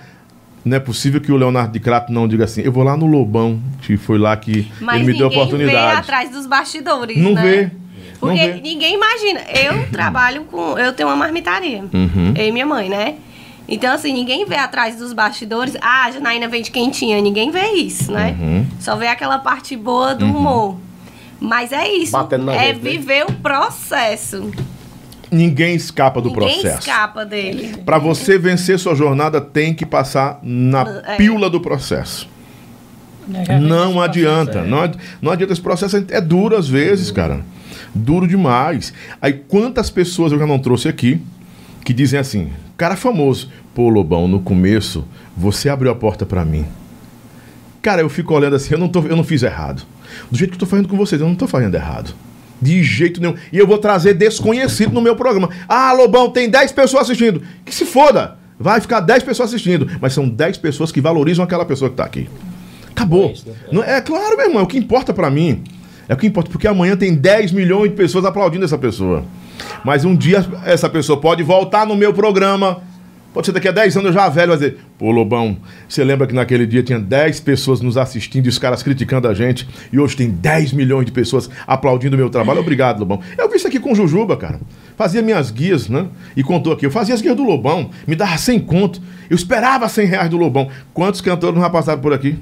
Não 0.64 0.76
é 0.76 0.80
possível 0.80 1.20
que 1.20 1.30
o 1.30 1.36
Leonardo 1.36 1.72
de 1.72 1.80
Crato 1.80 2.10
não 2.12 2.26
diga 2.26 2.44
assim, 2.44 2.62
eu 2.62 2.72
vou 2.72 2.82
lá 2.82 2.96
no 2.96 3.06
Lobão, 3.06 3.60
que 3.82 3.96
foi 3.96 4.16
lá 4.18 4.34
que 4.36 4.66
Mas 4.80 4.96
ele 4.96 5.12
me 5.12 5.18
deu 5.18 5.26
a 5.26 5.28
ninguém 5.28 5.38
vê 5.48 5.54
oportunidade. 5.54 5.98
atrás 6.00 6.30
dos 6.30 6.46
bastidores, 6.46 7.16
Não 7.18 7.32
né? 7.34 7.42
vê. 7.42 7.62
Não 8.22 8.30
Porque 8.30 8.46
vê. 8.46 8.60
ninguém 8.62 8.94
imagina. 8.94 9.40
Eu 9.50 9.86
trabalho 9.90 10.44
com. 10.44 10.78
Eu 10.78 10.94
tenho 10.94 11.08
uma 11.10 11.16
marmitaria. 11.16 11.84
Uhum. 11.92 12.32
Eu 12.34 12.46
e 12.48 12.52
minha 12.52 12.64
mãe, 12.64 12.88
né? 12.88 13.16
Então, 13.68 13.92
assim, 13.94 14.12
ninguém 14.12 14.46
vê 14.46 14.56
atrás 14.56 14.96
dos 14.96 15.12
bastidores. 15.12 15.76
Ah, 15.80 16.04
a 16.06 16.10
Janaína 16.10 16.48
vende 16.48 16.70
quentinha. 16.70 17.20
Ninguém 17.20 17.50
vê 17.50 17.72
isso, 17.72 18.10
né? 18.12 18.34
Uhum. 18.38 18.66
Só 18.80 18.96
vê 18.96 19.08
aquela 19.08 19.38
parte 19.38 19.76
boa 19.76 20.14
do 20.14 20.24
humor. 20.26 20.76
Mas 21.40 21.72
é 21.72 21.86
isso. 21.88 22.12
Batendo 22.12 22.44
na 22.44 22.54
é 22.54 22.68
gente, 22.72 22.82
né? 22.82 22.90
viver 22.90 23.24
o 23.28 23.32
processo. 23.34 24.50
Ninguém 25.34 25.74
escapa 25.74 26.20
do 26.20 26.30
ninguém 26.30 26.60
processo. 26.60 26.78
escapa 26.80 27.24
dele. 27.24 27.76
Para 27.84 27.98
você 27.98 28.38
vencer 28.38 28.78
sua 28.78 28.94
jornada, 28.94 29.40
tem 29.40 29.74
que 29.74 29.84
passar 29.84 30.38
na 30.42 31.02
É. 31.06 31.16
pílula 31.16 31.50
do 31.50 31.60
processo. 31.60 32.28
Não 33.26 33.40
esse 33.42 33.98
adianta. 34.00 34.52
processo 34.52 34.70
Não, 34.70 34.82
ad- 34.82 34.98
não 35.22 35.32
adianta. 35.32 35.52
Esse 35.52 35.62
processo 35.62 35.96
é 36.10 36.20
duro 36.20 36.56
às 36.56 36.68
vezes, 36.68 37.10
cara. 37.10 37.40
Duro 37.94 38.26
demais. 38.28 38.92
Aí 39.20 39.32
quantas 39.32 39.88
pessoas 39.90 40.32
eu 40.32 40.38
já 40.38 40.46
não 40.46 40.58
trouxe 40.58 40.88
aqui 40.88 41.20
que 41.84 41.92
dizem 41.92 42.18
assim, 42.18 42.50
cara 42.76 42.96
famoso, 42.96 43.50
pô, 43.74 43.88
Lobão, 43.88 44.26
no 44.28 44.40
começo 44.40 45.04
você 45.36 45.68
abriu 45.68 45.90
a 45.90 45.94
porta 45.94 46.24
pra 46.26 46.44
mim. 46.44 46.64
Cara, 47.82 48.00
eu 48.02 48.08
fico 48.08 48.32
olhando 48.34 48.56
assim, 48.56 48.72
eu 48.74 48.78
não, 48.78 48.88
tô, 48.88 49.00
eu 49.02 49.16
não 49.16 49.24
fiz 49.24 49.42
errado. 49.42 49.82
Do 50.30 50.36
jeito 50.38 50.50
que 50.52 50.56
eu 50.56 50.60
tô 50.60 50.66
fazendo 50.66 50.88
com 50.88 50.96
vocês, 50.96 51.20
eu 51.20 51.26
não 51.28 51.34
tô 51.34 51.46
fazendo 51.46 51.74
errado. 51.74 52.14
De 52.64 52.82
jeito 52.82 53.20
nenhum. 53.20 53.34
E 53.52 53.58
eu 53.58 53.66
vou 53.66 53.76
trazer 53.76 54.14
desconhecido 54.14 54.92
no 54.92 55.02
meu 55.02 55.14
programa. 55.14 55.50
Ah, 55.68 55.92
Lobão, 55.92 56.30
tem 56.30 56.48
10 56.48 56.72
pessoas 56.72 57.02
assistindo. 57.04 57.42
Que 57.64 57.74
se 57.74 57.84
foda. 57.84 58.36
Vai 58.58 58.80
ficar 58.80 59.00
10 59.00 59.22
pessoas 59.22 59.50
assistindo. 59.50 59.86
Mas 60.00 60.14
são 60.14 60.26
10 60.28 60.56
pessoas 60.58 60.90
que 60.90 61.00
valorizam 61.00 61.44
aquela 61.44 61.64
pessoa 61.66 61.90
que 61.90 61.96
tá 61.96 62.04
aqui. 62.04 62.28
Acabou. 62.90 63.26
É 63.46 63.48
né? 63.50 63.56
Não- 63.70 63.82
É 63.84 64.00
claro, 64.00 64.36
meu 64.36 64.46
irmão, 64.46 64.60
é 64.60 64.64
o 64.64 64.66
que 64.66 64.78
importa 64.78 65.12
pra 65.12 65.28
mim. 65.30 65.62
É 66.08 66.14
o 66.14 66.16
que 66.16 66.26
importa, 66.26 66.50
porque 66.50 66.66
amanhã 66.66 66.96
tem 66.96 67.14
10 67.14 67.52
milhões 67.52 67.90
de 67.90 67.96
pessoas 67.96 68.24
aplaudindo 68.24 68.64
essa 68.64 68.78
pessoa. 68.78 69.24
Mas 69.84 70.04
um 70.04 70.16
dia 70.16 70.44
essa 70.64 70.88
pessoa 70.88 71.20
pode 71.20 71.42
voltar 71.42 71.86
no 71.86 71.94
meu 71.96 72.14
programa. 72.14 72.82
Pode 73.34 73.46
ser 73.46 73.52
daqui 73.52 73.66
a 73.66 73.72
10 73.72 73.96
anos 73.96 74.06
eu 74.06 74.12
já 74.12 74.28
velho 74.28 74.50
vai 74.50 74.56
dizer: 74.56 74.78
Pô, 74.96 75.10
Lobão, 75.10 75.56
você 75.88 76.04
lembra 76.04 76.24
que 76.24 76.32
naquele 76.32 76.64
dia 76.66 76.84
tinha 76.84 77.00
10 77.00 77.40
pessoas 77.40 77.80
nos 77.80 77.96
assistindo 77.96 78.46
e 78.46 78.48
os 78.48 78.58
caras 78.58 78.80
criticando 78.80 79.26
a 79.26 79.34
gente, 79.34 79.68
e 79.92 79.98
hoje 79.98 80.16
tem 80.16 80.30
10 80.30 80.72
milhões 80.72 81.04
de 81.04 81.10
pessoas 81.10 81.50
aplaudindo 81.66 82.14
o 82.14 82.18
meu 82.18 82.30
trabalho? 82.30 82.60
Obrigado, 82.60 83.00
Lobão. 83.00 83.20
Eu 83.36 83.50
vi 83.50 83.56
isso 83.56 83.66
aqui 83.66 83.80
com 83.80 83.92
Jujuba, 83.92 84.36
cara. 84.36 84.60
Fazia 84.96 85.20
minhas 85.20 85.50
guias, 85.50 85.88
né? 85.88 86.06
E 86.36 86.44
contou 86.44 86.72
aqui. 86.72 86.86
Eu 86.86 86.92
fazia 86.92 87.12
as 87.12 87.20
guias 87.20 87.36
do 87.36 87.42
Lobão, 87.42 87.90
me 88.06 88.14
dava 88.14 88.38
100 88.38 88.60
conto. 88.60 89.02
Eu 89.28 89.34
esperava 89.34 89.88
100 89.88 90.06
reais 90.06 90.30
do 90.30 90.36
Lobão. 90.36 90.68
Quantos 90.92 91.20
cantores 91.20 91.56
não 91.56 91.62
já 91.62 91.70
passaram 91.70 92.00
por 92.00 92.12
aqui? 92.12 92.38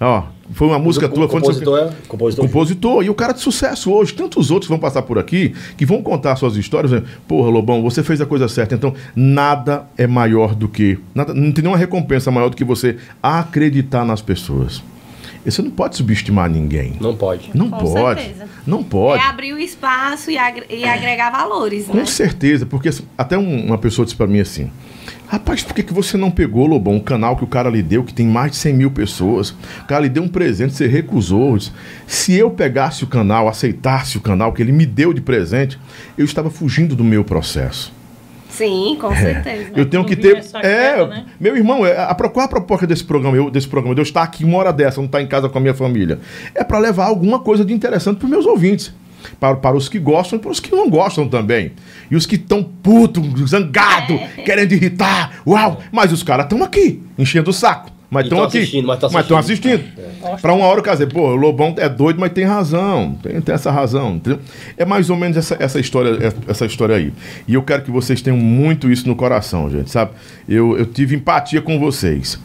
Ó, 0.00 0.24
foi 0.52 0.66
uma 0.68 0.78
música 0.78 1.08
tua, 1.08 1.28
foi 1.28 1.40
compositor 1.40 1.78
é? 1.78 1.92
Compositor. 2.08 2.44
Compositor, 2.46 3.04
e 3.04 3.10
o 3.10 3.14
cara 3.14 3.32
de 3.32 3.40
sucesso 3.40 3.92
hoje. 3.92 4.12
Tantos 4.12 4.50
outros 4.50 4.68
vão 4.68 4.78
passar 4.78 5.02
por 5.02 5.18
aqui, 5.18 5.54
que 5.76 5.86
vão 5.86 6.02
contar 6.02 6.34
suas 6.36 6.56
histórias. 6.56 6.90
né? 6.92 7.02
Porra, 7.28 7.48
Lobão, 7.48 7.80
você 7.82 8.02
fez 8.02 8.20
a 8.20 8.26
coisa 8.26 8.48
certa. 8.48 8.74
Então, 8.74 8.92
nada 9.14 9.86
é 9.96 10.06
maior 10.06 10.54
do 10.54 10.68
que. 10.68 10.98
Nada, 11.14 11.32
não 11.32 11.52
tem 11.52 11.62
nenhuma 11.62 11.78
recompensa 11.78 12.30
maior 12.30 12.48
do 12.50 12.56
que 12.56 12.64
você 12.64 12.96
acreditar 13.22 14.04
nas 14.04 14.20
pessoas. 14.20 14.82
E 15.46 15.50
você 15.50 15.60
não 15.62 15.70
pode 15.70 15.96
subestimar 15.96 16.48
ninguém. 16.50 16.96
Não 17.00 17.14
pode. 17.14 17.50
Não 17.54 17.68
Com 17.70 17.92
pode. 17.92 18.20
certeza. 18.22 18.48
Não 18.66 18.82
pode. 18.82 19.22
É 19.22 19.26
abrir 19.26 19.52
o 19.52 19.58
espaço 19.58 20.30
e, 20.30 20.38
agre- 20.38 20.64
e 20.70 20.84
agregar 20.84 21.30
valores, 21.30 21.84
Com 21.86 21.98
né? 21.98 22.04
certeza, 22.06 22.64
porque 22.64 22.88
assim, 22.88 23.04
até 23.16 23.36
um- 23.36 23.66
uma 23.66 23.76
pessoa 23.78 24.04
disse 24.06 24.16
pra 24.16 24.26
mim 24.26 24.40
assim: 24.40 24.70
Rapaz, 25.26 25.62
por 25.62 25.74
que, 25.74 25.82
que 25.82 25.92
você 25.92 26.16
não 26.16 26.30
pegou, 26.30 26.66
Lobão, 26.66 26.94
um 26.94 27.00
canal 27.00 27.36
que 27.36 27.44
o 27.44 27.46
cara 27.46 27.70
lhe 27.70 27.82
deu, 27.82 28.04
que 28.04 28.12
tem 28.12 28.26
mais 28.26 28.52
de 28.52 28.58
100 28.58 28.74
mil 28.74 28.90
pessoas? 28.90 29.50
O 29.50 29.86
cara 29.86 30.02
lhe 30.02 30.08
deu 30.08 30.22
um 30.22 30.28
presente, 30.28 30.74
você 30.74 30.86
recusou. 30.86 31.58
Se 32.06 32.34
eu 32.34 32.50
pegasse 32.50 33.04
o 33.04 33.06
canal, 33.06 33.48
aceitasse 33.48 34.16
o 34.16 34.20
canal 34.20 34.52
que 34.52 34.62
ele 34.62 34.72
me 34.72 34.86
deu 34.86 35.12
de 35.12 35.20
presente, 35.20 35.78
eu 36.16 36.24
estava 36.24 36.50
fugindo 36.50 36.94
do 36.94 37.02
meu 37.02 37.24
processo. 37.24 37.92
Sim, 38.54 38.96
com 39.00 39.12
certeza. 39.14 39.72
Eu 39.74 39.84
tenho 39.86 40.04
que 40.04 40.14
ter. 40.14 40.36
É, 40.62 40.92
queda, 40.94 41.06
né? 41.06 41.26
meu 41.40 41.56
irmão, 41.56 41.84
é, 41.84 41.98
a, 41.98 42.14
qual 42.14 42.46
a 42.46 42.48
proposta 42.48 42.86
desse 42.86 43.02
programa, 43.02 43.36
eu, 43.36 43.50
desse 43.50 43.66
programa? 43.66 43.96
De 43.96 44.00
eu 44.00 44.04
estar 44.04 44.22
aqui 44.22 44.44
uma 44.44 44.58
hora 44.58 44.72
dessa, 44.72 44.98
não 45.00 45.06
estar 45.06 45.20
em 45.20 45.26
casa 45.26 45.48
com 45.48 45.58
a 45.58 45.60
minha 45.60 45.74
família? 45.74 46.20
É 46.54 46.62
para 46.62 46.78
levar 46.78 47.06
alguma 47.06 47.40
coisa 47.40 47.64
de 47.64 47.72
interessante 47.72 48.18
para 48.18 48.28
meus 48.28 48.46
ouvintes. 48.46 48.94
Para, 49.38 49.56
para 49.56 49.76
os 49.76 49.88
que 49.88 49.98
gostam 49.98 50.38
e 50.38 50.42
para 50.42 50.50
os 50.50 50.60
que 50.60 50.74
não 50.74 50.88
gostam 50.90 51.28
também. 51.28 51.72
E 52.10 52.16
os 52.16 52.26
que 52.26 52.36
estão 52.36 52.62
puto, 52.62 53.22
zangado, 53.46 54.18
querendo 54.44 54.72
irritar. 54.72 55.42
Uau! 55.46 55.80
Mas 55.92 56.12
os 56.12 56.22
caras 56.22 56.46
estão 56.46 56.62
aqui, 56.62 57.02
enchendo 57.18 57.50
o 57.50 57.54
saco. 57.54 57.93
Mas 58.10 58.24
estão 58.24 58.38
tão 58.38 58.46
aqui. 58.46 58.58
assistindo, 58.58 58.86
mas 58.86 58.98
tão 59.00 59.08
estão 59.08 59.36
assistindo. 59.38 59.74
assistindo. 59.74 60.40
Para 60.40 60.52
uma 60.52 60.66
hora, 60.66 60.80
quer 60.82 60.92
dizer, 60.92 61.06
pô, 61.12 61.28
o 61.30 61.34
Lobão 61.36 61.74
é 61.78 61.88
doido, 61.88 62.20
mas 62.20 62.32
tem 62.32 62.44
razão. 62.44 63.18
Tem, 63.22 63.40
tem 63.40 63.54
essa 63.54 63.70
razão. 63.72 64.16
entendeu? 64.16 64.38
É 64.76 64.84
mais 64.84 65.10
ou 65.10 65.16
menos 65.16 65.36
essa, 65.36 65.56
essa, 65.58 65.80
história, 65.80 66.32
essa 66.46 66.64
história 66.64 66.94
aí. 66.96 67.12
E 67.48 67.54
eu 67.54 67.62
quero 67.62 67.82
que 67.82 67.90
vocês 67.90 68.22
tenham 68.22 68.36
muito 68.38 68.90
isso 68.90 69.08
no 69.08 69.16
coração, 69.16 69.68
gente, 69.68 69.90
sabe? 69.90 70.12
Eu, 70.48 70.78
eu 70.78 70.86
tive 70.86 71.16
empatia 71.16 71.60
com 71.60 71.78
vocês. 71.78 72.38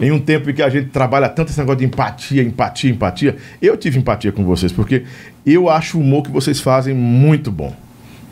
Em 0.00 0.12
um 0.12 0.18
tempo 0.20 0.48
em 0.50 0.54
que 0.54 0.62
a 0.62 0.68
gente 0.68 0.90
trabalha 0.90 1.28
tanto 1.28 1.48
esse 1.50 1.58
negócio 1.58 1.78
de 1.80 1.86
empatia, 1.86 2.42
empatia, 2.42 2.90
empatia, 2.90 3.36
eu 3.60 3.76
tive 3.76 3.98
empatia 3.98 4.30
com 4.30 4.44
vocês, 4.44 4.70
porque 4.70 5.02
eu 5.44 5.68
acho 5.68 5.98
o 5.98 6.00
humor 6.02 6.22
que 6.22 6.30
vocês 6.30 6.60
fazem 6.60 6.94
muito 6.94 7.50
bom. 7.50 7.74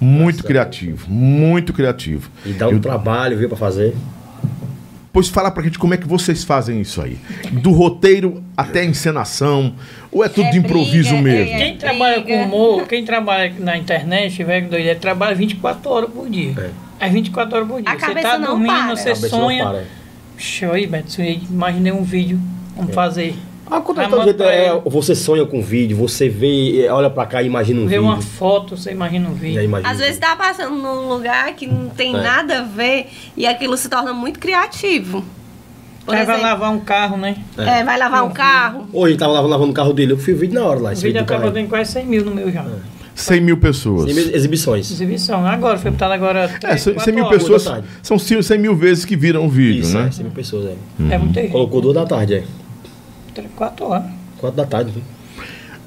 Muito 0.00 0.44
criativo, 0.44 1.06
muito 1.10 1.72
criativo. 1.72 2.30
E 2.44 2.52
dá 2.52 2.68
um 2.68 2.72
Eu- 2.72 2.80
trabalho, 2.80 3.38
viu, 3.38 3.48
pra 3.48 3.56
fazer. 3.56 3.94
Pois 5.14 5.28
fala 5.28 5.48
pra 5.50 5.62
gente 5.62 5.78
como 5.78 5.94
é 5.94 5.96
que 5.96 6.08
vocês 6.08 6.42
fazem 6.42 6.80
isso 6.80 7.00
aí. 7.00 7.16
Do 7.52 7.70
roteiro 7.70 8.42
até 8.56 8.80
a 8.80 8.84
encenação, 8.84 9.72
ou 10.10 10.24
é 10.24 10.28
tudo 10.28 10.48
É 10.48 10.50
de 10.50 10.58
improviso 10.58 11.10
briga, 11.16 11.22
mesmo? 11.22 11.54
é- 11.54 11.58
Quem 11.58 11.76
trabalha 11.76 12.16
com 12.16 12.24
briga. 12.24 12.42
humor, 12.42 12.86
quem 12.88 13.04
trabalha 13.04 13.54
na 13.60 13.76
internet, 13.78 14.42
velho 14.42 14.68
doido, 14.68 14.88
é 14.88 14.94
trabalha 14.96 15.32
24 15.36 15.88
horas 15.88 16.10
por 16.10 16.28
dia. 16.28 16.72
É 16.98 17.08
24 17.08 17.56
horas 17.56 17.68
por 17.68 17.80
dia. 17.80 17.92
A 17.92 17.98
você 17.98 18.14
tá 18.22 18.36
dormindo, 18.38 18.66
para. 18.66 18.96
você 18.96 19.10
A 19.10 19.14
cabeça 19.14 19.36
não 19.36 19.44
sonha. 19.44 19.64
para. 19.64 19.84
Puxa, 20.34 20.72
aí, 20.72 20.86
Beto, 20.88 21.22
imaginei 21.22 21.92
um 21.92 22.02
vídeo. 22.02 22.40
Vamos 22.76 22.92
fazer. 22.92 23.36
Ah, 23.70 23.80
quando 23.80 24.00
é 24.00 24.04
Aí 24.04 24.10
todo 24.10 24.24
jeito, 24.24 24.42
é, 24.42 24.68
ele. 24.70 24.80
você 24.84 25.14
sonha 25.14 25.46
com 25.46 25.62
vídeo, 25.62 25.96
você 25.96 26.28
vê, 26.28 26.86
olha 26.90 27.08
pra 27.08 27.24
cá 27.26 27.42
e 27.42 27.46
imagina 27.46 27.80
um 27.80 27.84
Ver 27.86 27.96
vídeo. 27.98 28.04
uma 28.04 28.20
foto, 28.20 28.76
você 28.76 28.90
imagina 28.92 29.28
um 29.28 29.32
vídeo. 29.34 29.62
imagina 29.62 29.88
Às 29.90 29.96
um 29.96 30.00
vezes 30.00 30.14
vídeo. 30.16 30.28
tá 30.28 30.36
passando 30.36 30.74
num 30.76 31.08
lugar 31.08 31.52
que 31.54 31.66
não 31.66 31.88
tem 31.88 32.14
É. 32.14 32.20
nada 32.22 32.58
a 32.58 32.62
ver 32.62 33.06
e 33.36 33.46
aquilo 33.46 33.76
se 33.76 33.88
torna 33.88 34.12
muito 34.12 34.38
criativo. 34.38 35.24
Por 36.04 36.14
Aí 36.14 36.26
vai 36.26 36.34
exemplo, 36.36 36.50
lavar 36.50 36.70
um 36.72 36.80
carro, 36.80 37.16
né? 37.16 37.36
é, 37.56 37.82
vai 37.82 37.98
lavar 37.98 38.24
um 38.24 38.30
carro. 38.30 38.86
Hoje 38.92 39.16
tava 39.16 39.32
lavando, 39.32 39.50
lavando 39.52 39.70
o 39.70 39.74
carro 39.74 39.94
dele, 39.94 40.12
eu 40.12 40.18
fiz 40.18 40.34
o 40.36 40.38
vídeo 40.38 40.54
na 40.60 40.66
hora 40.66 40.80
lá. 40.80 40.92
O 40.92 40.96
vídeo 40.96 41.24
cara. 41.24 41.50
dando 41.50 41.66
quase 41.68 41.92
100 41.92 42.06
mil 42.06 42.24
no 42.26 42.34
meu 42.34 42.52
já. 42.52 42.66
100 43.14 43.40
mil 43.40 43.56
pessoas. 43.56 44.12
Sem 44.12 44.34
exibições. 44.34 44.90
Exibição. 44.90 45.46
Agora, 45.46 45.78
foi 45.78 45.90
botado 45.92 46.12
agora. 46.12 46.40
É, 46.40 46.48
três, 46.58 46.82
100, 46.82 46.94
quatro 46.94 47.14
mil 47.14 47.24
horas. 47.24 47.42
pessoas. 47.42 47.84
São 48.02 48.18
100 48.18 48.58
mil 48.58 48.74
vezes 48.76 49.04
que 49.06 49.16
viram 49.16 49.46
o 49.46 49.48
vídeo, 49.48 49.80
Isso, 49.82 49.96
né? 49.96 50.08
é, 50.08 50.10
100 50.10 50.24
mil 50.24 50.34
pessoas, 50.34 50.66
é. 50.66 51.14
É 51.14 51.16
muito 51.16 51.32
terrível. 51.32 51.52
Colocou 51.52 51.80
duas 51.80 51.94
da 51.94 52.04
tarde, 52.04 52.34
é. 52.34 52.44
Quatro 53.56 53.86
horas. 53.86 54.04
Quatro 54.38 54.56
da 54.56 54.64
tarde, 54.66 54.90
viu? 54.92 55.02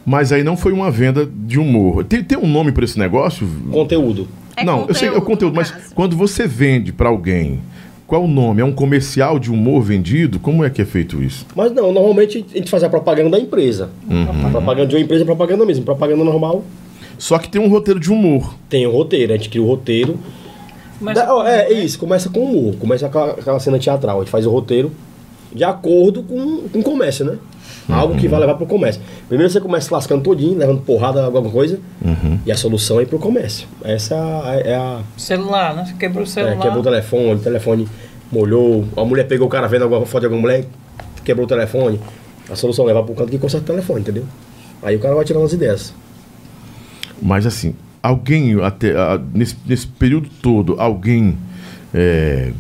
Mas 0.06 0.32
aí 0.32 0.44
não 0.44 0.56
foi 0.56 0.72
uma 0.72 0.90
venda 0.90 1.26
de 1.26 1.60
humor. 1.60 2.04
Tem, 2.06 2.24
tem 2.24 2.38
um 2.38 2.48
nome 2.48 2.72
pra 2.72 2.86
esse 2.86 2.98
negócio? 2.98 3.48
Conteúdo. 3.72 4.28
É 4.56 4.64
não, 4.64 4.86
eu 4.88 4.96
sei, 4.96 5.10
é 5.10 5.12
o 5.12 5.22
conteúdo, 5.22 5.56
mas 5.56 5.70
caso. 5.70 5.94
quando 5.94 6.16
você 6.16 6.48
vende 6.48 6.92
pra 6.94 7.10
alguém, 7.10 7.60
qual 8.08 8.24
o 8.24 8.28
nome? 8.28 8.62
É 8.62 8.66
um 8.66 8.72
comercial 8.72 9.38
de 9.38 9.52
humor 9.52 9.82
vendido? 9.84 10.40
Como 10.40 10.64
é 10.64 10.70
que 10.70 10.82
é 10.82 10.86
feito 10.86 11.22
isso? 11.22 11.46
Mas 11.56 11.72
não, 11.74 11.92
normalmente 11.92 12.44
a 12.54 12.58
gente 12.58 12.70
faz 12.72 12.84
a 12.84 12.90
propaganda 12.90 13.32
da 13.32 13.40
empresa. 13.40 13.90
A 14.46 14.50
propaganda 14.50 14.88
de 14.88 14.96
uma 14.96 15.02
empresa 15.02 15.24
é 15.24 15.26
propaganda 15.26 15.66
mesmo. 15.66 15.84
Propaganda 15.84 16.24
normal 16.24 16.64
Só 17.20 17.38
que 17.38 17.50
tem 17.50 17.62
um 17.62 17.68
roteiro 17.68 18.00
de 18.00 18.10
humor. 18.12 18.56
tem 18.70 18.88
o 18.88 18.92
roteiro, 18.92 19.34
a 19.34 19.38
gente 19.38 19.50
cria 19.50 19.62
o 19.62 19.68
roteiro. 19.68 20.18
Começa 20.98 21.26
Da- 21.26 21.36
ó, 21.36 21.46
é, 21.46 21.66
é 21.72 21.74
isso, 21.74 22.00
começa 22.00 22.30
com 22.30 22.40
humor, 22.46 22.76
começa 22.78 23.08
com 23.10 23.20
aquela, 23.20 23.40
aquela 23.40 23.60
cena 23.60 23.78
teatral. 23.78 24.18
A 24.18 24.24
gente 24.24 24.32
faz 24.32 24.46
o 24.48 24.50
roteiro 24.52 24.92
de 25.58 25.64
acordo 25.64 26.24
com, 26.24 26.70
com 26.70 26.80
o 26.80 26.84
comércio, 26.84 27.26
né? 27.26 27.38
Algo 27.90 28.16
que 28.16 28.28
vai 28.28 28.40
levar 28.40 28.56
pro 28.56 28.66
comércio. 28.66 29.02
Primeiro 29.30 29.52
você 29.52 29.62
começa 29.62 29.94
lascando 29.94 30.22
todinho, 30.22 30.58
levando 30.58 30.82
porrada, 30.82 31.24
alguma 31.24 31.50
coisa, 31.50 31.80
e 32.46 32.52
a 32.52 32.58
solução 32.58 33.00
é 33.00 33.04
ir 33.04 33.06
pro 33.06 33.18
comércio. 33.18 33.68
Essa 33.84 34.16
é 34.16 34.18
a. 34.18 34.62
É 34.72 34.76
a 34.76 35.02
Celular, 35.16 35.74
né? 35.74 35.86
Você 35.86 35.94
quebrou 35.94 36.24
o 36.24 36.28
é, 36.28 36.30
celular. 36.30 36.60
quebrou 36.60 36.82
o 36.82 36.84
telefone, 36.84 37.34
o 37.34 37.40
telefone 37.40 37.88
molhou, 38.32 38.86
a 38.96 39.06
mulher 39.06 39.26
pegou 39.26 39.48
o 39.48 39.50
cara 39.50 39.68
vendo 39.68 39.84
alguma 39.84 40.06
foto 40.06 40.22
de 40.22 40.26
alguma 40.26 40.42
mulher, 40.42 40.66
quebrou 41.24 41.46
o 41.46 41.48
telefone. 41.48 42.00
A 42.50 42.56
solução 42.56 42.86
é 42.86 42.88
levar 42.90 43.04
pro 43.04 43.16
canto 43.16 43.30
que 43.30 43.38
conserta 43.38 43.72
o 43.72 43.76
telefone, 43.76 44.02
entendeu? 44.02 44.26
Aí 44.84 44.96
o 44.96 45.00
cara 45.00 45.16
vai 45.16 45.24
tirando 45.24 45.46
as 45.46 45.54
ideias. 45.54 45.94
Mas 47.22 47.46
assim, 47.46 47.74
alguém, 48.02 48.62
até, 48.62 48.96
ah, 48.96 49.20
nesse, 49.34 49.56
nesse 49.66 49.88
período 49.88 50.30
todo, 50.42 50.76
alguém 50.80 51.38
é, 51.94 52.52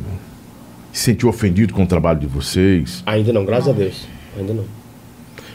se 0.97 1.03
sentiu 1.05 1.29
ofendido 1.29 1.73
com 1.73 1.83
o 1.83 1.87
trabalho 1.87 2.19
de 2.19 2.27
vocês? 2.27 3.03
Ainda 3.05 3.31
não, 3.33 3.45
graças 3.45 3.69
a 3.69 3.71
Deus. 3.71 4.07
Ainda 4.37 4.53
não. 4.53 4.65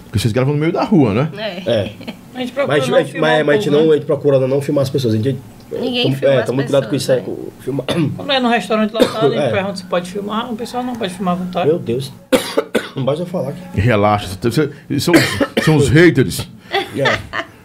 Porque 0.04 0.18
vocês 0.18 0.32
gravam 0.32 0.52
no 0.54 0.60
meio 0.60 0.72
da 0.72 0.84
rua, 0.84 1.12
né? 1.14 1.30
É. 1.66 1.70
É. 1.70 1.92
A 2.34 2.40
gente 2.40 2.52
procura 2.52 2.78
Mas, 2.78 2.88
não 2.88 2.96
mas, 2.98 3.12
mas, 3.14 3.20
mas 3.46 3.48
a 3.48 3.52
gente 3.54 3.64
povo, 3.70 3.76
não, 3.76 3.86
né? 3.88 3.92
a 3.92 3.96
gente 3.96 4.06
procura 4.06 4.46
não 4.46 4.60
filmar 4.60 4.82
as 4.82 4.90
pessoas. 4.90 5.14
A 5.14 5.16
gente, 5.16 5.38
Ninguém 5.70 6.10
tom- 6.12 6.18
filma 6.18 6.34
é, 6.34 6.38
as 6.40 6.46
toma 6.46 6.62
cuidado 6.62 6.88
com 6.88 6.96
isso 6.96 7.20
com 7.22 7.48
filmar. 7.60 7.86
Quando 8.16 8.32
é 8.32 8.40
no 8.40 8.48
restaurante 8.48 8.92
lotado, 8.92 9.26
a 9.26 9.30
gente 9.30 9.38
É. 9.42 9.50
pergunta 9.50 9.76
se 9.76 9.84
pode 9.84 10.10
filmar. 10.10 10.50
O 10.52 10.56
pessoal 10.56 10.82
não 10.82 10.94
pode 10.94 11.14
filmar 11.14 11.34
à 11.34 11.36
vontade. 11.38 11.66
Meu 11.66 11.78
Deus. 11.78 12.12
Não 12.94 13.04
basta 13.06 13.22
eu 13.22 13.26
falar 13.26 13.50
aqui. 13.50 13.80
Relaxa. 13.80 14.28
você- 14.38 14.70
São, 15.00 15.14
os- 15.14 15.64
são 15.64 15.76
os 15.76 15.88
haters. 15.88 16.46
É. 16.70 17.18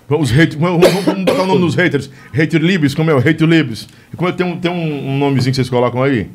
Vamos, 0.08 0.32
hate, 0.32 0.56
vamos, 0.56 0.80
vamos- 0.88 1.04
vamos 1.04 1.26
botar 1.26 1.44
o 1.44 1.46
nome 1.48 1.60
nos 1.60 1.76
haters. 1.76 2.10
Hater 2.32 2.62
Libs, 2.62 2.96
como 2.96 3.12
é 3.12 3.14
o 3.14 3.20
Hater 3.20 3.46
Libs? 3.46 3.90
Como 4.16 4.30
é, 4.30 4.32
tem, 4.32 4.46
um, 4.46 4.58
tem 4.58 4.72
um, 4.72 5.10
um 5.10 5.18
nomezinho 5.18 5.52
que 5.52 5.58
vocês 5.58 5.70
colocam 5.70 6.02
aí? 6.02 6.30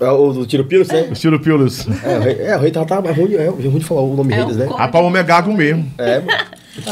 É 0.00 0.08
O 0.10 0.32
do 0.32 0.46
tiro 0.46 0.64
piro, 0.64 0.86
né? 0.86 1.08
Estilo 1.12 1.38
Pilos. 1.38 1.86
É, 2.04 2.16
o 2.16 2.20
rei- 2.20 2.38
é, 2.40 2.56
o 2.56 2.60
rei 2.60 2.70
tá, 2.70 2.84
tá 2.84 3.02
é 3.04 3.12
ruim, 3.12 3.34
é 3.34 3.48
ruim 3.48 3.78
de 3.78 3.84
falar 3.84 4.00
o 4.02 4.14
nome 4.16 4.32
É 4.32 4.36
deles, 4.38 4.56
né? 4.56 4.66
co- 4.66 4.74
Rapaz, 4.74 5.04
o 5.04 5.08
homem 5.08 5.20
é 5.20 5.24
gago 5.24 5.52
mesmo. 5.52 5.86
É, 5.98 6.22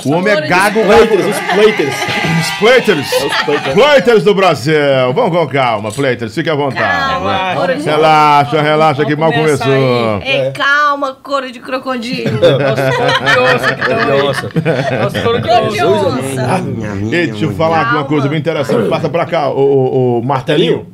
O 0.05 0.13
homem 0.13 0.33
é 0.33 0.41
gago. 0.47 0.81
Platers, 0.85 1.27
os 1.27 1.41
platers. 1.55 1.95
Os 2.43 2.51
Platers. 2.59 3.75
Platers 3.75 4.25
do 4.25 4.35
Brasil. 4.35 4.75
Vamos 5.15 5.37
com 5.37 5.47
calma, 5.49 5.91
Platers. 5.91 6.35
Fique 6.35 6.49
à 6.51 6.55
vontade. 6.55 6.83
Calma, 6.83 7.67
de 7.77 7.83
Relaxa, 7.83 8.63
relaxa, 8.63 9.05
que 9.05 9.17
mal 9.17 9.33
começou. 9.33 9.73
Ei, 10.25 10.51
calma, 10.53 11.15
couro 11.15 11.51
de 11.51 11.59
crocodilo. 11.61 12.39
Nosso 12.41 13.75
couro 13.75 14.05
de 14.05 14.13
aí. 14.13 14.23
Nossa. 14.23 15.21
Couro 15.23 15.41
de 15.71 15.85
onça. 15.85 16.61
Ei, 17.11 17.27
deixa 17.29 17.45
eu 17.47 17.53
falar 17.53 17.81
aqui 17.83 17.95
uma 17.95 18.05
coisa 18.05 18.29
bem 18.29 18.39
interessante. 18.39 18.89
Passa 18.89 19.09
pra 19.09 19.27
cá, 19.27 19.49
o, 19.49 19.59
o, 19.59 20.19
o 20.21 20.25
Martelinho. 20.25 20.87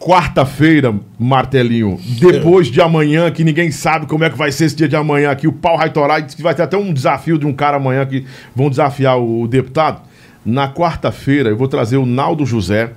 Quarta-feira, 0.00 0.94
Martelinho, 1.18 2.00
depois 2.18 2.68
de 2.68 2.80
amanhã, 2.80 3.30
que 3.30 3.44
ninguém 3.44 3.70
sabe 3.70 4.06
como 4.06 4.24
é 4.24 4.30
que 4.30 4.38
vai 4.38 4.50
ser 4.50 4.64
esse 4.64 4.74
dia 4.74 4.88
de 4.88 4.96
amanhã 4.96 5.30
aqui, 5.30 5.46
o 5.46 5.52
pau 5.52 5.76
vai 5.76 5.90
torar 5.90 6.22
diz 6.22 6.34
que 6.34 6.42
vai 6.42 6.54
ter 6.54 6.62
até 6.62 6.74
um 6.74 6.90
desafio 6.90 7.38
de 7.38 7.46
um 7.46 7.52
cara 7.52 7.76
amanhã 7.76 8.06
que 8.06 8.24
vão 8.56 8.70
desafiar 8.70 9.18
o, 9.18 9.42
o 9.42 9.46
deputado. 9.46 10.00
Na 10.42 10.72
quarta-feira, 10.72 11.50
eu 11.50 11.56
vou 11.56 11.68
trazer 11.68 11.98
o 11.98 12.06
Naldo 12.06 12.46
José, 12.46 12.92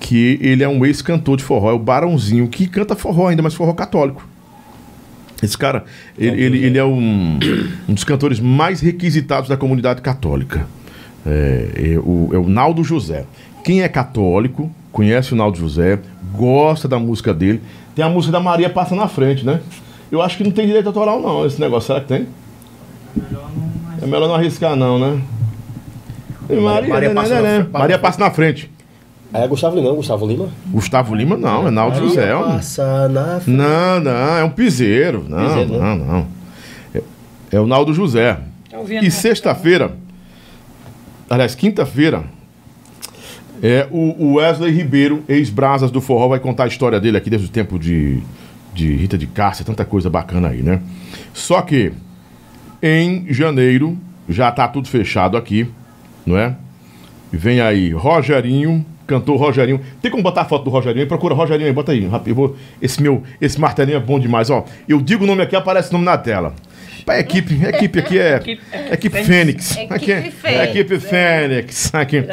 que 0.00 0.36
ele 0.42 0.64
é 0.64 0.68
um 0.68 0.84
ex-cantor 0.84 1.36
de 1.36 1.44
forró, 1.44 1.70
é 1.70 1.74
o 1.74 1.78
Barãozinho, 1.78 2.48
que 2.48 2.66
canta 2.66 2.96
forró 2.96 3.28
ainda, 3.28 3.40
mas 3.40 3.54
forró 3.54 3.72
católico. 3.72 4.26
Esse 5.40 5.56
cara, 5.56 5.84
ele, 6.18 6.42
ele, 6.42 6.64
ele 6.64 6.78
é 6.78 6.84
um, 6.84 7.38
um 7.88 7.94
dos 7.94 8.02
cantores 8.02 8.40
mais 8.40 8.80
requisitados 8.80 9.48
da 9.48 9.56
comunidade 9.56 10.02
católica. 10.02 10.66
É, 11.24 11.92
é 11.94 11.98
o, 12.00 12.30
é 12.32 12.36
o 12.36 12.48
Naldo 12.48 12.82
José. 12.82 13.26
Quem 13.64 13.82
é 13.82 13.88
católico, 13.88 14.70
conhece 14.90 15.32
o 15.32 15.36
Naldo 15.36 15.58
José, 15.58 15.98
gosta 16.34 16.88
da 16.88 16.98
música 16.98 17.32
dele. 17.32 17.62
Tem 17.94 18.04
a 18.04 18.08
música 18.08 18.32
da 18.32 18.40
Maria 18.40 18.68
Passa 18.68 18.94
na 18.94 19.06
Frente, 19.06 19.44
né? 19.44 19.60
Eu 20.10 20.20
acho 20.20 20.36
que 20.36 20.44
não 20.44 20.50
tem 20.50 20.66
direito 20.66 20.86
autoral, 20.86 21.20
não, 21.20 21.46
esse 21.46 21.60
negócio. 21.60 21.86
Será 21.86 22.00
que 22.00 22.08
tem? 22.08 22.26
É 24.00 24.06
melhor 24.06 24.26
não 24.26 24.34
arriscar, 24.34 24.74
não, 24.74 24.98
né? 24.98 25.22
Maria, 26.48 26.88
Maria 26.88 27.08
né, 27.08 27.14
passa 27.14 27.34
né, 27.34 27.40
na 27.40 27.42
né? 27.42 27.54
frente. 27.54 27.72
Maria 27.72 27.98
passa 27.98 28.20
na 28.20 28.30
frente. 28.30 28.70
É 29.32 29.48
Gustavo 29.48 29.76
Lima, 29.76 29.88
não, 29.88 29.96
Gustavo 29.96 30.26
Lima. 30.26 30.48
Gustavo 30.66 31.14
Lima, 31.14 31.36
não, 31.36 31.66
é 31.66 31.70
Naldo 31.70 31.98
José. 31.98 32.34
Passa 32.34 33.08
na 33.08 33.40
frente. 33.40 33.56
Não, 33.56 34.00
não, 34.00 34.36
é 34.36 34.44
um 34.44 34.50
piseiro. 34.50 35.24
Não, 35.26 35.38
Piseiro, 35.38 35.72
né? 35.72 35.78
não, 35.78 35.96
não. 35.96 36.26
É, 36.94 37.02
é 37.52 37.60
o 37.60 37.66
Naldo 37.66 37.94
José. 37.94 38.38
E 39.02 39.10
sexta-feira, 39.10 39.92
aliás, 41.30 41.54
quinta-feira, 41.54 42.24
é 43.62 43.86
o 43.92 44.34
Wesley 44.34 44.72
Ribeiro, 44.72 45.22
ex-brasas 45.28 45.90
do 45.90 46.00
forró, 46.00 46.28
vai 46.28 46.40
contar 46.40 46.64
a 46.64 46.66
história 46.66 46.98
dele 46.98 47.16
aqui 47.16 47.30
desde 47.30 47.46
o 47.46 47.50
tempo 47.50 47.78
de, 47.78 48.20
de 48.74 48.92
Rita 48.96 49.16
de 49.16 49.28
Cássia, 49.28 49.64
tanta 49.64 49.84
coisa 49.84 50.10
bacana 50.10 50.48
aí, 50.48 50.62
né? 50.62 50.80
Só 51.32 51.62
que 51.62 51.92
em 52.82 53.32
janeiro 53.32 53.96
já 54.28 54.50
tá 54.50 54.66
tudo 54.66 54.88
fechado 54.88 55.36
aqui, 55.36 55.68
não 56.26 56.36
é? 56.36 56.56
Vem 57.30 57.60
aí 57.60 57.92
Rogerinho, 57.92 58.84
cantor 59.06 59.38
Rogerinho. 59.38 59.80
Tem 60.00 60.10
como 60.10 60.24
botar 60.24 60.42
a 60.42 60.44
foto 60.44 60.64
do 60.64 60.70
Rogerinho? 60.70 61.06
Procura 61.06 61.32
Rogerinho 61.32 61.68
aí, 61.68 61.72
bota 61.72 61.92
aí. 61.92 62.10
Eu 62.26 62.34
vou, 62.34 62.56
esse 62.80 63.00
meu, 63.00 63.22
esse 63.40 63.60
martelinho 63.60 63.96
é 63.96 64.00
bom 64.00 64.18
demais, 64.18 64.50
ó. 64.50 64.64
Eu 64.88 65.00
digo 65.00 65.22
o 65.22 65.26
nome 65.26 65.42
aqui, 65.42 65.54
aparece 65.54 65.90
o 65.90 65.92
nome 65.92 66.04
na 66.04 66.18
tela. 66.18 66.52
A 67.06 67.18
equipe, 67.18 67.58
a 67.64 67.68
equipe 67.70 67.98
aqui 67.98 68.18
é 68.18 68.36
Equipe- 68.36 68.62
equipe 68.92 69.24
Fênix. 69.24 69.76
Equipe 69.76 69.92
Aqui 69.94 70.12
é, 70.12 70.22
Fênix. 70.30 70.44
é 70.44 70.64
equipe 70.64 70.98
Fênix. 71.00 71.94
Aqui. 71.94 72.24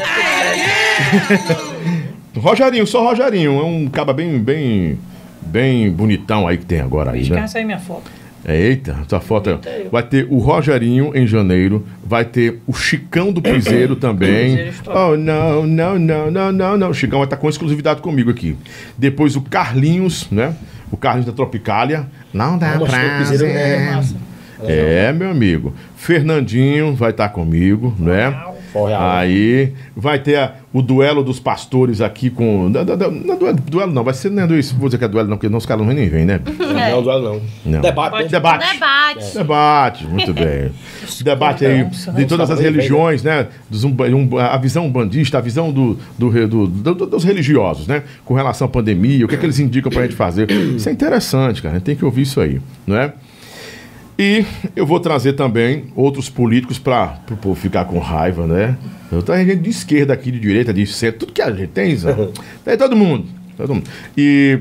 Rogerinho, 2.37 2.85
só 2.87 3.03
Rogerinho, 3.07 3.59
é 3.59 3.63
um 3.63 3.87
caba 3.87 4.13
bem 4.13 4.39
bem 4.39 4.99
bem 5.41 5.89
bonitão 5.91 6.47
aí 6.47 6.57
que 6.57 6.65
tem 6.65 6.79
agora 6.79 7.11
aí, 7.11 7.27
né? 7.29 7.41
quer 7.41 7.47
sair 7.47 7.65
minha 7.65 7.79
foto. 7.79 8.09
É, 8.45 8.55
Eita, 8.57 8.95
tua 9.07 9.19
foto. 9.19 9.49
Eita. 9.49 9.89
Vai 9.91 10.01
ter 10.03 10.25
o 10.29 10.37
Rogerinho 10.37 11.11
em 11.13 11.27
janeiro, 11.27 11.85
vai 12.03 12.23
ter 12.23 12.61
o 12.65 12.73
Chicão 12.73 13.33
do 13.33 13.41
Piseiro 13.41 13.95
também. 13.97 14.71
Oh, 14.87 15.17
não, 15.17 15.67
não, 15.67 15.99
não, 15.99 16.31
não, 16.31 16.51
não, 16.51 16.77
não. 16.77 16.89
O 16.89 16.93
Chicão 16.93 17.19
vai 17.19 17.25
estar 17.25 17.35
com 17.35 17.49
exclusividade 17.49 18.01
comigo 18.01 18.29
aqui. 18.31 18.55
Depois 18.97 19.35
o 19.35 19.41
Carlinhos, 19.41 20.29
né? 20.31 20.55
O 20.89 20.95
Carlinhos 20.95 21.25
da 21.25 21.33
Tropicália. 21.33 22.07
Não 22.33 22.57
dá 22.57 22.77
Não, 22.77 22.87
pra. 22.87 22.97
o 22.97 23.19
Piseiro 23.19 23.45
é 23.45 23.91
Massa. 23.91 24.15
É, 24.63 25.11
meu 25.13 25.29
amigo. 25.31 25.73
Fernandinho 25.95 26.93
vai 26.95 27.11
estar 27.11 27.29
comigo, 27.29 27.93
né? 27.99 28.35
Aí 28.99 29.73
vai 29.95 30.19
ter 30.19 30.35
a- 30.35 30.53
o 30.71 30.81
duelo 30.81 31.23
dos 31.23 31.39
pastores 31.39 32.01
aqui 32.01 32.29
com. 32.29 32.71
da- 32.71 32.83
da- 32.83 32.95
da- 32.95 33.09
Não 33.09 33.33
é 33.33 33.37
duelo, 33.37 33.57
duelo 33.67 33.91
não, 33.91 34.03
vai 34.03 34.13
ser 34.13 34.29
não 34.29 34.43
é 34.43 34.59
isso. 34.59 34.75
Vou 34.75 34.87
dizer 34.87 34.99
que 34.99 35.05
é 35.05 35.07
duelo, 35.07 35.27
não, 35.27 35.37
porque 35.37 35.49
não, 35.49 35.57
os 35.57 35.65
caras 35.65 35.83
não 35.85 35.91
nem 35.93 36.07
vêm, 36.07 36.23
né? 36.25 36.39
Não, 36.45 36.91
não, 36.91 37.01
duelo 37.03 37.23
não. 37.65 37.71
Não. 37.73 37.81
Debate, 37.81 38.23
né? 38.23 38.27
Debate. 38.29 38.73
Debate. 38.73 39.33
Debate, 39.37 40.05
muito 40.07 40.33
bem. 40.33 40.71
Debate 41.23 41.65
aí 41.65 41.83
de 42.15 42.25
todas 42.25 42.51
as 42.51 42.59
religiões, 42.59 43.23
né? 43.23 43.47
Dos 43.69 43.83
um- 43.83 43.97
a 44.37 44.57
visão 44.57 44.85
umbandista, 44.85 45.39
a 45.39 45.41
visão 45.41 45.71
do, 45.71 45.97
do, 46.17 46.47
do- 46.47 46.67
do- 46.67 47.05
dos 47.07 47.23
religiosos, 47.23 47.87
né? 47.87 48.03
Com 48.23 48.35
relação 48.35 48.65
à 48.65 48.69
pandemia, 48.69 49.25
o 49.25 49.27
que 49.27 49.33
é 49.35 49.37
que 49.37 49.45
eles 49.45 49.59
indicam 49.59 49.91
pra 49.91 50.03
gente 50.03 50.15
fazer. 50.15 50.49
Isso 50.51 50.87
é 50.87 50.91
interessante, 50.91 51.61
cara. 51.61 51.75
A 51.75 51.77
gente 51.79 51.85
tem 51.85 51.95
que 51.95 52.05
ouvir 52.05 52.21
isso 52.21 52.39
aí, 52.39 52.61
não 52.85 52.95
é? 52.95 53.13
E 54.19 54.45
eu 54.75 54.85
vou 54.85 54.99
trazer 54.99 55.31
também 55.31 55.85
outros 55.95 56.29
políticos 56.29 56.77
para 56.77 57.21
o 57.31 57.37
povo 57.37 57.55
ficar 57.55 57.85
com 57.85 57.99
raiva, 57.99 58.45
né? 58.45 58.77
Eu 59.09 59.23
tenho 59.23 59.45
gente 59.45 59.61
de 59.61 59.69
esquerda 59.69 60.11
aqui, 60.11 60.29
de 60.29 60.37
direita, 60.37 60.73
de 60.73 60.85
centro, 60.85 61.19
tudo 61.19 61.31
que 61.31 61.41
a 61.41 61.49
gente 61.49 61.69
tem, 61.69 61.95
Zé. 61.95 62.13
Tem 62.65 62.77
todo 62.77 62.97
mundo. 62.97 63.27
Todo 63.55 63.75
mundo. 63.75 63.89
E 64.17 64.59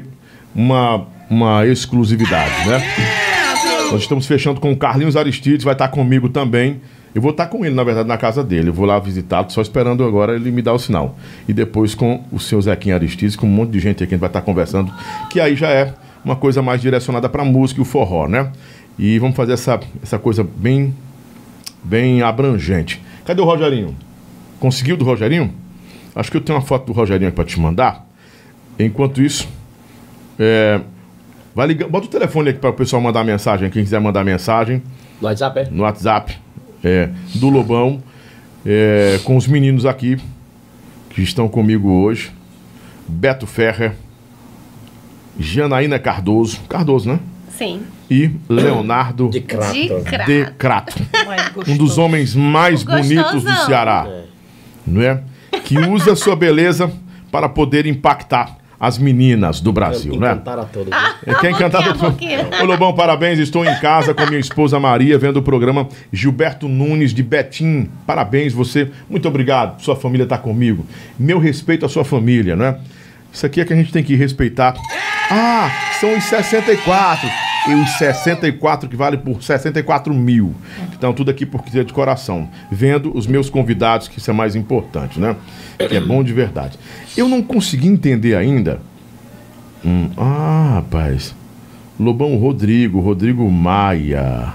uma, 0.55 1.09
uma 1.29 1.67
exclusividade, 1.67 2.69
né? 2.69 2.81
Nós 3.91 4.03
estamos 4.03 4.27
fechando 4.27 4.61
com 4.61 4.71
o 4.71 4.77
Carlinhos 4.77 5.17
Aristides, 5.17 5.65
vai 5.65 5.75
estar 5.75 5.89
comigo 5.89 6.29
também. 6.29 6.81
Eu 7.13 7.21
vou 7.21 7.33
estar 7.33 7.47
com 7.47 7.65
ele, 7.65 7.75
na 7.75 7.83
verdade, 7.83 8.09
na 8.09 8.17
casa 8.17 8.45
dele. 8.45 8.69
Eu 8.69 8.73
vou 8.73 8.87
lá 8.87 9.01
visitá-lo, 9.01 9.51
só 9.51 9.61
esperando 9.61 10.05
agora 10.05 10.37
ele 10.37 10.53
me 10.53 10.63
dar 10.63 10.75
o 10.75 10.79
sinal. 10.79 11.19
E 11.49 11.53
depois 11.53 11.97
com 11.97 12.23
o 12.31 12.39
seu 12.39 12.63
Zequinha 12.63 12.95
Aristides, 12.95 13.35
com 13.35 13.49
um 13.49 13.51
monte 13.51 13.71
de 13.71 13.81
gente 13.81 14.05
aqui 14.05 14.07
que 14.07 14.15
a 14.15 14.17
gente 14.17 14.21
vai 14.21 14.29
estar 14.29 14.43
conversando, 14.43 14.93
que 15.31 15.41
aí 15.41 15.57
já 15.57 15.69
é 15.69 15.95
uma 16.25 16.37
coisa 16.37 16.63
mais 16.63 16.81
direcionada 16.81 17.29
para 17.29 17.45
música 17.45 17.81
e 17.81 17.83
o 17.83 17.85
forró, 17.85 18.29
né? 18.29 18.53
E 18.99 19.19
vamos 19.19 19.37
fazer 19.37 19.53
essa, 19.53 19.79
essa 20.03 20.19
coisa 20.19 20.43
bem, 20.43 20.95
bem 21.85 22.23
abrangente. 22.23 23.01
Cadê 23.25 23.41
o 23.41 23.45
Rogerinho? 23.45 23.95
Conseguiu 24.59 24.97
do 24.97 25.05
Rogerinho? 25.05 25.53
Acho 26.15 26.31
que 26.31 26.37
eu 26.37 26.41
tenho 26.41 26.59
uma 26.59 26.65
foto 26.65 26.87
do 26.87 26.93
Rogerinho 26.93 27.29
aqui 27.29 27.37
para 27.37 27.45
te 27.45 27.61
mandar. 27.61 28.05
Enquanto 28.79 29.23
isso, 29.23 29.49
é, 30.39 30.81
vai 31.55 31.67
ligar, 31.69 31.89
bota 31.89 32.07
o 32.07 32.11
telefone 32.11 32.51
aqui 32.51 32.59
para 32.59 32.71
o 32.71 32.73
pessoal 32.73 33.01
mandar 33.01 33.23
mensagem, 33.25 33.71
quem 33.71 33.83
quiser 33.83 34.01
mandar 34.01 34.25
mensagem 34.25 34.83
No 35.21 35.29
WhatsApp, 35.29 35.61
é? 35.61 35.69
no 35.71 35.83
WhatsApp 35.83 36.39
é, 36.83 37.11
do 37.35 37.49
Lobão, 37.49 38.03
é, 38.65 39.21
com 39.25 39.37
os 39.37 39.47
meninos 39.47 39.87
aqui 39.87 40.17
que 41.11 41.23
estão 41.23 41.49
comigo 41.49 41.89
hoje. 41.91 42.33
Beto 43.09 43.47
Ferrer, 43.47 43.95
Janaína 45.39 45.99
Cardoso, 45.99 46.61
Cardoso, 46.69 47.09
né? 47.09 47.19
Sim. 47.51 47.83
E 48.11 48.31
Leonardo 48.49 49.29
De 49.29 49.41
crato. 49.41 49.73
De 49.73 49.89
crato. 50.03 50.31
de 50.31 50.45
Crato, 50.57 50.95
Mais 51.27 51.69
um 51.69 51.77
dos 51.77 51.99
homens 51.99 52.35
mais 52.35 52.83
O 52.83 52.87
bonitos 52.87 53.45
do. 53.45 53.57
Ceará, 53.67 54.07
não 54.87 55.03
é? 55.03 55.21
Que 55.65 55.79
usa 55.79 56.17
sua 56.17 56.35
beleza 56.35 56.91
para 57.31 57.49
poder 57.49 57.85
impactar 57.87 58.57
as 58.81 58.97
meninas 58.97 59.61
do 59.61 59.73
Brasil, 59.73 60.13
né? 60.19 60.33
Encantaram 60.33 60.63
a 60.63 60.67
todos. 60.67 60.93
É 61.27 61.35
quem 61.35 61.53
cantar 61.53 61.83
Pouquinho, 61.83 61.95
do... 62.45 62.45
pouquinho. 62.47 62.63
Ô 62.63 62.65
Lobão, 62.65 62.95
parabéns. 62.95 63.39
Estou 63.41 63.65
em 63.65 63.75
casa 63.81 64.15
com 64.15 64.25
minha 64.27 64.39
esposa 64.39 64.79
Maria, 64.79 65.19
vendo 65.19 65.39
o 65.39 65.43
programa 65.43 65.89
Gilberto 66.13 66.69
Nunes 66.69 67.13
de 67.13 67.23
Betim. 67.23 67.91
Parabéns, 68.07 68.53
você. 68.53 68.89
Muito 69.11 69.27
obrigado. 69.27 69.83
Sua 69.83 69.97
família 69.97 70.23
está 70.25 70.39
comigo. 70.39 70.87
Meu 71.19 71.39
respeito 71.41 71.85
à 71.85 71.89
sua 71.89 72.05
família, 72.05 72.55
não 72.55 72.65
é? 72.65 72.79
Isso 73.33 73.45
aqui 73.45 73.61
é 73.61 73.65
que 73.65 73.73
a 73.73 73.77
gente 73.77 73.93
tem 73.93 74.03
que 74.03 74.15
respeitar. 74.15 74.75
Ah, 75.31 75.71
são 76.01 76.17
os 76.17 76.25
64. 76.25 77.29
E 77.69 77.75
os 77.75 77.91
64 77.99 78.89
que 78.89 78.97
vale 78.97 79.19
por 79.19 79.43
64 79.43 80.15
mil. 80.15 80.55
Então, 80.97 81.13
tudo 81.13 81.31
aqui 81.31 81.45
por 81.45 81.63
de 81.63 81.93
coração. 81.93 82.49
Vendo 82.73 83.15
os 83.17 83.27
meus 83.27 83.51
convidados, 83.51 84.09
que 84.09 84.19
isso 84.19 84.31
é 84.31 84.33
mais 84.33 84.57
importante, 84.57 85.21
né? 85.21 85.37
Que 85.77 85.97
é 85.97 86.01
bom 86.01 86.25
de 86.25 86.33
verdade. 86.33 86.79
Eu 87.17 87.29
não 87.29 87.43
consegui 87.43 87.89
entender 87.89 88.35
ainda. 88.35 88.81
Hum, 89.85 90.09
ah, 90.17 90.73
rapaz. 90.77 91.35
Lobão 92.01 92.37
Rodrigo, 92.37 93.01
Rodrigo 93.01 93.51
Maia. 93.51 94.55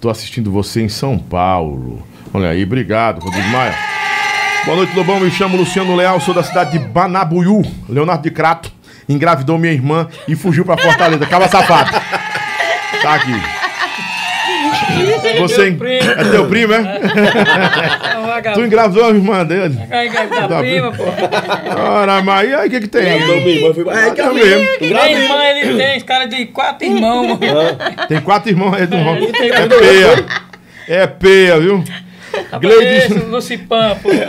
Tô 0.00 0.10
assistindo 0.10 0.50
você 0.50 0.82
em 0.82 0.88
São 0.88 1.18
Paulo. 1.18 2.02
Olha 2.32 2.50
aí, 2.50 2.62
obrigado, 2.62 3.20
Rodrigo 3.20 3.48
Maia. 3.48 3.74
Boa 4.64 4.76
noite, 4.76 4.94
Lobão. 4.94 5.18
Me 5.18 5.30
chamo 5.30 5.56
Luciano 5.56 5.96
Leal, 5.96 6.20
sou 6.20 6.34
da 6.34 6.42
cidade 6.42 6.72
de 6.72 6.78
Banabuiú. 6.78 7.62
Leonardo 7.88 8.22
de 8.22 8.30
Crato 8.30 8.70
engravidou 9.08 9.58
minha 9.58 9.72
irmã 9.72 10.08
e 10.28 10.36
fugiu 10.36 10.64
pra 10.64 10.76
Fortaleza. 10.76 11.26
Caba 11.26 11.48
safado. 11.48 11.90
Tá 13.02 13.14
aqui. 13.14 13.32
Você 15.40 15.70
Meu 15.70 15.78
primo. 15.78 16.10
é 16.10 16.24
teu 16.30 16.48
primo, 16.48 16.72
é? 16.74 16.78
É 16.78 18.50
um 18.50 18.52
Tu 18.54 18.60
engravidou 18.60 19.04
a 19.04 19.08
irmã 19.10 19.44
dele? 19.44 19.78
Da 20.48 20.58
a 20.58 20.60
prima, 20.60 20.92
pô. 20.92 21.04
Ora, 21.80 22.22
mas 22.22 22.48
e 22.48 22.54
aí 22.54 22.68
o 22.68 22.70
que 22.70 22.80
que 22.80 22.88
tem? 22.88 23.06
Irmã. 23.16 23.92
É, 23.92 24.10
que 24.10 24.20
É 24.20 24.26
eu 24.26 24.34
mesmo. 24.34 24.66
Nem 24.80 25.12
irmã 25.12 25.44
ele 25.44 25.76
tem, 25.76 25.96
esse 25.96 26.04
cara 26.04 26.26
de 26.26 26.46
quatro 26.46 26.86
irmãos. 26.86 27.38
Tem 28.08 28.20
quatro 28.20 28.50
irmãos 28.50 28.74
aí 28.74 28.86
do 28.86 28.96
ele 28.96 29.32
tem 29.32 29.50
É 29.50 29.56
quatro 29.56 29.78
peia. 29.78 30.26
É 30.88 31.06
peia, 31.06 31.60
viu? 31.60 31.84
Gleide- 32.60 33.14
Lucipã, 33.28 33.96
pô. 34.02 34.10
É? 34.10 34.26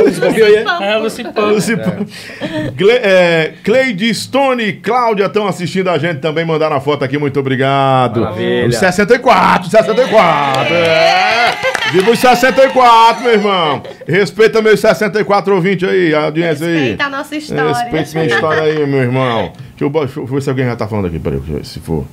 É, 2.89 2.95
é, 3.03 3.53
Cleide 3.63 4.13
Stone 4.13 4.63
e 4.63 4.73
Cláudia 4.73 5.25
estão 5.25 5.47
assistindo 5.47 5.89
a 5.89 5.97
gente 5.97 6.19
também. 6.19 6.45
Mandaram 6.45 6.75
a 6.75 6.81
foto 6.81 7.03
aqui, 7.03 7.17
muito 7.17 7.39
obrigado. 7.39 8.21
Maravilha. 8.21 8.67
Os 8.67 8.75
64, 8.77 9.69
64. 9.69 10.73
É. 10.73 11.53
Viva 11.91 12.11
os 12.11 12.19
64, 12.19 13.23
meu 13.23 13.33
irmão. 13.33 13.83
Respeita 14.07 14.61
meus 14.61 14.79
64 14.79 15.53
ouvintes 15.53 15.87
aí, 15.87 16.13
a 16.13 16.23
audiência 16.25 16.65
aí. 16.67 16.73
Respeita 16.75 17.03
a 17.05 17.09
nossa 17.09 17.35
história. 17.35 17.73
Respeita 17.73 18.09
minha 18.13 18.25
história 18.35 18.61
aí, 18.63 18.85
meu 18.87 18.99
irmão. 19.01 19.51
Deixa 19.77 19.83
eu, 19.85 19.89
deixa 19.89 20.19
eu 20.19 20.25
ver 20.25 20.41
se 20.41 20.49
alguém 20.49 20.65
já 20.65 20.75
tá 20.75 20.87
falando 20.87 21.07
aqui. 21.07 21.19
Peraí, 21.19 21.39
se 21.63 21.79
for. 21.79 22.05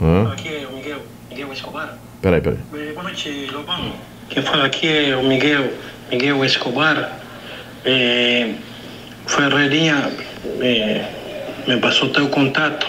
Hã? 0.00 0.32
Aqui 0.32 0.48
é 0.48 0.66
o 0.66 0.74
Miguel, 0.76 0.98
Miguel 1.30 1.52
Escobar. 1.52 1.96
Peraí, 2.20 2.40
peraí. 2.40 2.58
Boa 2.92 3.02
noite, 3.04 3.48
Lobão. 3.52 3.92
Quem 4.32 4.42
fala 4.42 4.64
aqui 4.64 4.88
é 4.88 5.14
o 5.14 5.22
Miguel, 5.22 5.70
Miguel 6.10 6.42
Escobar. 6.42 7.18
Eh, 7.84 8.54
Ferreirinha 9.26 10.10
eh, 10.62 11.04
me 11.68 11.76
passou 11.76 12.08
teu 12.08 12.30
contato. 12.30 12.86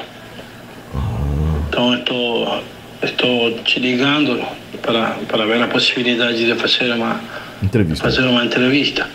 Então 1.67 1.95
estou, 1.95 2.63
estou 3.01 3.59
te 3.59 3.77
ligando 3.81 4.41
para, 4.81 5.17
para 5.27 5.45
ver 5.45 5.61
a 5.61 5.67
possibilidade 5.67 6.45
de 6.45 6.55
fazer 6.55 6.93
uma, 6.93 7.19
Entrevista. 7.61 8.05
fazer 8.05 8.21
uma 8.21 8.45
entrevista. 8.45 9.05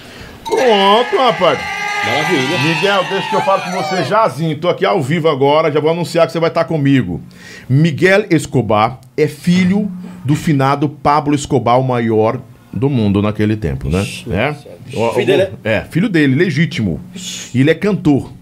Pronto, 0.49 1.17
rapaz. 1.17 1.59
Maravilha. 2.05 2.59
Miguel, 2.63 3.05
deixa 3.11 3.29
que 3.29 3.37
eu 3.37 3.41
falo 3.43 3.63
com 3.63 3.71
você 3.83 4.05
jazinho. 4.05 4.59
Tô 4.59 4.69
aqui 4.69 4.85
ao 4.87 5.03
vivo 5.03 5.29
agora, 5.29 5.71
já 5.71 5.81
vou 5.81 5.91
anunciar 5.91 6.27
que 6.27 6.33
você 6.33 6.41
vai 6.41 6.49
estar 6.49 6.65
comigo. 6.65 7.21
Miguel 7.69 8.25
Escobar 8.31 8.99
é 9.17 9.27
filho 9.27 9.91
do 10.25 10.35
finado 10.35 10.89
Pablo 10.89 11.35
Escobar, 11.35 11.79
o 11.79 11.85
maior 11.85 12.41
do 12.73 12.89
mundo 12.89 13.21
naquele 13.21 13.57
tempo, 13.57 13.89
né? 13.89 14.07
É, 14.31 14.55
Ó, 14.95 15.13
Filho 15.13 15.27
dele, 15.27 15.49
é, 15.65 15.81
filho 15.91 16.09
dele, 16.09 16.35
legítimo. 16.35 17.01
Ele 17.55 17.71
é 17.71 17.75
cantor. 17.75 18.33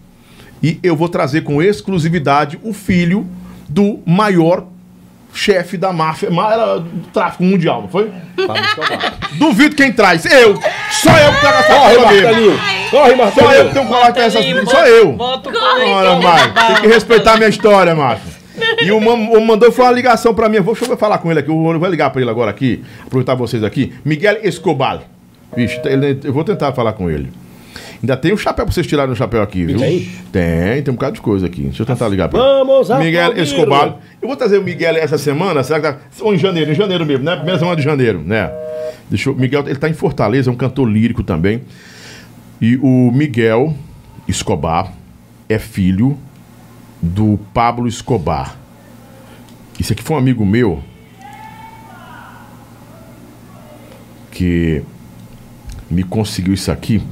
E 0.63 0.79
eu 0.83 0.95
vou 0.97 1.09
trazer 1.09 1.43
com 1.43 1.63
exclusividade 1.63 2.59
o 2.63 2.73
filho 2.73 3.27
do 3.69 4.01
maior 4.07 4.67
chefe 5.37 5.77
da 5.77 5.93
máfia, 5.93 6.29
era 6.29 6.79
do 6.79 7.07
tráfico 7.13 7.45
mundial, 7.45 7.83
não 7.83 7.89
foi? 7.89 8.11
Pablo 8.47 8.65
Escobar. 8.65 9.15
Duvido 9.33 9.77
quem 9.77 9.93
traz. 9.93 10.25
Eu! 10.25 10.59
Só 10.91 11.11
eu 11.17 11.33
que 11.35 11.41
trago 11.41 11.59
essa 11.59 11.75
Corre. 11.75 11.99
Martelinho. 11.99 12.59
Corre, 12.59 12.91
Só 12.91 13.07
eu 13.07 13.11
que 13.11 13.17
Martelinho. 13.17 13.73
tenho 13.75 13.87
coragem 13.87 14.13
com 14.15 14.21
essas 14.21 14.71
Só 14.71 14.87
eu. 14.87 15.13
Bota 15.13 15.51
o 15.51 15.53
Ora, 15.93 16.19
tem 16.67 16.77
que 16.83 16.87
respeitar 16.89 17.35
a 17.35 17.37
minha 17.37 17.49
história, 17.49 17.95
macho. 17.95 18.23
E 18.81 18.91
o, 18.91 19.01
mam- 19.01 19.31
o 19.37 19.47
mandou 19.47 19.71
foi 19.71 19.85
uma 19.85 19.93
ligação 19.93 20.35
pra 20.35 20.49
mim. 20.49 20.61
Vou, 20.61 20.75
deixa 20.75 20.91
eu 20.91 20.97
falar 20.97 21.19
com 21.19 21.31
ele 21.31 21.41
aqui. 21.41 21.51
Eu 21.51 21.57
vou 21.63 21.75
ligar 21.87 22.09
pra 22.11 22.21
ele 22.23 22.31
agora 22.31 22.51
aqui. 22.51 22.83
Aproveitar 23.07 23.35
vocês 23.35 23.63
aqui. 23.63 23.93
Miguel 24.05 24.39
Escobar. 24.43 25.01
Vixe, 25.55 25.81
ele- 25.85 26.19
eu 26.25 26.33
vou 26.33 26.43
tentar 26.43 26.73
falar 26.73 26.95
com 26.95 27.11
ele. 27.11 27.31
Ainda 28.07 28.17
tem 28.17 28.33
o 28.33 28.37
chapéu 28.37 28.65
pra 28.65 28.73
vocês 28.73 28.87
tirarem 28.87 29.13
o 29.13 29.17
chapéu 29.17 29.43
aqui, 29.43 29.65
viu? 29.65 29.79
Tem? 29.79 30.09
Tem, 30.31 30.81
tem 30.81 30.93
um 30.93 30.95
bocado 30.95 31.17
de 31.17 31.21
coisa 31.21 31.47
aqui. 31.47 31.63
Deixa 31.63 31.83
eu 31.83 31.87
tentar 31.87 32.09
ligar 32.09 32.29
pra 32.29 32.39
Vamos 32.39 32.89
ele. 32.89 33.01
Miguel 33.01 33.31
aplaudir. 33.31 33.43
Escobar. 33.43 33.97
Eu 34.23 34.29
vou 34.29 34.37
trazer 34.37 34.59
o 34.59 34.63
Miguel 34.63 34.95
essa 34.97 35.19
semana, 35.19 35.65
será 35.65 35.81
que 35.81 35.89
tá? 35.89 35.99
Ou 36.21 36.33
em 36.33 36.39
janeiro, 36.39 36.71
em 36.71 36.75
janeiro 36.77 37.05
mesmo, 37.05 37.25
né? 37.25 37.35
Primeira 37.35 37.59
semana 37.59 37.75
de 37.75 37.83
janeiro, 37.83 38.23
né? 38.25 38.49
Deixa 39.11 39.29
eu, 39.29 39.35
Miguel, 39.35 39.65
ele 39.67 39.75
tá 39.75 39.89
em 39.89 39.93
Fortaleza, 39.93 40.49
é 40.49 40.53
um 40.53 40.57
cantor 40.57 40.89
lírico 40.89 41.25
também. 41.25 41.63
E 42.61 42.77
o 42.77 43.11
Miguel 43.11 43.75
Escobar 44.29 44.93
é 45.49 45.59
filho 45.59 46.17
do 47.03 47.41
Pablo 47.53 47.89
Escobar. 47.89 48.57
Isso 49.81 49.93
aqui 49.93 50.03
foi 50.05 50.15
um 50.15 50.19
amigo 50.21 50.47
meu 50.47 50.81
que 54.31 54.81
me 55.91 56.05
conseguiu 56.05 56.55
isso 56.55 56.71
aqui. 56.71 57.03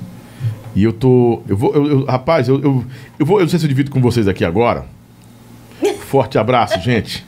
E 0.75 0.85
eu 0.85 0.93
tô. 0.93 1.43
Eu 1.49 1.57
vou. 1.57 1.75
eu- 1.75 1.87
eu- 1.87 2.05
rapaz, 2.05 2.49
eu, 2.49 2.61
eu, 2.61 2.85
eu 3.19 3.27
vou. 3.27 3.39
Eu 3.39 3.43
não 3.43 3.49
sei 3.49 3.59
se 3.59 3.65
eu 3.65 3.69
divido 3.69 3.91
com 3.91 4.01
vocês 4.01 4.29
aqui 4.29 4.45
agora. 4.45 4.85
Forte 6.09 6.39
abraço, 6.39 6.81
gente. 6.83 7.25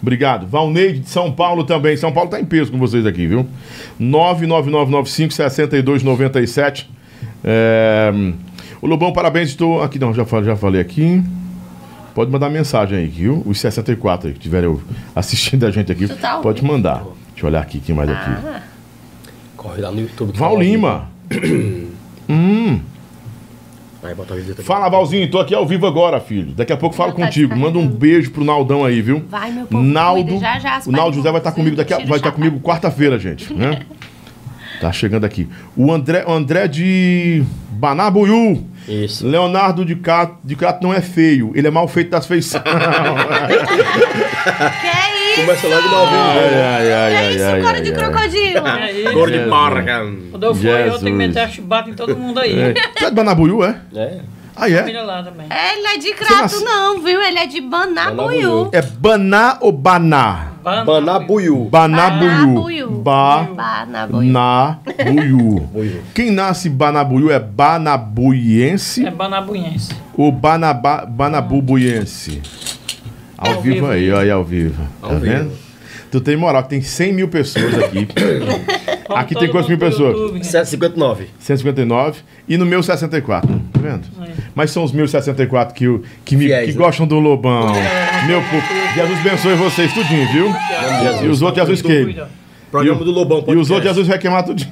Obrigado. 0.00 0.46
Valneide 0.46 1.00
de 1.00 1.08
São 1.10 1.32
Paulo 1.32 1.64
também. 1.64 1.96
São 1.96 2.12
Paulo 2.12 2.30
tá 2.30 2.40
em 2.40 2.44
peso 2.44 2.70
com 2.70 2.78
vocês 2.78 3.04
aqui, 3.04 3.26
viu? 3.26 3.44
99995-6297. 4.00 6.86
É... 7.44 8.12
O 8.80 8.86
Lobão, 8.86 9.12
parabéns. 9.12 9.48
Estou 9.50 9.82
aqui, 9.82 9.98
não, 9.98 10.14
já 10.14 10.24
falei, 10.24 10.44
já 10.46 10.56
falei 10.56 10.80
aqui. 10.80 11.22
Pode 12.14 12.30
mandar 12.30 12.48
mensagem 12.50 12.98
aí, 12.98 13.06
viu? 13.06 13.42
Os 13.46 13.58
64 13.60 14.28
aí 14.28 14.32
que 14.34 14.38
estiverem 14.38 14.76
assistindo 15.14 15.64
a 15.66 15.70
gente 15.70 15.92
aqui, 15.92 16.08
tá 16.08 16.38
pode 16.38 16.64
mandar. 16.64 17.04
Deixa 17.32 17.44
eu 17.46 17.48
olhar 17.48 17.60
aqui, 17.60 17.78
quem 17.80 17.94
mais 17.94 18.08
aqui. 18.10 18.30
Ah, 18.46 18.62
Corre 19.56 19.80
lá 19.82 19.90
no 19.90 20.00
YouTube. 20.00 20.32
que 20.32 20.38
Val 20.38 20.52
tá 20.54 20.58
vivo. 20.60 20.72
Lima. 20.72 21.08
hum. 22.28 22.80
Aí 24.02 24.14
bota 24.14 24.34
a. 24.34 24.62
Fala, 24.62 24.88
Valzinho, 24.88 25.28
tô 25.30 25.40
aqui 25.40 25.54
ao 25.54 25.66
vivo 25.66 25.86
agora, 25.86 26.20
filho. 26.20 26.52
Daqui 26.52 26.72
a 26.72 26.76
pouco 26.76 26.94
falo 26.94 27.12
tá 27.12 27.24
contigo. 27.24 27.56
Manda 27.56 27.78
um 27.78 27.88
beijo 27.88 28.30
pro 28.30 28.44
Naldão 28.44 28.84
aí, 28.84 29.02
viu? 29.02 29.24
Vai, 29.28 29.50
meu 29.50 29.66
povo, 29.66 29.82
Naldo. 29.82 30.38
Já, 30.38 30.58
já 30.58 30.80
o 30.86 30.92
Naldo 30.92 31.16
José 31.16 31.30
vai 31.32 31.40
estar 31.40 31.50
perguntas, 31.50 31.54
comigo 31.54 31.76
daqui, 31.76 31.92
a- 31.92 31.96
vai 31.96 32.04
estar 32.04 32.18
chapéu. 32.18 32.32
comigo 32.32 32.60
quarta-feira, 32.60 33.18
gente, 33.18 33.52
né? 33.52 33.80
Tá 34.80 34.92
chegando 34.92 35.24
aqui. 35.24 35.48
O 35.76 35.90
André, 35.92 36.24
o 36.24 36.32
André 36.32 36.68
de 36.68 37.42
Banabuiú. 37.70 38.64
Isso. 38.86 39.26
Leonardo 39.26 39.84
de 39.84 39.96
Cato, 39.96 40.36
de 40.44 40.54
Cato 40.54 40.86
não 40.86 40.94
é 40.94 41.00
feio, 41.00 41.50
ele 41.56 41.66
é 41.66 41.70
mal 41.70 41.88
feito 41.88 42.10
das 42.10 42.26
feições. 42.26 42.62
Que 44.80 44.86
isso? 44.86 45.17
Começa 45.40 45.66
logo 45.68 45.88
no 45.88 45.94
ao 45.96 46.06
vivo. 46.06 46.16
ai, 46.18 46.50
né? 46.50 46.66
ai, 46.66 46.92
ai, 46.92 47.10
Que 47.10 47.16
é 47.16 47.18
ai, 47.18 47.34
isso, 47.36 47.44
ai, 47.44 47.60
cor 47.62 47.74
ai, 47.74 47.80
de 47.80 47.88
ai. 47.90 47.96
crocodilo? 47.96 48.68
É 48.68 48.92
isso. 48.92 49.12
Cor 49.12 49.30
de 49.30 49.38
porca. 49.40 50.06
Quando 50.30 50.42
eu 50.44 50.54
for, 50.54 50.66
eu 50.66 50.90
tenho 50.98 50.98
que 50.98 51.10
meter 51.12 51.40
a 51.40 51.48
chibata 51.48 51.90
em 51.90 51.94
todo 51.94 52.16
mundo 52.16 52.40
aí. 52.40 52.58
É. 52.60 52.72
Tu 52.72 53.04
é 53.04 53.08
de 53.10 53.14
Banabuiú, 53.14 53.64
é? 53.64 53.80
É. 53.94 54.18
Ah, 54.60 54.68
é? 54.68 54.74
É, 54.74 54.88
Ele 55.78 55.86
é 55.86 55.98
de 55.98 56.12
crato, 56.14 56.32
nasce- 56.42 56.64
não, 56.64 57.00
viu? 57.00 57.22
Ele 57.22 57.38
é 57.38 57.46
de 57.46 57.60
Banabuiú. 57.60 58.70
É 58.72 58.82
Baná 58.82 59.56
ou 59.60 59.70
Baná? 59.70 60.48
Banabuiú. 60.64 61.66
Banabuiú. 61.66 61.68
Banabuiú. 61.70 62.90
Ba 63.02 63.48
Banabuiú. 63.54 64.32
Nabuiú. 64.32 65.60
Buiú. 65.72 66.02
Quem 66.12 66.32
nasce 66.32 66.68
Banabuiú 66.68 67.30
é 67.30 67.38
Banabuiense 67.38 69.06
É 69.06 69.10
Banabuiense. 69.12 69.94
ou 70.16 70.32
Banaba, 70.32 71.06
Banabubuiense? 71.06 72.42
Ao 73.38 73.54
Ao 73.54 73.62
vivo 73.62 73.74
vivo. 73.76 73.86
aí, 73.86 74.10
olha 74.10 74.20
aí 74.22 74.30
ao 74.30 74.44
vivo. 74.44 74.82
Tá 75.00 75.06
Ao 75.08 75.18
vendo? 75.18 75.44
vivo. 75.50 75.68
Tu 76.10 76.20
tem 76.22 76.36
moral, 76.36 76.62
que 76.62 76.70
tem 76.70 76.80
100 76.82 77.12
mil 77.12 77.28
pessoas 77.28 77.72
aqui. 77.78 78.08
Aqui 79.10 79.34
tem 79.34 79.48
quantas 79.48 79.68
mil 79.70 79.78
pessoas? 79.78 80.14
YouTube. 80.14 80.44
759. 80.44 81.26
159 81.38 82.20
e 82.46 82.58
no 82.58 82.66
meu 82.66 82.82
64, 82.82 83.48
tá 83.72 83.80
vendo? 83.80 84.02
Mas 84.54 84.70
são 84.70 84.84
os 84.84 84.92
meus 84.92 85.10
64 85.10 85.74
que, 85.74 85.88
o- 85.88 86.02
que, 86.26 86.36
me, 86.36 86.44
Fiéis, 86.44 86.66
que 86.72 86.78
né? 86.78 86.84
gostam 86.84 87.06
do 87.06 87.18
Lobão. 87.18 87.72
Meu 88.26 88.42
povo. 88.42 88.62
Jesus 88.94 89.18
abençoe 89.20 89.54
vocês 89.54 89.92
tudinho, 89.94 90.30
viu? 90.32 90.54
E 91.24 91.26
os 91.28 91.40
outros 91.40 91.66
Jesus 91.66 91.80
queimam. 91.82 92.04
Cuida. 92.04 92.28
Programa 92.70 93.02
do 93.02 93.10
Lobão. 93.10 93.44
E 93.48 93.56
os 93.56 93.70
outros 93.70 93.88
Jesus 93.88 94.06
vai 94.08 94.18
queimar 94.18 94.42
tudo, 94.44 94.62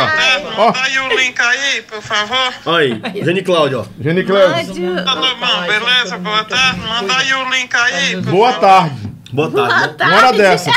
gente. 0.00 0.56
Manda 0.56 0.80
aí 0.82 0.98
o 0.98 1.08
link 1.16 1.40
aí, 1.40 1.82
por 1.82 2.02
favor. 2.02 2.54
Aí, 2.76 3.00
Gene 3.24 3.42
Cláudio, 3.42 3.80
ó. 3.80 3.84
Gene 4.02 4.22
Cleves, 4.24 4.68
Mande 4.68 4.80
o- 4.82 5.08
Alô, 5.08 5.26
irmão, 5.26 5.60
beleza? 5.66 6.18
Boa 6.18 6.44
tarde. 6.44 6.80
Manda 6.80 7.16
aí 7.16 7.34
o 7.34 7.50
link 7.50 7.74
aí, 7.74 8.16
por 8.22 8.30
boa 8.30 8.52
favor. 8.52 8.60
tarde. 8.68 9.14
Boa 9.32 9.50
tarde. 9.50 9.74
né? 9.98 10.06
Uma 10.06 10.16
hora 10.16 10.32
dessa. 10.32 10.70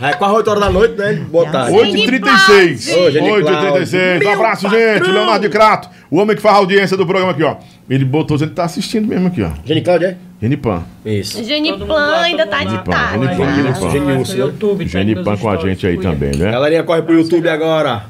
É 0.00 0.12
quase 0.12 0.34
8 0.34 0.50
horas 0.50 0.62
da 0.62 0.70
noite, 0.70 0.94
né? 0.98 1.14
Boa 1.30 1.50
tarde. 1.50 1.72
8h36. 1.72 2.96
Ô, 2.96 3.10
Gene 3.10 3.30
8h36. 3.30 4.16
Um 4.16 4.20
Cláudio. 4.20 4.32
abraço, 4.32 4.68
gente. 4.68 4.98
patrão. 4.98 5.14
Leonardo 5.14 5.40
de 5.40 5.48
Crato. 5.48 5.88
O 6.10 6.18
homem 6.20 6.36
que 6.36 6.42
faz 6.42 6.54
a 6.54 6.58
audiência 6.58 6.96
do 6.98 7.06
programa 7.06 7.32
aqui, 7.32 7.42
ó. 7.42 7.56
Ele 7.88 8.04
botou, 8.04 8.36
ele 8.36 8.50
tá 8.50 8.64
assistindo 8.64 9.08
mesmo 9.08 9.28
aqui, 9.28 9.42
ó. 9.42 9.50
Gene 9.64 9.80
Cláudio, 9.80 10.08
é? 10.08 10.16
Genipan. 10.40 10.82
Isso. 11.06 11.42
Genipan 11.42 12.16
ainda 12.16 12.46
tá 12.46 12.62
de 12.64 12.76
tarde. 12.84 13.24
Genipan, 13.24 13.44
né? 13.46 13.74
Genipan. 13.90 14.76
Né? 14.76 14.86
Genipan 14.86 15.36
com 15.38 15.48
a 15.48 15.56
gente 15.56 15.86
aí 15.86 15.96
também, 15.98 16.36
né? 16.36 16.50
Galerinha, 16.50 16.82
corre 16.82 17.00
pro 17.00 17.14
YouTube 17.14 17.48
agora. 17.48 18.04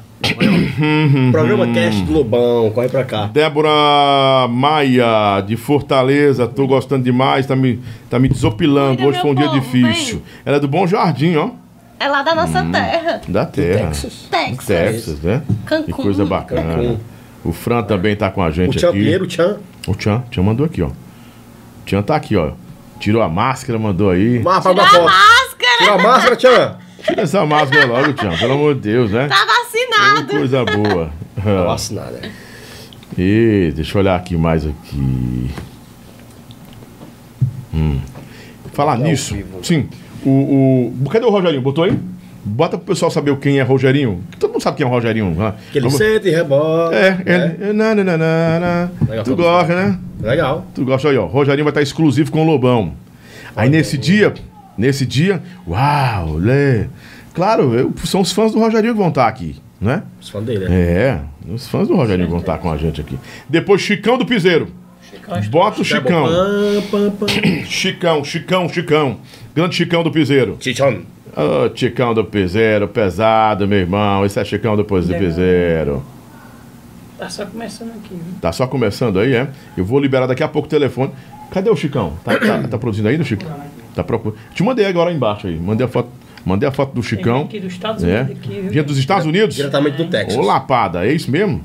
Programa 1.31 1.67
Cast 1.73 2.01
do 2.03 2.13
Lobão, 2.13 2.71
corre 2.71 2.89
pra 2.89 3.03
cá. 3.03 3.25
Débora 3.27 3.69
Maia, 4.49 5.41
de 5.45 5.55
Fortaleza, 5.55 6.47
tô 6.47 6.65
gostando 6.67 7.03
demais, 7.03 7.45
tá 7.45 7.55
me, 7.55 7.79
tá 8.09 8.17
me 8.17 8.27
desopilando. 8.27 8.97
Cuida, 8.97 9.09
Hoje 9.09 9.21
foi 9.21 9.31
um 9.31 9.35
dia 9.35 9.45
povo, 9.47 9.59
difícil. 9.59 10.21
Ela 10.45 10.57
é 10.57 10.59
do 10.59 10.67
Bom 10.67 10.87
Jardim, 10.87 11.35
ó. 11.35 11.49
É 11.99 12.07
lá 12.07 12.21
da 12.23 12.35
nossa 12.35 12.61
Hum. 12.61 12.71
terra. 12.71 13.21
Da 13.27 13.45
terra. 13.45 13.87
Texas. 13.87 14.27
Texas. 14.29 14.65
Texas, 14.65 15.19
né? 15.21 15.41
Cancún. 15.65 15.85
Que 15.85 15.91
coisa 15.93 16.25
bacana. 16.25 16.61
Cancún. 16.75 16.97
O 17.43 17.51
Fran 17.53 17.83
também 17.83 18.15
tá 18.15 18.29
com 18.31 18.41
a 18.41 18.47
O 18.47 18.51
gente 18.51 18.77
Tchan 18.77 18.89
aqui. 18.89 18.97
Pinheiro, 18.99 19.23
o 19.25 19.27
Tchan. 19.27 19.57
O 19.87 19.93
Tchan, 19.95 20.23
Tchan 20.31 20.41
mandou 20.43 20.65
aqui, 20.65 20.81
ó. 20.81 20.89
Tchan 21.85 22.01
tá 22.01 22.15
aqui, 22.15 22.35
ó. 22.35 22.51
Tirou 22.99 23.21
a 23.21 23.29
máscara, 23.29 23.77
mandou 23.77 24.09
aí. 24.09 24.39
Tira 24.39 24.43
da 24.43 24.57
a 24.57 24.61
foto. 24.61 25.03
máscara. 25.03 25.77
Tira 25.79 25.93
a 25.93 25.97
máscara, 25.97 26.35
Tchan. 26.35 26.75
Tira 27.05 27.21
essa 27.21 27.45
máscara 27.45 27.85
logo, 27.85 28.13
Tchan, 28.13 28.37
pelo 28.37 28.53
amor 28.53 28.75
de 28.75 28.81
Deus, 28.81 29.11
né? 29.11 29.27
Tá 29.27 29.45
vacinado. 29.45 30.27
Coisa 30.27 30.65
boa. 30.65 31.11
Tá 31.43 31.63
vacinada. 31.63 32.19
E 33.17 33.71
deixa 33.75 33.97
eu 33.97 34.01
olhar 34.01 34.15
aqui 34.15 34.35
mais 34.35 34.65
aqui. 34.65 35.49
Hum. 37.73 37.99
Falar 38.73 38.93
Ao 38.93 38.97
nisso. 38.99 39.35
vivo. 39.35 39.59
Sim. 39.63 39.87
O, 40.25 40.91
o. 41.05 41.09
Cadê 41.09 41.25
o 41.25 41.29
Rogerinho? 41.29 41.61
Botou 41.61 41.83
aí? 41.83 41.97
Bota 42.43 42.77
pro 42.77 42.87
pessoal 42.87 43.09
saber 43.09 43.35
quem 43.37 43.59
é 43.59 43.63
Rogerinho. 43.63 44.23
Que 44.31 44.37
todo 44.37 44.51
mundo 44.51 44.61
sabe 44.61 44.77
quem 44.77 44.85
é 44.85 44.89
o 44.89 44.91
Rogerinho. 44.91 45.31
né? 45.31 45.53
Que 45.71 45.77
ele 45.79 45.85
Vamos- 45.87 45.97
sente 45.97 46.27
e 46.27 46.31
rebola. 46.31 46.93
É, 46.95 47.11
né? 47.11 47.55
ele. 47.59 47.73
Na, 47.73 47.95
na, 47.95 48.03
na, 48.03 48.17
na, 48.17 48.59
na. 48.59 48.89
Legal, 49.09 49.23
Tu 49.23 49.29
todo 49.31 49.43
gosta, 49.43 49.75
né? 49.75 49.99
Legal. 50.21 50.65
Tu 50.73 50.85
gosta 50.85 51.09
aí, 51.09 51.17
ó. 51.17 51.25
Rogerinho 51.25 51.63
vai 51.63 51.71
estar 51.71 51.81
exclusivo 51.81 52.31
com 52.31 52.41
o 52.41 52.45
Lobão. 52.45 52.93
Aí 53.55 53.69
nesse 53.69 53.97
dia, 53.97 54.33
nesse 54.77 55.05
dia, 55.05 55.41
uau, 55.67 56.35
lê. 56.37 56.85
Claro, 57.33 57.73
eu- 57.73 57.93
são 58.05 58.21
os 58.21 58.31
fãs 58.31 58.51
do 58.53 58.59
Rogerinho 58.59 58.93
que 58.93 58.99
vão 58.99 59.09
estar 59.09 59.27
aqui, 59.27 59.55
né? 59.79 60.03
Os 60.21 60.29
fãs 60.29 60.43
dele, 60.45 60.67
né? 60.69 60.75
É, 60.75 61.19
os 61.51 61.67
fãs 61.67 61.87
do 61.87 61.95
Rogerinho 61.95 62.29
vão 62.29 62.39
estar 62.39 62.57
com 62.59 62.71
a 62.71 62.77
gente 62.77 63.01
aqui. 63.01 63.17
Depois, 63.49 63.81
Chicão 63.81 64.17
do 64.17 64.25
Piseiro. 64.25 64.67
Bota 65.49 65.81
o 65.81 65.85
Chicão. 65.85 66.27
Pam, 66.91 67.11
pam. 67.11 67.27
Chicão, 67.65 68.23
Chicão, 68.23 68.69
Chicão. 68.69 69.17
Grande 69.55 69.75
Chicão 69.75 70.03
do 70.03 70.11
Piseiro. 70.11 70.57
Chichon. 70.59 71.01
Ô, 71.35 71.75
Chicão 71.75 72.13
do 72.13 72.23
Piseiro, 72.23 72.87
pesado, 72.87 73.67
meu 73.67 73.79
irmão. 73.79 74.25
Esse 74.25 74.39
é 74.39 74.45
Chicão 74.45 74.75
do 74.77 74.85
Piseiro. 74.85 76.03
Tá 77.17 77.29
só 77.29 77.45
começando 77.45 77.89
aqui, 77.91 78.09
viu? 78.13 78.19
Tá 78.41 78.51
só 78.51 78.67
começando 78.67 79.19
aí, 79.19 79.33
é? 79.33 79.47
Eu 79.77 79.85
vou 79.85 79.99
liberar 79.99 80.27
daqui 80.27 80.43
a 80.43 80.47
pouco 80.47 80.67
o 80.67 80.69
telefone. 80.69 81.11
Cadê 81.49 81.69
o 81.69 81.75
Chicão? 81.75 82.13
Tá, 82.23 82.37
tá- 82.37 82.67
tá 82.67 82.77
produzindo 82.77 83.07
aí, 83.07 83.23
Chico? 83.23 83.45
Tá 83.95 84.03
procurando. 84.03 84.37
Te 84.53 84.61
mandei 84.61 84.85
agora 84.85 85.11
embaixo 85.11 85.47
aí. 85.47 85.57
Mandei 85.57 85.85
a 85.85 85.89
foto, 85.89 86.09
mandei 86.45 86.67
a 86.67 86.71
foto 86.71 86.93
do 86.93 87.01
Chicão. 87.01 87.43
Aqui 87.43 87.59
dos 87.59 87.71
Estados 87.73 88.03
É. 88.03 88.21
Unidos 88.23 88.37
aqui, 88.43 88.81
dos 88.83 88.97
Estados 88.97 89.25
Unidos? 89.25 89.55
Diretamente 89.55 89.97
do 89.97 90.07
Texas. 90.07 90.37
Ô, 90.37 90.41
Lapada, 90.41 91.05
é 91.07 91.13
isso 91.13 91.31
mesmo? 91.31 91.63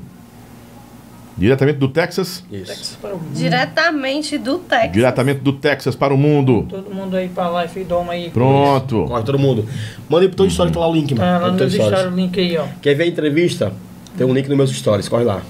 Diretamente 1.37 1.79
do 1.79 1.87
Texas? 1.87 2.43
Isso. 2.51 2.65
Texas 2.67 2.97
para 3.01 3.15
o 3.15 3.17
mundo. 3.17 3.33
Diretamente 3.33 4.37
do 4.37 4.59
Texas. 4.59 4.91
Diretamente 4.91 5.39
do 5.39 5.53
Texas 5.53 5.95
para 5.95 6.13
o 6.13 6.17
mundo. 6.17 6.67
Todo 6.69 6.93
mundo 6.93 7.15
aí 7.15 7.29
pra 7.29 7.47
lá 7.49 7.65
e 7.65 7.83
doma 7.83 8.13
aí. 8.13 8.29
Pronto. 8.29 9.05
Corre 9.07 9.23
todo 9.23 9.39
mundo. 9.39 9.65
Manda 10.09 10.23
aí 10.25 10.27
pro 10.27 10.37
teu 10.37 10.45
story, 10.47 10.71
tá 10.71 10.79
lá 10.79 10.87
o 10.87 10.93
link, 10.93 11.15
mano. 11.15 11.25
Tá 11.25 11.37
lá 11.39 11.49
pro 11.49 11.57
teu 11.57 11.69
stories. 11.69 11.93
stories 11.99 12.13
o 12.13 12.15
link 12.15 12.39
aí, 12.39 12.57
ó. 12.57 12.65
Quer 12.81 12.93
ver 12.95 13.03
a 13.03 13.07
entrevista? 13.07 13.73
Tem 14.17 14.27
um 14.27 14.33
link 14.33 14.47
nos 14.47 14.57
meus 14.57 14.71
stories, 14.71 15.09
corre 15.09 15.23
lá. 15.23 15.41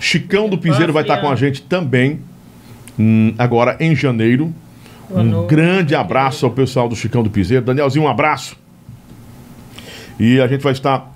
Chicão 0.00 0.48
do 0.48 0.58
Piseiro 0.58 0.92
vai 0.92 1.02
estar 1.02 1.18
com 1.18 1.28
a 1.30 1.36
gente 1.36 1.62
também. 1.62 2.20
hum, 2.98 3.34
agora 3.38 3.76
em 3.78 3.94
janeiro. 3.94 4.52
Boa 5.08 5.20
Um 5.22 5.24
noite. 5.24 5.48
grande 5.50 5.94
abraço 5.94 6.44
ao 6.46 6.52
pessoal 6.52 6.88
do 6.88 6.96
Chicão 6.96 7.22
do 7.22 7.30
Piseiro. 7.30 7.64
Danielzinho, 7.64 8.04
um 8.04 8.08
abraço. 8.08 8.56
E 10.18 10.40
a 10.40 10.46
gente 10.48 10.62
vai 10.62 10.72
estar 10.72 11.12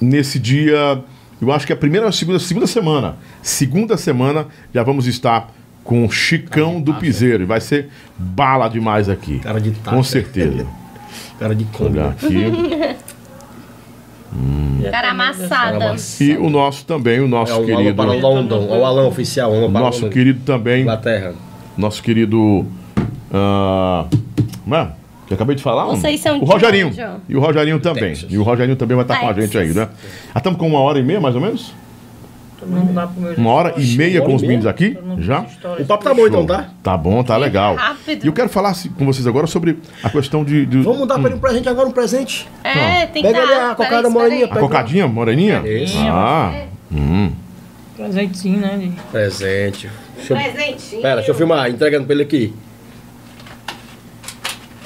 nesse 0.00 0.38
dia, 0.38 1.02
eu 1.40 1.52
acho 1.52 1.66
que 1.66 1.72
é 1.72 1.76
a 1.76 1.78
primeira 1.78 2.06
ou 2.06 2.12
segunda, 2.12 2.38
segunda 2.38 2.66
semana. 2.66 3.16
Segunda 3.40 3.96
semana 3.96 4.46
já 4.74 4.82
vamos 4.82 5.06
estar 5.06 5.50
com 5.84 6.04
o 6.04 6.10
Chicão 6.10 6.80
do 6.80 6.94
Piseiro. 6.94 7.42
E 7.44 7.46
vai 7.46 7.60
ser 7.60 7.88
bala 8.18 8.68
demais 8.68 9.08
aqui. 9.08 9.38
Cara 9.38 9.60
de 9.60 9.70
taça. 9.70 9.96
Com 9.96 10.02
certeza. 10.02 10.66
Cara 11.38 11.54
de 11.54 11.64
Kombi. 11.64 11.98
Aqui. 12.00 12.96
Cara 14.90 15.10
amassada. 15.10 15.94
E 16.20 16.36
o 16.36 16.48
nosso 16.48 16.84
também, 16.86 17.20
o 17.20 17.28
nosso 17.28 17.52
É 17.52 17.56
o 17.56 17.58
Alan 17.58 17.66
querido. 17.76 17.94
para 17.96 18.12
London. 18.12 18.68
É 18.70 18.78
o 18.78 18.84
Alan 18.84 19.06
oficial. 19.06 19.50
Para 19.70 19.80
Nosso 19.80 20.08
querido 20.08 20.40
também. 20.44 20.82
Inglaterra. 20.82 21.34
Nosso 21.76 22.02
querido. 22.02 22.66
Ah, 23.32 24.06
como 24.64 24.74
é? 24.76 24.88
Que 25.26 25.32
eu 25.32 25.34
acabei 25.36 25.56
de 25.56 25.62
falar? 25.62 25.84
Vocês 25.86 26.20
são 26.20 26.40
O 26.40 26.44
Rogerinho. 26.44 26.88
onde? 26.88 27.00
E 27.28 27.36
o 27.36 27.40
Rogerinho 27.40 27.80
também. 27.80 28.10
Texas. 28.10 28.30
E 28.32 28.36
o 28.38 28.42
Rogerinho 28.42 28.76
também 28.76 28.96
vai 28.96 29.04
estar 29.04 29.18
com 29.20 29.28
a 29.28 29.34
Texas. 29.34 29.52
gente 29.52 29.58
aí, 29.58 29.74
né? 29.74 29.88
Já 30.34 30.38
estamos 30.38 30.58
com 30.58 30.66
uma 30.68 30.80
hora 30.80 30.98
e 30.98 31.02
meia, 31.02 31.20
mais 31.20 31.34
ou 31.34 31.40
menos? 31.40 31.72
Uma 33.36 33.50
hora 33.50 33.74
e 33.76 33.96
meia 33.96 34.22
com 34.22 34.34
os 34.36 34.42
meninos 34.42 34.66
aqui? 34.66 34.96
Já? 35.18 35.44
O 35.80 35.84
papo 35.84 36.04
tá 36.04 36.14
bom 36.14 36.26
então, 36.28 36.46
tá? 36.46 36.68
Tá 36.82 36.96
bom, 36.96 37.22
tá 37.24 37.36
legal. 37.36 37.74
rápido. 37.74 38.24
E 38.24 38.26
eu 38.28 38.32
quero 38.32 38.48
falar 38.48 38.72
com 38.96 39.04
vocês 39.04 39.26
agora 39.26 39.48
sobre 39.48 39.78
a 40.02 40.08
questão 40.08 40.44
de. 40.44 40.64
de- 40.66 40.82
Vamos 40.82 41.08
dar 41.08 41.16
pra 41.18 41.26
ele 41.26 41.34
um 41.34 41.40
presente 41.40 41.68
agora, 41.68 41.88
um 41.88 41.92
presente. 41.92 42.48
É, 42.62 43.06
tem 43.06 43.22
que 43.22 43.28
Pega 43.32 43.42
ali 43.42 43.52
a 43.54 43.74
cocada 43.74 44.08
moreninha, 44.08 44.44
a 44.46 44.56
cocadinha, 44.56 45.08
moreninha? 45.08 45.62
Isso. 45.66 45.98
Ah. 45.98 46.52
Hum. 46.92 47.32
Presentinho, 47.96 48.60
né? 48.60 48.92
Presente. 49.10 49.90
Presentinho. 50.26 51.02
Pera, 51.02 51.16
deixa 51.16 51.30
eu 51.32 51.34
filmar, 51.34 51.68
entregando 51.68 52.04
pra 52.04 52.14
ele 52.14 52.22
aqui. 52.22 52.54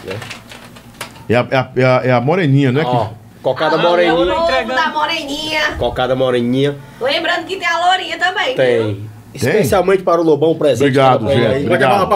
Né? 0.07 0.17
É 1.29 1.35
a, 1.37 1.47
é 1.51 1.57
a- 1.57 1.71
é 1.77 1.85
a- 1.85 2.01
é 2.05 2.13
a 2.13 2.21
moreninha, 2.21 2.71
né? 2.73 2.83
Ó, 2.85 3.09
cocada 3.43 3.77
moreninha. 3.77 4.13
eu- 4.15 4.21
O 4.21 4.25
novo 4.25 4.43
entregando. 4.51 4.75
da 4.81 4.89
Moreninha. 4.91 5.61
Cocada 5.79 6.15
moreninha. 6.17 6.77
Lembrando 7.01 7.45
que 7.47 7.57
tem 7.57 7.67
a 7.69 7.79
Lourinha 7.87 8.19
também. 8.19 8.55
viu? 8.55 9.16
Tem. 9.37 9.51
Especialmente 9.51 10.03
para 10.03 10.21
o 10.21 10.25
Lobão, 10.25 10.55
presente. 10.55 10.83
Obrigado, 10.89 11.25
para 11.27 11.35
gente. 11.35 11.67
Obrigado. 11.67 12.09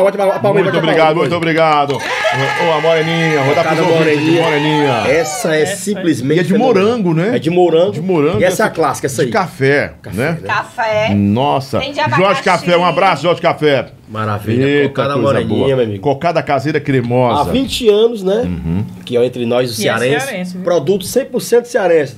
Muito 0.55 0.78
obrigado, 0.78 1.16
muito 1.16 1.34
obrigado. 1.36 1.92
Ô, 1.97 2.72
a 2.72 2.80
moreninha, 2.80 3.40
pros 3.42 3.78
ouvintes 3.78 3.86
de 3.86 4.30
moreninha. 4.30 4.42
moreninha. 4.42 4.92
Essa 5.09 5.55
é 5.56 5.62
Essa 5.62 5.72
é- 5.72 5.76
simplesmente. 5.76 6.36
E 6.36 6.40
é 6.40 6.42
de 6.42 6.52
fenomenal. 6.52 6.84
morango, 6.84 7.14
né? 7.14 7.36
É 7.36 7.38
de 7.38 7.51
morango. 7.51 7.92
De 7.92 8.01
morango. 8.01 8.40
E 8.40 8.44
essa 8.44 8.64
é 8.64 8.66
a 8.66 8.70
clássica, 8.70 9.06
essa 9.06 9.22
aí. 9.22 9.26
De 9.26 9.32
café, 9.32 9.92
Café, 10.02 10.16
né? 10.16 10.38
né? 10.40 10.47
Café. 10.47 11.14
Nossa. 11.14 11.78
Tem 11.80 11.92
de 11.92 12.01
Jorge. 12.16 12.42
Café, 12.42 12.76
um 12.76 12.84
abraço, 12.84 13.22
Jorge 13.22 13.40
Café. 13.40 13.86
Maravilha. 14.09 14.64
Eita, 14.64 14.88
Cocada 14.88 15.16
moreninha, 15.16 15.64
boa. 15.66 15.76
meu 15.76 15.84
amigo. 15.84 16.01
Cocada 16.02 16.42
caseira 16.42 16.78
Há 16.78 16.80
cremosa. 16.80 17.51
20 17.52 17.88
anos, 17.88 18.22
né? 18.22 18.42
Uhum. 18.44 18.84
Que 19.05 19.16
é 19.16 19.24
entre 19.24 19.47
nós, 19.47 19.70
o 19.70 19.80
E 19.80 19.88
é 19.88 19.92
cearense. 19.98 20.26
cearense, 20.26 20.52
viu? 20.55 20.62
Produto 20.64 21.05
100% 21.05 21.64
cearense. 21.66 22.16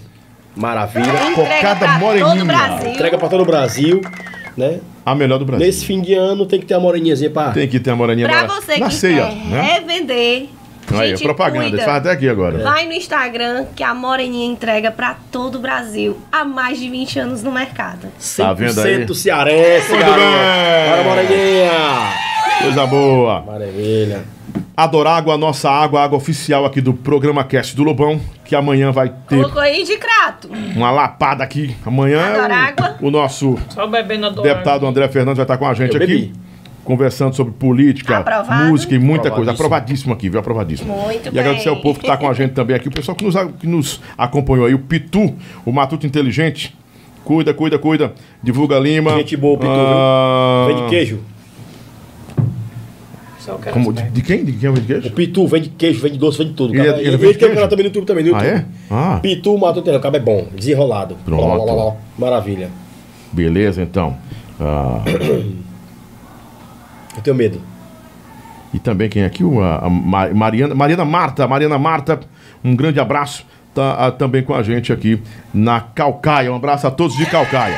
Maravilha. 0.54 1.04
Entrega 1.06 1.34
Cocada 1.34 1.88
Moreninha. 1.98 2.44
Entrega 2.86 3.18
pra 3.18 3.28
todo 3.28 3.42
o 3.42 3.46
Brasil, 3.46 4.00
né? 4.56 4.80
A 5.04 5.14
melhor 5.14 5.38
do 5.38 5.44
Brasil. 5.44 5.66
Nesse 5.66 5.84
fim 5.84 6.00
de 6.00 6.14
ano 6.14 6.46
tem 6.46 6.60
que 6.60 6.66
ter 6.66 6.74
a 6.74 6.80
moreninhazinha 6.80 7.30
pra... 7.30 7.50
Tem 7.50 7.66
que 7.68 7.80
ter 7.80 7.90
a 7.90 7.96
moreninha 7.96 8.28
Pra 8.28 8.40
agora. 8.40 8.60
você 8.60 8.76
na 8.78 8.88
que 8.88 8.94
ceia, 8.94 9.26
quer 9.26 9.34
né? 9.48 9.62
revender, 9.74 10.48
Aí, 10.94 11.10
gente, 11.10 11.22
propaganda. 11.22 11.62
cuida. 11.62 11.76
Ele 11.78 11.84
faz 11.84 11.96
até 11.98 12.10
aqui 12.10 12.28
agora. 12.28 12.58
Vai 12.58 12.86
no 12.86 12.92
Instagram 12.92 13.66
que 13.74 13.82
a 13.82 13.94
Moreninha 13.94 14.46
entrega 14.46 14.90
pra 14.90 15.16
todo 15.30 15.56
o 15.56 15.58
Brasil. 15.60 16.18
Há 16.30 16.44
mais 16.44 16.78
de 16.78 16.88
20 16.90 17.18
anos 17.20 17.42
no 17.42 17.50
mercado. 17.52 18.08
100% 18.20 18.36
Tá 18.36 18.52
vendo 18.52 18.80
aí? 18.80 19.14
cearense, 19.14 19.88
Muito 19.90 20.00
garoto. 20.04 20.20
bem. 20.20 20.90
Bora, 20.90 21.04
moreninha. 21.22 21.70
Coisa 22.62 22.86
boa. 22.86 23.40
Maravilha. 23.42 24.24
Adorágua, 24.77 25.35
a 25.35 25.39
nossa 25.39 25.70
água, 25.70 26.01
a 26.01 26.05
água 26.05 26.16
oficial 26.16 26.65
aqui 26.65 26.81
do 26.81 26.94
programa 26.94 27.44
Cast 27.44 27.77
do 27.77 27.82
Lobão, 27.82 28.19
que 28.44 28.57
amanhã 28.57 28.90
vai 28.90 29.11
ter 29.11 29.36
Colocou 29.36 29.61
aí 29.61 29.85
de 29.85 29.99
crato. 29.99 30.49
uma 30.74 30.90
lapada 30.90 31.44
aqui. 31.44 31.77
Amanhã 31.85 32.19
é 32.20 32.39
Adorágua. 32.39 32.97
o, 33.01 33.09
o 33.09 33.11
nosso 33.11 33.59
Só 33.69 33.86
bebendo 33.86 34.27
a 34.27 34.31
deputado 34.31 34.86
André 34.86 35.09
Fernandes 35.09 35.36
vai 35.36 35.44
estar 35.44 35.59
com 35.59 35.66
a 35.66 35.74
gente 35.74 35.94
Eu 35.94 36.03
aqui. 36.03 36.07
bebi. 36.07 36.32
Conversando 36.85 37.36
sobre 37.36 37.53
política, 37.53 38.19
Aprovado. 38.19 38.65
música 38.65 38.93
e 38.94 38.99
muita 38.99 39.31
coisa. 39.31 39.53
Aprovadíssimo. 39.53 40.12
Aqui, 40.15 40.28
viu? 40.28 40.40
Aprovadíssimo. 40.40 40.93
Muito 40.93 41.28
e 41.28 41.31
bem. 41.31 41.40
agradecer 41.40 41.69
ao 41.69 41.77
povo 41.81 42.01
que 42.01 42.05
está 42.07 42.16
com 42.16 42.28
a 42.28 42.32
gente 42.35 42.55
também 42.55 42.74
aqui, 42.74 42.89
o 42.89 42.90
pessoal 42.90 43.15
que 43.15 43.24
nos, 43.24 43.36
que 43.61 43.69
nos 43.69 44.01
acompanhou 44.19 44.66
aí, 44.66 44.74
o 44.74 44.81
Pitu, 44.81 45.32
o 45.65 45.70
Matuto 45.70 46.07
Inteligente. 46.09 46.74
Cuida, 47.24 47.55
cuida, 47.55 47.78
cuida. 47.78 48.12
Divulga 48.43 48.81
Lima. 48.81 49.12
Gente 49.12 49.36
boa, 49.36 49.57
Pitu, 49.57 49.70
viu? 49.73 49.81
Ah, 49.81 50.65
Vende 50.66 50.89
queijo. 50.90 51.20
Só 53.44 53.55
quero 53.56 53.73
Como, 53.73 53.93
de, 53.93 54.02
de 54.10 54.23
quem? 54.23 54.44
De 54.44 54.52
quem 54.52 54.73
vende 54.73 54.81
O 54.81 55.01
queijo? 55.01 55.10
Pitu 55.14 55.47
vende 55.48 55.69
queijo, 55.70 56.01
vende 56.01 56.16
doce, 56.19 56.39
vende 56.39 56.52
tudo. 56.55 56.73
Ele- 56.74 56.85
Cara, 56.85 56.98
ele 56.98 57.09
Ele, 57.09 57.16
vende 57.16 57.39
tem 57.39 57.48
um 57.51 57.55
canal 57.55 57.69
também 57.69 57.82
no 57.85 57.89
YouTube 57.89 58.06
também, 58.06 58.24
no 58.24 58.36
Ah, 58.36 58.44
YouTube. 58.44 58.59
é? 58.60 58.64
Ah, 58.90 59.19
Pitu 59.20 59.59
Mato 59.59 59.82
Terreno, 59.82 59.98
o 59.98 60.02
cabo 60.02 60.16
é 60.16 60.20
bom, 60.20 60.47
desenrolado. 60.55 61.16
Pronto. 61.24 61.43
Lá, 61.44 61.55
lá, 61.56 61.64
lá, 61.64 61.85
lá. 61.86 61.97
Maravilha. 62.16 62.70
beleza, 63.32 63.82
então. 63.82 64.16
Ah, 64.60 65.02
Eu 67.16 67.23
tenho 67.23 67.36
medo. 67.36 67.60
E 68.73 68.78
também 68.78 69.09
quem 69.09 69.23
é 69.23 69.27
aqui? 69.27 69.44
O, 69.44 69.60
a, 69.60 69.86
a 69.86 69.90
Ma- 69.90 70.28
Mariana, 70.32 70.74
Mariana 70.74 71.05
Marta. 71.05 71.47
Mariana 71.47 71.78
Marta, 71.78 72.20
um 72.64 72.74
grande 72.74 72.98
abraço. 73.01 73.44
Tá 73.74 74.06
ah, 74.06 74.10
também 74.12 74.43
com 74.43 74.55
a 74.55 74.62
gente 74.62 74.93
aqui 74.93 75.20
na 75.52 75.81
Calcaia. 75.81 76.52
Um 76.52 76.56
abraço 76.56 76.86
a 76.86 76.90
todos 76.90 77.16
de 77.16 77.27
Calcaia. 77.27 77.77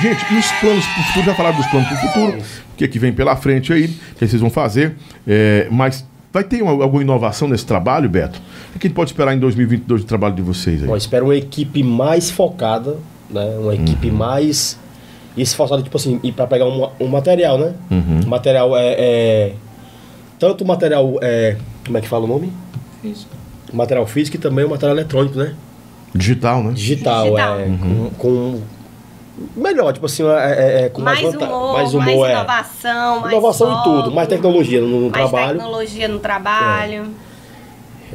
Gente, 0.00 0.24
e 0.32 0.38
os 0.38 0.50
planos 0.60 0.84
para 0.86 1.00
o 1.00 1.04
futuro? 1.04 1.26
Já 1.26 1.34
falaram 1.34 1.56
dos 1.56 1.66
planos 1.66 1.88
para 1.88 1.96
o 1.96 2.00
futuro. 2.00 2.38
O 2.38 2.76
que, 2.76 2.84
é 2.84 2.88
que 2.88 2.98
vem 2.98 3.12
pela 3.12 3.36
frente 3.36 3.72
aí? 3.72 3.84
O 3.84 4.14
que 4.16 4.26
vocês 4.26 4.40
vão 4.40 4.50
fazer? 4.50 4.96
É, 5.26 5.68
mas 5.70 6.04
vai 6.32 6.42
ter 6.42 6.62
uma- 6.62 6.82
alguma 6.82 7.02
inovação 7.02 7.46
nesse 7.46 7.66
trabalho, 7.66 8.08
Beto? 8.08 8.40
O 8.74 8.78
que 8.78 8.86
a 8.86 8.88
gente 8.88 8.96
pode 8.96 9.10
esperar 9.10 9.34
em 9.34 9.38
2022 9.38 10.00
do 10.02 10.06
trabalho 10.06 10.34
de 10.34 10.42
vocês 10.42 10.80
aí? 10.82 10.86
Bom, 10.88 10.96
espero 10.96 11.26
uma 11.26 11.36
equipe 11.36 11.82
mais 11.82 12.30
focada, 12.30 12.96
né? 13.30 13.56
Uma 13.60 13.74
equipe 13.74 14.08
Uhum. 14.08 14.16
mais 14.16 14.78
esforçada, 15.36 15.82
tipo 15.82 15.96
assim, 15.96 16.18
e 16.22 16.32
para 16.32 16.46
pegar 16.46 16.66
um, 16.66 16.88
um 16.98 17.06
material, 17.08 17.58
né? 17.58 17.74
Uhum. 17.90 18.20
O 18.24 18.28
material 18.28 18.76
é, 18.76 18.94
é- 18.98 19.52
Tanto 20.38 20.64
o 20.64 20.66
material. 20.66 21.18
É, 21.22 21.56
como 21.86 21.98
é 21.98 22.00
que 22.00 22.08
fala 22.08 22.24
o 22.24 22.26
nome? 22.26 22.52
Isso. 23.04 23.28
O 23.72 23.76
material 23.76 24.04
físico 24.06 24.36
e 24.36 24.40
também 24.40 24.64
o 24.64 24.70
material 24.70 24.96
eletrônico, 24.96 25.38
né? 25.38 25.54
Digital, 26.12 26.64
né? 26.64 26.72
Digital, 26.72 27.24
Digital. 27.26 27.60
é. 27.60 27.64
Uhum. 27.66 27.78
Com, 27.78 28.10
com- 28.18 28.60
Melhor, 29.56 29.92
tipo 29.92 30.06
assim, 30.06 30.24
é, 30.24 30.28
é- 30.82 30.82
é 30.84 30.88
com 30.88 31.00
mais, 31.02 31.20
Mais 31.22 31.32
vanta- 31.34 31.46
humor, 31.46 31.72
mais 31.74 31.94
mais, 31.94 32.08
humor, 32.14 32.28
é. 32.28 32.32
inovação, 32.32 33.20
mais 33.20 33.32
Inovação 33.32 33.68
em 33.70 33.74
foco, 33.74 33.84
tudo, 34.02 34.10
mais 34.12 34.28
tecnologia 34.28 34.80
no, 34.80 34.86
no 34.88 35.00
mais 35.10 35.12
trabalho. 35.12 35.58
tecnologia 35.58 36.08
no 36.08 36.18
trabalho. 36.18 37.04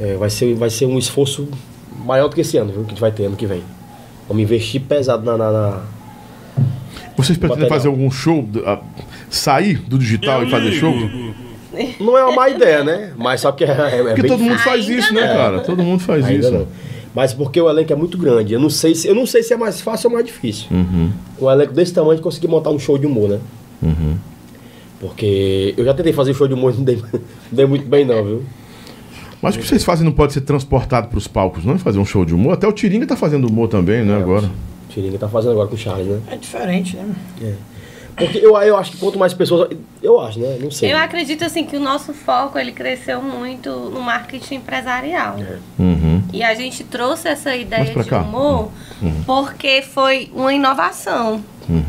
É, 0.00 0.14
vai, 0.16 0.30
ser, 0.30 0.54
vai 0.54 0.70
ser 0.70 0.86
um 0.86 0.98
esforço 0.98 1.48
maior 2.04 2.28
do 2.28 2.34
que 2.34 2.40
esse 2.42 2.56
ano, 2.56 2.72
viu? 2.72 2.80
Que 2.82 2.86
a 2.86 2.90
gente 2.90 3.00
vai 3.00 3.10
ter 3.10 3.24
ano 3.26 3.36
que 3.36 3.46
vem. 3.46 3.62
Vamos 4.28 4.42
investir 4.42 4.80
pesado 4.82 5.24
na. 5.24 5.36
na- 5.36 5.50
na- 5.50 5.80
Vocês 7.16 7.36
pretendem 7.36 7.68
fazer 7.68 7.88
algum 7.88 8.10
show, 8.10 8.48
sair 9.28 9.78
do 9.78 9.98
digital 9.98 10.44
e 10.44 10.50
fazer 10.50 10.72
show? 10.72 10.94
Não 12.00 12.16
é 12.16 12.24
uma 12.24 12.32
má 12.34 12.48
ideia, 12.48 12.82
né? 12.84 13.12
Mas 13.16 13.40
só 13.40 13.52
que 13.52 13.64
é, 13.64 13.68
é, 13.68 14.00
é 14.00 14.02
Porque 14.04 14.22
bem 14.22 14.30
todo 14.30 14.42
mundo 14.42 14.58
faz 14.58 14.88
Ainda 14.88 15.00
isso, 15.00 15.14
né, 15.14 15.26
cara? 15.26 15.60
Todo 15.60 15.82
mundo 15.82 16.00
faz 16.00 16.24
Ainda 16.24 16.46
isso. 16.48 16.52
não. 16.58 16.66
Mas 17.14 17.32
porque 17.32 17.60
o 17.60 17.68
elenco 17.68 17.92
é 17.92 17.96
muito 17.96 18.16
grande. 18.18 18.52
Eu 18.52 18.60
não 18.60 18.70
sei 18.70 18.94
se, 18.94 19.08
eu 19.08 19.14
não 19.14 19.26
sei 19.26 19.42
se 19.42 19.52
é 19.52 19.56
mais 19.56 19.80
fácil 19.80 20.08
ou 20.08 20.14
mais 20.14 20.26
difícil. 20.26 20.66
Uhum, 20.70 21.10
um 21.40 21.50
elenco 21.50 21.72
desse 21.72 21.92
tamanho, 21.92 22.20
conseguir 22.20 22.48
montar 22.48 22.70
um 22.70 22.78
show 22.78 22.98
de 22.98 23.06
humor, 23.06 23.28
né? 23.28 23.40
uhum. 23.82 24.16
Porque 25.00 25.74
eu 25.76 25.84
já 25.84 25.94
tentei 25.94 26.12
fazer 26.12 26.34
show 26.34 26.48
de 26.48 26.54
humor 26.54 26.72
e 26.74 26.76
não 26.78 26.84
dei, 26.84 26.96
não 26.96 27.20
dei 27.52 27.66
muito 27.66 27.86
bem, 27.86 28.04
não, 28.04 28.24
viu? 28.24 28.42
Mas 29.40 29.54
o 29.54 29.58
que 29.60 29.66
vocês 29.66 29.84
fazem 29.84 30.04
não 30.04 30.12
pode 30.12 30.32
ser 30.32 30.40
transportado 30.40 31.08
para 31.08 31.18
os 31.18 31.28
palcos, 31.28 31.64
não? 31.64 31.78
Fazer 31.78 31.98
um 31.98 32.04
show 32.04 32.24
de 32.24 32.34
humor. 32.34 32.54
Até 32.54 32.66
o 32.66 32.72
Tiringa 32.72 33.06
tá 33.06 33.16
fazendo 33.16 33.46
humor 33.48 33.68
também, 33.68 34.04
né, 34.04 34.16
agora. 34.16 34.46
O 34.46 34.92
Tiringa 34.92 35.16
tá 35.16 35.28
fazendo 35.28 35.52
agora 35.52 35.68
com 35.68 35.76
o 35.76 35.78
Charles, 35.78 36.08
né? 36.08 36.20
É 36.28 36.36
diferente, 36.36 36.96
né? 36.96 37.14
Porque 38.16 38.38
eu, 38.38 38.56
eu 38.56 38.76
acho 38.76 38.92
que 38.92 38.96
quanto 38.98 39.16
mais 39.16 39.32
pessoas. 39.32 39.70
Eu 40.02 40.18
acho, 40.20 40.40
né? 40.40 40.58
Não 40.60 40.72
sei. 40.72 40.92
Eu 40.92 40.98
acredito 40.98 41.44
assim 41.44 41.64
que 41.64 41.76
o 41.76 41.80
nosso 41.80 42.12
foco 42.12 42.58
ele 42.58 42.72
cresceu 42.72 43.22
muito 43.22 43.70
no 43.70 44.02
marketing 44.02 44.56
empresarial. 44.56 45.36
Uhum. 45.78 46.07
E 46.32 46.42
a 46.42 46.54
gente 46.54 46.84
trouxe 46.84 47.28
essa 47.28 47.54
ideia 47.56 47.84
de 47.94 48.04
cá. 48.08 48.20
humor 48.22 48.70
porque 49.26 49.82
foi 49.82 50.30
uma 50.34 50.52
inovação 50.52 51.42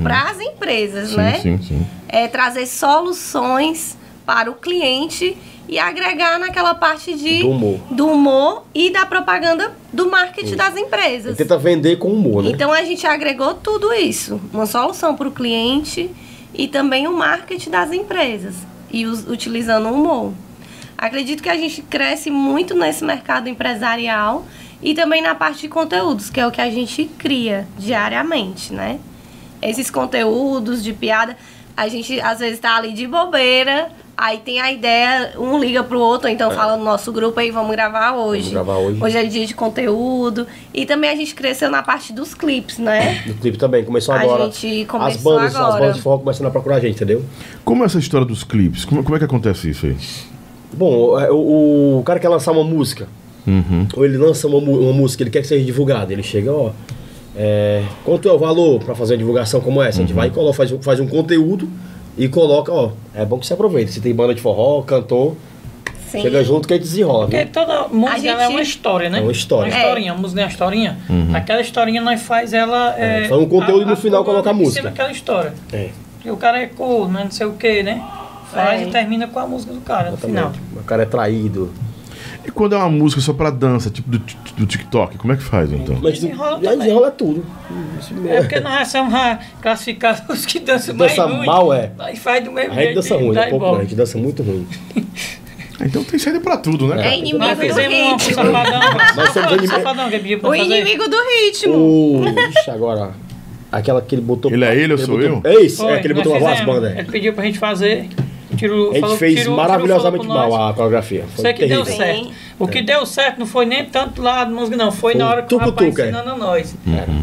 para 0.03 0.29
as 0.29 0.39
empresas, 0.39 1.09
Sim, 1.09 1.17
né? 1.17 1.39
sim, 1.41 1.59
sim. 1.61 1.87
É 2.07 2.27
trazer 2.27 2.65
soluções 2.65 3.97
para 4.25 4.49
o 4.51 4.55
cliente 4.55 5.37
e 5.67 5.77
agregar 5.77 6.39
naquela 6.39 6.73
parte 6.73 7.13
de 7.15 7.41
Do 7.41 7.49
humor. 7.51 7.79
do 7.91 8.07
humor 8.07 8.63
e 8.73 8.89
da 8.91 9.05
propaganda 9.05 9.71
do 9.93 10.09
marketing 10.09 10.55
das 10.55 10.75
empresas. 10.75 11.27
Ele 11.27 11.35
tenta 11.35 11.57
vender 11.57 11.97
com 11.97 12.09
humor, 12.11 12.43
né? 12.43 12.49
Então 12.49 12.71
a 12.71 12.83
gente 12.83 13.05
agregou 13.05 13.53
tudo 13.55 13.93
isso, 13.93 14.39
uma 14.53 14.65
solução 14.65 15.15
para 15.15 15.27
o 15.27 15.31
cliente 15.31 16.09
e 16.53 16.67
também 16.67 17.07
o 17.07 17.15
marketing 17.15 17.69
das 17.69 17.91
empresas 17.91 18.55
e 18.91 19.05
us- 19.05 19.25
utilizando 19.27 19.87
o 19.89 19.93
humor. 19.93 20.33
Acredito 21.01 21.41
que 21.41 21.47
a 21.47 21.55
gente 21.55 21.81
cresce 21.81 22.29
muito 22.29 22.75
nesse 22.75 23.05
mercado 23.05 23.47
empresarial 23.47 24.45
e 24.81 24.93
também 24.93 25.21
na 25.21 25.33
parte 25.33 25.61
de 25.61 25.69
conteúdos, 25.69 26.29
que 26.29 26.41
é 26.41 26.45
o 26.45 26.51
que 26.51 26.59
a 26.59 26.69
gente 26.69 27.05
cria 27.17 27.65
diariamente, 27.77 28.73
né? 28.73 28.99
Esses 29.61 29.89
conteúdos 29.89 30.83
de 30.83 30.91
piada, 30.91 31.37
a 31.75 31.87
gente 31.87 32.19
às 32.19 32.39
vezes 32.39 32.59
tá 32.59 32.75
ali 32.75 32.91
de 32.91 33.07
bobeira, 33.07 33.89
aí 34.17 34.39
tem 34.39 34.59
a 34.59 34.73
ideia, 34.73 35.35
um 35.37 35.57
liga 35.57 35.81
pro 35.85 36.01
outro, 36.01 36.27
ou 36.27 36.33
então 36.33 36.51
fala 36.51 36.75
no 36.75 36.83
nosso 36.83 37.13
grupo 37.13 37.39
aí, 37.39 37.49
vamos 37.49 37.71
gravar 37.71 38.11
hoje. 38.17 38.51
gravar 38.51 38.75
hoje. 38.75 39.01
Hoje 39.01 39.17
é 39.17 39.23
dia 39.23 39.45
de 39.45 39.55
conteúdo. 39.55 40.45
E 40.73 40.85
também 40.85 41.09
a 41.09 41.15
gente 41.15 41.33
cresceu 41.33 41.71
na 41.71 41.81
parte 41.81 42.11
dos 42.11 42.33
clipes, 42.33 42.77
né? 42.77 43.23
No 43.25 43.35
clipe 43.35 43.57
também, 43.57 43.85
começou 43.85 44.13
A 44.13 44.19
agora. 44.19 44.51
gente 44.51 44.81
as 44.81 44.87
começou 44.87 45.33
bandas, 45.33 45.55
as 45.55 45.61
agora. 45.61 45.79
bandas 45.79 45.95
de 45.95 46.01
forró 46.01 46.17
começando 46.17 46.47
a 46.47 46.51
procurar 46.51 46.75
a 46.75 46.79
gente, 46.81 46.95
entendeu? 46.95 47.23
Como 47.63 47.83
é 47.83 47.85
essa 47.85 47.99
história 47.99 48.27
dos 48.27 48.43
clipes? 48.43 48.83
Como, 48.83 49.01
como 49.01 49.15
é 49.15 49.19
que 49.19 49.25
acontece 49.25 49.69
isso 49.69 49.85
aí? 49.85 49.95
Bom, 50.73 51.19
é, 51.19 51.29
o, 51.31 51.99
o 51.99 52.03
cara 52.05 52.19
quer 52.19 52.29
lançar 52.29 52.51
uma 52.51 52.63
música, 52.63 53.07
Uhum. 53.47 53.87
ou 53.95 54.05
ele 54.05 54.17
lança 54.17 54.47
uma, 54.47 54.57
uma 54.57 54.93
música, 54.93 55.23
ele 55.23 55.29
quer 55.31 55.41
que 55.41 55.47
seja 55.47 55.63
divulgada. 55.65 56.13
Ele 56.13 56.21
chega, 56.23 56.51
ó. 56.53 56.71
é, 57.35 57.83
quanto 58.03 58.27
é 58.29 58.31
o 58.33 58.37
valor 58.37 58.79
para 58.83 58.93
fazer 58.93 59.13
uma 59.13 59.17
divulgação 59.19 59.59
como 59.61 59.81
essa? 59.81 59.99
A 59.99 60.01
gente 60.01 60.13
vai 60.13 60.27
e 60.27 60.31
coloca, 60.31 60.53
faz, 60.57 60.71
um- 60.71 60.81
faz 60.81 60.99
um 60.99 61.07
conteúdo 61.07 61.67
e 62.17 62.27
coloca, 62.27 62.71
ó. 62.71 62.91
É 63.15 63.25
bom 63.25 63.39
que 63.39 63.47
você 63.47 63.53
aproveite. 63.53 63.91
Se 63.91 64.01
tem 64.01 64.13
banda 64.13 64.35
de 64.35 64.41
forró, 64.41 64.81
cantor, 64.83 65.35
Sim. 66.11 66.21
chega 66.21 66.43
junto 66.43 66.67
que 66.67 66.73
a 66.73 66.77
gente 66.77 66.85
desenrola, 66.85 67.27
viu? 67.27 67.39
Porque 67.39 67.51
toda 67.51 67.87
música 67.87 68.11
A 68.13 68.17
é 68.17 68.19
gente- 68.45 68.51
uma 68.51 68.61
história, 68.61 69.09
né? 69.09 69.19
É 69.19 69.21
uma 69.21 69.31
história. 69.31 69.71
Uma 69.73 69.79
historinha, 69.79 70.11
a 70.11 70.15
música 70.15 70.41
é 70.41 70.43
uma 70.43 70.49
historinha. 70.51 70.97
Aquela 71.33 71.61
historinha 71.61 72.01
nós 72.01 72.21
faz 72.21 72.53
ela. 72.53 72.95
É, 72.99 73.23
É, 73.23 73.27
faz 73.27 73.41
um 73.41 73.47
conteúdo 73.47 73.81
e 73.83 73.85
no 73.85 73.95
final 73.95 74.23
coloca 74.23 74.49
a 74.49 74.53
música. 74.53 74.81
cima 74.81 74.89
daquela 74.91 75.11
história. 75.11 75.53
É, 75.73 75.89
E 76.23 76.29
o 76.29 76.37
cara 76.37 76.59
é 76.61 76.65
corno, 76.67 77.13
né? 77.13 77.23
não 77.23 77.31
sei 77.31 77.47
o 77.47 77.53
que, 77.53 77.81
né? 77.81 78.03
Faz 78.51 78.81
É. 78.81 78.85
e 78.87 78.91
termina 78.91 79.27
com 79.27 79.39
a 79.39 79.45
música 79.47 79.73
do 79.73 79.81
cara 79.81 80.11
no 80.11 80.17
final. 80.17 80.49
exatamente. 80.49 80.79
O 80.79 80.83
cara 80.83 81.03
é 81.03 81.05
traído. 81.05 81.71
E 82.45 82.51
quando 82.51 82.73
é 82.73 82.77
uma 82.77 82.89
música 82.89 83.21
só 83.21 83.33
pra 83.33 83.49
dança, 83.49 83.89
tipo 83.89 84.09
do, 84.09 84.17
do 84.57 84.65
TikTok, 84.65 85.17
como 85.17 85.33
é 85.33 85.35
que 85.37 85.43
faz 85.43 85.71
então? 85.71 85.97
Mas 86.01 86.13
Desenrola 86.19 86.59
já 86.63 86.73
desenrola 86.75 87.11
tudo. 87.11 87.45
É 88.27 88.39
porque 88.39 88.59
nós 88.59 88.87
somos 88.87 89.13
a- 89.13 89.39
classificados 89.61 90.21
os 90.29 90.45
que 90.45 90.59
dançam 90.59 90.95
mais 90.95 91.11
Dança 91.15 91.27
ruim. 91.27 91.45
mal, 91.45 91.73
é. 91.73 91.91
Aí 91.99 92.15
faz 92.15 92.43
do 92.43 92.51
mesmo 92.51 92.71
A 92.71 92.75
gente 92.81 92.95
dança 92.95 93.15
ruim, 93.17 93.31
né? 93.33 93.47
Pouco, 93.47 93.75
a 93.75 93.81
gente 93.81 93.95
dança 93.95 94.17
muito 94.17 94.41
ruim. 94.41 94.65
Então 95.81 96.03
tem 96.03 96.19
saída 96.19 96.39
pra 96.41 96.57
tudo, 96.57 96.87
né? 96.87 97.07
É 97.07 97.17
inimigo 97.17 97.37
Nós 97.39 97.57
do 97.57 97.63
fizemos 97.63 98.23
ritmo. 98.23 98.33
Safadão. 98.35 98.81
Nós 99.15 99.29
somos 99.33 99.51
anime- 99.53 99.67
Safadão 99.67 100.09
pediu 100.09 100.39
pra 100.39 100.49
O 100.49 100.51
fazer. 100.57 100.63
inimigo 100.63 101.07
do 101.09 101.17
ritmo. 101.17 101.73
O. 101.75 102.23
Ixi, 102.49 102.71
agora. 102.71 103.11
Aquela 103.71 104.01
que 104.01 104.15
ele 104.15 104.21
botou. 104.21 104.51
Ele 104.51 104.65
é 104.65 104.75
ele 104.75 104.93
ou 104.93 104.99
que 104.99 105.05
sou 105.05 105.15
botou- 105.17 105.41
eu? 105.45 105.51
É 105.51 105.61
isso, 105.61 105.83
Foi, 105.83 105.93
é 105.93 105.99
que 105.99 106.07
ele 106.07 106.15
botou 106.15 106.33
uma 106.33 106.39
voz 106.39 106.59
banda. 106.65 106.91
Ele 106.97 107.09
pediu 107.11 107.33
pra 107.33 107.43
gente 107.45 107.59
fazer. 107.59 108.09
A 108.65 108.69
gente 108.93 108.99
falou- 108.99 109.17
fez 109.17 109.39
tirou 109.39 109.55
maravilhosamente 109.55 110.27
mal 110.27 110.55
a 110.69 110.73
coreografia. 110.73 111.25
Foi 111.35 111.41
Sei 111.43 111.53
que 111.53 111.65
deu 111.67 111.83
terrível. 111.83 112.05
certo. 112.05 112.31
O 112.59 112.67
que 112.67 112.81
deu 112.81 113.05
certo 113.05 113.39
não 113.39 113.45
foi 113.45 113.65
nem 113.65 113.85
tanto 113.85 114.21
lá 114.21 114.43
de 114.43 114.51
música, 114.51 114.75
não. 114.75 114.91
Foi, 114.91 115.13
Foi 115.13 115.19
na 115.21 115.29
hora 115.29 115.41
que 115.43 115.55
o 115.55 115.57
rapaz 115.57 115.89
tucu, 115.89 116.01
é. 116.01 116.03
ensinando 116.05 116.29
a 116.29 116.37
nós. 116.37 116.75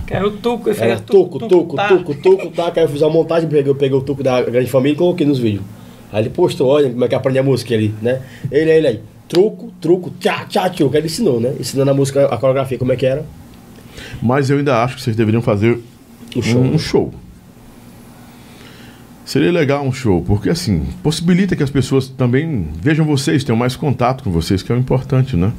Que 0.07 0.15
era 0.15 0.27
o 0.27 0.31
tuco. 0.31 0.71
Era 0.71 0.79
fez 0.79 1.01
tuco, 1.03 1.39
tuco, 1.47 1.77
tá. 1.77 1.89
tuco, 1.89 2.15
tuco, 2.15 2.49
tá. 2.51 2.73
Aí 2.75 2.83
eu 2.83 2.89
fiz 2.89 3.03
uma 3.03 3.11
montagem, 3.11 3.49
peguei, 3.49 3.71
eu 3.71 3.75
peguei 3.75 3.97
o 3.99 4.01
tuco 4.01 4.23
da 4.23 4.41
grande 4.43 4.71
família 4.71 4.95
e 4.95 4.99
coloquei 4.99 5.27
nos 5.27 5.39
vídeos. 5.39 5.63
Aí 6.13 6.23
ele 6.23 6.31
postou, 6.31 6.69
olha 6.69 6.89
como 6.89 7.05
é 7.05 7.09
que 7.09 7.15
aprende 7.15 7.39
a 7.39 7.43
música 7.43 7.75
ali, 7.75 7.95
né? 8.01 8.23
Ele, 8.51 8.71
ele 8.71 8.87
aí, 8.87 9.01
truco, 9.29 9.73
truco, 9.81 10.11
tchá, 10.21 10.45
tchá, 10.49 10.71
tchá, 10.71 10.89
que 10.89 10.97
ele 10.97 11.07
ensinou, 11.07 11.41
né? 11.41 11.53
Ensinando 11.59 11.91
a 11.91 11.95
música, 11.95 12.27
a 12.27 12.37
coreografia, 12.39 12.79
como 12.79 12.93
é 12.93 12.97
que 12.97 13.05
era. 13.05 13.25
Mas 14.23 14.49
eu 14.49 14.59
ainda 14.59 14.83
acho 14.83 14.97
que 14.97 15.03
vocês 15.03 15.17
deveriam 15.17 15.43
fazer 15.43 15.79
O 16.35 16.43
show. 16.43 16.61
um, 16.61 16.75
um 16.75 16.79
show. 16.79 17.13
Seria 19.27 19.51
legal 19.51 19.83
um 19.85 19.93
show, 19.93 20.23
porque 20.23 20.49
assim, 20.49 20.85
possibilita 21.03 21.55
que 21.57 21.63
as 21.63 21.69
pessoas 21.69 22.09
também 22.09 22.69
vejam 22.81 23.05
vocês, 23.05 23.43
tenham 23.45 23.59
mais 23.59 23.75
contato 23.77 24.23
com 24.25 24.31
vocês, 24.31 24.63
que 24.63 24.71
é 24.73 24.75
o 24.75 24.79
importante, 24.79 25.37
né? 25.37 25.53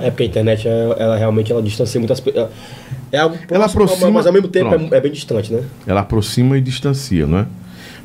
É 0.00 0.10
porque 0.10 0.22
a 0.22 0.26
internet, 0.26 0.68
ela, 0.68 0.94
ela 0.94 1.16
realmente 1.16 1.50
ela 1.50 1.60
distancia 1.62 1.98
muitas 2.00 2.20
pessoas. 2.20 2.50
É 3.10 3.18
algo 3.18 3.36
próximo, 3.48 3.82
aproxima- 3.82 4.10
mas 4.12 4.26
ao 4.26 4.32
mesmo 4.32 4.46
tempo 4.48 4.72
é, 4.74 4.96
é 4.96 5.00
bem 5.00 5.10
distante, 5.10 5.52
né? 5.52 5.64
Ela 5.86 6.00
aproxima 6.02 6.56
e 6.56 6.60
distancia, 6.60 7.26
né? 7.26 7.46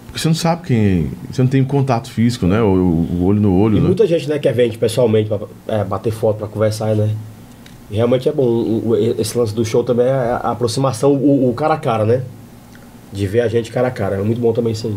Porque 0.08 0.20
você 0.20 0.28
não 0.28 0.36
sabe 0.36 0.64
quem. 0.68 1.12
Você 1.30 1.42
não 1.42 1.50
tem 1.50 1.64
contato 1.64 2.10
físico, 2.10 2.48
né? 2.48 2.60
O, 2.62 2.66
o 2.68 3.24
olho 3.26 3.40
no 3.42 3.56
olho, 3.60 3.78
E 3.78 3.82
né? 3.82 3.86
muita 3.86 4.08
gente, 4.08 4.28
né, 4.28 4.40
quer 4.40 4.54
ver 4.54 4.64
a 4.64 4.66
gente 4.66 4.78
pessoalmente, 4.80 5.30
pra 5.30 5.40
é, 5.68 5.84
bater 5.84 6.12
foto, 6.12 6.38
pra 6.38 6.48
conversar, 6.48 6.96
né? 6.96 7.12
E 7.92 7.96
realmente 7.98 8.28
é 8.28 8.32
bom. 8.32 8.44
O- 8.44 8.90
o- 8.92 8.96
esse 9.22 9.38
lance 9.38 9.54
do 9.54 9.64
show 9.66 9.84
também 9.84 10.08
é 10.08 10.12
a 10.12 10.38
a 10.46 10.52
aproximação, 10.52 11.14
o, 11.14 11.50
o 11.50 11.54
cara 11.54 11.74
a 11.76 11.78
cara, 11.78 12.06
né? 12.06 12.22
De 13.14 13.28
ver 13.28 13.42
a 13.42 13.48
gente 13.48 13.72
cara 13.72 13.88
a 13.88 13.92
cara. 13.92 14.16
É 14.18 14.22
muito 14.22 14.40
bom 14.42 14.52
também 14.54 14.74
isso 14.74 14.88
aí. 14.88 14.96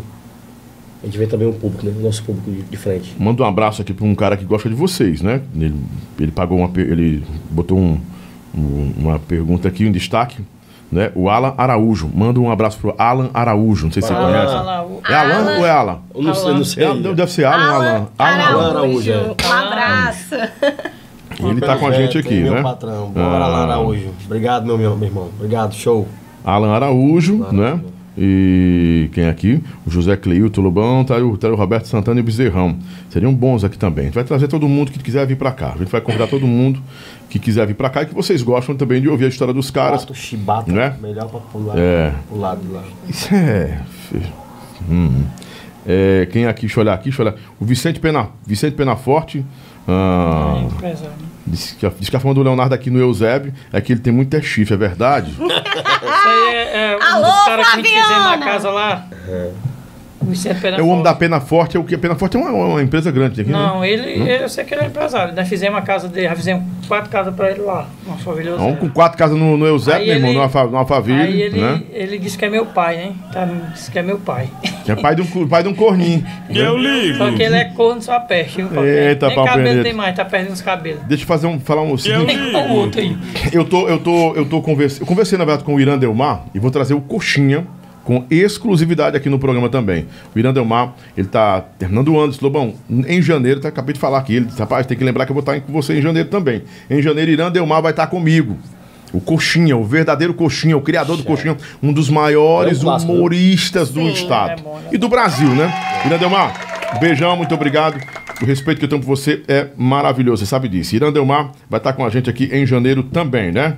A 1.01 1.05
gente 1.05 1.17
vê 1.17 1.25
também 1.27 1.47
o 1.47 1.53
público, 1.53 1.85
né? 1.85 1.93
O 1.97 2.01
nosso 2.03 2.23
público 2.23 2.51
de, 2.51 2.61
de 2.63 2.77
frente. 2.77 3.15
Manda 3.17 3.41
um 3.41 3.45
abraço 3.45 3.81
aqui 3.81 3.93
para 3.93 4.05
um 4.05 4.13
cara 4.13 4.35
que 4.35 4.43
gosta 4.43 4.67
de 4.67 4.75
vocês, 4.75 5.21
né? 5.21 5.41
Ele, 5.55 5.73
ele 6.19 6.31
pagou 6.31 6.57
uma. 6.57 6.67
per- 6.69 6.89
Ele 6.91 7.23
botou 7.49 7.77
um- 7.77 7.99
um- 8.53 8.93
uma 8.97 9.17
pergunta 9.19 9.67
aqui, 9.69 9.85
um 9.85 9.91
destaque, 9.93 10.43
né? 10.91 11.09
O 11.15 11.29
Alan 11.29 11.53
Araújo. 11.57 12.09
Manda 12.13 12.37
um 12.41 12.51
abraço 12.51 12.77
pro 12.79 12.93
Alan 12.97 13.29
Araújo. 13.33 13.85
Não 13.85 13.91
sei 13.93 14.01
se 14.01 14.09
você 14.09 14.13
Ah, 14.13 14.17
conhece. 14.25 14.53
O- 14.53 15.01
É 15.09 15.15
Alan, 15.15 15.33
Alan. 15.35 15.57
ou 15.59 15.65
é 15.65 15.71
Alan? 15.71 15.99
Eu 16.13 16.21
não 16.21 16.33
sei, 16.33 16.53
não 16.53 16.63
sei. 16.65 16.83
É, 16.83 16.93
deve- 17.13 17.27
ser 17.31 17.45
Alan 17.45 17.69
ou 17.69 17.75
Alan. 17.81 18.07
Alan 18.17 18.69
Araújo. 18.71 19.11
É. 19.11 19.23
Um 19.47 19.53
abraço. 19.53 20.35
Ele 21.41 21.61
tá 21.61 21.77
com 21.77 21.87
a 21.87 21.91
gente 21.93 22.17
aqui, 22.17 22.41
meu 22.41 22.55
né? 22.55 22.61
patrão. 22.61 23.11
Bora 23.11 23.47
lá, 23.47 23.59
Ah. 23.59 23.63
Araújo. 23.63 24.09
Obrigado, 24.25 24.65
meu, 24.65 24.77
meu, 24.77 24.97
meu 24.97 25.07
irmão. 25.07 25.29
Obrigado, 25.37 25.73
show. 25.73 26.05
Alan 26.43 26.71
Araújo, 26.73 27.37
Claro. 27.37 27.55
né? 27.55 27.79
E 28.21 29.09
quem 29.13 29.29
aqui? 29.29 29.63
O 29.87 29.89
José 29.89 30.17
Cleilton 30.17 30.59
Lobão, 30.61 31.05
tá 31.05 31.15
o, 31.15 31.37
tá 31.37 31.47
o 31.47 31.55
Roberto 31.55 31.85
Santana 31.87 32.19
e 32.19 32.21
o 32.21 32.25
Bezerrão. 32.25 32.77
Seriam 33.09 33.33
bons 33.33 33.63
aqui 33.63 33.77
também. 33.77 34.03
A 34.03 34.05
gente 34.07 34.15
vai 34.15 34.25
trazer 34.25 34.49
todo 34.49 34.67
mundo 34.67 34.91
que 34.91 34.99
quiser 34.99 35.25
vir 35.25 35.37
pra 35.37 35.53
cá. 35.53 35.71
A 35.73 35.77
gente 35.77 35.89
vai 35.89 36.01
convidar 36.01 36.27
todo 36.27 36.45
mundo 36.45 36.81
que 37.29 37.39
quiser 37.39 37.65
vir 37.65 37.75
pra 37.75 37.89
cá 37.89 38.01
e 38.01 38.07
que 38.07 38.13
vocês 38.13 38.41
gostam 38.41 38.75
também 38.75 39.01
de 39.01 39.07
ouvir 39.07 39.23
a 39.25 39.27
história 39.29 39.53
dos 39.53 39.71
caras. 39.71 40.01
Pato, 40.01 40.13
chibata, 40.13 40.69
né? 40.69 40.95
melhor 41.01 41.29
pra 41.29 41.39
pular 41.39 41.77
É. 41.77 42.13
pro 42.27 42.37
lado 42.39 42.61
lá. 42.73 42.83
Isso 43.07 43.33
é. 43.33 43.79
Hum. 44.89 45.23
É, 45.87 46.27
quem 46.31 46.45
aqui, 46.45 46.61
deixa 46.61 46.79
eu 46.79 46.83
olhar 46.83 46.93
aqui, 46.95 47.05
deixa 47.05 47.21
eu 47.21 47.27
olhar. 47.27 47.37
O 47.57 47.63
Vicente, 47.65 48.01
Pena, 48.01 48.27
Vicente 48.45 48.75
Penaforte. 48.75 49.45
ah, 49.87 50.63
empresário. 50.65 51.13
Diz 51.47 51.71
que, 51.71 51.89
diz 51.99 52.09
que 52.09 52.15
a 52.15 52.19
fama 52.19 52.33
do 52.35 52.43
Leonardo 52.43 52.75
aqui 52.75 52.91
no 52.91 52.99
Eusébio 52.99 53.53
é 53.73 53.81
que 53.81 53.93
ele 53.93 54.01
tem 54.01 54.13
muito 54.13 54.35
é 54.35 54.41
chifre, 54.41 54.75
é 54.75 54.77
verdade? 54.77 55.33
É, 56.71 56.93
é 56.93 56.97
um 56.97 57.01
Alô, 57.01 57.31
dos 57.31 57.45
caras 57.45 57.67
que 57.67 57.73
a 57.73 57.75
gente 57.77 57.89
fizemos 57.89 58.25
na 58.25 58.37
casa 58.37 58.69
lá. 58.71 59.03
O 59.27 59.68
Vicente 60.21 60.65
É 60.65 60.81
o 60.81 60.87
homem 60.87 61.03
da. 61.03 61.13
Pena 61.15 61.39
Forte, 61.39 61.75
é 61.77 61.79
o 61.79 61.83
que? 61.83 61.95
A 61.95 61.97
Pena 61.97 62.15
Forte 62.15 62.37
é 62.37 62.39
uma, 62.39 62.51
uma 62.51 62.81
empresa 62.83 63.09
grande 63.11 63.41
aqui, 63.41 63.49
né? 63.51 63.57
Não, 63.57 63.83
ele, 63.83 64.09
ele- 64.09 64.43
eu 64.43 64.49
sei 64.49 64.63
que 64.63 64.73
ele 64.73 64.83
é 64.83 64.87
empresário. 64.87 65.33
Nós 65.33 65.47
fizemos 65.47 65.77
a 65.77 65.81
casa 65.81 66.07
dele, 66.07 66.27
já 66.27 66.35
fizemos 66.35 66.63
quatro 66.87 67.09
casas 67.09 67.33
pra 67.33 67.51
ele 67.51 67.61
lá. 67.61 67.87
Uma 68.05 68.17
família 68.17 68.55
Um 68.55 68.75
com 68.75 68.89
quatro 68.89 69.17
casas 69.17 69.37
no, 69.37 69.57
no 69.57 69.65
Eusébio, 69.65 70.05
meu 70.19 70.29
irmão, 70.29 70.43
Alfa- 70.43 70.65
no 70.67 70.77
Alphaville, 70.77 71.21
Aí 71.21 71.41
ele, 71.41 71.59
né? 71.61 71.81
ele 71.91 72.17
disse 72.17 72.37
que 72.37 72.45
é 72.45 72.49
meu 72.49 72.65
pai, 72.67 72.95
né? 72.97 73.11
Tá, 73.31 73.47
disse 73.73 73.89
que 73.91 73.97
é 73.99 74.01
meu 74.01 74.17
pai. 74.19 74.49
Que 74.85 74.91
é 74.91 74.95
pai 74.95 75.15
de 75.15 75.21
um, 75.21 75.47
pai 75.47 75.63
de 75.63 75.69
um 75.69 75.73
corninho. 75.73 76.23
Só 77.17 77.31
que 77.31 77.43
ele 77.43 77.55
é 77.55 77.65
corno 77.65 78.01
só 78.01 78.19
peste. 78.19 78.61
viu? 78.61 78.83
Eita, 78.85 79.27
Nem 79.27 79.35
cabelo 79.35 79.69
preto. 79.69 79.83
tem 79.83 79.93
mais, 79.93 80.15
tá 80.15 80.25
perdendo 80.25 80.53
os 80.53 80.61
cabelos. 80.61 81.01
Deixa 81.07 81.23
eu 81.23 81.27
fazer 81.27 81.47
um, 81.47 81.59
falar 81.59 81.81
um 81.83 81.97
seguinte. 81.97 82.35
O 82.69 82.73
outro 82.73 82.99
aí. 83.01 83.17
Eu 83.51 83.63
tô, 83.65 83.87
eu 83.87 83.99
tô, 83.99 84.33
eu 84.35 84.45
tô 84.45 84.61
conversando. 84.61 85.01
Eu 85.01 85.07
conversei, 85.07 85.37
na 85.37 85.45
verdade, 85.45 85.63
com 85.63 85.75
o 85.75 85.79
Irã 85.79 85.97
Delmar 85.97 86.43
e 86.53 86.59
vou 86.59 86.71
trazer 86.71 86.93
o 86.93 87.01
Coxinha 87.01 87.65
com 88.09 88.25
exclusividade 88.31 89.15
aqui 89.15 89.29
no 89.29 89.37
programa 89.37 89.69
também. 89.69 90.07
O 90.35 90.39
Irã 90.39 90.51
Delmar, 90.51 90.95
ele 91.15 91.27
tá 91.27 91.61
terminando 91.77 92.07
o 92.07 92.19
ano, 92.19 92.31
disse, 92.31 92.43
Lobão, 92.43 92.73
em 92.89 93.21
janeiro, 93.21 93.59
tá, 93.59 93.67
acabei 93.67 93.93
de 93.93 93.99
falar 93.99 94.17
aqui, 94.17 94.37
ele 94.37 94.45
disse, 94.45 94.57
rapaz, 94.57 94.87
tem 94.87 94.97
que 94.97 95.03
lembrar 95.03 95.27
que 95.27 95.31
eu 95.31 95.35
vou 95.35 95.41
estar 95.41 95.61
com 95.61 95.71
você 95.71 95.99
em 95.99 96.01
janeiro 96.01 96.27
também. 96.27 96.63
Em 96.89 97.03
janeiro, 97.03 97.29
Irã 97.29 97.51
Delmar 97.51 97.83
vai 97.83 97.91
estar 97.91 98.07
comigo. 98.07 98.57
O 99.13 99.21
Coxinha, 99.21 99.77
o 99.77 99.83
verdadeiro 99.83 100.33
Coxinha, 100.33 100.75
o 100.75 100.81
criador 100.81 101.17
do 101.17 101.23
Coxinha, 101.23 101.55
um 101.83 101.93
dos 101.93 102.09
maiores 102.09 102.81
É 102.81 102.87
humoristas 102.87 103.91
do 103.91 103.99
Sim, 103.99 104.11
estado. 104.11 104.59
é 104.59 104.63
bom, 104.63 104.79
né? 104.79 104.89
E 104.91 104.97
do 104.97 105.07
Brasil, 105.07 105.49
né? 105.49 105.71
Irã 106.03 106.17
Delmar, 106.17 106.99
beijão, 106.99 107.37
muito 107.37 107.53
obrigado. 107.53 108.01
O 108.41 108.45
respeito 108.45 108.79
que 108.79 108.85
eu 108.85 108.89
tenho 108.89 109.03
por 109.03 109.15
você 109.15 109.43
é 109.47 109.67
maravilhoso, 109.77 110.43
você 110.43 110.49
sabe 110.49 110.67
disso. 110.67 110.95
Irã 110.95 111.11
Delmar 111.11 111.51
vai 111.69 111.79
estar 111.79 111.93
com 111.93 112.03
a 112.03 112.09
gente 112.09 112.27
aqui 112.27 112.49
em 112.51 112.65
janeiro 112.65 113.03
também, 113.03 113.51
né? 113.51 113.77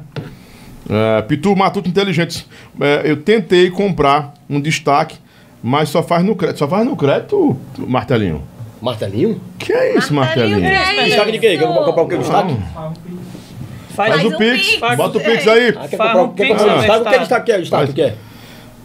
É, 0.91 1.22
Pitu 1.22 1.55
Matuto 1.55 1.88
Inteligentes. 1.88 2.45
É, 2.80 3.03
eu 3.05 3.15
tentei 3.15 3.69
comprar 3.72 4.34
um 4.49 4.59
destaque, 4.59 5.18
mas 5.63 5.88
só 5.88 6.03
faz 6.03 6.22
no 6.23 6.35
crédito. 6.35 6.57
Só 6.59 6.68
faz 6.68 6.85
no 6.85 6.97
crédito, 6.97 7.57
Martelinho. 7.77 8.43
Martelinho? 8.81 9.39
Que 9.57 9.72
é 9.72 9.97
isso, 9.97 10.13
Martelinho? 10.13 10.65
é 10.65 11.05
Destaque 11.05 11.31
de 11.31 11.39
quê? 11.39 11.57
Quer 11.57 11.68
comprar 11.68 12.01
o 12.01 12.07
quê? 12.07 12.18
Destaque? 12.18 12.57
Faz, 12.73 14.09
Faz 14.09 14.13
Faz 14.13 14.23
o 14.26 14.27
um 14.27 14.38
Pix, 14.38 14.68
Pix. 14.76 14.95
bota 14.97 15.18
o 15.18 15.22
Pix 15.22 15.47
aí. 15.47 15.69
Ah, 15.77 15.88
quer 15.88 15.97
Faz 15.97 16.11
comprar, 16.11 16.23
um 16.23 16.30
pix 16.30 16.61
no 16.61 16.68
o? 16.68 17.01
O 17.01 17.03
que 17.03 17.15
é 17.15 17.19
destaque? 17.19 17.45
que 17.45 17.51
é? 17.51 17.57
Destaque 17.59 17.91
o 17.91 17.93
que 17.93 18.01
é? 18.01 18.15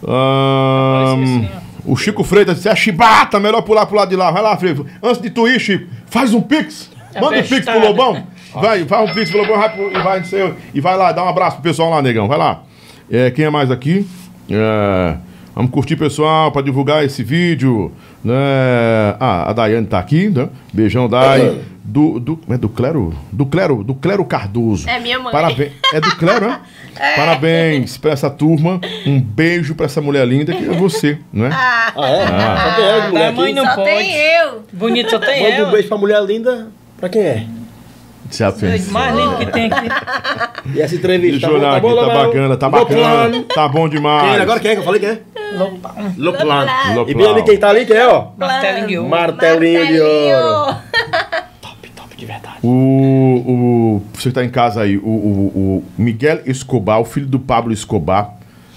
Ahn, 0.07 1.47
o 1.85 1.95
Chico 1.95 2.23
Freitas 2.23 2.57
disse: 2.57 2.69
é 2.69 2.75
chibata, 2.75 3.39
melhor 3.39 3.61
pular 3.61 3.85
pro 3.85 3.95
lado 3.95 4.09
de 4.09 4.15
lá. 4.15 4.31
Vai 4.31 4.41
lá, 4.41 4.55
Freio. 4.57 4.85
Antes 5.01 5.21
de 5.21 5.29
tu 5.29 5.47
ir, 5.47 5.59
Chico, 5.59 5.87
faz 6.07 6.33
um 6.33 6.41
Pix. 6.41 6.89
É 7.13 7.21
Manda 7.21 7.37
um 7.37 7.39
Pix 7.39 7.49
pro 7.49 7.57
bestada. 7.57 7.87
Lobão. 7.87 8.23
Vai, 8.61 8.85
faz 8.85 9.09
um 9.09 9.13
Pix 9.13 9.29
vai 9.31 9.69
pro- 9.69 9.91
e, 9.91 10.03
vai, 10.03 10.19
no 10.19 10.25
seu- 10.25 10.55
e 10.73 10.81
vai 10.81 10.95
lá, 10.97 11.11
dá 11.11 11.23
um 11.23 11.29
abraço 11.29 11.57
pro 11.57 11.63
pessoal 11.63 11.89
lá, 11.89 12.01
negão. 12.01 12.27
Vai 12.27 12.37
lá. 12.37 12.63
É, 13.11 13.31
quem 13.31 13.45
é 13.45 13.49
mais 13.49 13.71
aqui? 13.71 14.05
É, 14.49 15.15
vamos 15.55 15.71
curtir, 15.71 15.95
pessoal, 15.95 16.51
pra 16.51 16.61
divulgar 16.61 17.03
esse 17.05 17.23
vídeo. 17.23 17.91
Né? 18.23 18.33
Ah, 19.19 19.49
a 19.49 19.53
Daiane 19.53 19.87
tá 19.87 19.99
aqui, 19.99 20.29
né? 20.29 20.49
Beijão, 20.73 21.07
Dai. 21.07 21.61
Do, 21.89 22.19
do, 22.19 22.37
é 22.49 22.57
do 22.57 22.67
Clero? 22.67 23.13
Do 23.31 23.45
Clero, 23.45 23.81
do 23.81 23.95
Clero 23.95 24.25
Cardoso. 24.25 24.89
É 24.89 24.99
minha 24.99 25.17
mãe. 25.19 25.31
Parabéns. 25.31 25.71
É 25.93 26.01
do 26.01 26.13
Clero, 26.17 26.45
né? 26.45 26.59
Parabéns 27.15 27.97
pra 27.97 28.11
essa 28.11 28.29
turma. 28.29 28.81
Um 29.05 29.21
beijo 29.21 29.73
pra 29.73 29.85
essa 29.85 30.01
mulher 30.01 30.27
linda 30.27 30.53
que 30.53 30.65
é 30.65 30.73
você, 30.73 31.17
não 31.31 31.45
é? 31.45 31.49
Ah, 31.55 31.93
é? 31.95 32.27
Só 32.27 32.75
tem 32.75 32.85
ela 32.85 33.01
de 33.01 33.07
mulher 33.11 33.25
Da 33.31 33.31
mãe 33.31 33.45
aqui? 33.45 33.53
não 33.55 33.65
Só 33.65 33.75
pode. 33.75 33.85
tem 33.89 34.11
eu. 34.17 34.63
Bonito 34.73 35.09
só 35.09 35.19
tem 35.19 35.41
Manda 35.43 35.55
um 35.55 35.59
ela. 35.61 35.71
beijo 35.71 35.87
pra 35.87 35.97
mulher 35.97 36.21
linda. 36.25 36.67
Pra 36.99 37.07
quem 37.09 37.21
é? 37.21 37.45
Já 38.31 38.51
pensou? 38.51 38.91
Mais 38.91 39.15
lindo 39.15 39.37
que 39.37 39.45
tem 39.47 39.71
aqui. 39.71 39.87
E 40.75 40.81
essa 40.81 40.95
entrevista? 40.95 41.39
Deixa 41.39 41.47
eu 41.47 41.55
olhar 41.55 41.77
aqui, 41.77 41.87
tá 41.87 42.05
bacana, 42.05 42.57
tá 42.57 42.69
bacana. 42.69 43.43
Tá 43.55 43.67
bom 43.69 43.87
Quem 43.87 43.87
é? 43.87 43.89
demais. 43.89 44.41
Agora 44.41 44.59
quem 44.59 44.71
é 44.71 44.73
que 44.73 44.81
eu 44.81 44.83
falei 44.85 44.99
quem 44.99 45.09
é? 45.09 45.21
Loplano. 45.57 46.13
Loplano. 46.17 46.69
E 47.07 47.13
bem 47.13 47.25
ali 47.25 47.43
quem 47.43 47.57
tá 47.57 47.69
ali, 47.69 47.85
quem 47.85 47.95
é, 47.95 48.07
ó? 48.07 48.31
Martelinho 48.37 48.87
de 48.87 48.97
ouro. 48.97 49.09
Martelinho 49.09 49.87
de 49.87 50.01
ouro. 50.01 50.75
Top, 51.61 51.89
top 51.95 52.15
de 52.17 52.25
verdade. 52.25 52.57
O, 52.61 52.67
o, 52.69 54.03
você 54.13 54.29
que 54.29 54.35
tá 54.35 54.43
em 54.43 54.49
casa 54.49 54.81
aí, 54.81 54.97
o, 54.97 55.07
o, 55.07 55.51
o 55.55 55.85
Miguel 55.97 56.41
Escobar, 56.45 56.99
o 56.99 57.05
filho 57.05 57.27
do 57.27 57.39
Pablo 57.39 57.71
Escobar, 57.71 58.33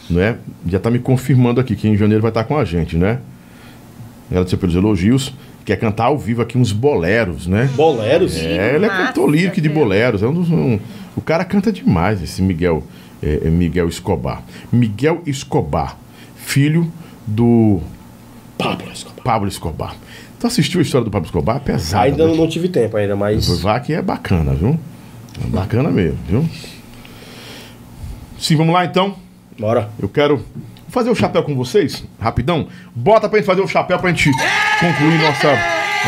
né? 0.09 0.37
Já 0.67 0.79
tá 0.79 0.91
me 0.91 0.99
confirmando 1.01 1.61
aqui 1.61 1.75
que 1.75 1.89
em 1.89 1.97
janeiro 1.97 2.23
vai 2.23 2.31
estar 2.31 2.45
com 2.45 2.57
a 2.57 2.65
gente, 2.65 2.97
né? 2.97 3.19
Agradecer 4.31 4.57
pelos 4.59 4.77
elogios. 4.77 5.35
Quer 5.71 5.77
cantar 5.77 6.07
ao 6.07 6.19
vivo 6.19 6.43
aqui 6.43 6.59
uns 6.59 6.73
boleros, 6.73 7.47
né? 7.47 7.71
Boleros? 7.77 8.37
É, 8.37 8.75
ele 8.75 8.87
é 8.87 8.89
cantor 8.89 9.31
lírico 9.31 9.61
de 9.61 9.69
boleros. 9.69 10.21
É 10.21 10.27
um 10.27 10.35
dos, 10.35 10.51
um- 10.51 10.81
o 11.15 11.21
cara 11.21 11.45
canta 11.45 11.71
demais, 11.71 12.21
esse 12.21 12.43
Miguel, 12.43 12.83
é, 13.23 13.43
é 13.45 13.49
Miguel 13.49 13.89
Escobar. 13.89 14.43
Miguel 14.73 15.23
Escobar, 15.25 15.97
filho 16.35 16.93
do 17.25 17.81
Pablo 18.59 18.91
Escobar. 18.91 19.23
Pablo 19.23 19.49
Escobar. 19.49 19.95
Tu 20.41 20.47
assistiu 20.49 20.81
a 20.81 20.83
história 20.83 21.05
do 21.05 21.11
Pablo 21.13 21.27
Escobar? 21.27 21.59
É 21.59 21.61
pesada. 21.61 22.03
Ainda 22.03 22.27
né? 22.27 22.35
não 22.35 22.49
tive 22.49 22.69
tempo 22.69 22.97
ainda, 22.97 23.15
mas... 23.15 23.61
Vá 23.61 23.79
que 23.79 23.93
é 23.93 24.03
bacana, 24.03 24.53
viu? 24.53 24.77
É 25.41 25.47
bacana 25.47 25.89
mesmo, 25.89 26.19
viu? 26.27 26.45
Sim, 28.41 28.57
vamos 28.57 28.75
lá 28.75 28.85
então. 28.85 29.15
Bora. 29.57 29.89
Eu 30.03 30.09
quero 30.09 30.45
fazer 30.89 31.11
o 31.11 31.15
chapéu 31.15 31.45
com 31.45 31.55
vocês, 31.55 32.03
rapidão. 32.21 32.67
Bota 32.93 33.29
pra 33.29 33.39
gente 33.39 33.47
fazer 33.47 33.61
o 33.61 33.69
chapéu 33.69 34.01
pra 34.01 34.11
gente 34.11 34.33
concluir 34.81 35.19
nossa 35.21 35.49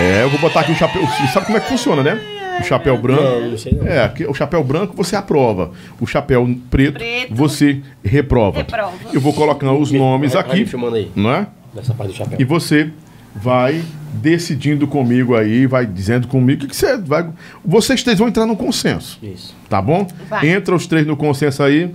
É, 0.00 0.22
eu 0.22 0.30
vou 0.30 0.40
botar 0.40 0.60
aqui 0.60 0.72
o 0.72 0.76
chapéu. 0.76 1.02
Sabe 1.32 1.46
como 1.46 1.58
é 1.58 1.60
que 1.60 1.68
funciona, 1.68 2.02
né? 2.02 2.20
O 2.60 2.64
chapéu 2.64 2.96
branco. 2.98 3.22
Não, 3.22 3.50
não 3.50 3.58
sei 3.58 3.72
não. 3.72 3.86
É, 3.86 4.04
aqui, 4.04 4.24
o 4.26 4.34
chapéu 4.34 4.62
branco 4.62 4.94
você 4.96 5.16
aprova. 5.16 5.70
O 6.00 6.06
chapéu 6.06 6.48
preto, 6.70 6.94
Preto. 6.94 7.34
você 7.34 7.80
reprova. 8.04 8.58
Reprova. 8.58 8.92
Eu 9.12 9.20
vou 9.20 9.32
colocando 9.32 9.78
os 9.78 9.90
nomes 9.90 10.32
Vai- 10.34 10.42
aqui, 10.42 10.60
me 10.60 10.66
filmando 10.66 10.96
aí. 10.96 11.10
não 11.16 11.30
é? 11.32 11.46
Nessa 11.74 11.94
parte 11.94 12.12
do 12.12 12.16
chapéu. 12.16 12.36
E 12.40 12.44
você 12.44 12.90
vai 13.34 13.82
decidindo 14.12 14.86
comigo 14.86 15.34
aí, 15.34 15.66
vai 15.66 15.86
dizendo 15.86 16.28
comigo 16.28 16.58
o 16.58 16.64
que, 16.66 16.70
que 16.70 16.76
você 16.76 16.98
vai. 16.98 17.26
Vocês 17.64 18.02
três 18.02 18.18
vão 18.18 18.28
entrar 18.28 18.44
no 18.44 18.54
consenso, 18.56 19.18
Isso. 19.22 19.54
tá 19.70 19.80
bom? 19.80 20.06
Vai. 20.28 20.48
Entra 20.50 20.74
os 20.74 20.86
três 20.86 21.06
no 21.06 21.16
consenso 21.16 21.62
aí, 21.62 21.90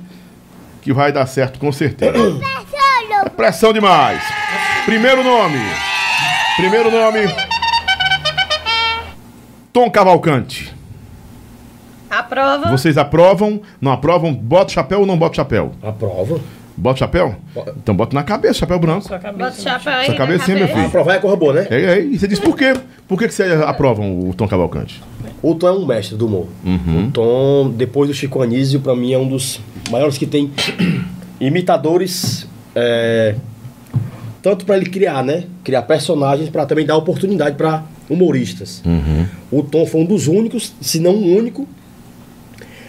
que 0.81 0.91
vai 0.91 1.11
dar 1.11 1.27
certo 1.27 1.59
com 1.59 1.71
certeza. 1.71 2.13
Pressão 3.35 3.71
demais. 3.71 4.21
Primeiro 4.85 5.23
nome. 5.23 5.59
Primeiro 6.57 6.89
nome. 6.91 7.19
Tom 9.71 9.89
Cavalcante. 9.91 10.73
Aprova. 12.09 12.69
Vocês 12.71 12.97
aprovam? 12.97 13.61
Não 13.79 13.91
aprovam? 13.91 14.33
Bota 14.33 14.71
o 14.71 14.73
chapéu 14.73 15.01
ou 15.01 15.05
não 15.05 15.17
bota 15.17 15.33
o 15.33 15.35
chapéu? 15.35 15.71
A 15.83 15.91
prova. 15.91 16.39
Bota 16.75 16.95
o 16.95 16.99
chapéu? 16.99 17.35
Então 17.77 17.95
bota 17.95 18.15
na 18.15 18.23
cabeça, 18.23 18.59
chapéu 18.59 18.79
branco. 18.79 19.07
Sua 19.07 19.17
Bota 19.17 19.33
o 19.35 19.37
cabeça. 19.39 19.61
chapéu 19.61 19.93
aí. 19.93 20.05
Sua 20.05 20.15
cabecinha, 20.15 20.57
meu 20.57 20.67
filho. 20.67 20.89
prova 20.89 21.13
é 21.13 21.19
corra 21.19 21.35
boa, 21.35 21.53
né? 21.53 21.67
É, 21.69 21.81
é, 21.81 22.01
e 22.03 22.17
você 22.17 22.27
diz 22.27 22.39
por 22.39 22.55
quê? 22.55 22.73
Por 23.07 23.17
que, 23.19 23.27
que 23.27 23.33
vocês 23.33 23.51
aprovam 23.61 24.27
o 24.27 24.33
Tom 24.33 24.47
Cavalcante? 24.47 25.03
O 25.41 25.53
Tom 25.55 25.67
é 25.67 25.71
um 25.71 25.85
mestre 25.85 26.15
do 26.17 26.25
humor. 26.27 26.47
Uhum. 26.65 27.07
O 27.07 27.11
Tom, 27.11 27.69
depois 27.75 28.09
do 28.09 28.13
Chico 28.15 28.41
Anísio, 28.41 28.79
pra 28.79 28.95
mim 28.95 29.11
é 29.13 29.17
um 29.17 29.27
dos 29.27 29.59
maiores 29.91 30.17
que 30.17 30.25
tem 30.25 30.51
imitadores. 31.39 32.47
é, 32.75 33.35
tanto 34.47 34.65
pra 34.65 34.77
ele 34.77 34.85
criar, 34.85 35.25
né? 35.25 35.43
Criar 35.61 35.81
personagens, 35.81 36.47
pra 36.47 36.65
também 36.65 36.85
dar 36.85 36.95
oportunidade 36.95 37.57
pra 37.57 37.83
humoristas. 38.09 38.81
Uhum. 38.85 39.25
O 39.51 39.61
Tom 39.61 39.85
foi 39.85 39.99
um 39.99 40.05
dos 40.05 40.27
únicos, 40.27 40.73
se 40.79 41.01
não 41.01 41.15
o 41.15 41.37
único, 41.37 41.67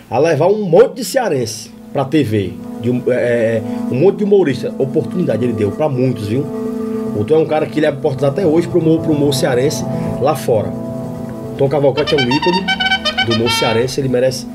a 0.08 0.20
levar 0.20 0.46
um 0.46 0.62
monte 0.62 0.98
de 0.98 1.04
cearense 1.04 1.72
pra 1.92 2.04
TV. 2.04 2.52
De 2.80 2.90
um, 2.90 3.02
é, 3.08 3.60
um 3.90 3.96
monte 3.96 4.18
de 4.18 4.24
humorista. 4.24 4.72
Oportunidade 4.78 5.42
ele 5.42 5.52
deu 5.52 5.72
pra 5.72 5.88
muitos, 5.88 6.28
viu? 6.28 6.46
O 7.16 7.24
Tom 7.24 7.34
é 7.34 7.38
um 7.38 7.46
cara 7.46 7.66
que 7.66 7.80
ele 7.80 7.86
é 7.86 7.90
oportunidade 7.90 8.40
até 8.40 8.46
hoje 8.46 8.68
pro 8.68 8.78
humor, 8.78 9.00
pro 9.00 9.10
humor 9.10 9.34
cearense 9.34 9.84
lá 10.20 10.36
fora. 10.36 10.72
Tom 11.58 11.68
Cavalcante 11.68 12.14
é 12.14 12.18
um 12.18 12.20
ícone 12.20 12.64
do 13.26 13.34
humor 13.34 13.50
cearense, 13.50 14.00
ele 14.00 14.08
merece 14.08 14.46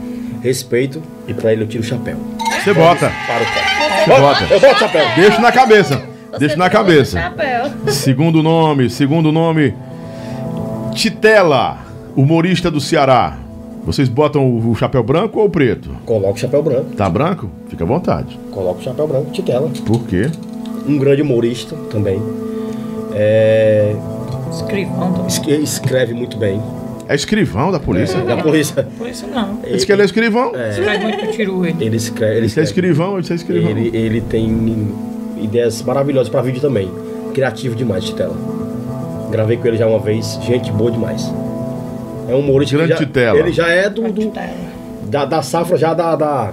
respeito 0.42 1.04
e 1.28 1.34
pra 1.34 1.52
ele 1.52 1.64
eu 1.64 1.68
tiro 1.68 1.84
o 1.84 1.86
chapéu. 1.86 2.16
Você 2.64 2.74
bota. 2.74 3.12
Para 3.28 3.44
o 3.44 3.46
pé. 3.46 4.06
Você 4.06 4.22
bota. 4.22 4.54
Eu 4.54 4.60
boto 4.62 4.76
o 4.76 4.80
chapéu. 4.80 5.06
Deixa 5.18 5.42
na 5.42 5.52
cabeça. 5.52 6.13
Deixa 6.40 6.56
na 6.56 6.68
o 6.68 6.72
cabeça. 6.72 7.20
Chapéu. 7.20 7.66
Segundo 7.88 8.42
nome, 8.44 8.90
segundo 8.90 9.32
nome. 9.32 9.74
Titela, 10.94 11.78
humorista 12.16 12.70
do 12.70 12.80
Ceará. 12.80 13.38
Vocês 13.86 14.08
botam 14.08 14.48
o 14.58 14.74
chapéu 14.76 15.04
branco 15.04 15.40
ou 15.40 15.46
o 15.46 15.50
preto? 15.50 15.90
Coloca 16.06 16.34
o 16.36 16.38
chapéu 16.38 16.64
branco. 16.64 16.96
Tá 16.96 17.10
branco? 17.10 17.50
Fica 17.68 17.84
à 17.84 17.88
vontade. 17.88 18.40
Coloca 18.52 18.80
o 18.80 18.84
chapéu 18.84 19.08
branco, 19.08 19.32
Titela. 19.32 19.70
Por 19.86 20.06
quê? 20.06 20.30
Um 20.88 20.98
grande 20.98 21.22
humorista 21.22 21.76
também. 21.92 22.22
É, 23.14 23.94
Escrivão 24.52 25.12
também. 25.14 25.28
es- 25.28 25.74
escreve 25.74 26.14
muito 26.14 26.38
bem. 26.38 26.62
É 27.10 27.16
escrivão 27.16 27.72
da 27.72 27.80
polícia. 27.80 28.22
Da 28.22 28.38
polícia. 28.38 28.88
Por 28.98 29.10
isso 29.10 29.28
não. 29.28 29.60
Diz 29.70 29.84
que 29.84 29.92
ele 29.92 30.02
é 30.02 30.06
escrivão. 30.06 30.54
Escreve 30.70 31.04
muito 31.04 31.18
pro 31.20 31.32
tiro 31.32 31.66
ele. 31.66 31.76
Ele 31.86 31.98
escreve. 31.98 32.32
Ele, 32.32 32.38
Ele 32.38 32.44
é 32.44 32.48
escreve. 32.48 32.68
escrivão, 32.70 33.18
ele 33.20 33.28
é 33.30 33.34
escrivão. 33.36 33.70
Ele, 33.72 33.98
ele 33.98 34.22
tem 34.22 34.88
ideias 35.44 35.82
maravilhosas 35.82 36.30
pra 36.30 36.42
vídeo 36.42 36.62
também. 36.62 36.90
Criativo 37.34 37.76
demais, 37.76 38.04
Titela. 38.06 38.36
Gravei 39.32 39.58
com 39.58 39.68
ele 39.68 39.78
já 39.78 39.88
uma 39.88 40.00
vez, 40.00 40.40
gente 40.44 40.72
boa 40.72 40.92
demais. 40.92 41.32
É 42.30 42.36
um 42.36 42.40
humorista 42.40 42.76
Grande 42.78 42.94
que 42.94 43.00
já, 43.00 43.06
Titela. 43.06 43.38
ele 43.40 43.52
já 43.52 43.68
é 43.68 43.90
do, 43.90 44.02
do- 44.12 44.32
da, 45.10 45.26
da 45.26 45.42
safra 45.42 45.76
já 45.78 45.94
da, 45.94 46.16
da- 46.16 46.52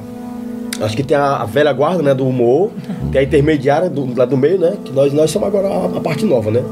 acho 0.80 0.96
que 0.96 1.02
tem 1.02 1.16
a, 1.16 1.36
a 1.36 1.44
velha 1.44 1.72
guarda, 1.72 2.02
né, 2.02 2.14
do 2.14 2.26
humor, 2.26 2.70
tem 3.12 3.20
a 3.20 3.24
intermediária 3.24 3.88
do 3.90 4.16
lá 4.16 4.24
do 4.24 4.36
meio, 4.36 4.58
né, 4.58 4.74
que 4.84 4.92
nós 4.92 5.12
nós 5.12 5.30
somos 5.30 5.46
agora 5.48 5.68
a, 5.68 5.98
a 5.98 6.00
parte 6.00 6.24
nova, 6.24 6.50
né? 6.50 6.62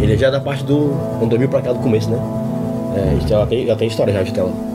Ele 0.00 0.16
já 0.16 0.28
é 0.28 0.30
da 0.30 0.40
parte 0.40 0.64
do 0.64 0.94
quando 1.18 1.30
2000 1.30 1.48
pra 1.48 1.60
cá 1.62 1.72
do 1.72 1.78
começo, 1.78 2.10
né? 2.10 2.18
É, 2.96 3.28
já 3.28 3.46
tem, 3.46 3.66
já 3.66 3.76
tem 3.76 3.88
história 3.88 4.12
já, 4.12 4.24
Titela. 4.24 4.50
Tem 4.50 4.71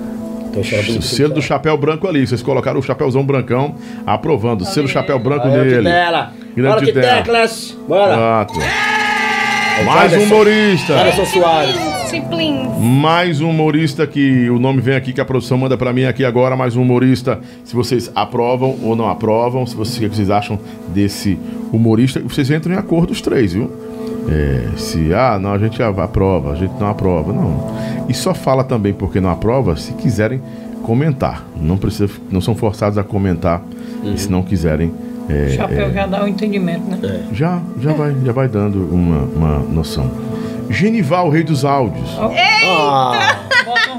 história 0.61 0.85
bonita. 0.85 1.01
Selo 1.01 1.33
do 1.33 1.41
chapéu 1.41 1.77
branco 1.77 2.07
ali. 2.07 2.25
Vocês 2.25 2.41
colocaram 2.41 2.79
o 2.79 2.83
chapéuzão 2.83 3.23
brancão 3.23 3.75
aprovando. 4.05 4.65
Selo 4.65 4.87
chapéu 4.87 5.19
branco 5.19 5.47
Aí, 5.47 5.53
dele. 5.53 5.89
Grande 6.55 6.61
Bora, 6.61 6.85
Titela. 6.85 7.07
Titeclas. 7.17 7.77
Bora. 7.87 8.13
Exato. 8.13 8.59
Mais 9.85 10.13
um 10.13 10.23
humorista. 10.23 10.93
Anderson 10.99 11.25
Soares. 11.25 11.75
Mais 12.79 13.41
um 13.41 13.49
humorista 13.49 14.07
que 14.07 14.49
o 14.49 14.57
nome 14.57 14.81
vem 14.81 14.95
aqui, 14.95 15.13
que 15.13 15.21
a 15.21 15.25
produção 15.25 15.57
manda 15.57 15.77
pra 15.77 15.93
mim 15.93 16.05
aqui 16.05 16.23
agora. 16.25 16.55
Mais 16.55 16.75
um 16.75 16.81
humorista. 16.81 17.39
Se 17.63 17.75
vocês 17.75 18.11
aprovam 18.15 18.77
ou 18.81 18.95
não 18.95 19.09
aprovam, 19.09 19.65
se 19.65 19.75
vocês, 19.75 19.97
o 19.97 20.09
que 20.09 20.15
vocês 20.15 20.29
acham 20.29 20.59
desse 20.87 21.37
humorista, 21.71 22.19
vocês 22.21 22.49
entram 22.49 22.73
em 22.73 22.77
acordo 22.77 23.11
os 23.11 23.21
três, 23.21 23.53
viu? 23.53 23.71
É, 24.29 24.77
se, 24.77 25.13
ah, 25.13 25.39
não, 25.39 25.53
a 25.53 25.57
gente 25.57 25.81
aprova, 25.81 26.51
a 26.51 26.55
gente 26.55 26.73
não 26.79 26.87
aprova, 26.87 27.31
não. 27.31 27.71
E 28.09 28.13
só 28.13 28.33
fala 28.33 28.63
também 28.63 28.93
porque 28.93 29.19
não 29.21 29.29
aprova 29.29 29.75
se 29.77 29.93
quiserem 29.93 30.41
comentar. 30.83 31.45
Não 31.55 31.77
precisa, 31.77 32.11
não 32.29 32.41
são 32.41 32.55
forçados 32.55 32.97
a 32.97 33.03
comentar 33.03 33.61
se 34.15 34.29
não 34.29 34.41
quiserem. 34.43 34.93
é, 35.29 35.47
O 35.47 35.55
chapéu 35.55 35.91
já 35.93 36.05
dá 36.05 36.23
o 36.23 36.27
entendimento, 36.27 36.83
né? 36.89 37.25
já, 37.31 37.59
já 37.81 37.93
vai, 37.93 38.15
já 38.23 38.31
vai 38.31 38.47
dando 38.47 38.87
uma, 38.93 39.19
uma 39.23 39.59
noção. 39.59 40.09
Genival, 40.69 41.29
rei 41.29 41.43
dos 41.43 41.63
áudios. 41.63 42.09
Ah, 42.19 42.29
Bota 42.29 43.17
uns 43.17 43.46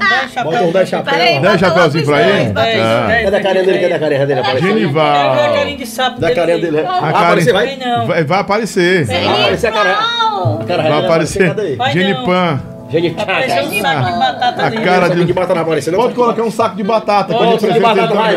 10 0.09 0.31
chapéus. 0.33 0.43
bota 0.55 0.63
um 0.65 0.71
10 0.71 0.89
chapéus. 0.89 1.17
Peraí, 1.17 1.31
Dez 1.33 1.41
bota 1.41 1.57
chapéuzinho 1.59 2.05
logo 2.05 2.17
pra 2.17 2.21
ele? 2.27 2.31
dois, 2.31 2.47
bota 2.53 2.61
Dez, 2.65 2.81
Ah. 2.81 3.05
dez, 3.07 3.23
Cadê 3.25 3.37
a 3.37 3.41
carinha 3.43 3.63
dele? 3.65 3.79
Cadê 3.79 3.93
a 3.93 3.99
carinha 3.99 4.25
dele? 4.25 4.41
Genival. 4.59 5.13
Quero 5.13 5.33
ver 5.33 5.39
a 5.49 5.53
carinha 5.59 5.77
de 5.77 5.85
sapo 5.85 6.19
Da 6.19 6.27
dele 6.27 6.39
carinha 6.39 6.55
aí. 6.55 6.61
dele. 6.61 6.79
A 6.79 6.83
cara- 6.83 7.09
aparecer, 7.19 7.53
vai. 7.53 7.65
Vai 7.65 7.77
não. 7.77 8.07
Vai, 8.07 8.39
aparecer. 8.39 9.05
Vai 9.05 9.27
aparecer 9.27 9.67
a 9.67 9.71
cara. 9.71 9.89
Não. 10.01 10.57
cara 10.65 10.83
Vai 10.83 11.05
aparecer. 11.05 11.55
Genipan. 11.93 12.59
Um 12.91 14.19
batata 14.19 14.65
A 14.65 14.71
cara 14.71 15.09
de 15.09 15.25
de. 15.25 15.31
batata 15.33 15.53
não 15.53 15.61
aparecendo. 15.61 15.95
Pode 15.95 16.15
colocar 16.15 16.41
um 16.41 16.49
saco 16.49 16.75
de 16.75 16.83
batata. 16.83 17.33
Pode, 17.33 17.45
quando 17.45 17.59
saco 17.61 17.73
de 17.73 17.79
batata, 17.79 18.13
vai. 18.15 18.35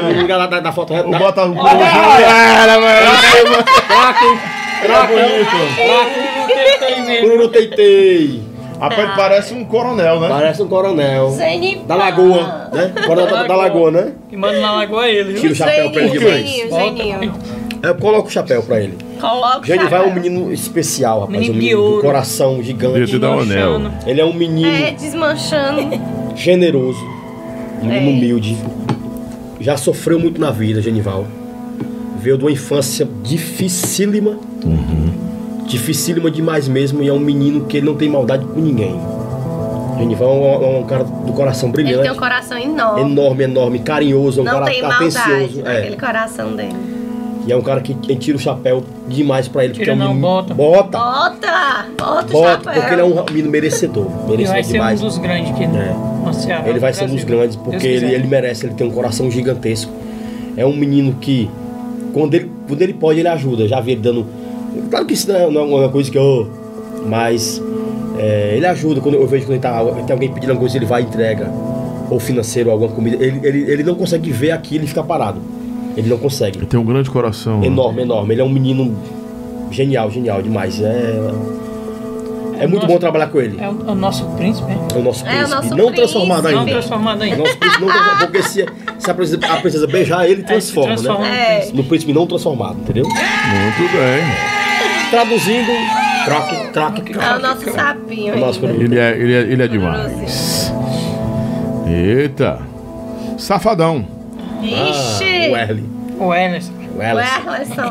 da, 0.49 0.61
da 0.61 0.73
foto 0.73 0.93
reta. 0.93 1.09
Bota 1.09 1.47
um 1.47 1.55
Craque, 4.83 5.19
Não 6.39 6.49
tem 6.87 7.03
mesmo. 7.03 7.29
Cururu 7.29 7.49
Teitei. 7.49 8.52
Rapaz, 8.83 9.11
parece 9.17 9.55
um 9.55 9.65
coronel, 9.65 10.19
né? 10.21 10.29
Parece 10.29 10.63
um 10.63 10.67
coronel. 10.69 11.31
Zenipa. 11.31 11.85
Da 11.87 11.95
Lagoa, 11.95 12.69
né? 12.73 12.93
Coronel 13.07 13.31
da, 13.31 13.47
da 13.47 13.57
Lagoa, 13.57 13.91
né? 13.93 14.13
E 14.31 14.37
manda 14.37 14.61
na 14.61 14.73
lagoa 14.73 15.09
ele, 15.09 15.35
Tira 15.35 15.41
viu? 15.41 15.53
o 15.53 15.55
chapéu 15.55 15.91
pra 15.91 16.03
ele 16.03 16.19
demais. 16.19 16.47
Zeninho, 16.51 16.71
Zeninho. 16.71 17.35
Eu 17.83 17.95
coloco 17.97 18.29
o 18.29 18.31
chapéu 18.31 18.63
pra 18.63 18.81
ele. 18.81 18.99
Coloca 19.21 19.61
o 19.61 19.65
Genival 19.65 20.05
é 20.05 20.07
um 20.09 20.15
menino 20.15 20.53
especial, 20.53 21.21
rapaz. 21.21 21.39
Menino 21.39 21.53
um 21.53 21.55
de 21.55 21.61
menino 21.65 21.81
do 21.81 21.85
ouro. 21.91 22.03
coração 22.03 22.63
gigante. 22.63 23.11
te 23.11 23.19
dar 23.19 23.31
um 23.37 23.41
anel. 23.41 23.81
Ele 24.07 24.21
é 24.21 24.25
um 24.25 24.33
menino 24.33 24.69
É, 24.69 24.91
desmanchando. 24.93 26.01
generoso, 26.35 27.05
um 27.83 27.87
menino 27.87 28.07
É. 28.09 28.11
humilde. 28.13 28.57
Já 29.61 29.77
sofreu 29.77 30.19
muito 30.19 30.41
na 30.41 30.51
vida, 30.51 30.83
Genival. 30.83 31.25
Veio 32.19 32.37
de 32.37 32.45
uma 32.45 32.51
infância 32.51 33.09
dificílima. 33.23 34.39
Dificílima 35.67 36.31
demais 36.31 36.69
mesmo. 36.69 37.03
E 37.03 37.09
é 37.09 37.13
um 37.13 37.19
menino 37.19 37.65
que 37.67 37.77
ele 37.79 37.87
não 37.87 37.95
tem 37.95 38.09
maldade 38.09 38.45
com 38.45 38.61
ninguém. 38.61 38.99
Genival 39.99 40.31
é 40.31 40.59
um, 40.59 40.65
é 40.77 40.79
um 40.81 40.85
cara 40.85 41.05
do 41.05 41.33
coração 41.33 41.69
Ele 41.69 41.75
brilhante. 41.83 42.03
tem 42.03 42.11
um 42.13 42.17
coração 42.17 42.59
enorme. 42.59 43.01
Enorme, 43.03 43.45
enorme, 43.45 43.79
carinhoso, 43.81 44.41
é 44.41 44.43
um 44.43 44.45
Não 44.47 44.53
cara 44.53 44.67
tem 44.67 44.83
maldade 44.83 45.17
atencioso. 45.19 45.63
É. 45.67 45.97
coração 45.97 46.57
dele. 46.57 46.75
E 47.47 47.53
é 47.53 47.57
um 47.57 47.61
cara 47.61 47.81
que 47.81 47.95
tira 48.17 48.37
o 48.37 48.41
chapéu 48.41 48.85
demais 49.09 49.49
pra 49.49 49.65
ele. 49.65 49.75
porque 49.75 49.85
Tira 49.85 49.97
é 49.97 50.07
um 50.07 50.15
não, 50.15 50.21
bota. 50.21 50.55
Bota! 50.55 50.99
Bota! 50.99 51.87
Bota 51.99 52.27
o 52.29 52.33
Bota, 52.33 52.51
chapéu. 52.65 52.73
porque 52.81 52.95
ele 52.95 53.01
é 53.01 53.05
um 53.05 53.25
menino 53.31 53.51
merecedor. 53.51 54.07
Merecedor 54.29 54.47
vai 54.53 54.63
ser 54.65 54.73
demais. 54.73 55.03
um 55.03 55.07
dos 55.07 55.19
grandes 55.19 55.57
que 55.57 55.65
É. 55.65 55.95
no 56.25 56.33
Ceará. 56.35 56.69
Ele 56.69 56.79
vai 56.79 56.93
ser 56.93 57.05
um 57.05 57.09
dos 57.15 57.25
grandes, 57.25 57.57
porque 57.57 57.87
ele, 57.87 58.15
ele 58.15 58.27
merece, 58.29 58.67
ele 58.67 58.75
tem 58.75 58.87
um 58.87 58.93
coração 58.93 59.31
gigantesco. 59.31 59.91
É 60.57 60.65
um 60.65 60.75
menino 60.77 61.15
que, 61.21 61.51
quando 62.13 62.35
ele, 62.35 62.51
quando 62.69 62.83
ele 62.83 62.95
pode, 62.95 63.19
ele 63.19 63.29
ajuda. 63.29 63.67
Já 63.69 63.81
vi 63.81 63.93
ele 63.93 64.01
dando. 64.01 64.25
Claro 64.91 65.07
que 65.07 65.15
isso 65.15 65.29
não 65.29 65.37
é 65.37 65.43
é 65.45 65.47
uma 65.81 65.89
coisa 65.89 66.11
que 66.11 66.19
eu. 66.19 66.51
Mas 67.07 67.61
é, 68.19 68.55
ele 68.57 68.67
ajuda. 68.67 69.01
Quando 69.01 69.15
eu 69.17 69.27
vejo 69.27 69.47
que 69.47 69.53
ele 69.53 69.59
tá, 69.59 69.83
tem 70.07 70.13
alguém 70.13 70.29
pedindo 70.33 70.51
alguma 70.51 70.61
coisa, 70.61 70.77
ele 70.77 70.87
vai 70.87 71.03
e 71.03 71.05
entrega. 71.07 71.51
Ou 72.11 72.21
financeiro, 72.21 72.71
alguma 72.71 72.91
comida. 72.91 73.17
Ele, 73.23 73.41
ele, 73.43 73.71
ele 73.71 73.83
não 73.83 73.95
consegue 73.95 74.31
ver 74.31 74.51
aquilo 74.51 74.85
e 74.85 74.87
fica 74.87 75.03
parado. 75.03 75.41
Ele 75.97 76.09
não 76.09 76.19
consegue. 76.19 76.59
Ele 76.59 76.67
tem 76.67 76.79
um 76.79 76.85
grande 76.85 77.11
coração. 77.11 77.61
né? 77.61 77.67
Enorme, 77.67 78.03
enorme. 78.03 78.35
Ele 78.35 78.41
é 78.41 78.45
um 78.45 78.49
menino 78.49 78.97
genial, 79.71 80.11
genial 80.11 80.41
demais. 80.43 80.81
É, 80.81 81.31
é 82.61 82.67
muito 82.67 82.87
bom 82.87 82.99
trabalhar 82.99 83.27
com 83.29 83.41
ele. 83.41 83.59
É 83.61 83.69
o, 83.69 83.89
é 83.89 83.91
o 83.93 83.95
nosso 83.95 84.25
príncipe, 84.37 84.69
né? 84.69 84.79
É 84.95 84.99
o 84.99 85.03
nosso 85.03 85.25
É 85.27 85.29
o 85.29 85.33
príncipe. 85.33 85.51
nosso 85.55 85.69
não 85.71 85.77
príncipe. 85.77 85.97
transformado 85.97 86.47
ainda. 86.47 86.61
Não 86.61 86.67
transformado 86.67 87.23
ainda. 87.23 87.37
nosso 87.39 87.59
príncipe 87.59 87.81
não 87.83 87.89
transformado. 87.93 88.27
Porque 88.27 88.43
se, 88.43 88.67
se 88.99 89.11
a, 89.11 89.15
princesa, 89.15 89.41
a 89.49 89.57
princesa 89.57 89.87
beijar 89.87 90.29
ele, 90.31 90.43
transforma, 90.43 90.95
transforma. 90.95 91.25
né? 91.25 91.69
É. 91.69 91.71
No 91.73 91.85
príncipe 91.85 92.13
não 92.13 92.27
transformado, 92.27 92.77
entendeu? 92.81 93.05
Muito 93.05 93.93
bem. 93.93 94.52
Traduzindo, 95.13 95.71
troque. 96.25 96.57
craque. 96.73 97.13
É 97.13 97.37
o 97.37 97.39
nosso 97.39 97.71
sapinho. 97.71 98.39
Nosso. 98.39 98.65
Ele 98.65 98.99
é, 98.99 99.11
ele 99.11 99.35
é, 99.35 99.41
ele 99.41 99.63
é 99.63 99.69
demais. 99.69 100.73
Eita. 101.87 102.59
Safadão. 103.37 104.07
Ixi! 104.63 105.51
O 105.51 105.57
Erle. 105.57 105.85
O. 106.19 106.35
Erlerson. 106.35 106.73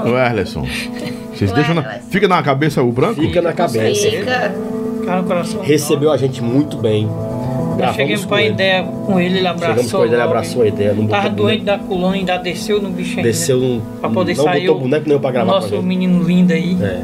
O 0.03 0.17
Erlerson. 0.17 0.67
Vocês 1.31 1.51
O 1.51 1.53
deixam 1.53 1.75
na, 1.75 1.83
fica 2.09 2.27
na 2.27 2.41
cabeça 2.41 2.81
o 2.81 2.91
branco? 2.91 3.21
Fica 3.21 3.39
na 3.39 3.53
cabeça. 3.53 4.09
Fica. 4.09 4.51
Cara 5.05 5.21
no 5.21 5.27
coração. 5.27 5.61
Recebeu 5.61 6.11
a 6.11 6.17
gente 6.17 6.41
muito 6.41 6.77
bem. 6.77 7.07
Gravamos 7.81 7.95
cheguei 7.95 8.17
com 8.17 8.27
pra 8.27 8.41
ele. 8.41 8.53
ideia 8.53 8.83
com 8.83 9.19
ele, 9.19 9.37
ele 9.39 9.47
abraçou. 9.47 9.67
Chegamos 9.75 9.91
com 9.91 10.03
ele, 10.05 10.13
ele 10.13 10.21
abraçou 10.21 10.61
a 10.63 10.67
ideia. 10.67 10.93
Não 10.93 11.07
Tava 11.07 11.29
botou 11.29 11.45
doente 11.45 11.63
da 11.63 11.77
coluna, 11.77 12.15
ainda 12.15 12.37
desceu 12.37 12.81
no 12.81 12.89
bicho 12.89 13.17
ainda. 13.17 13.23
Desceu 13.29 13.59
num. 13.59 13.81
Pra 13.99 14.09
poder 14.09 14.35
não 14.37 14.43
sair. 14.43 14.61
botou 14.61 14.77
o 14.77 14.79
boneco 14.81 15.07
nenhum 15.07 15.19
pra 15.19 15.31
gravar. 15.31 15.51
Nosso 15.51 15.75
a 15.75 15.81
menino 15.81 16.23
lindo 16.23 16.53
aí. 16.53 16.77
É. 16.81 17.03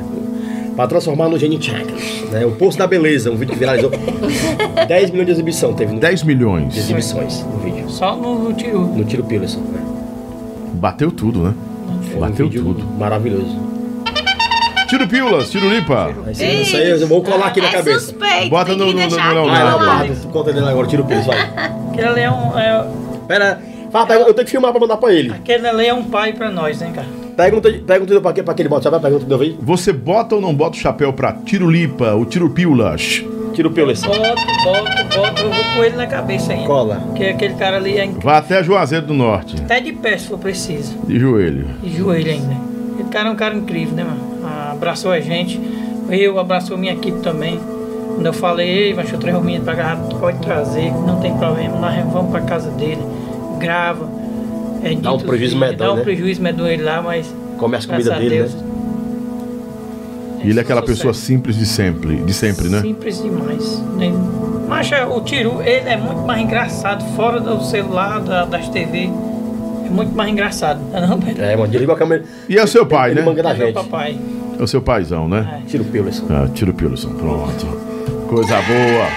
Pra 0.76 0.86
transformar 0.88 1.28
no 1.28 1.40
Gene 1.40 1.60
Chakras. 1.62 2.22
Né? 2.32 2.46
O 2.46 2.52
Poço 2.52 2.78
da 2.78 2.86
Beleza, 2.86 3.32
um 3.32 3.36
vídeo 3.36 3.54
que 3.54 3.60
viralizou. 3.60 3.90
10 4.88 5.10
milhões 5.10 5.26
de 5.26 5.32
exibição 5.32 5.74
teve 5.74 5.92
no 5.94 6.00
10 6.00 6.20
de 6.22 6.28
milhões. 6.28 6.78
exibições 6.78 7.44
no 7.52 7.58
vídeo. 7.60 7.90
Só 7.90 8.16
no 8.16 8.54
tiro. 8.54 8.82
No 8.82 9.04
Tiro 9.04 9.24
Peterson. 9.24 9.60
Né? 9.62 9.82
Bateu 10.74 11.12
tudo, 11.12 11.40
né? 11.42 11.54
Foi 12.04 12.18
um 12.18 12.20
Bateu 12.20 12.48
vídeo 12.48 12.64
tudo. 12.64 12.84
maravilhoso. 12.98 13.67
Tiro 14.88 15.08
pilas, 15.08 15.50
tiro 15.52 15.70
lipa. 15.70 16.14
Aí, 16.26 16.62
isso 16.62 16.76
aí, 16.76 16.84
aí 16.94 17.02
eu 17.02 17.08
vou 17.08 17.22
colar 17.22 17.48
aqui 17.48 17.60
na 17.62 17.68
é 17.68 17.72
cabeça. 17.72 18.00
suspeito, 18.00 18.50
Bota 18.50 18.72
no- 18.76 18.86
no- 18.86 18.94
no- 18.94 19.00
no 19.00 19.06
aqui 19.06 19.16
Vai 19.16 19.34
lá, 19.64 19.72
no 19.72 19.78
guarda. 19.86 20.16
Conta 20.32 20.54
dele 20.54 20.70
agora, 20.70 20.88
tira 20.88 21.02
o 21.02 21.06
peso, 21.06 21.28
vai. 21.28 21.38
Aquele 21.92 22.08
ali 22.08 22.22
é 22.22 22.32
um. 22.32 22.58
é- 22.58 22.86
Pera, 23.28 23.62
fala, 23.92 24.06
pega- 24.06 24.22
eu 24.22 24.34
tenho 24.34 24.46
que 24.46 24.52
filmar 24.52 24.72
pra 24.72 24.80
mandar 24.80 24.96
pra 24.98 25.14
ele. 25.14 25.32
aquele 25.32 25.68
ali 25.68 25.88
é 25.88 25.94
um 25.94 26.04
pai 26.06 26.32
pra 26.34 26.50
nós, 26.50 26.80
né, 26.80 26.92
cara? 26.96 27.08
Pergunta, 27.36 27.70
pergunta 27.86 28.22
pra, 28.22 28.34
que- 28.34 28.42
pra 28.44 28.54
aquele 28.54 28.70
bota, 28.70 28.88
a 28.96 29.00
pergunta 29.00 29.26
que 29.26 29.32
eu 29.34 29.38
vi? 29.38 29.58
Você 29.62 29.92
bota 29.92 30.36
ou 30.36 30.42
não 30.42 30.54
bota 30.56 30.78
o 30.78 30.80
chapéu 30.80 31.12
pra 31.12 31.34
tiro 31.34 31.70
lipa, 31.70 32.14
o 32.16 32.26
tiro 32.26 32.50
pilas? 32.50 33.24
Tira 33.54 33.68
o 33.68 33.72
pelo 33.72 33.92
assim. 33.92 34.06
Boto, 34.08 34.20
boto, 34.20 35.16
boto, 35.16 35.42
eu 35.42 35.52
vou 35.52 35.64
com 35.76 35.84
ele 35.84 35.96
na 35.98 36.06
cabeça 36.08 36.54
ainda. 36.54 36.66
Cola. 36.68 36.96
Porque 37.08 37.24
aquele 37.26 37.56
cara 37.56 37.78
ali 37.78 37.98
é 37.98 38.04
incrível. 38.06 38.22
Vai 38.24 38.38
até 38.38 38.64
Juazeiro 38.64 39.08
do 39.08 39.14
Norte, 39.16 39.56
Até 39.60 39.80
de 39.80 39.94
pé 39.94 40.18
se 40.18 40.28
for 40.28 40.38
preciso. 40.38 40.96
de 41.08 41.20
joelho. 41.20 41.66
De 41.82 41.98
joelho 41.98 42.32
ainda. 42.32 42.56
Aquele 42.94 43.10
cara 43.10 43.30
é 43.30 43.32
um 43.32 43.36
cara 43.36 43.56
incrível, 43.56 43.96
né, 43.96 44.04
mano? 44.04 44.37
Abraçou 44.78 45.12
a 45.12 45.20
gente. 45.20 45.60
Eu 46.10 46.40
abraçou 46.40 46.78
minha 46.78 46.94
equipe 46.94 47.20
também. 47.20 47.60
Quando 48.16 48.26
eu 48.26 48.34
falei, 48.34 48.68
ei, 48.68 48.94
mas 48.94 49.12
eu 49.12 49.20
trago 49.20 49.40
o 49.40 49.44
menino 49.44 49.64
pra 49.64 49.76
cá, 49.76 49.98
pode 50.20 50.38
trazer, 50.40 50.92
não 50.92 51.20
tem 51.20 51.36
problema. 51.38 51.78
Nós 51.80 52.12
vamos 52.12 52.32
pra 52.32 52.42
casa 52.42 52.70
dele, 52.72 53.02
grava. 53.60 54.10
É 54.84 54.96
Dá 54.96 55.14
um 55.14 55.20
prejuízo 55.20 55.54
que- 55.56 55.60
medonho, 55.60 55.78
Dá 55.78 55.94
um 55.94 55.96
né? 55.98 56.02
prejuízo 56.04 56.42
medonho 56.42 56.70
ele 56.72 56.84
lá, 56.84 57.02
mas. 57.02 57.32
Come 57.58 57.76
as 57.76 57.86
graças 57.86 58.08
comidas 58.08 58.12
a 58.14 58.18
dele, 58.20 58.30
Deus, 58.44 58.54
né? 58.56 58.62
E 60.44 60.50
ele 60.50 60.60
é 60.60 60.62
aquela 60.62 60.82
sucesso. 60.82 60.98
pessoa 61.00 61.14
simples 61.14 61.58
de 61.58 61.66
sempre, 61.66 62.16
de 62.18 62.34
sempre, 62.34 62.70
né? 62.70 62.82
Simples 62.82 63.22
demais. 63.22 63.80
né? 63.98 64.12
Mas 64.68 64.92
é, 64.92 65.06
o 65.06 65.20
Tiru, 65.22 65.62
ele 65.62 65.90
é 65.90 65.98
muito 65.98 66.22
mais 66.22 66.42
engraçado 66.42 67.04
fora 67.16 67.40
do 67.40 67.62
celular, 67.64 68.20
da- 68.22 68.46
das 68.46 68.70
TV. 68.70 69.10
É 69.86 69.90
muito 69.90 70.14
mais 70.16 70.30
engraçado, 70.32 70.80
não 70.94 71.20
é? 71.46 71.54
É, 71.54 71.56
mano, 71.56 71.70
desliga 71.72 71.94
a 71.94 71.96
câmera. 71.96 72.24
E 72.48 72.58
é 72.58 72.64
o 72.64 72.68
seu 72.68 72.86
pai, 72.86 73.12
Ele 73.12 73.20
né? 73.22 73.26
manga 73.26 73.42
da 73.44 73.52
É 73.52 73.54
meu 73.58 73.66
gente. 73.68 73.76
papai. 73.76 74.18
É 74.60 74.64
o 74.64 74.68
seu 74.68 74.82
paizão, 74.82 75.28
né? 75.28 75.62
Tira 75.68 75.84
o 75.84 75.86
pelo 75.86 76.10
assim. 76.10 76.26
Ah, 76.30 76.48
tiro 76.54 76.74
pilson, 76.74 77.10
pronto. 77.10 77.66
Coisa 78.28 78.56
boa. 78.56 79.08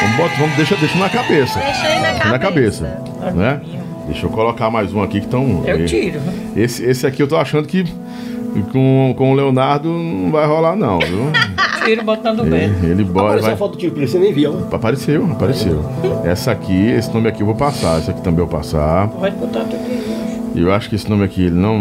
Vamos, 0.00 0.16
bota, 0.16 0.34
vamos 0.38 0.56
deixa, 0.56 0.76
deixa 0.76 0.98
na 0.98 1.08
cabeça. 1.08 1.58
Deixa 1.58 1.86
aí 1.86 2.00
na 2.02 2.10
Deixa 2.10 2.28
na 2.30 2.38
cabeça. 2.38 2.84
cabeça. 2.84 3.30
Né? 3.32 3.60
Deixa 4.06 4.26
eu 4.26 4.30
colocar 4.30 4.70
mais 4.70 4.92
um 4.92 5.02
aqui 5.02 5.20
que 5.20 5.26
estão. 5.26 5.62
Eu 5.66 5.86
tiro. 5.86 6.20
Esse, 6.54 6.84
esse 6.84 7.06
aqui 7.06 7.22
eu 7.22 7.28
tô 7.28 7.36
achando 7.36 7.66
que 7.66 7.84
com, 8.70 9.14
com 9.16 9.32
o 9.32 9.34
Leonardo 9.34 9.88
não 9.88 10.30
vai 10.30 10.46
rolar, 10.46 10.76
não, 10.76 10.98
viu? 10.98 11.32
Tiro 11.84 12.02
botando 12.02 12.40
o 12.40 12.44
Beto. 12.44 12.72
Ele, 12.82 12.92
ele 12.92 13.04
bora. 13.04 13.26
Apareceu 13.26 13.44
Vai... 13.44 13.52
a 13.52 13.56
foto 13.58 13.72
do 13.72 13.78
tiro 13.78 13.92
pelo, 13.92 14.08
você 14.08 14.18
nem 14.18 14.32
viu, 14.32 14.52
né? 14.52 14.66
Apareceu, 14.72 15.24
apareceu. 15.30 15.84
Essa 16.24 16.50
aqui, 16.50 16.72
esse 16.90 17.12
nome 17.12 17.28
aqui 17.28 17.42
eu 17.42 17.46
vou 17.46 17.54
passar. 17.54 17.98
Esse 17.98 18.10
aqui 18.10 18.22
também 18.22 18.40
eu 18.40 18.46
vou 18.46 18.58
passar. 18.58 19.08
Pode 19.08 19.36
botar 19.36 19.64
tudo 19.64 20.13
eu 20.54 20.72
acho 20.72 20.88
que 20.88 20.94
esse 20.96 21.08
nome 21.08 21.24
aqui 21.24 21.42
ele 21.46 21.54
não, 21.56 21.78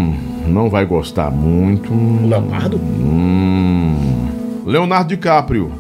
não 0.47 0.69
vai 0.69 0.85
gostar 0.85 1.29
muito. 1.31 1.91
O 1.93 2.27
Leonardo? 2.27 2.77
Hum. 2.77 4.63
Leonardo 4.65 5.09
DiCaprio. 5.09 5.71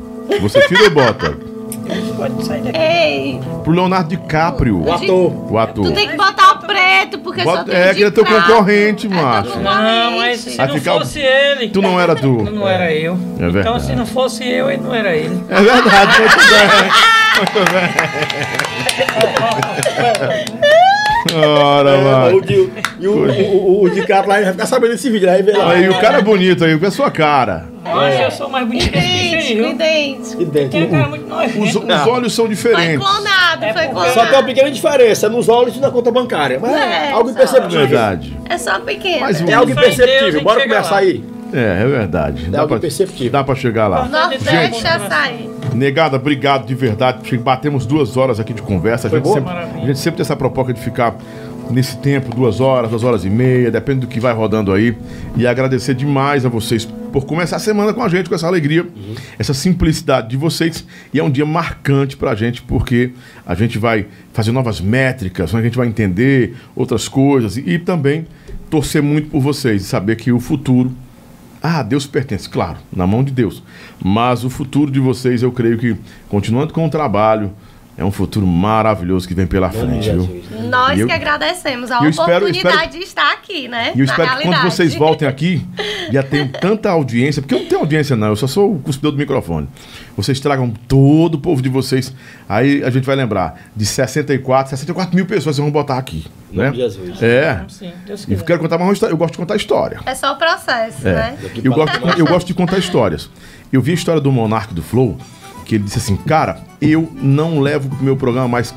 Você 0.41 0.61
tira 0.67 0.83
ou 0.85 0.91
bota? 0.91 1.37
Pode 2.15 2.45
sair 2.45 2.61
daqui. 2.61 2.77
Ei, 2.77 3.39
Pro 3.63 3.73
Leonardo 3.73 4.09
DiCaprio. 4.09 4.81
O 4.83 4.91
ator. 4.91 5.51
O 5.51 5.57
ator. 5.57 5.85
tu 5.85 5.91
tem 5.93 6.07
que 6.09 6.15
botar 6.15 6.51
o 6.53 6.59
preto, 6.65 7.19
porque 7.19 7.43
Bota- 7.43 7.57
só 7.59 7.63
tem 7.65 7.75
é, 7.75 7.87
de 7.89 7.93
que 7.95 7.99
ele 8.01 8.07
é 8.07 8.11
teu 8.11 8.25
concorrente, 8.25 9.07
É 9.07 9.09
teu 9.09 9.21
macho. 9.21 9.59
Não, 9.59 10.17
mas 10.17 10.39
se 10.39 10.55
Vai 10.57 10.67
não 10.67 10.75
ficar- 10.75 10.93
fosse 10.99 11.19
ele, 11.19 11.69
Tu 11.69 11.81
não 11.81 11.99
era 11.99 12.15
tu. 12.15 12.43
não 12.51 12.67
era 12.67 12.93
eu. 12.93 13.13
É 13.13 13.17
então 13.47 13.51
verdade. 13.51 13.85
se 13.85 13.95
não 13.95 14.05
fosse 14.05 14.47
eu, 14.47 14.69
ele 14.69 14.81
não 14.83 14.93
era 14.93 15.15
ele. 15.15 15.43
É 15.49 15.61
verdade, 15.61 16.19
muito 16.19 16.37
bem. 16.37 16.93
Ora, 21.37 21.89
É, 21.91 22.01
mano. 22.03 22.37
o 22.37 22.41
de, 22.41 22.69
e 22.99 23.07
o, 23.07 23.11
o, 23.13 23.81
o, 23.81 23.83
o 23.83 23.89
de 23.89 24.05
cara 24.05 24.25
lá 24.27 24.41
vai 24.41 24.51
ficar 24.51 24.65
sabendo 24.65 24.91
desse 24.91 25.09
vídeo, 25.09 25.29
aí 25.29 25.41
vê 25.41 25.51
lá. 25.53 25.71
Aí 25.71 25.89
o 25.89 25.99
cara 25.99 26.19
é 26.19 26.21
bonito 26.21 26.63
aí, 26.65 26.75
vê 26.75 26.87
a 26.87 26.91
sua 26.91 27.09
cara. 27.11 27.65
Mas 27.83 28.19
eu 28.19 28.31
sou 28.31 28.49
mais 28.49 28.65
bonito 28.65 28.89
que 28.91 28.97
esse 28.97 29.35
bicho 29.35 29.53
Idêntico, 29.53 29.55
viu? 29.57 29.69
idêntico. 29.71 30.45
Dentro. 30.45 30.69
Tem 30.69 30.89
cara 30.89 31.07
muito 31.09 31.27
nojento. 31.27 31.61
Os, 31.61 31.75
os 31.75 32.07
olhos 32.07 32.33
são 32.33 32.45
Foi 32.45 32.53
diferentes. 32.55 32.97
clonado, 32.97 33.65
É 33.65 33.73
foi 33.73 33.87
clonado. 33.87 34.13
Só 34.13 34.25
tem 34.25 34.33
uma 34.33 34.43
pequena 34.43 34.71
diferença 34.71 35.27
nos 35.29 35.49
olhos 35.49 35.75
e 35.75 35.79
na 35.79 35.91
conta 35.91 36.09
bancária. 36.11 36.59
Mas 36.61 36.71
é, 36.71 37.09
É, 37.09 37.11
algo 37.11 37.29
imperceptível. 37.29 37.79
Verdade. 37.87 38.37
É 38.49 38.57
só 38.57 38.79
pequeno. 38.79 39.19
Mas 39.21 39.41
É 39.41 39.53
algo 39.53 39.71
imperceptível. 39.71 40.41
Bora 40.43 40.61
começar 40.61 40.91
lá. 40.91 40.97
aí. 40.99 41.23
É, 41.53 41.81
é 41.83 41.85
verdade. 41.85 42.45
Dá 42.45 42.59
algo 42.61 42.69
pra, 42.69 42.77
imperceptível. 42.77 43.31
dá 43.31 43.43
pra 43.43 43.53
chegar 43.55 43.87
lá. 43.87 44.05
Nordeste 44.05 44.87
açaí. 44.87 45.49
Negada, 45.75 46.17
obrigado 46.17 46.65
de 46.65 46.75
verdade. 46.75 47.37
Batemos 47.37 47.85
duas 47.85 48.17
horas 48.17 48.39
aqui 48.39 48.53
de 48.53 48.61
conversa. 48.61 49.07
A 49.07 49.11
gente, 49.11 49.27
sempre, 49.27 49.51
a 49.51 49.85
gente 49.85 49.99
sempre 49.99 50.17
tem 50.17 50.23
essa 50.23 50.35
proposta 50.35 50.73
de 50.73 50.79
ficar 50.79 51.17
nesse 51.69 51.97
tempo, 51.97 52.35
duas 52.35 52.59
horas, 52.59 52.89
duas 52.89 53.03
horas 53.03 53.25
e 53.25 53.29
meia, 53.29 53.71
depende 53.71 54.01
do 54.01 54.07
que 54.07 54.19
vai 54.19 54.33
rodando 54.33 54.71
aí. 54.71 54.95
E 55.35 55.47
agradecer 55.47 55.93
demais 55.93 56.45
a 56.45 56.49
vocês 56.49 56.85
por 56.85 57.25
começar 57.25 57.57
a 57.57 57.59
semana 57.59 57.93
com 57.93 58.01
a 58.01 58.09
gente, 58.09 58.27
com 58.27 58.35
essa 58.35 58.47
alegria, 58.47 58.85
essa 59.37 59.53
simplicidade 59.53 60.29
de 60.29 60.37
vocês. 60.37 60.85
E 61.13 61.19
é 61.19 61.23
um 61.23 61.29
dia 61.29 61.45
marcante 61.45 62.17
pra 62.17 62.35
gente, 62.35 62.61
porque 62.61 63.11
a 63.45 63.53
gente 63.55 63.77
vai 63.77 64.07
fazer 64.33 64.51
novas 64.51 64.81
métricas, 64.81 65.53
a 65.53 65.61
gente 65.61 65.77
vai 65.77 65.87
entender 65.87 66.55
outras 66.75 67.07
coisas 67.07 67.57
e, 67.57 67.61
e 67.61 67.79
também 67.79 68.25
torcer 68.69 69.01
muito 69.01 69.29
por 69.29 69.39
vocês 69.39 69.83
e 69.83 69.85
saber 69.85 70.15
que 70.15 70.31
o 70.31 70.39
futuro 70.39 70.91
ah, 71.65 71.81
Deus 71.81 72.05
pertence, 72.05 72.49
claro, 72.49 72.77
na 72.91 73.07
mão 73.07 73.23
de 73.23 73.31
Deus. 73.31 73.63
Mas 74.03 74.43
o 74.43 74.49
futuro 74.49 74.91
de 74.91 74.99
vocês, 74.99 75.41
eu 75.41 75.51
creio 75.51 75.77
que, 75.77 75.95
continuando 76.27 76.73
com 76.73 76.85
o 76.85 76.89
trabalho, 76.89 77.53
é 77.97 78.03
um 78.03 78.11
futuro 78.11 78.45
maravilhoso 78.47 79.27
que 79.27 79.33
vem 79.35 79.45
pela 79.45 79.69
frente, 79.69 80.09
viu? 80.09 80.43
Nós 80.69 80.99
eu- 80.99 81.05
que 81.05 81.13
agradecemos 81.13 81.91
a 81.91 82.01
e 82.01 82.05
eu 82.05 82.09
espero- 82.09 82.31
oportunidade 82.45 82.75
espero- 82.75 82.91
de 82.91 83.03
estar 83.03 83.33
aqui, 83.33 83.67
né? 83.67 83.91
E 83.95 83.99
eu 83.99 84.05
espero 84.05 84.37
que 84.37 84.43
quando 84.43 84.61
vocês 84.63 84.95
voltem 84.95 85.27
aqui, 85.27 85.63
já 86.11 86.23
tenham 86.23 86.47
tanta 86.47 86.89
audiência, 86.89 87.41
porque 87.41 87.53
eu 87.53 87.59
não 87.59 87.65
tenho 87.67 87.81
audiência 87.81 88.15
não, 88.15 88.29
eu 88.29 88.35
só 88.35 88.47
sou 88.47 88.73
o 88.75 88.79
cuspidor 88.79 89.11
do 89.11 89.17
microfone. 89.17 89.67
Vocês 90.17 90.39
tragam 90.39 90.71
todo 90.87 91.35
o 91.35 91.39
povo 91.39 91.61
de 91.61 91.69
vocês, 91.69 92.13
aí 92.49 92.83
a 92.83 92.89
gente 92.89 93.03
vai 93.05 93.15
lembrar 93.15 93.59
de 93.75 93.85
64, 93.85 94.69
64 94.71 95.15
mil 95.15 95.25
pessoas 95.25 95.55
vocês 95.55 95.63
vão 95.63 95.71
botar 95.71 95.97
aqui, 95.97 96.25
né? 96.51 96.71
Jesus. 96.73 97.21
É, 97.21 97.63
Sim, 97.67 97.91
Deus 98.05 98.25
e 98.27 98.35
quero 98.37 98.59
contar 98.59 98.77
uma 98.77 98.91
história, 98.93 99.13
eu 99.13 99.17
gosto 99.17 99.33
de 99.33 99.37
contar 99.39 99.55
história. 99.55 99.99
É 100.05 100.15
só 100.15 100.33
o 100.33 100.35
processo, 100.35 101.07
É. 101.07 101.13
né? 101.13 101.37
Eu 101.63 101.73
gosto, 101.73 101.99
eu 102.17 102.25
gosto 102.25 102.47
de 102.47 102.53
contar 102.53 102.77
histórias. 102.79 103.29
Eu 103.71 103.81
vi 103.81 103.91
a 103.91 103.95
história 103.95 104.21
do 104.21 104.31
Monark 104.31 104.73
do 104.73 104.83
Flow, 104.83 105.17
que 105.65 105.75
ele 105.75 105.83
disse 105.83 105.97
assim, 105.97 106.15
cara, 106.15 106.61
eu 106.81 107.11
não 107.15 107.59
levo 107.59 107.89
pro 107.89 108.03
meu 108.03 108.15
programa 108.17 108.47
mais 108.47 108.73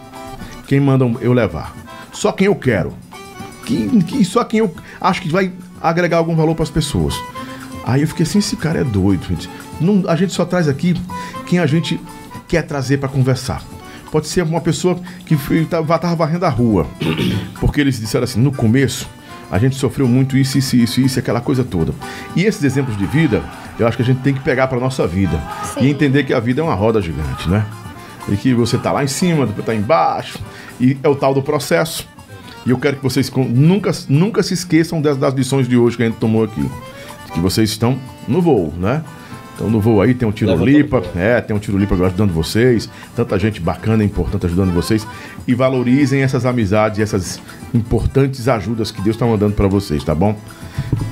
quem 0.67 0.81
manda 0.81 1.05
eu 1.21 1.33
levar. 1.33 1.75
Só 2.13 2.33
quem 2.33 2.47
eu 2.47 2.55
quero. 2.55 2.93
Que, 3.65 3.89
que- 4.05 4.25
só 4.25 4.45
quem 4.45 4.61
eu 4.61 4.75
acho 5.01 5.21
que 5.23 5.29
vai 5.29 5.53
agregar 5.83 6.19
algum 6.19 6.35
valor 6.37 6.55
para 6.55 6.63
as 6.63 6.71
pessoas. 6.71 7.15
Aí 7.85 8.03
eu 8.03 8.09
fiquei 8.09 8.25
assim, 8.25 8.39
esse 8.39 8.57
cara 8.57 8.81
é 8.81 8.85
doido, 8.85 9.27
gente. 9.27 9.49
Não- 9.81 10.05
a 10.09 10.17
gente 10.17 10.33
só 10.33 10.45
traz 10.45 10.69
aqui 10.69 10.95
quem 11.47 11.59
a 11.59 11.67
gente 11.67 12.01
quer 12.49 12.63
trazer 12.63 12.99
para 12.99 13.09
conversar. 13.09 13.63
Pode 14.11 14.29
ser 14.29 14.43
uma 14.45 14.61
pessoa 14.61 14.99
que 15.27 15.35
estava 15.35 16.15
varrendo 16.15 16.47
a 16.47 16.49
rua. 16.49 16.87
Porque 17.61 17.81
eles 17.81 17.99
disseram 18.01 18.25
assim, 18.25 18.41
no 18.41 18.53
começo, 18.53 19.09
a 19.51 19.59
gente 19.59 19.77
sofreu 19.77 20.09
muito 20.09 20.37
isso, 20.37 20.57
isso, 20.59 20.77
isso, 20.77 21.01
isso, 21.01 21.19
aquela 21.19 21.41
coisa 21.41 21.63
toda. 21.65 21.93
E 22.35 22.45
esses 22.45 22.63
exemplos 22.65 22.97
de 22.97 23.05
vida, 23.07 23.43
eu 23.79 23.87
acho 23.87 23.97
que 23.97 24.03
a 24.03 24.07
gente 24.07 24.21
tem 24.21 24.35
que 24.35 24.41
pegar 24.41 24.67
para 24.69 24.79
nossa 24.81 25.07
vida. 25.07 25.41
E 25.77 25.81
Sim. 25.81 25.91
entender 25.91 26.25
que 26.25 26.33
a 26.33 26.41
vida 26.41 26.61
é 26.61 26.65
uma 26.65 26.75
roda 26.75 27.01
gigante, 27.01 27.49
né? 27.49 27.65
E 28.29 28.37
que 28.37 28.55
você 28.55 28.77
tá 28.79 28.91
lá 28.91 29.05
em 29.05 29.09
cima, 29.09 29.47
depois 29.47 29.67
tá 29.67 29.75
embaixo. 29.75 30.39
E 30.81 30.97
é 31.03 31.09
o 31.09 31.15
tal 31.15 31.35
do 31.35 31.43
processo. 31.43 32.07
E 32.65 32.71
eu 32.71 32.79
quero 32.79 32.97
que 32.97 33.03
vocês 33.03 33.31
nunca, 33.31 33.93
nunca 34.09 34.43
se 34.43 34.55
esqueçam 34.55 35.01
das, 35.01 35.17
das 35.17 35.33
lições 35.35 35.69
de 35.69 35.77
hoje 35.77 35.97
que 35.97 36.03
a 36.03 36.07
gente 36.07 36.19
tomou 36.19 36.45
aqui. 36.45 36.69
Que 37.33 37.41
vocês 37.41 37.71
estão 37.71 37.99
no 38.27 38.41
voo, 38.43 38.73
né? 38.77 39.05
Então 39.55 39.71
no 39.71 39.81
voo 39.81 40.03
aí 40.03 40.15
tem 40.15 40.29
um 40.29 40.33
tiro 40.33 40.51
Levantando 40.51 40.77
lipa, 40.77 41.01
voo. 41.01 41.13
é, 41.17 41.41
tem 41.41 41.57
um 41.57 41.59
tiro 41.59 41.79
lipa 41.79 41.95
ajudando 41.95 42.31
vocês, 42.31 42.91
tanta 43.15 43.39
gente 43.39 43.59
bacana 43.59 44.03
e 44.03 44.07
importante 44.07 44.47
ajudando 44.47 44.73
vocês. 44.73 45.07
E 45.47 45.55
valorizem 45.55 46.23
essas 46.23 46.45
amizades 46.45 46.99
e 46.99 47.03
essas 47.03 47.41
importantes 47.73 48.49
ajudas 48.49 48.91
que 48.91 49.01
Deus 49.01 49.17
está 49.17 49.27
mandando 49.27 49.55
para 49.55 49.69
vocês, 49.69 50.03
tá 50.03 50.15
bom? 50.15 50.37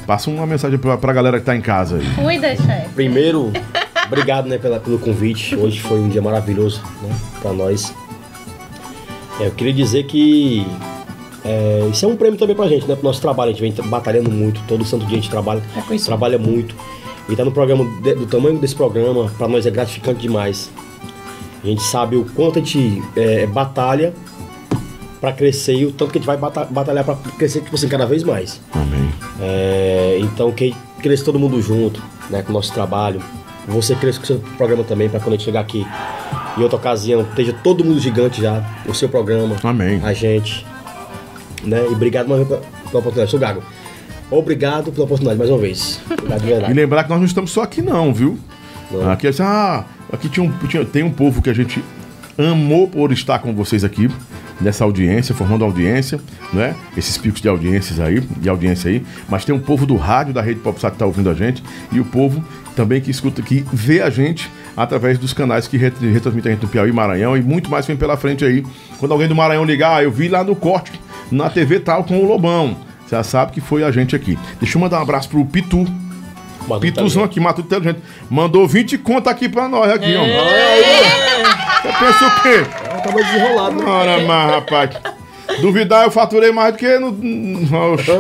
Passa 0.07 0.29
uma 0.31 0.47
mensagem 0.47 0.79
pra, 0.79 0.97
pra 0.99 1.13
galera 1.13 1.39
que 1.39 1.47
tá 1.47 1.57
em 1.57 1.61
casa 1.61 1.97
aí. 1.97 2.07
Cuida, 2.15 2.55
chefe. 2.57 2.89
Primeiro, 2.95 3.53
Obrigado, 4.07 4.47
né, 4.49 4.59
pela, 4.59 4.79
pelo 4.79 4.99
convite. 4.99 5.57
Hoje 5.57 5.81
foi 5.81 5.99
um 5.99 6.09
dia 6.11 6.21
maravilhoso, 6.21 6.83
né, 7.03 7.11
pra 7.41 7.53
nós. 7.55 7.93
É, 9.41 9.47
eu 9.47 9.51
queria 9.53 9.73
dizer 9.73 10.05
que 10.05 10.67
é, 11.45 11.89
isso 11.91 12.05
é 12.05 12.09
um 12.09 12.17
prêmio 12.17 12.39
também 12.39 12.55
pra 12.55 12.69
gente, 12.69 12.87
né, 12.87 12.95
pro 12.95 13.05
nosso 13.05 13.21
trabalho. 13.21 13.51
A 13.51 13.55
gente 13.55 13.63
vem 13.81 13.89
batalhando 13.91 14.31
muito, 14.31 14.61
todo 14.69 14.85
santo 14.85 15.07
dia 15.07 15.17
a 15.19 15.21
gente 15.21 15.31
trabalha, 15.31 15.63
É 15.77 15.97
trabalha 15.99 16.39
muito. 16.39 16.75
E 17.29 17.35
tá 17.35 17.45
no 17.45 17.51
programa, 17.51 17.85
de- 18.03 18.15
do 18.15 18.27
tamanho 18.27 18.59
desse 18.59 18.75
programa, 18.75 19.31
pra 19.39 19.49
nós 19.49 19.65
é 19.65 19.71
gratificante 19.71 20.21
demais. 20.21 20.71
A 21.63 21.67
gente 21.67 21.83
sabe 21.83 22.17
o 22.17 22.27
quanto 22.35 22.59
a 22.59 22.63
gente 22.63 23.03
é, 23.17 23.47
batalha 23.47 24.13
pra 25.25 25.33
crescer 25.33 25.75
e 25.75 25.87
o 25.87 25.91
tanto 25.93 26.13
que 26.13 26.19
a 26.19 26.21
gente 26.21 26.27
vai 26.27 26.37
bata- 26.37 26.67
batalhar 26.71 27.03
pra 27.03 27.15
crescer, 27.39 27.61
tipo 27.63 27.75
assim, 27.75 27.89
cada 27.89 28.05
vez 28.05 28.23
mais. 28.23 28.61
Amém. 28.75 29.09
É, 29.41 30.19
então 30.21 30.53
que 30.53 30.75
cresça 31.03 31.25
todo 31.25 31.39
mundo 31.39 31.61
junto, 31.63 32.03
né, 32.29 32.43
com 32.43 32.51
o 32.51 32.53
nosso 32.53 32.73
trabalho. 32.75 33.23
Você 33.67 33.95
cresça 33.95 34.19
com 34.19 34.25
o 34.25 34.27
seu 34.27 34.39
programa 34.59 34.85
também, 34.85 35.09
para 35.09 35.19
quando 35.21 35.33
a 35.33 35.37
gente 35.37 35.47
chegar 35.47 35.61
aqui 35.61 35.87
em 36.59 36.63
outra 36.63 36.77
ocasião, 36.77 37.23
esteja 37.23 37.55
todo 37.65 37.83
mundo 37.83 37.99
gigante 37.99 38.43
já, 38.43 38.63
o 38.87 38.93
seu 38.95 39.09
programa, 39.09 39.57
Amém. 39.65 39.99
a 40.05 40.13
gente. 40.13 40.67
Né? 41.63 41.83
E 41.89 41.93
obrigado 41.95 42.29
mais 42.29 42.43
uma 42.43 42.47
vez 42.47 42.61
pela, 42.61 42.61
pela 42.91 42.99
oportunidade. 43.01 43.31
Sou 43.31 43.41
Gago. 43.41 43.63
Obrigado 44.31 44.93
pela 44.93 45.05
oportunidade 45.07 45.39
mais 45.39 45.51
uma 45.51 45.59
vez. 45.59 46.01
Obrigado 46.11 46.71
E 46.71 46.75
lembrar 46.75 47.05
que 47.05 47.09
nós 47.11 47.19
não 47.19 47.27
estamos 47.27 47.51
só 47.51 47.63
aqui 47.63 47.81
não, 47.81 48.13
viu? 48.13 48.39
Não. 48.91 49.11
Aqui, 49.11 49.27
assim, 49.29 49.43
ah, 49.43 49.85
aqui 50.13 50.29
tinha 50.29 50.45
um, 50.45 50.53
tinha- 50.69 50.85
tem 50.85 51.03
um 51.03 51.11
povo 51.11 51.41
que 51.41 51.49
a 51.49 51.55
gente 51.55 51.83
amou 52.37 52.87
por 52.87 53.13
estar 53.13 53.39
com 53.39 53.55
vocês 53.55 53.83
aqui, 53.85 54.11
nessa 54.61 54.85
audiência, 54.85 55.35
formando 55.35 55.65
audiência, 55.65 56.21
né? 56.53 56.75
Esses 56.97 57.19
picos 57.19 57.41
de 57.41 57.49
audiências 57.49 57.99
aí, 58.01 58.21
de 58.21 58.49
audiência 58.49 58.91
aí. 58.91 59.05
Mas 59.29 59.45
tem 59.45 59.55
um 59.55 59.59
povo 59.59 59.85
do 59.87 59.97
rádio 59.97 60.33
da 60.33 60.41
Rede 60.43 60.61
Popsat 60.61 60.93
que 60.93 60.99
tá 60.99 61.07
ouvindo 61.07 61.29
a 61.31 61.35
gente 61.35 61.63
e 61.93 62.01
o 62.01 62.05
povo 62.05 62.43
também 62.77 63.01
que 63.01 63.11
escuta, 63.11 63.41
que 63.43 63.65
vê 63.73 64.01
a 64.03 64.11
gente 64.11 64.51
através 64.77 65.19
dos 65.19 65.33
canais 65.33 65.69
que 65.69 65.77
ret- 65.77 65.95
retransmitem 66.01 66.53
a 66.53 66.55
gente 66.55 66.63
no 66.65 66.69
Piauí, 66.69 66.93
Maranhão 66.93 67.37
e 67.37 67.43
muito 67.43 67.71
mais 67.71 67.87
vem 67.87 67.97
pela 67.97 68.17
frente 68.17 68.45
aí. 68.45 68.65
Quando 68.99 69.13
alguém 69.13 69.29
do 69.29 69.35
Maranhão 69.35 69.65
ligar, 69.65 69.99
ah, 69.99 70.03
eu 70.03 70.11
vi 70.11 70.29
lá 70.29 70.43
no 70.43 70.57
corte, 70.57 70.93
na 71.31 71.49
TV 71.51 71.79
tal, 71.81 72.03
com 72.05 72.19
o 72.19 72.27
Lobão. 72.27 72.77
Você 73.07 73.15
já 73.17 73.23
sabe 73.23 73.53
que 73.53 73.61
foi 73.61 73.85
a 73.85 73.91
gente 73.91 74.17
aqui. 74.17 74.39
Deixa 74.61 74.77
eu 74.77 74.81
mandar 74.81 74.99
um 74.99 75.03
abraço 75.03 75.29
pro 75.29 75.45
Pitu, 75.45 75.87
Madu 76.67 76.81
Pituzão 76.81 77.23
tá 77.23 77.27
aqui, 77.27 77.39
Matuto 77.39 77.67
Inteligente. 77.69 78.01
Mandou 78.31 78.67
20 78.67 78.97
conto 78.99 79.29
aqui 79.29 79.49
pra 79.49 79.69
nós 79.69 79.93
aqui, 79.93 80.15
ó. 80.17 80.25
Você 81.83 81.89
pensa 81.99 82.27
o 82.27 82.43
quê? 82.43 82.84
Mais 83.13 83.27
desenrolado, 83.27 83.77
né? 83.77 83.85
Ora, 83.87 84.21
mas, 84.27 84.51
rapaz. 84.51 84.91
Duvidar, 85.61 86.05
eu 86.05 86.11
faturei 86.11 86.51
mais 86.51 86.73
do 86.73 86.79
que 86.79 86.99
no. 86.99 87.09
Oxe. 87.93 88.11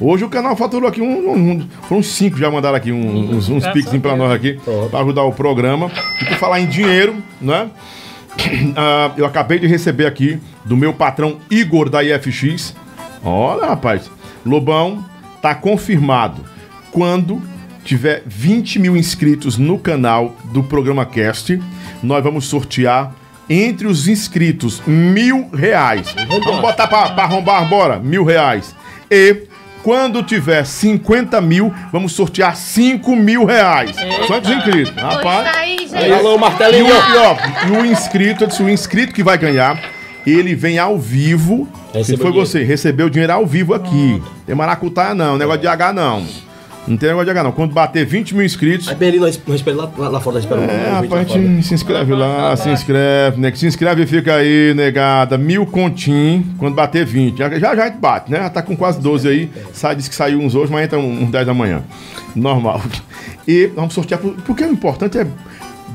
Hoje 0.00 0.24
o 0.24 0.28
canal 0.28 0.56
faturou 0.56 0.88
aqui 0.88 1.00
um. 1.00 1.30
um- 1.30 1.50
um- 1.52 1.68
foram 1.88 2.02
cinco 2.02 2.36
já 2.36 2.50
mandaram 2.50 2.76
aqui, 2.76 2.90
um- 2.90 3.36
uns, 3.36 3.48
uns 3.48 3.64
a 3.64 3.72
pra 4.02 4.16
nós 4.16 4.32
aqui, 4.32 4.58
pra 4.90 5.00
ajudar 5.00 5.22
o 5.22 5.32
programa. 5.32 5.90
E 6.20 6.24
por 6.24 6.36
falar 6.36 6.60
em 6.60 6.66
dinheiro, 6.66 7.16
né? 7.40 7.68
Ah, 8.76 9.12
eu 9.16 9.24
acabei 9.24 9.60
de 9.60 9.66
receber 9.68 10.06
aqui 10.06 10.40
do 10.64 10.76
meu 10.76 10.92
patrão 10.92 11.36
Igor 11.48 11.88
da 11.88 12.02
IFX. 12.02 12.74
Olha, 13.22 13.66
rapaz. 13.66 14.10
Lobão, 14.44 15.04
tá 15.40 15.54
confirmado. 15.54 16.44
Quando 16.90 17.40
tiver 17.84 18.22
20 18.26 18.80
mil 18.80 18.96
inscritos 18.96 19.56
no 19.56 19.78
canal 19.78 20.34
do 20.52 20.64
programa 20.64 21.06
Cast, 21.06 21.60
nós 22.02 22.24
vamos 22.24 22.46
sortear 22.46 23.14
entre 23.48 23.86
os 23.86 24.08
inscritos 24.08 24.82
mil 24.86 25.48
reais. 25.52 26.14
Vamos 26.28 26.60
botar 26.60 26.86
pra, 26.86 27.10
pra 27.10 27.24
arrombar, 27.24 27.68
bora? 27.68 27.98
Mil 27.98 28.24
reais. 28.24 28.74
E 29.10 29.42
quando 29.82 30.22
tiver 30.22 30.64
50 30.64 31.40
mil, 31.42 31.72
vamos 31.92 32.12
sortear 32.12 32.56
5 32.56 33.14
mil 33.14 33.44
reais. 33.44 33.94
Só 34.26 34.36
entre 34.38 34.52
os 34.52 34.58
inscritos. 34.58 34.94
Pois 34.94 35.14
Rapaz. 35.14 35.52
tá 35.52 35.58
aí, 35.58 36.12
alô, 36.12 36.32
E 36.32 36.36
o, 36.36 36.38
martelinho. 36.38 36.86
e 36.86 37.16
ó, 37.18 37.36
e 37.68 37.70
o 37.78 37.84
inscrito, 37.86 38.44
eu 38.44 38.48
disse, 38.48 38.62
o 38.62 38.68
inscrito 38.70 39.12
que 39.12 39.22
vai 39.22 39.36
ganhar, 39.36 39.78
ele 40.26 40.54
vem 40.54 40.78
ao 40.78 40.98
vivo. 40.98 41.68
Se 41.92 41.98
Recebeu 41.98 42.16
foi 42.22 42.30
dinheiro. 42.32 42.46
você, 42.48 42.62
recebeu 42.64 43.06
o 43.06 43.10
dinheiro 43.10 43.32
ao 43.34 43.46
vivo 43.46 43.74
aqui. 43.74 44.22
Tem 44.46 44.54
maracutaia 44.54 45.14
não, 45.14 45.36
negócio 45.36 45.60
de 45.60 45.66
H 45.68 45.92
não. 45.92 46.26
Não 46.86 46.96
tem 46.98 47.08
negócio 47.08 47.24
de 47.24 47.30
H 47.30 47.42
não. 47.44 47.52
Quando 47.52 47.72
bater 47.72 48.04
20 48.04 48.34
mil 48.34 48.44
inscritos, 48.44 48.88
Aí 48.88 48.94
bem 48.94 49.08
ali, 49.08 49.18
nós 49.18 49.40
lá, 49.74 49.90
lá, 49.96 50.08
lá 50.08 50.20
fora, 50.20 50.34
nós 50.34 50.44
esperamos. 50.44 50.70
é, 50.70 50.88
um 50.90 50.92
rapaz, 50.94 51.12
a 51.12 51.24
fora. 51.26 51.40
gente 51.42 51.66
se 51.66 51.74
inscreve 51.74 52.12
lá, 52.14 52.56
se 52.56 52.68
inscreve, 52.68 53.40
né? 53.40 53.52
Se 53.54 53.66
inscreve 53.66 54.02
e 54.02 54.06
fica 54.06 54.34
aí, 54.34 54.74
negada. 54.74 55.38
Mil 55.38 55.64
continho, 55.64 56.44
quando 56.58 56.74
bater 56.74 57.06
20. 57.06 57.38
Já 57.38 57.58
já 57.58 57.70
a 57.70 57.76
gente 57.88 57.98
bate, 57.98 58.30
né? 58.30 58.38
Já 58.38 58.50
tá 58.50 58.60
com 58.62 58.76
quase 58.76 59.00
12 59.00 59.26
aí. 59.28 59.50
Sai, 59.72 59.96
disse 59.96 60.10
que 60.10 60.16
saiu 60.16 60.40
uns 60.40 60.54
hoje, 60.54 60.70
mas 60.70 60.84
entra 60.84 60.98
uns 60.98 61.30
10 61.30 61.46
da 61.46 61.54
manhã. 61.54 61.82
Normal. 62.36 62.82
E 63.46 63.66
vamos 63.76 63.92
sortear, 63.92 64.18
por- 64.18 64.32
porque 64.46 64.64
o 64.64 64.72
importante 64.72 65.18
é 65.18 65.26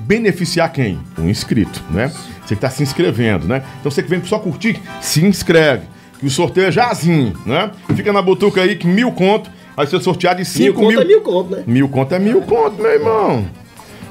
beneficiar 0.05 0.71
quem? 0.71 0.99
O 1.17 1.21
inscrito, 1.23 1.83
né? 1.91 2.07
Você 2.41 2.47
que 2.49 2.53
está 2.55 2.69
se 2.69 2.83
inscrevendo, 2.83 3.47
né? 3.47 3.61
Então 3.79 3.91
você 3.91 4.01
que 4.03 4.09
vem 4.09 4.23
só 4.23 4.39
curtir, 4.39 4.79
se 5.01 5.25
inscreve. 5.25 5.83
Que 6.19 6.25
o 6.25 6.29
sorteio 6.29 6.67
é 6.67 6.71
jazinho, 6.71 7.33
né? 7.45 7.71
Fica 7.95 8.11
na 8.11 8.21
butuca 8.21 8.61
aí 8.61 8.75
que 8.75 8.85
mil 8.85 9.11
conto 9.11 9.49
vai 9.79 9.87
ser 9.87 10.01
sorteado 10.01 10.43
de 10.43 10.59
Mil 10.59 10.73
5 10.73 10.77
conto 10.77 10.89
mil. 10.89 10.99
é 11.01 11.05
mil 11.05 11.21
conto, 11.21 11.55
né? 11.55 11.63
Mil 11.65 11.87
conto 11.87 12.13
é 12.13 12.19
mil 12.19 12.41
conto, 12.41 12.81
meu 12.81 12.91
irmão. 12.91 13.45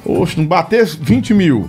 Oxe, 0.03 0.39
não 0.39 0.47
bater 0.47 0.87
20 0.87 1.35
mil. 1.35 1.69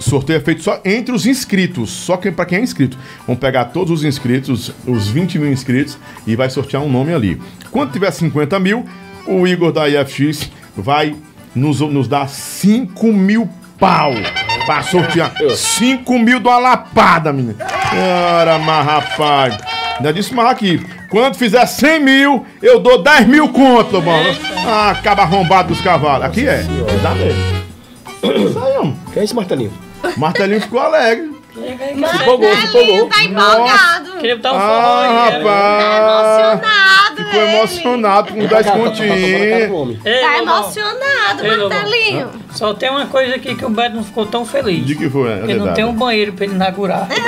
Sorteio 0.00 0.38
é 0.38 0.40
feito 0.40 0.64
só 0.64 0.80
entre 0.84 1.14
os 1.14 1.26
inscritos, 1.26 1.90
só 1.90 2.16
que 2.16 2.32
para 2.32 2.44
quem 2.44 2.58
é 2.58 2.62
inscrito. 2.62 2.98
Vamos 3.28 3.40
pegar 3.40 3.66
todos 3.66 4.00
os 4.00 4.04
inscritos, 4.04 4.72
os 4.84 5.06
20 5.06 5.38
mil 5.38 5.52
inscritos, 5.52 5.96
e 6.26 6.34
vai 6.34 6.50
sortear 6.50 6.82
um 6.82 6.90
nome 6.90 7.14
ali. 7.14 7.40
Quando 7.70 7.92
tiver 7.92 8.10
50 8.10 8.58
mil, 8.58 8.84
o 9.28 9.46
Igor 9.46 9.70
da 9.70 9.88
IFX 9.88 10.50
vai 10.76 11.14
nos, 11.54 11.78
nos 11.78 12.08
dar 12.08 12.28
5 12.28 13.12
mil 13.12 13.48
pau 13.78 14.10
para 14.66 14.82
sortear. 14.82 15.32
5 15.54 16.18
mil 16.18 16.40
de 16.40 16.48
uma 16.48 16.58
lapada, 16.58 17.32
menina. 17.32 17.54
Ora, 18.40 18.58
mas 18.58 18.86
rapaz. 18.86 19.79
Ainda 20.00 20.14
disse 20.14 20.32
mais 20.34 20.48
aqui. 20.50 20.80
Quando 21.10 21.34
fizer 21.36 21.64
100 21.66 22.00
mil, 22.00 22.46
eu 22.62 22.80
dou 22.80 23.02
10 23.02 23.26
mil 23.26 23.48
conto, 23.50 24.00
mano. 24.00 24.34
Ah, 24.66 24.90
acaba 24.92 25.22
arrombado 25.22 25.68
dos 25.68 25.80
cavalos. 25.82 26.24
Aqui 26.24 26.48
é. 26.48 26.62
Dá 27.02 27.10
mesmo. 27.14 27.60
Homem. 28.78 28.96
Que 29.12 29.20
é 29.20 29.24
esse 29.24 29.34
martelinho? 29.34 29.72
Martelinho 30.16 30.60
ficou 30.62 30.80
alegre. 30.80 31.30
Se 31.52 32.16
empolgou, 32.22 32.56
se 32.56 32.66
empolgou. 32.66 33.06
Tá 33.08 33.22
empolgado. 33.24 34.12
Queria 34.20 34.36
botar 34.36 34.52
um 34.52 34.54
forró 34.54 34.70
Ah, 34.70 35.02
aí. 35.02 35.32
né? 35.32 35.38
rapaz. 35.38 36.60
Emocionado, 36.62 37.16
Ficou 37.16 37.42
emocionado 37.42 38.32
com 38.32 38.38
10 38.38 38.50
Tá, 38.50 38.56
tá, 38.56 38.62
tá, 38.62 38.70
tá, 38.70 38.72
tá, 38.72 38.78
tá, 38.78 38.84
continhos. 38.88 40.02
Tá 40.02 40.38
emocionado, 40.38 41.44
Ei. 41.46 41.56
Martelinho. 41.68 42.30
Só 42.52 42.72
tem 42.72 42.88
uma 42.90 43.06
coisa 43.06 43.34
aqui 43.34 43.54
que 43.54 43.64
o 43.64 43.68
Beto 43.68 43.96
não 43.96 44.04
ficou 44.04 44.24
tão 44.24 44.46
feliz. 44.46 44.86
De 44.86 44.94
que 44.94 45.10
foi? 45.10 45.30
É 45.32 45.36
Porque 45.38 45.54
não 45.54 45.74
tem 45.74 45.84
um 45.84 45.92
banheiro 45.92 46.32
pra 46.32 46.44
ele 46.46 46.54
inaugurar. 46.54 47.06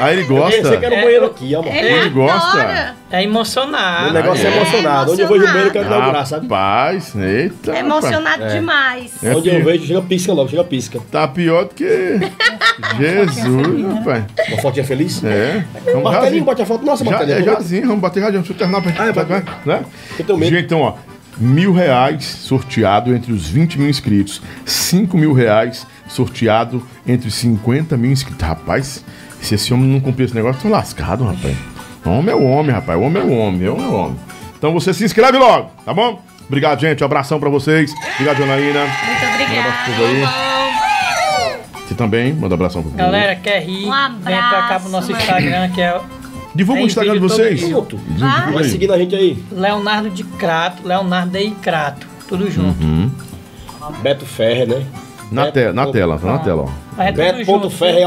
Aí 0.00 0.18
ele 0.18 0.24
gosta. 0.26 0.74
aqui 0.74 0.84
era 0.84 0.94
o 0.94 1.02
banheiro 1.02 1.26
aqui, 1.26 1.54
ó, 1.54 1.62
mano. 1.62 1.76
Ele, 1.76 1.88
Ele 1.88 2.10
gosta. 2.10 2.94
É 3.10 3.22
emocionado. 3.22 4.10
O 4.10 4.12
negócio 4.12 4.46
é 4.46 4.50
é. 4.50 4.56
emocionado. 4.56 5.12
Onde 5.12 5.22
eu 5.22 5.28
vejo 5.28 5.42
o 5.42 5.46
banheiro, 5.46 5.68
eu 5.68 5.72
quero 5.72 5.86
inaugurar, 5.86 6.26
sabe? 6.26 6.42
Rapaz, 6.46 7.14
eita. 7.14 7.70
É 7.72 7.80
rapaz. 7.80 7.86
emocionado 7.86 8.48
demais. 8.48 9.12
É 9.24 9.34
Onde 9.34 9.48
eu 9.48 9.64
vejo, 9.64 9.86
chega 9.86 10.02
pisca 10.02 10.32
logo, 10.32 10.48
chega 10.50 10.64
pisca. 10.64 11.00
Tá 11.10 11.26
pior 11.26 11.64
do 11.64 11.74
que. 11.74 11.86
Jesus, 12.98 13.84
rapaz. 13.94 14.24
Uma 14.48 14.62
fotinha 14.62 14.84
feliz? 14.84 15.22
É. 15.24 15.64
Vamos 15.86 16.02
Martelinho, 16.04 16.44
bote 16.44 16.62
a 16.62 16.66
foto. 16.66 16.84
Nossa, 16.84 17.04
Já, 17.04 17.10
Martelinho. 17.10 17.38
é 17.38 17.42
jazinho, 17.42 17.86
vamos 17.86 18.00
bater 18.02 18.20
jazinho. 18.20 18.38
Deixa 18.42 18.52
eu 18.52 18.56
terminar 18.56 18.82
pra 18.82 18.92
Ah, 19.04 19.08
é, 19.08 19.12
vai. 19.12 19.44
né? 19.64 19.84
Eu 20.18 20.24
tenho 20.24 20.38
medo. 20.38 20.50
Gente, 20.50 20.64
então, 20.66 20.80
ó. 20.80 20.94
Mil 21.40 21.72
reais 21.72 22.24
sorteado 22.24 23.14
entre 23.14 23.32
os 23.32 23.48
20 23.48 23.78
mil 23.78 23.88
inscritos. 23.88 24.42
5 24.64 25.16
mil 25.16 25.32
reais 25.32 25.86
sorteado 26.08 26.84
entre 27.06 27.28
os 27.28 27.34
50 27.34 27.96
mil 27.96 28.10
inscritos. 28.10 28.44
Rapaz, 28.46 29.04
se 29.40 29.54
esse 29.54 29.72
homem 29.72 29.86
não 29.88 30.00
cumprir 30.00 30.24
esse 30.24 30.34
negócio, 30.34 30.60
tô 30.62 30.68
lascado, 30.68 31.24
rapaz. 31.24 31.56
Homem 32.04 32.30
é 32.30 32.34
o 32.34 32.44
homem, 32.44 32.72
rapaz. 32.74 32.98
Homem 33.00 33.22
é 33.22 33.24
o 33.24 33.30
homem. 33.32 33.68
Homem 33.68 33.84
é 33.84 33.88
o 33.88 33.94
homem. 33.94 34.16
Então 34.56 34.72
você 34.72 34.92
se 34.94 35.04
inscreve 35.04 35.38
logo, 35.38 35.70
tá 35.84 35.92
bom? 35.94 36.22
Obrigado, 36.46 36.80
gente. 36.80 37.02
Um 37.02 37.06
abração 37.06 37.38
pra 37.38 37.48
vocês. 37.50 37.92
Obrigado, 38.14 38.38
Janaína. 38.38 38.80
Muito 38.80 39.24
Um 39.24 39.34
obrigada. 39.34 39.60
abraço 39.68 39.90
pra 39.92 40.06
aí. 40.06 41.58
Você 41.86 41.94
também. 41.94 42.32
Manda 42.32 42.54
um 42.54 42.56
abração 42.56 42.82
pro 42.82 42.90
povo. 42.90 43.02
Galera, 43.02 43.36
quer 43.36 43.62
rir? 43.62 43.86
Um 43.86 44.18
vem 44.20 44.36
pra 44.36 44.68
cá 44.68 44.80
pro 44.80 44.90
nosso 44.90 45.12
abraço, 45.12 45.30
Instagram, 45.30 45.70
que 45.70 45.80
é 45.80 46.00
Divulga 46.54 46.82
o 46.82 46.86
Instagram 46.86 47.12
de 47.12 47.18
vocês. 47.20 47.60
Vai. 48.18 48.52
Vai 48.52 48.64
seguindo 48.64 48.92
a 48.92 48.98
gente 48.98 49.14
aí. 49.14 49.42
Leonardo 49.52 50.10
de 50.10 50.24
Crato, 50.24 50.86
Leonardo 50.86 51.38
de 51.38 51.50
Crato. 51.52 52.06
Tudo 52.26 52.50
junto. 52.50 52.82
Uhum. 52.82 53.10
Beto 54.02 54.26
Ferre, 54.26 54.66
né? 54.66 54.82
Na, 55.30 55.44
Beto- 55.46 55.58
te 55.70 55.72
na 55.74 55.86
tela, 55.92 56.18
tá 56.18 56.26
na 56.26 56.38
tela, 56.38 56.64
ó. 56.64 57.02
É 57.02 57.06
tudo 57.12 57.16
Beto 57.16 57.38
junto. 57.38 57.46
ponto 57.46 57.70
Ferre 57.70 58.00
é 58.00 58.06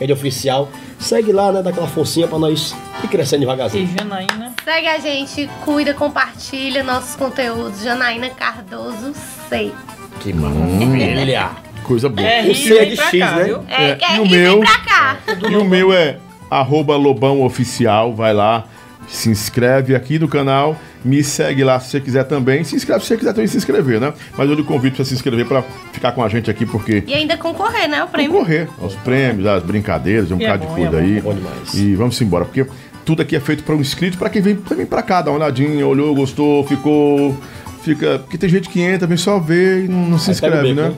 é 0.00 0.06
de 0.06 0.12
oficial. 0.12 0.68
Segue 0.98 1.32
lá, 1.32 1.50
né? 1.52 1.62
Dá 1.62 1.70
aquela 1.70 1.86
forcinha 1.86 2.26
pra 2.28 2.38
nós 2.38 2.74
ir 3.02 3.08
crescendo 3.08 3.40
devagarzinho. 3.40 3.84
E 3.84 3.98
Janaína. 3.98 4.52
Segue 4.64 4.86
a 4.86 4.98
gente, 4.98 5.48
cuida, 5.64 5.92
compartilha 5.94 6.82
nossos 6.82 7.16
conteúdos. 7.16 7.82
Janaína 7.82 8.30
Cardoso 8.30 9.12
C. 9.48 9.72
Que 10.20 10.32
maravilha. 10.32 11.50
Coisa 11.82 12.08
boa. 12.08 12.26
É 12.26 12.42
O 12.42 12.54
C 12.54 12.78
é 12.78 12.84
de 12.86 12.96
X, 12.96 13.18
cá, 13.20 13.32
né? 13.36 13.60
É, 13.68 13.84
É, 13.90 14.16
e 14.16 14.20
o 14.20 14.28
meu? 14.28 14.52
vem 14.52 14.60
pra 14.60 14.78
cá. 14.80 15.16
E 15.50 15.56
o 15.56 15.64
meu 15.64 15.92
é 15.92 16.16
arroba 16.50 16.96
Lobão 16.96 17.42
Oficial, 17.42 18.12
vai 18.14 18.32
lá, 18.34 18.64
se 19.08 19.28
inscreve 19.28 19.94
aqui 19.94 20.18
no 20.18 20.26
canal 20.28 20.76
Me 21.06 21.22
segue 21.22 21.62
lá 21.62 21.78
se 21.78 21.90
você 21.90 22.00
quiser 22.00 22.24
também. 22.24 22.64
Se 22.64 22.74
inscreve 22.74 23.00
se 23.02 23.06
você 23.06 23.16
quiser 23.16 23.32
também 23.32 23.46
se 23.46 23.56
inscrever, 23.56 24.00
né? 24.00 24.12
Mas 24.36 24.48
eu 24.50 24.56
lhe 24.56 24.64
convido 24.64 24.96
para 24.96 25.04
se 25.04 25.14
inscrever 25.14 25.46
para 25.46 25.62
ficar 25.92 26.12
com 26.12 26.22
a 26.22 26.28
gente 26.28 26.50
aqui, 26.50 26.66
porque 26.66 27.04
E 27.06 27.14
ainda 27.14 27.36
concorrer, 27.36 27.88
né? 27.88 28.02
O 28.02 28.08
prêmio. 28.08 28.32
concorrer 28.32 28.68
aos 28.80 28.94
prêmios, 28.96 29.46
às 29.46 29.62
brincadeiras, 29.62 30.30
um 30.32 30.38
E 30.38 30.44
é 30.44 30.46
bocado 30.48 30.62
de 30.62 30.68
bom, 30.68 30.74
coisa 30.74 30.96
é 30.96 31.00
aí. 31.00 31.20
bom 31.20 31.32
demais. 31.34 31.74
E 31.74 31.94
vamos 31.94 32.20
embora, 32.20 32.44
porque 32.44 32.66
tudo 33.04 33.22
aqui 33.22 33.36
é 33.36 33.40
feito 33.40 33.62
para 33.62 33.74
um 33.74 33.80
inscrito, 33.80 34.18
para 34.18 34.28
quem 34.28 34.42
vem 34.42 34.56
também 34.56 34.84
para 34.84 35.00
cá, 35.00 35.22
dá 35.22 35.30
uma 35.30 35.38
olhadinha, 35.38 35.86
olhou, 35.86 36.14
gostou, 36.14 36.66
ficou. 36.66 37.36
Fica. 37.82 38.18
Porque 38.18 38.36
tem 38.36 38.48
gente 38.50 38.68
que 38.68 38.80
entra, 38.80 39.06
vem 39.06 39.16
só 39.16 39.38
ver 39.38 39.84
e 39.84 39.88
não, 39.88 40.06
não 40.06 40.18
se 40.18 40.30
o 40.30 40.32
inscreve, 40.32 40.74
né? 40.74 40.88
né? 40.88 40.94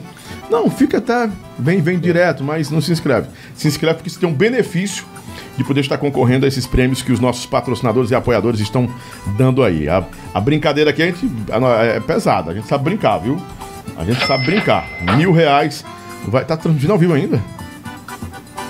Não, 0.49 0.67
fica 0.71 0.97
até. 0.97 1.29
Vem, 1.57 1.81
vem 1.81 1.99
direto, 1.99 2.43
mas 2.43 2.71
não 2.71 2.81
se 2.81 2.91
inscreve. 2.91 3.27
Se 3.53 3.67
inscreve 3.67 3.97
porque 3.97 4.09
você 4.09 4.19
tem 4.19 4.27
um 4.27 4.33
benefício 4.33 5.05
de 5.59 5.63
poder 5.65 5.81
estar 5.81 5.97
concorrendo 5.97 6.45
a 6.45 6.47
esses 6.47 6.65
prêmios 6.65 7.01
que 7.01 7.11
os 7.11 7.19
nossos 7.19 7.45
patrocinadores 7.45 8.09
e 8.11 8.15
apoiadores 8.15 8.61
estão 8.61 8.89
dando 9.37 9.61
aí. 9.61 9.89
A, 9.89 10.01
a 10.33 10.39
brincadeira 10.39 10.89
aqui 10.91 11.03
a 11.03 11.07
gente, 11.07 11.29
a 11.51 11.83
é 11.83 11.99
pesada, 11.99 12.51
a 12.51 12.55
gente 12.55 12.65
sabe 12.65 12.85
brincar, 12.85 13.17
viu? 13.17 13.37
A 13.97 14.05
gente 14.05 14.25
sabe 14.25 14.45
brincar. 14.45 14.87
Mil 15.17 15.33
reais. 15.33 15.83
Vai, 16.29 16.45
tá 16.45 16.55
transmitindo 16.55 16.93
ao 16.93 16.97
vivo 16.97 17.13
ainda? 17.13 17.41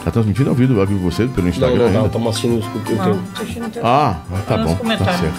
Tá 0.03 0.09
transmitindo 0.09 0.49
ao 0.49 0.55
vivo, 0.55 0.79
ao 0.79 0.87
vivo 0.87 0.99
você 1.11 1.27
pelo 1.27 1.43
Não, 1.43 1.49
Instagram 1.49 1.77
não, 1.77 1.85
ainda? 1.85 1.99
não, 1.99 2.05
estamos 2.07 2.27
assistindo 2.29 2.57
o 2.57 2.79
que 2.81 2.93
Não, 2.95 3.07
eu 3.09 3.19
assistindo 3.35 3.67
o 3.67 3.69
teu- 3.69 3.85
Ah, 3.85 4.17
tá 4.47 4.57
Nos 4.57 4.71
bom. 4.73 4.87
Tá 4.97 5.13
certo. 5.13 5.33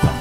Tá. 0.00 0.12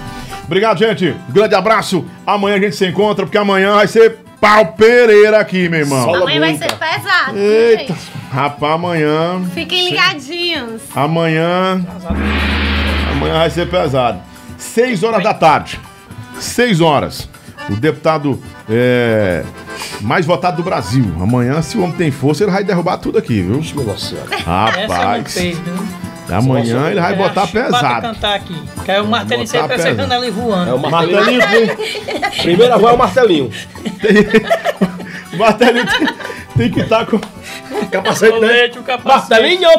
Obrigado, 0.46 0.78
gente. 0.78 1.16
Grande 1.30 1.56
abraço. 1.56 2.06
Amanhã 2.28 2.58
a 2.58 2.60
gente 2.60 2.76
se 2.76 2.86
encontra, 2.86 3.26
porque 3.26 3.40
amanhã 3.40 3.74
vai 3.74 3.88
ser 3.88 4.20
pau 4.40 4.74
Pereira 4.74 5.40
aqui, 5.40 5.68
meu 5.68 5.80
irmão. 5.80 6.14
Amanhã 6.14 6.40
vai 6.42 6.56
ser 6.56 6.72
pesado, 6.74 7.36
Eita. 7.36 7.94
gente? 7.94 8.12
Rapaz, 8.36 8.74
amanhã. 8.74 9.42
Fiquem 9.54 9.90
ligadinhos. 9.90 10.82
Amanhã. 10.94 11.82
Amanhã 13.14 13.34
vai 13.34 13.50
ser 13.50 13.70
pesado. 13.70 14.20
Seis 14.58 15.04
horas 15.04 15.24
da 15.24 15.34
tarde. 15.34 15.80
Seis 16.38 16.82
horas. 16.82 17.30
O 17.70 17.78
deputado 17.78 18.38
é, 18.70 19.46
mais 20.02 20.26
votado 20.26 20.58
do 20.58 20.64
Brasil. 20.64 21.16
Amanhã, 21.18 21.62
se 21.62 21.78
o 21.78 21.84
homem 21.84 21.96
tem 21.96 22.12
força, 22.12 22.44
ele 22.44 22.52
vai 22.52 22.62
derrubar 22.62 22.98
tudo 22.98 23.18
aqui, 23.18 23.42
viu? 23.42 23.62
Rapaz. 24.46 25.38
Amanhã 26.30 26.90
ele 26.90 27.00
vai 27.00 27.16
botar 27.16 27.48
pesado. 27.48 28.02
cantar 28.02 28.36
aqui. 28.36 28.62
É 28.86 29.00
o 29.00 29.08
martelinho 29.08 29.48
sempre 29.48 29.70
pesado. 29.70 29.90
chegando 29.90 30.12
ali 30.12 30.30
voando. 30.30 30.72
É 30.72 30.74
o 30.74 30.80
martelinho. 30.80 31.40
Martelinho. 31.40 31.78
Primeira 32.44 32.78
voz 32.78 32.92
é 32.92 32.96
o 32.96 33.00
martelinho. 33.00 33.52
Martelinho 35.36 35.86
tem, 35.86 36.08
tem 36.58 36.72
que 36.72 36.82
estar 36.82 37.06
com. 37.06 37.20
Capacete, 37.92 38.40
né? 38.40 38.72
O 38.78 38.84
capacete. 38.84 39.06
Martelinho! 39.08 39.70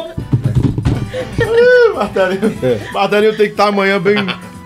Martelinho, 1.95 2.55
Martelinho 2.93 3.37
tem 3.37 3.45
que 3.47 3.51
estar 3.51 3.67
amanhã 3.67 3.99
bem 3.99 4.17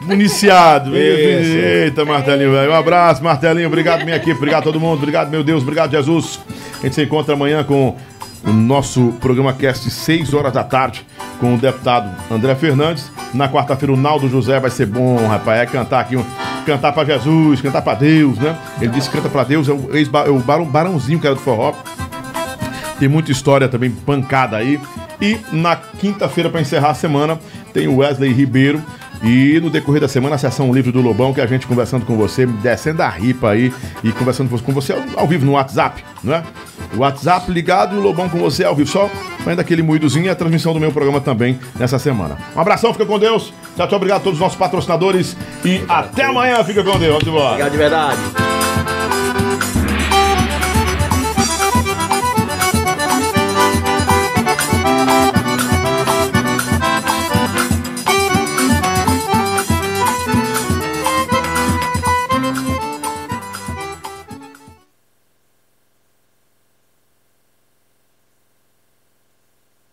municiado. 0.02 0.90
Isso. 0.98 1.58
Eita, 1.58 2.06
Martelinho, 2.06 2.52
velho. 2.52 2.72
Um 2.72 2.76
abraço, 2.76 3.24
Martelinho. 3.24 3.68
Obrigado, 3.68 4.04
minha 4.04 4.18
equipe. 4.18 4.36
Obrigado 4.36 4.62
a 4.62 4.64
todo 4.64 4.80
mundo. 4.80 4.98
Obrigado, 4.98 5.30
meu 5.30 5.44
Deus. 5.44 5.62
Obrigado, 5.64 5.92
Jesus. 5.92 6.40
A 6.80 6.84
gente 6.84 6.96
se 6.96 7.04
encontra 7.04 7.34
amanhã 7.36 7.64
com 7.64 7.96
o 8.44 8.52
nosso 8.52 9.14
programa 9.20 9.54
Cast, 9.54 9.90
6 9.90 10.34
horas 10.34 10.54
da 10.54 10.64
tarde, 10.64 11.06
com 11.40 11.56
o 11.56 11.58
deputado 11.58 12.10
André 12.30 12.56
Fernandes. 12.56 13.12
Na 13.34 13.48
quarta-feira, 13.48 13.94
o 13.94 13.98
Naldo 13.98 14.28
José 14.28 14.60
vai 14.60 14.72
ser 14.72 14.86
bom, 14.86 15.28
rapaz. 15.28 15.62
É 15.62 15.66
cantar 15.66 16.02
aqui, 16.02 16.16
um, 16.16 16.26
cantar 16.66 16.92
pra 16.92 17.06
Jesus, 17.06 17.62
cantar 17.62 17.82
pra 17.82 17.94
Deus, 17.94 18.38
né? 18.38 18.58
Ele 18.80 18.92
disse 18.92 19.10
que 19.10 19.18
canta 19.18 19.30
pra 19.30 19.44
Deus, 19.44 19.70
é 19.70 19.72
o, 19.72 19.96
ex 19.96 20.10
é 20.26 20.30
o 20.30 20.40
barão, 20.40 20.66
barãozinho 20.66 21.20
que 21.20 21.28
era 21.28 21.36
do 21.36 21.42
forró. 21.42 21.74
Tem 23.00 23.08
muita 23.08 23.32
história 23.32 23.68
também 23.68 23.92
pancada 23.92 24.58
aí. 24.58 24.80
E 25.20 25.38
na 25.52 25.76
quinta-feira, 25.76 26.50
para 26.50 26.62
encerrar 26.62 26.92
a 26.92 26.96
semana, 26.96 27.40
tem 27.74 27.88
o 27.88 27.98
Wesley 27.98 28.34
Ribeiro. 28.34 28.82
E 29.24 29.60
no 29.60 29.70
decorrer 29.70 30.02
da 30.02 30.08
semana, 30.08 30.36
a 30.36 30.38
sessão 30.38 30.74
livre 30.74 30.92
do 30.92 31.02
Lobão, 31.02 31.34
que 31.34 31.42
a 31.42 31.46
gente 31.46 31.68
conversando 31.68 32.06
com 32.06 32.18
você, 32.18 32.46
descendo 32.46 33.04
a 33.04 33.10
ripa 33.10 33.52
aí 33.52 33.72
e 34.04 34.12
conversando 34.12 34.50
com 34.62 34.74
você 34.74 34.94
ao, 34.94 35.02
ao 35.16 35.28
vivo 35.28 35.46
no 35.46 35.54
WhatsApp, 35.54 36.04
não 36.24 36.34
é? 36.34 36.44
O 36.96 37.00
WhatsApp 37.00 37.52
ligado 37.52 37.96
e 37.96 38.00
o 38.00 38.02
Lobão 38.02 38.28
com 38.28 38.40
você 38.40 38.64
ao 38.64 38.76
vivo. 38.76 38.90
Só 38.90 39.10
fazendo 39.40 39.60
aquele 39.60 39.84
moídozinho 39.84 40.26
e 40.26 40.30
a 40.30 40.36
transmissão 40.36 40.74
do 40.74 40.80
meu 40.80 40.92
programa 40.92 41.22
também 41.22 41.60
nessa 41.78 42.00
semana. 42.00 42.38
Um 42.56 42.60
abração, 42.60 42.92
fica 42.94 43.06
com 43.06 43.20
Deus. 43.20 43.54
Tchau, 43.76 43.88
tchau, 43.88 43.98
obrigado 43.98 44.22
a 44.22 44.24
todos 44.24 44.40
os 44.40 44.42
nossos 44.42 44.58
patrocinadores. 44.58 45.38
E 45.64 45.82
até 45.88 46.26
amanhã, 46.26 46.64
fica 46.64 46.84
com 46.84 46.98
Deus. 46.98 47.14
Vamos 47.14 47.28
embora. 47.28 47.50
Obrigado 47.50 47.72
de 47.72 47.78
verdade. 47.78 48.61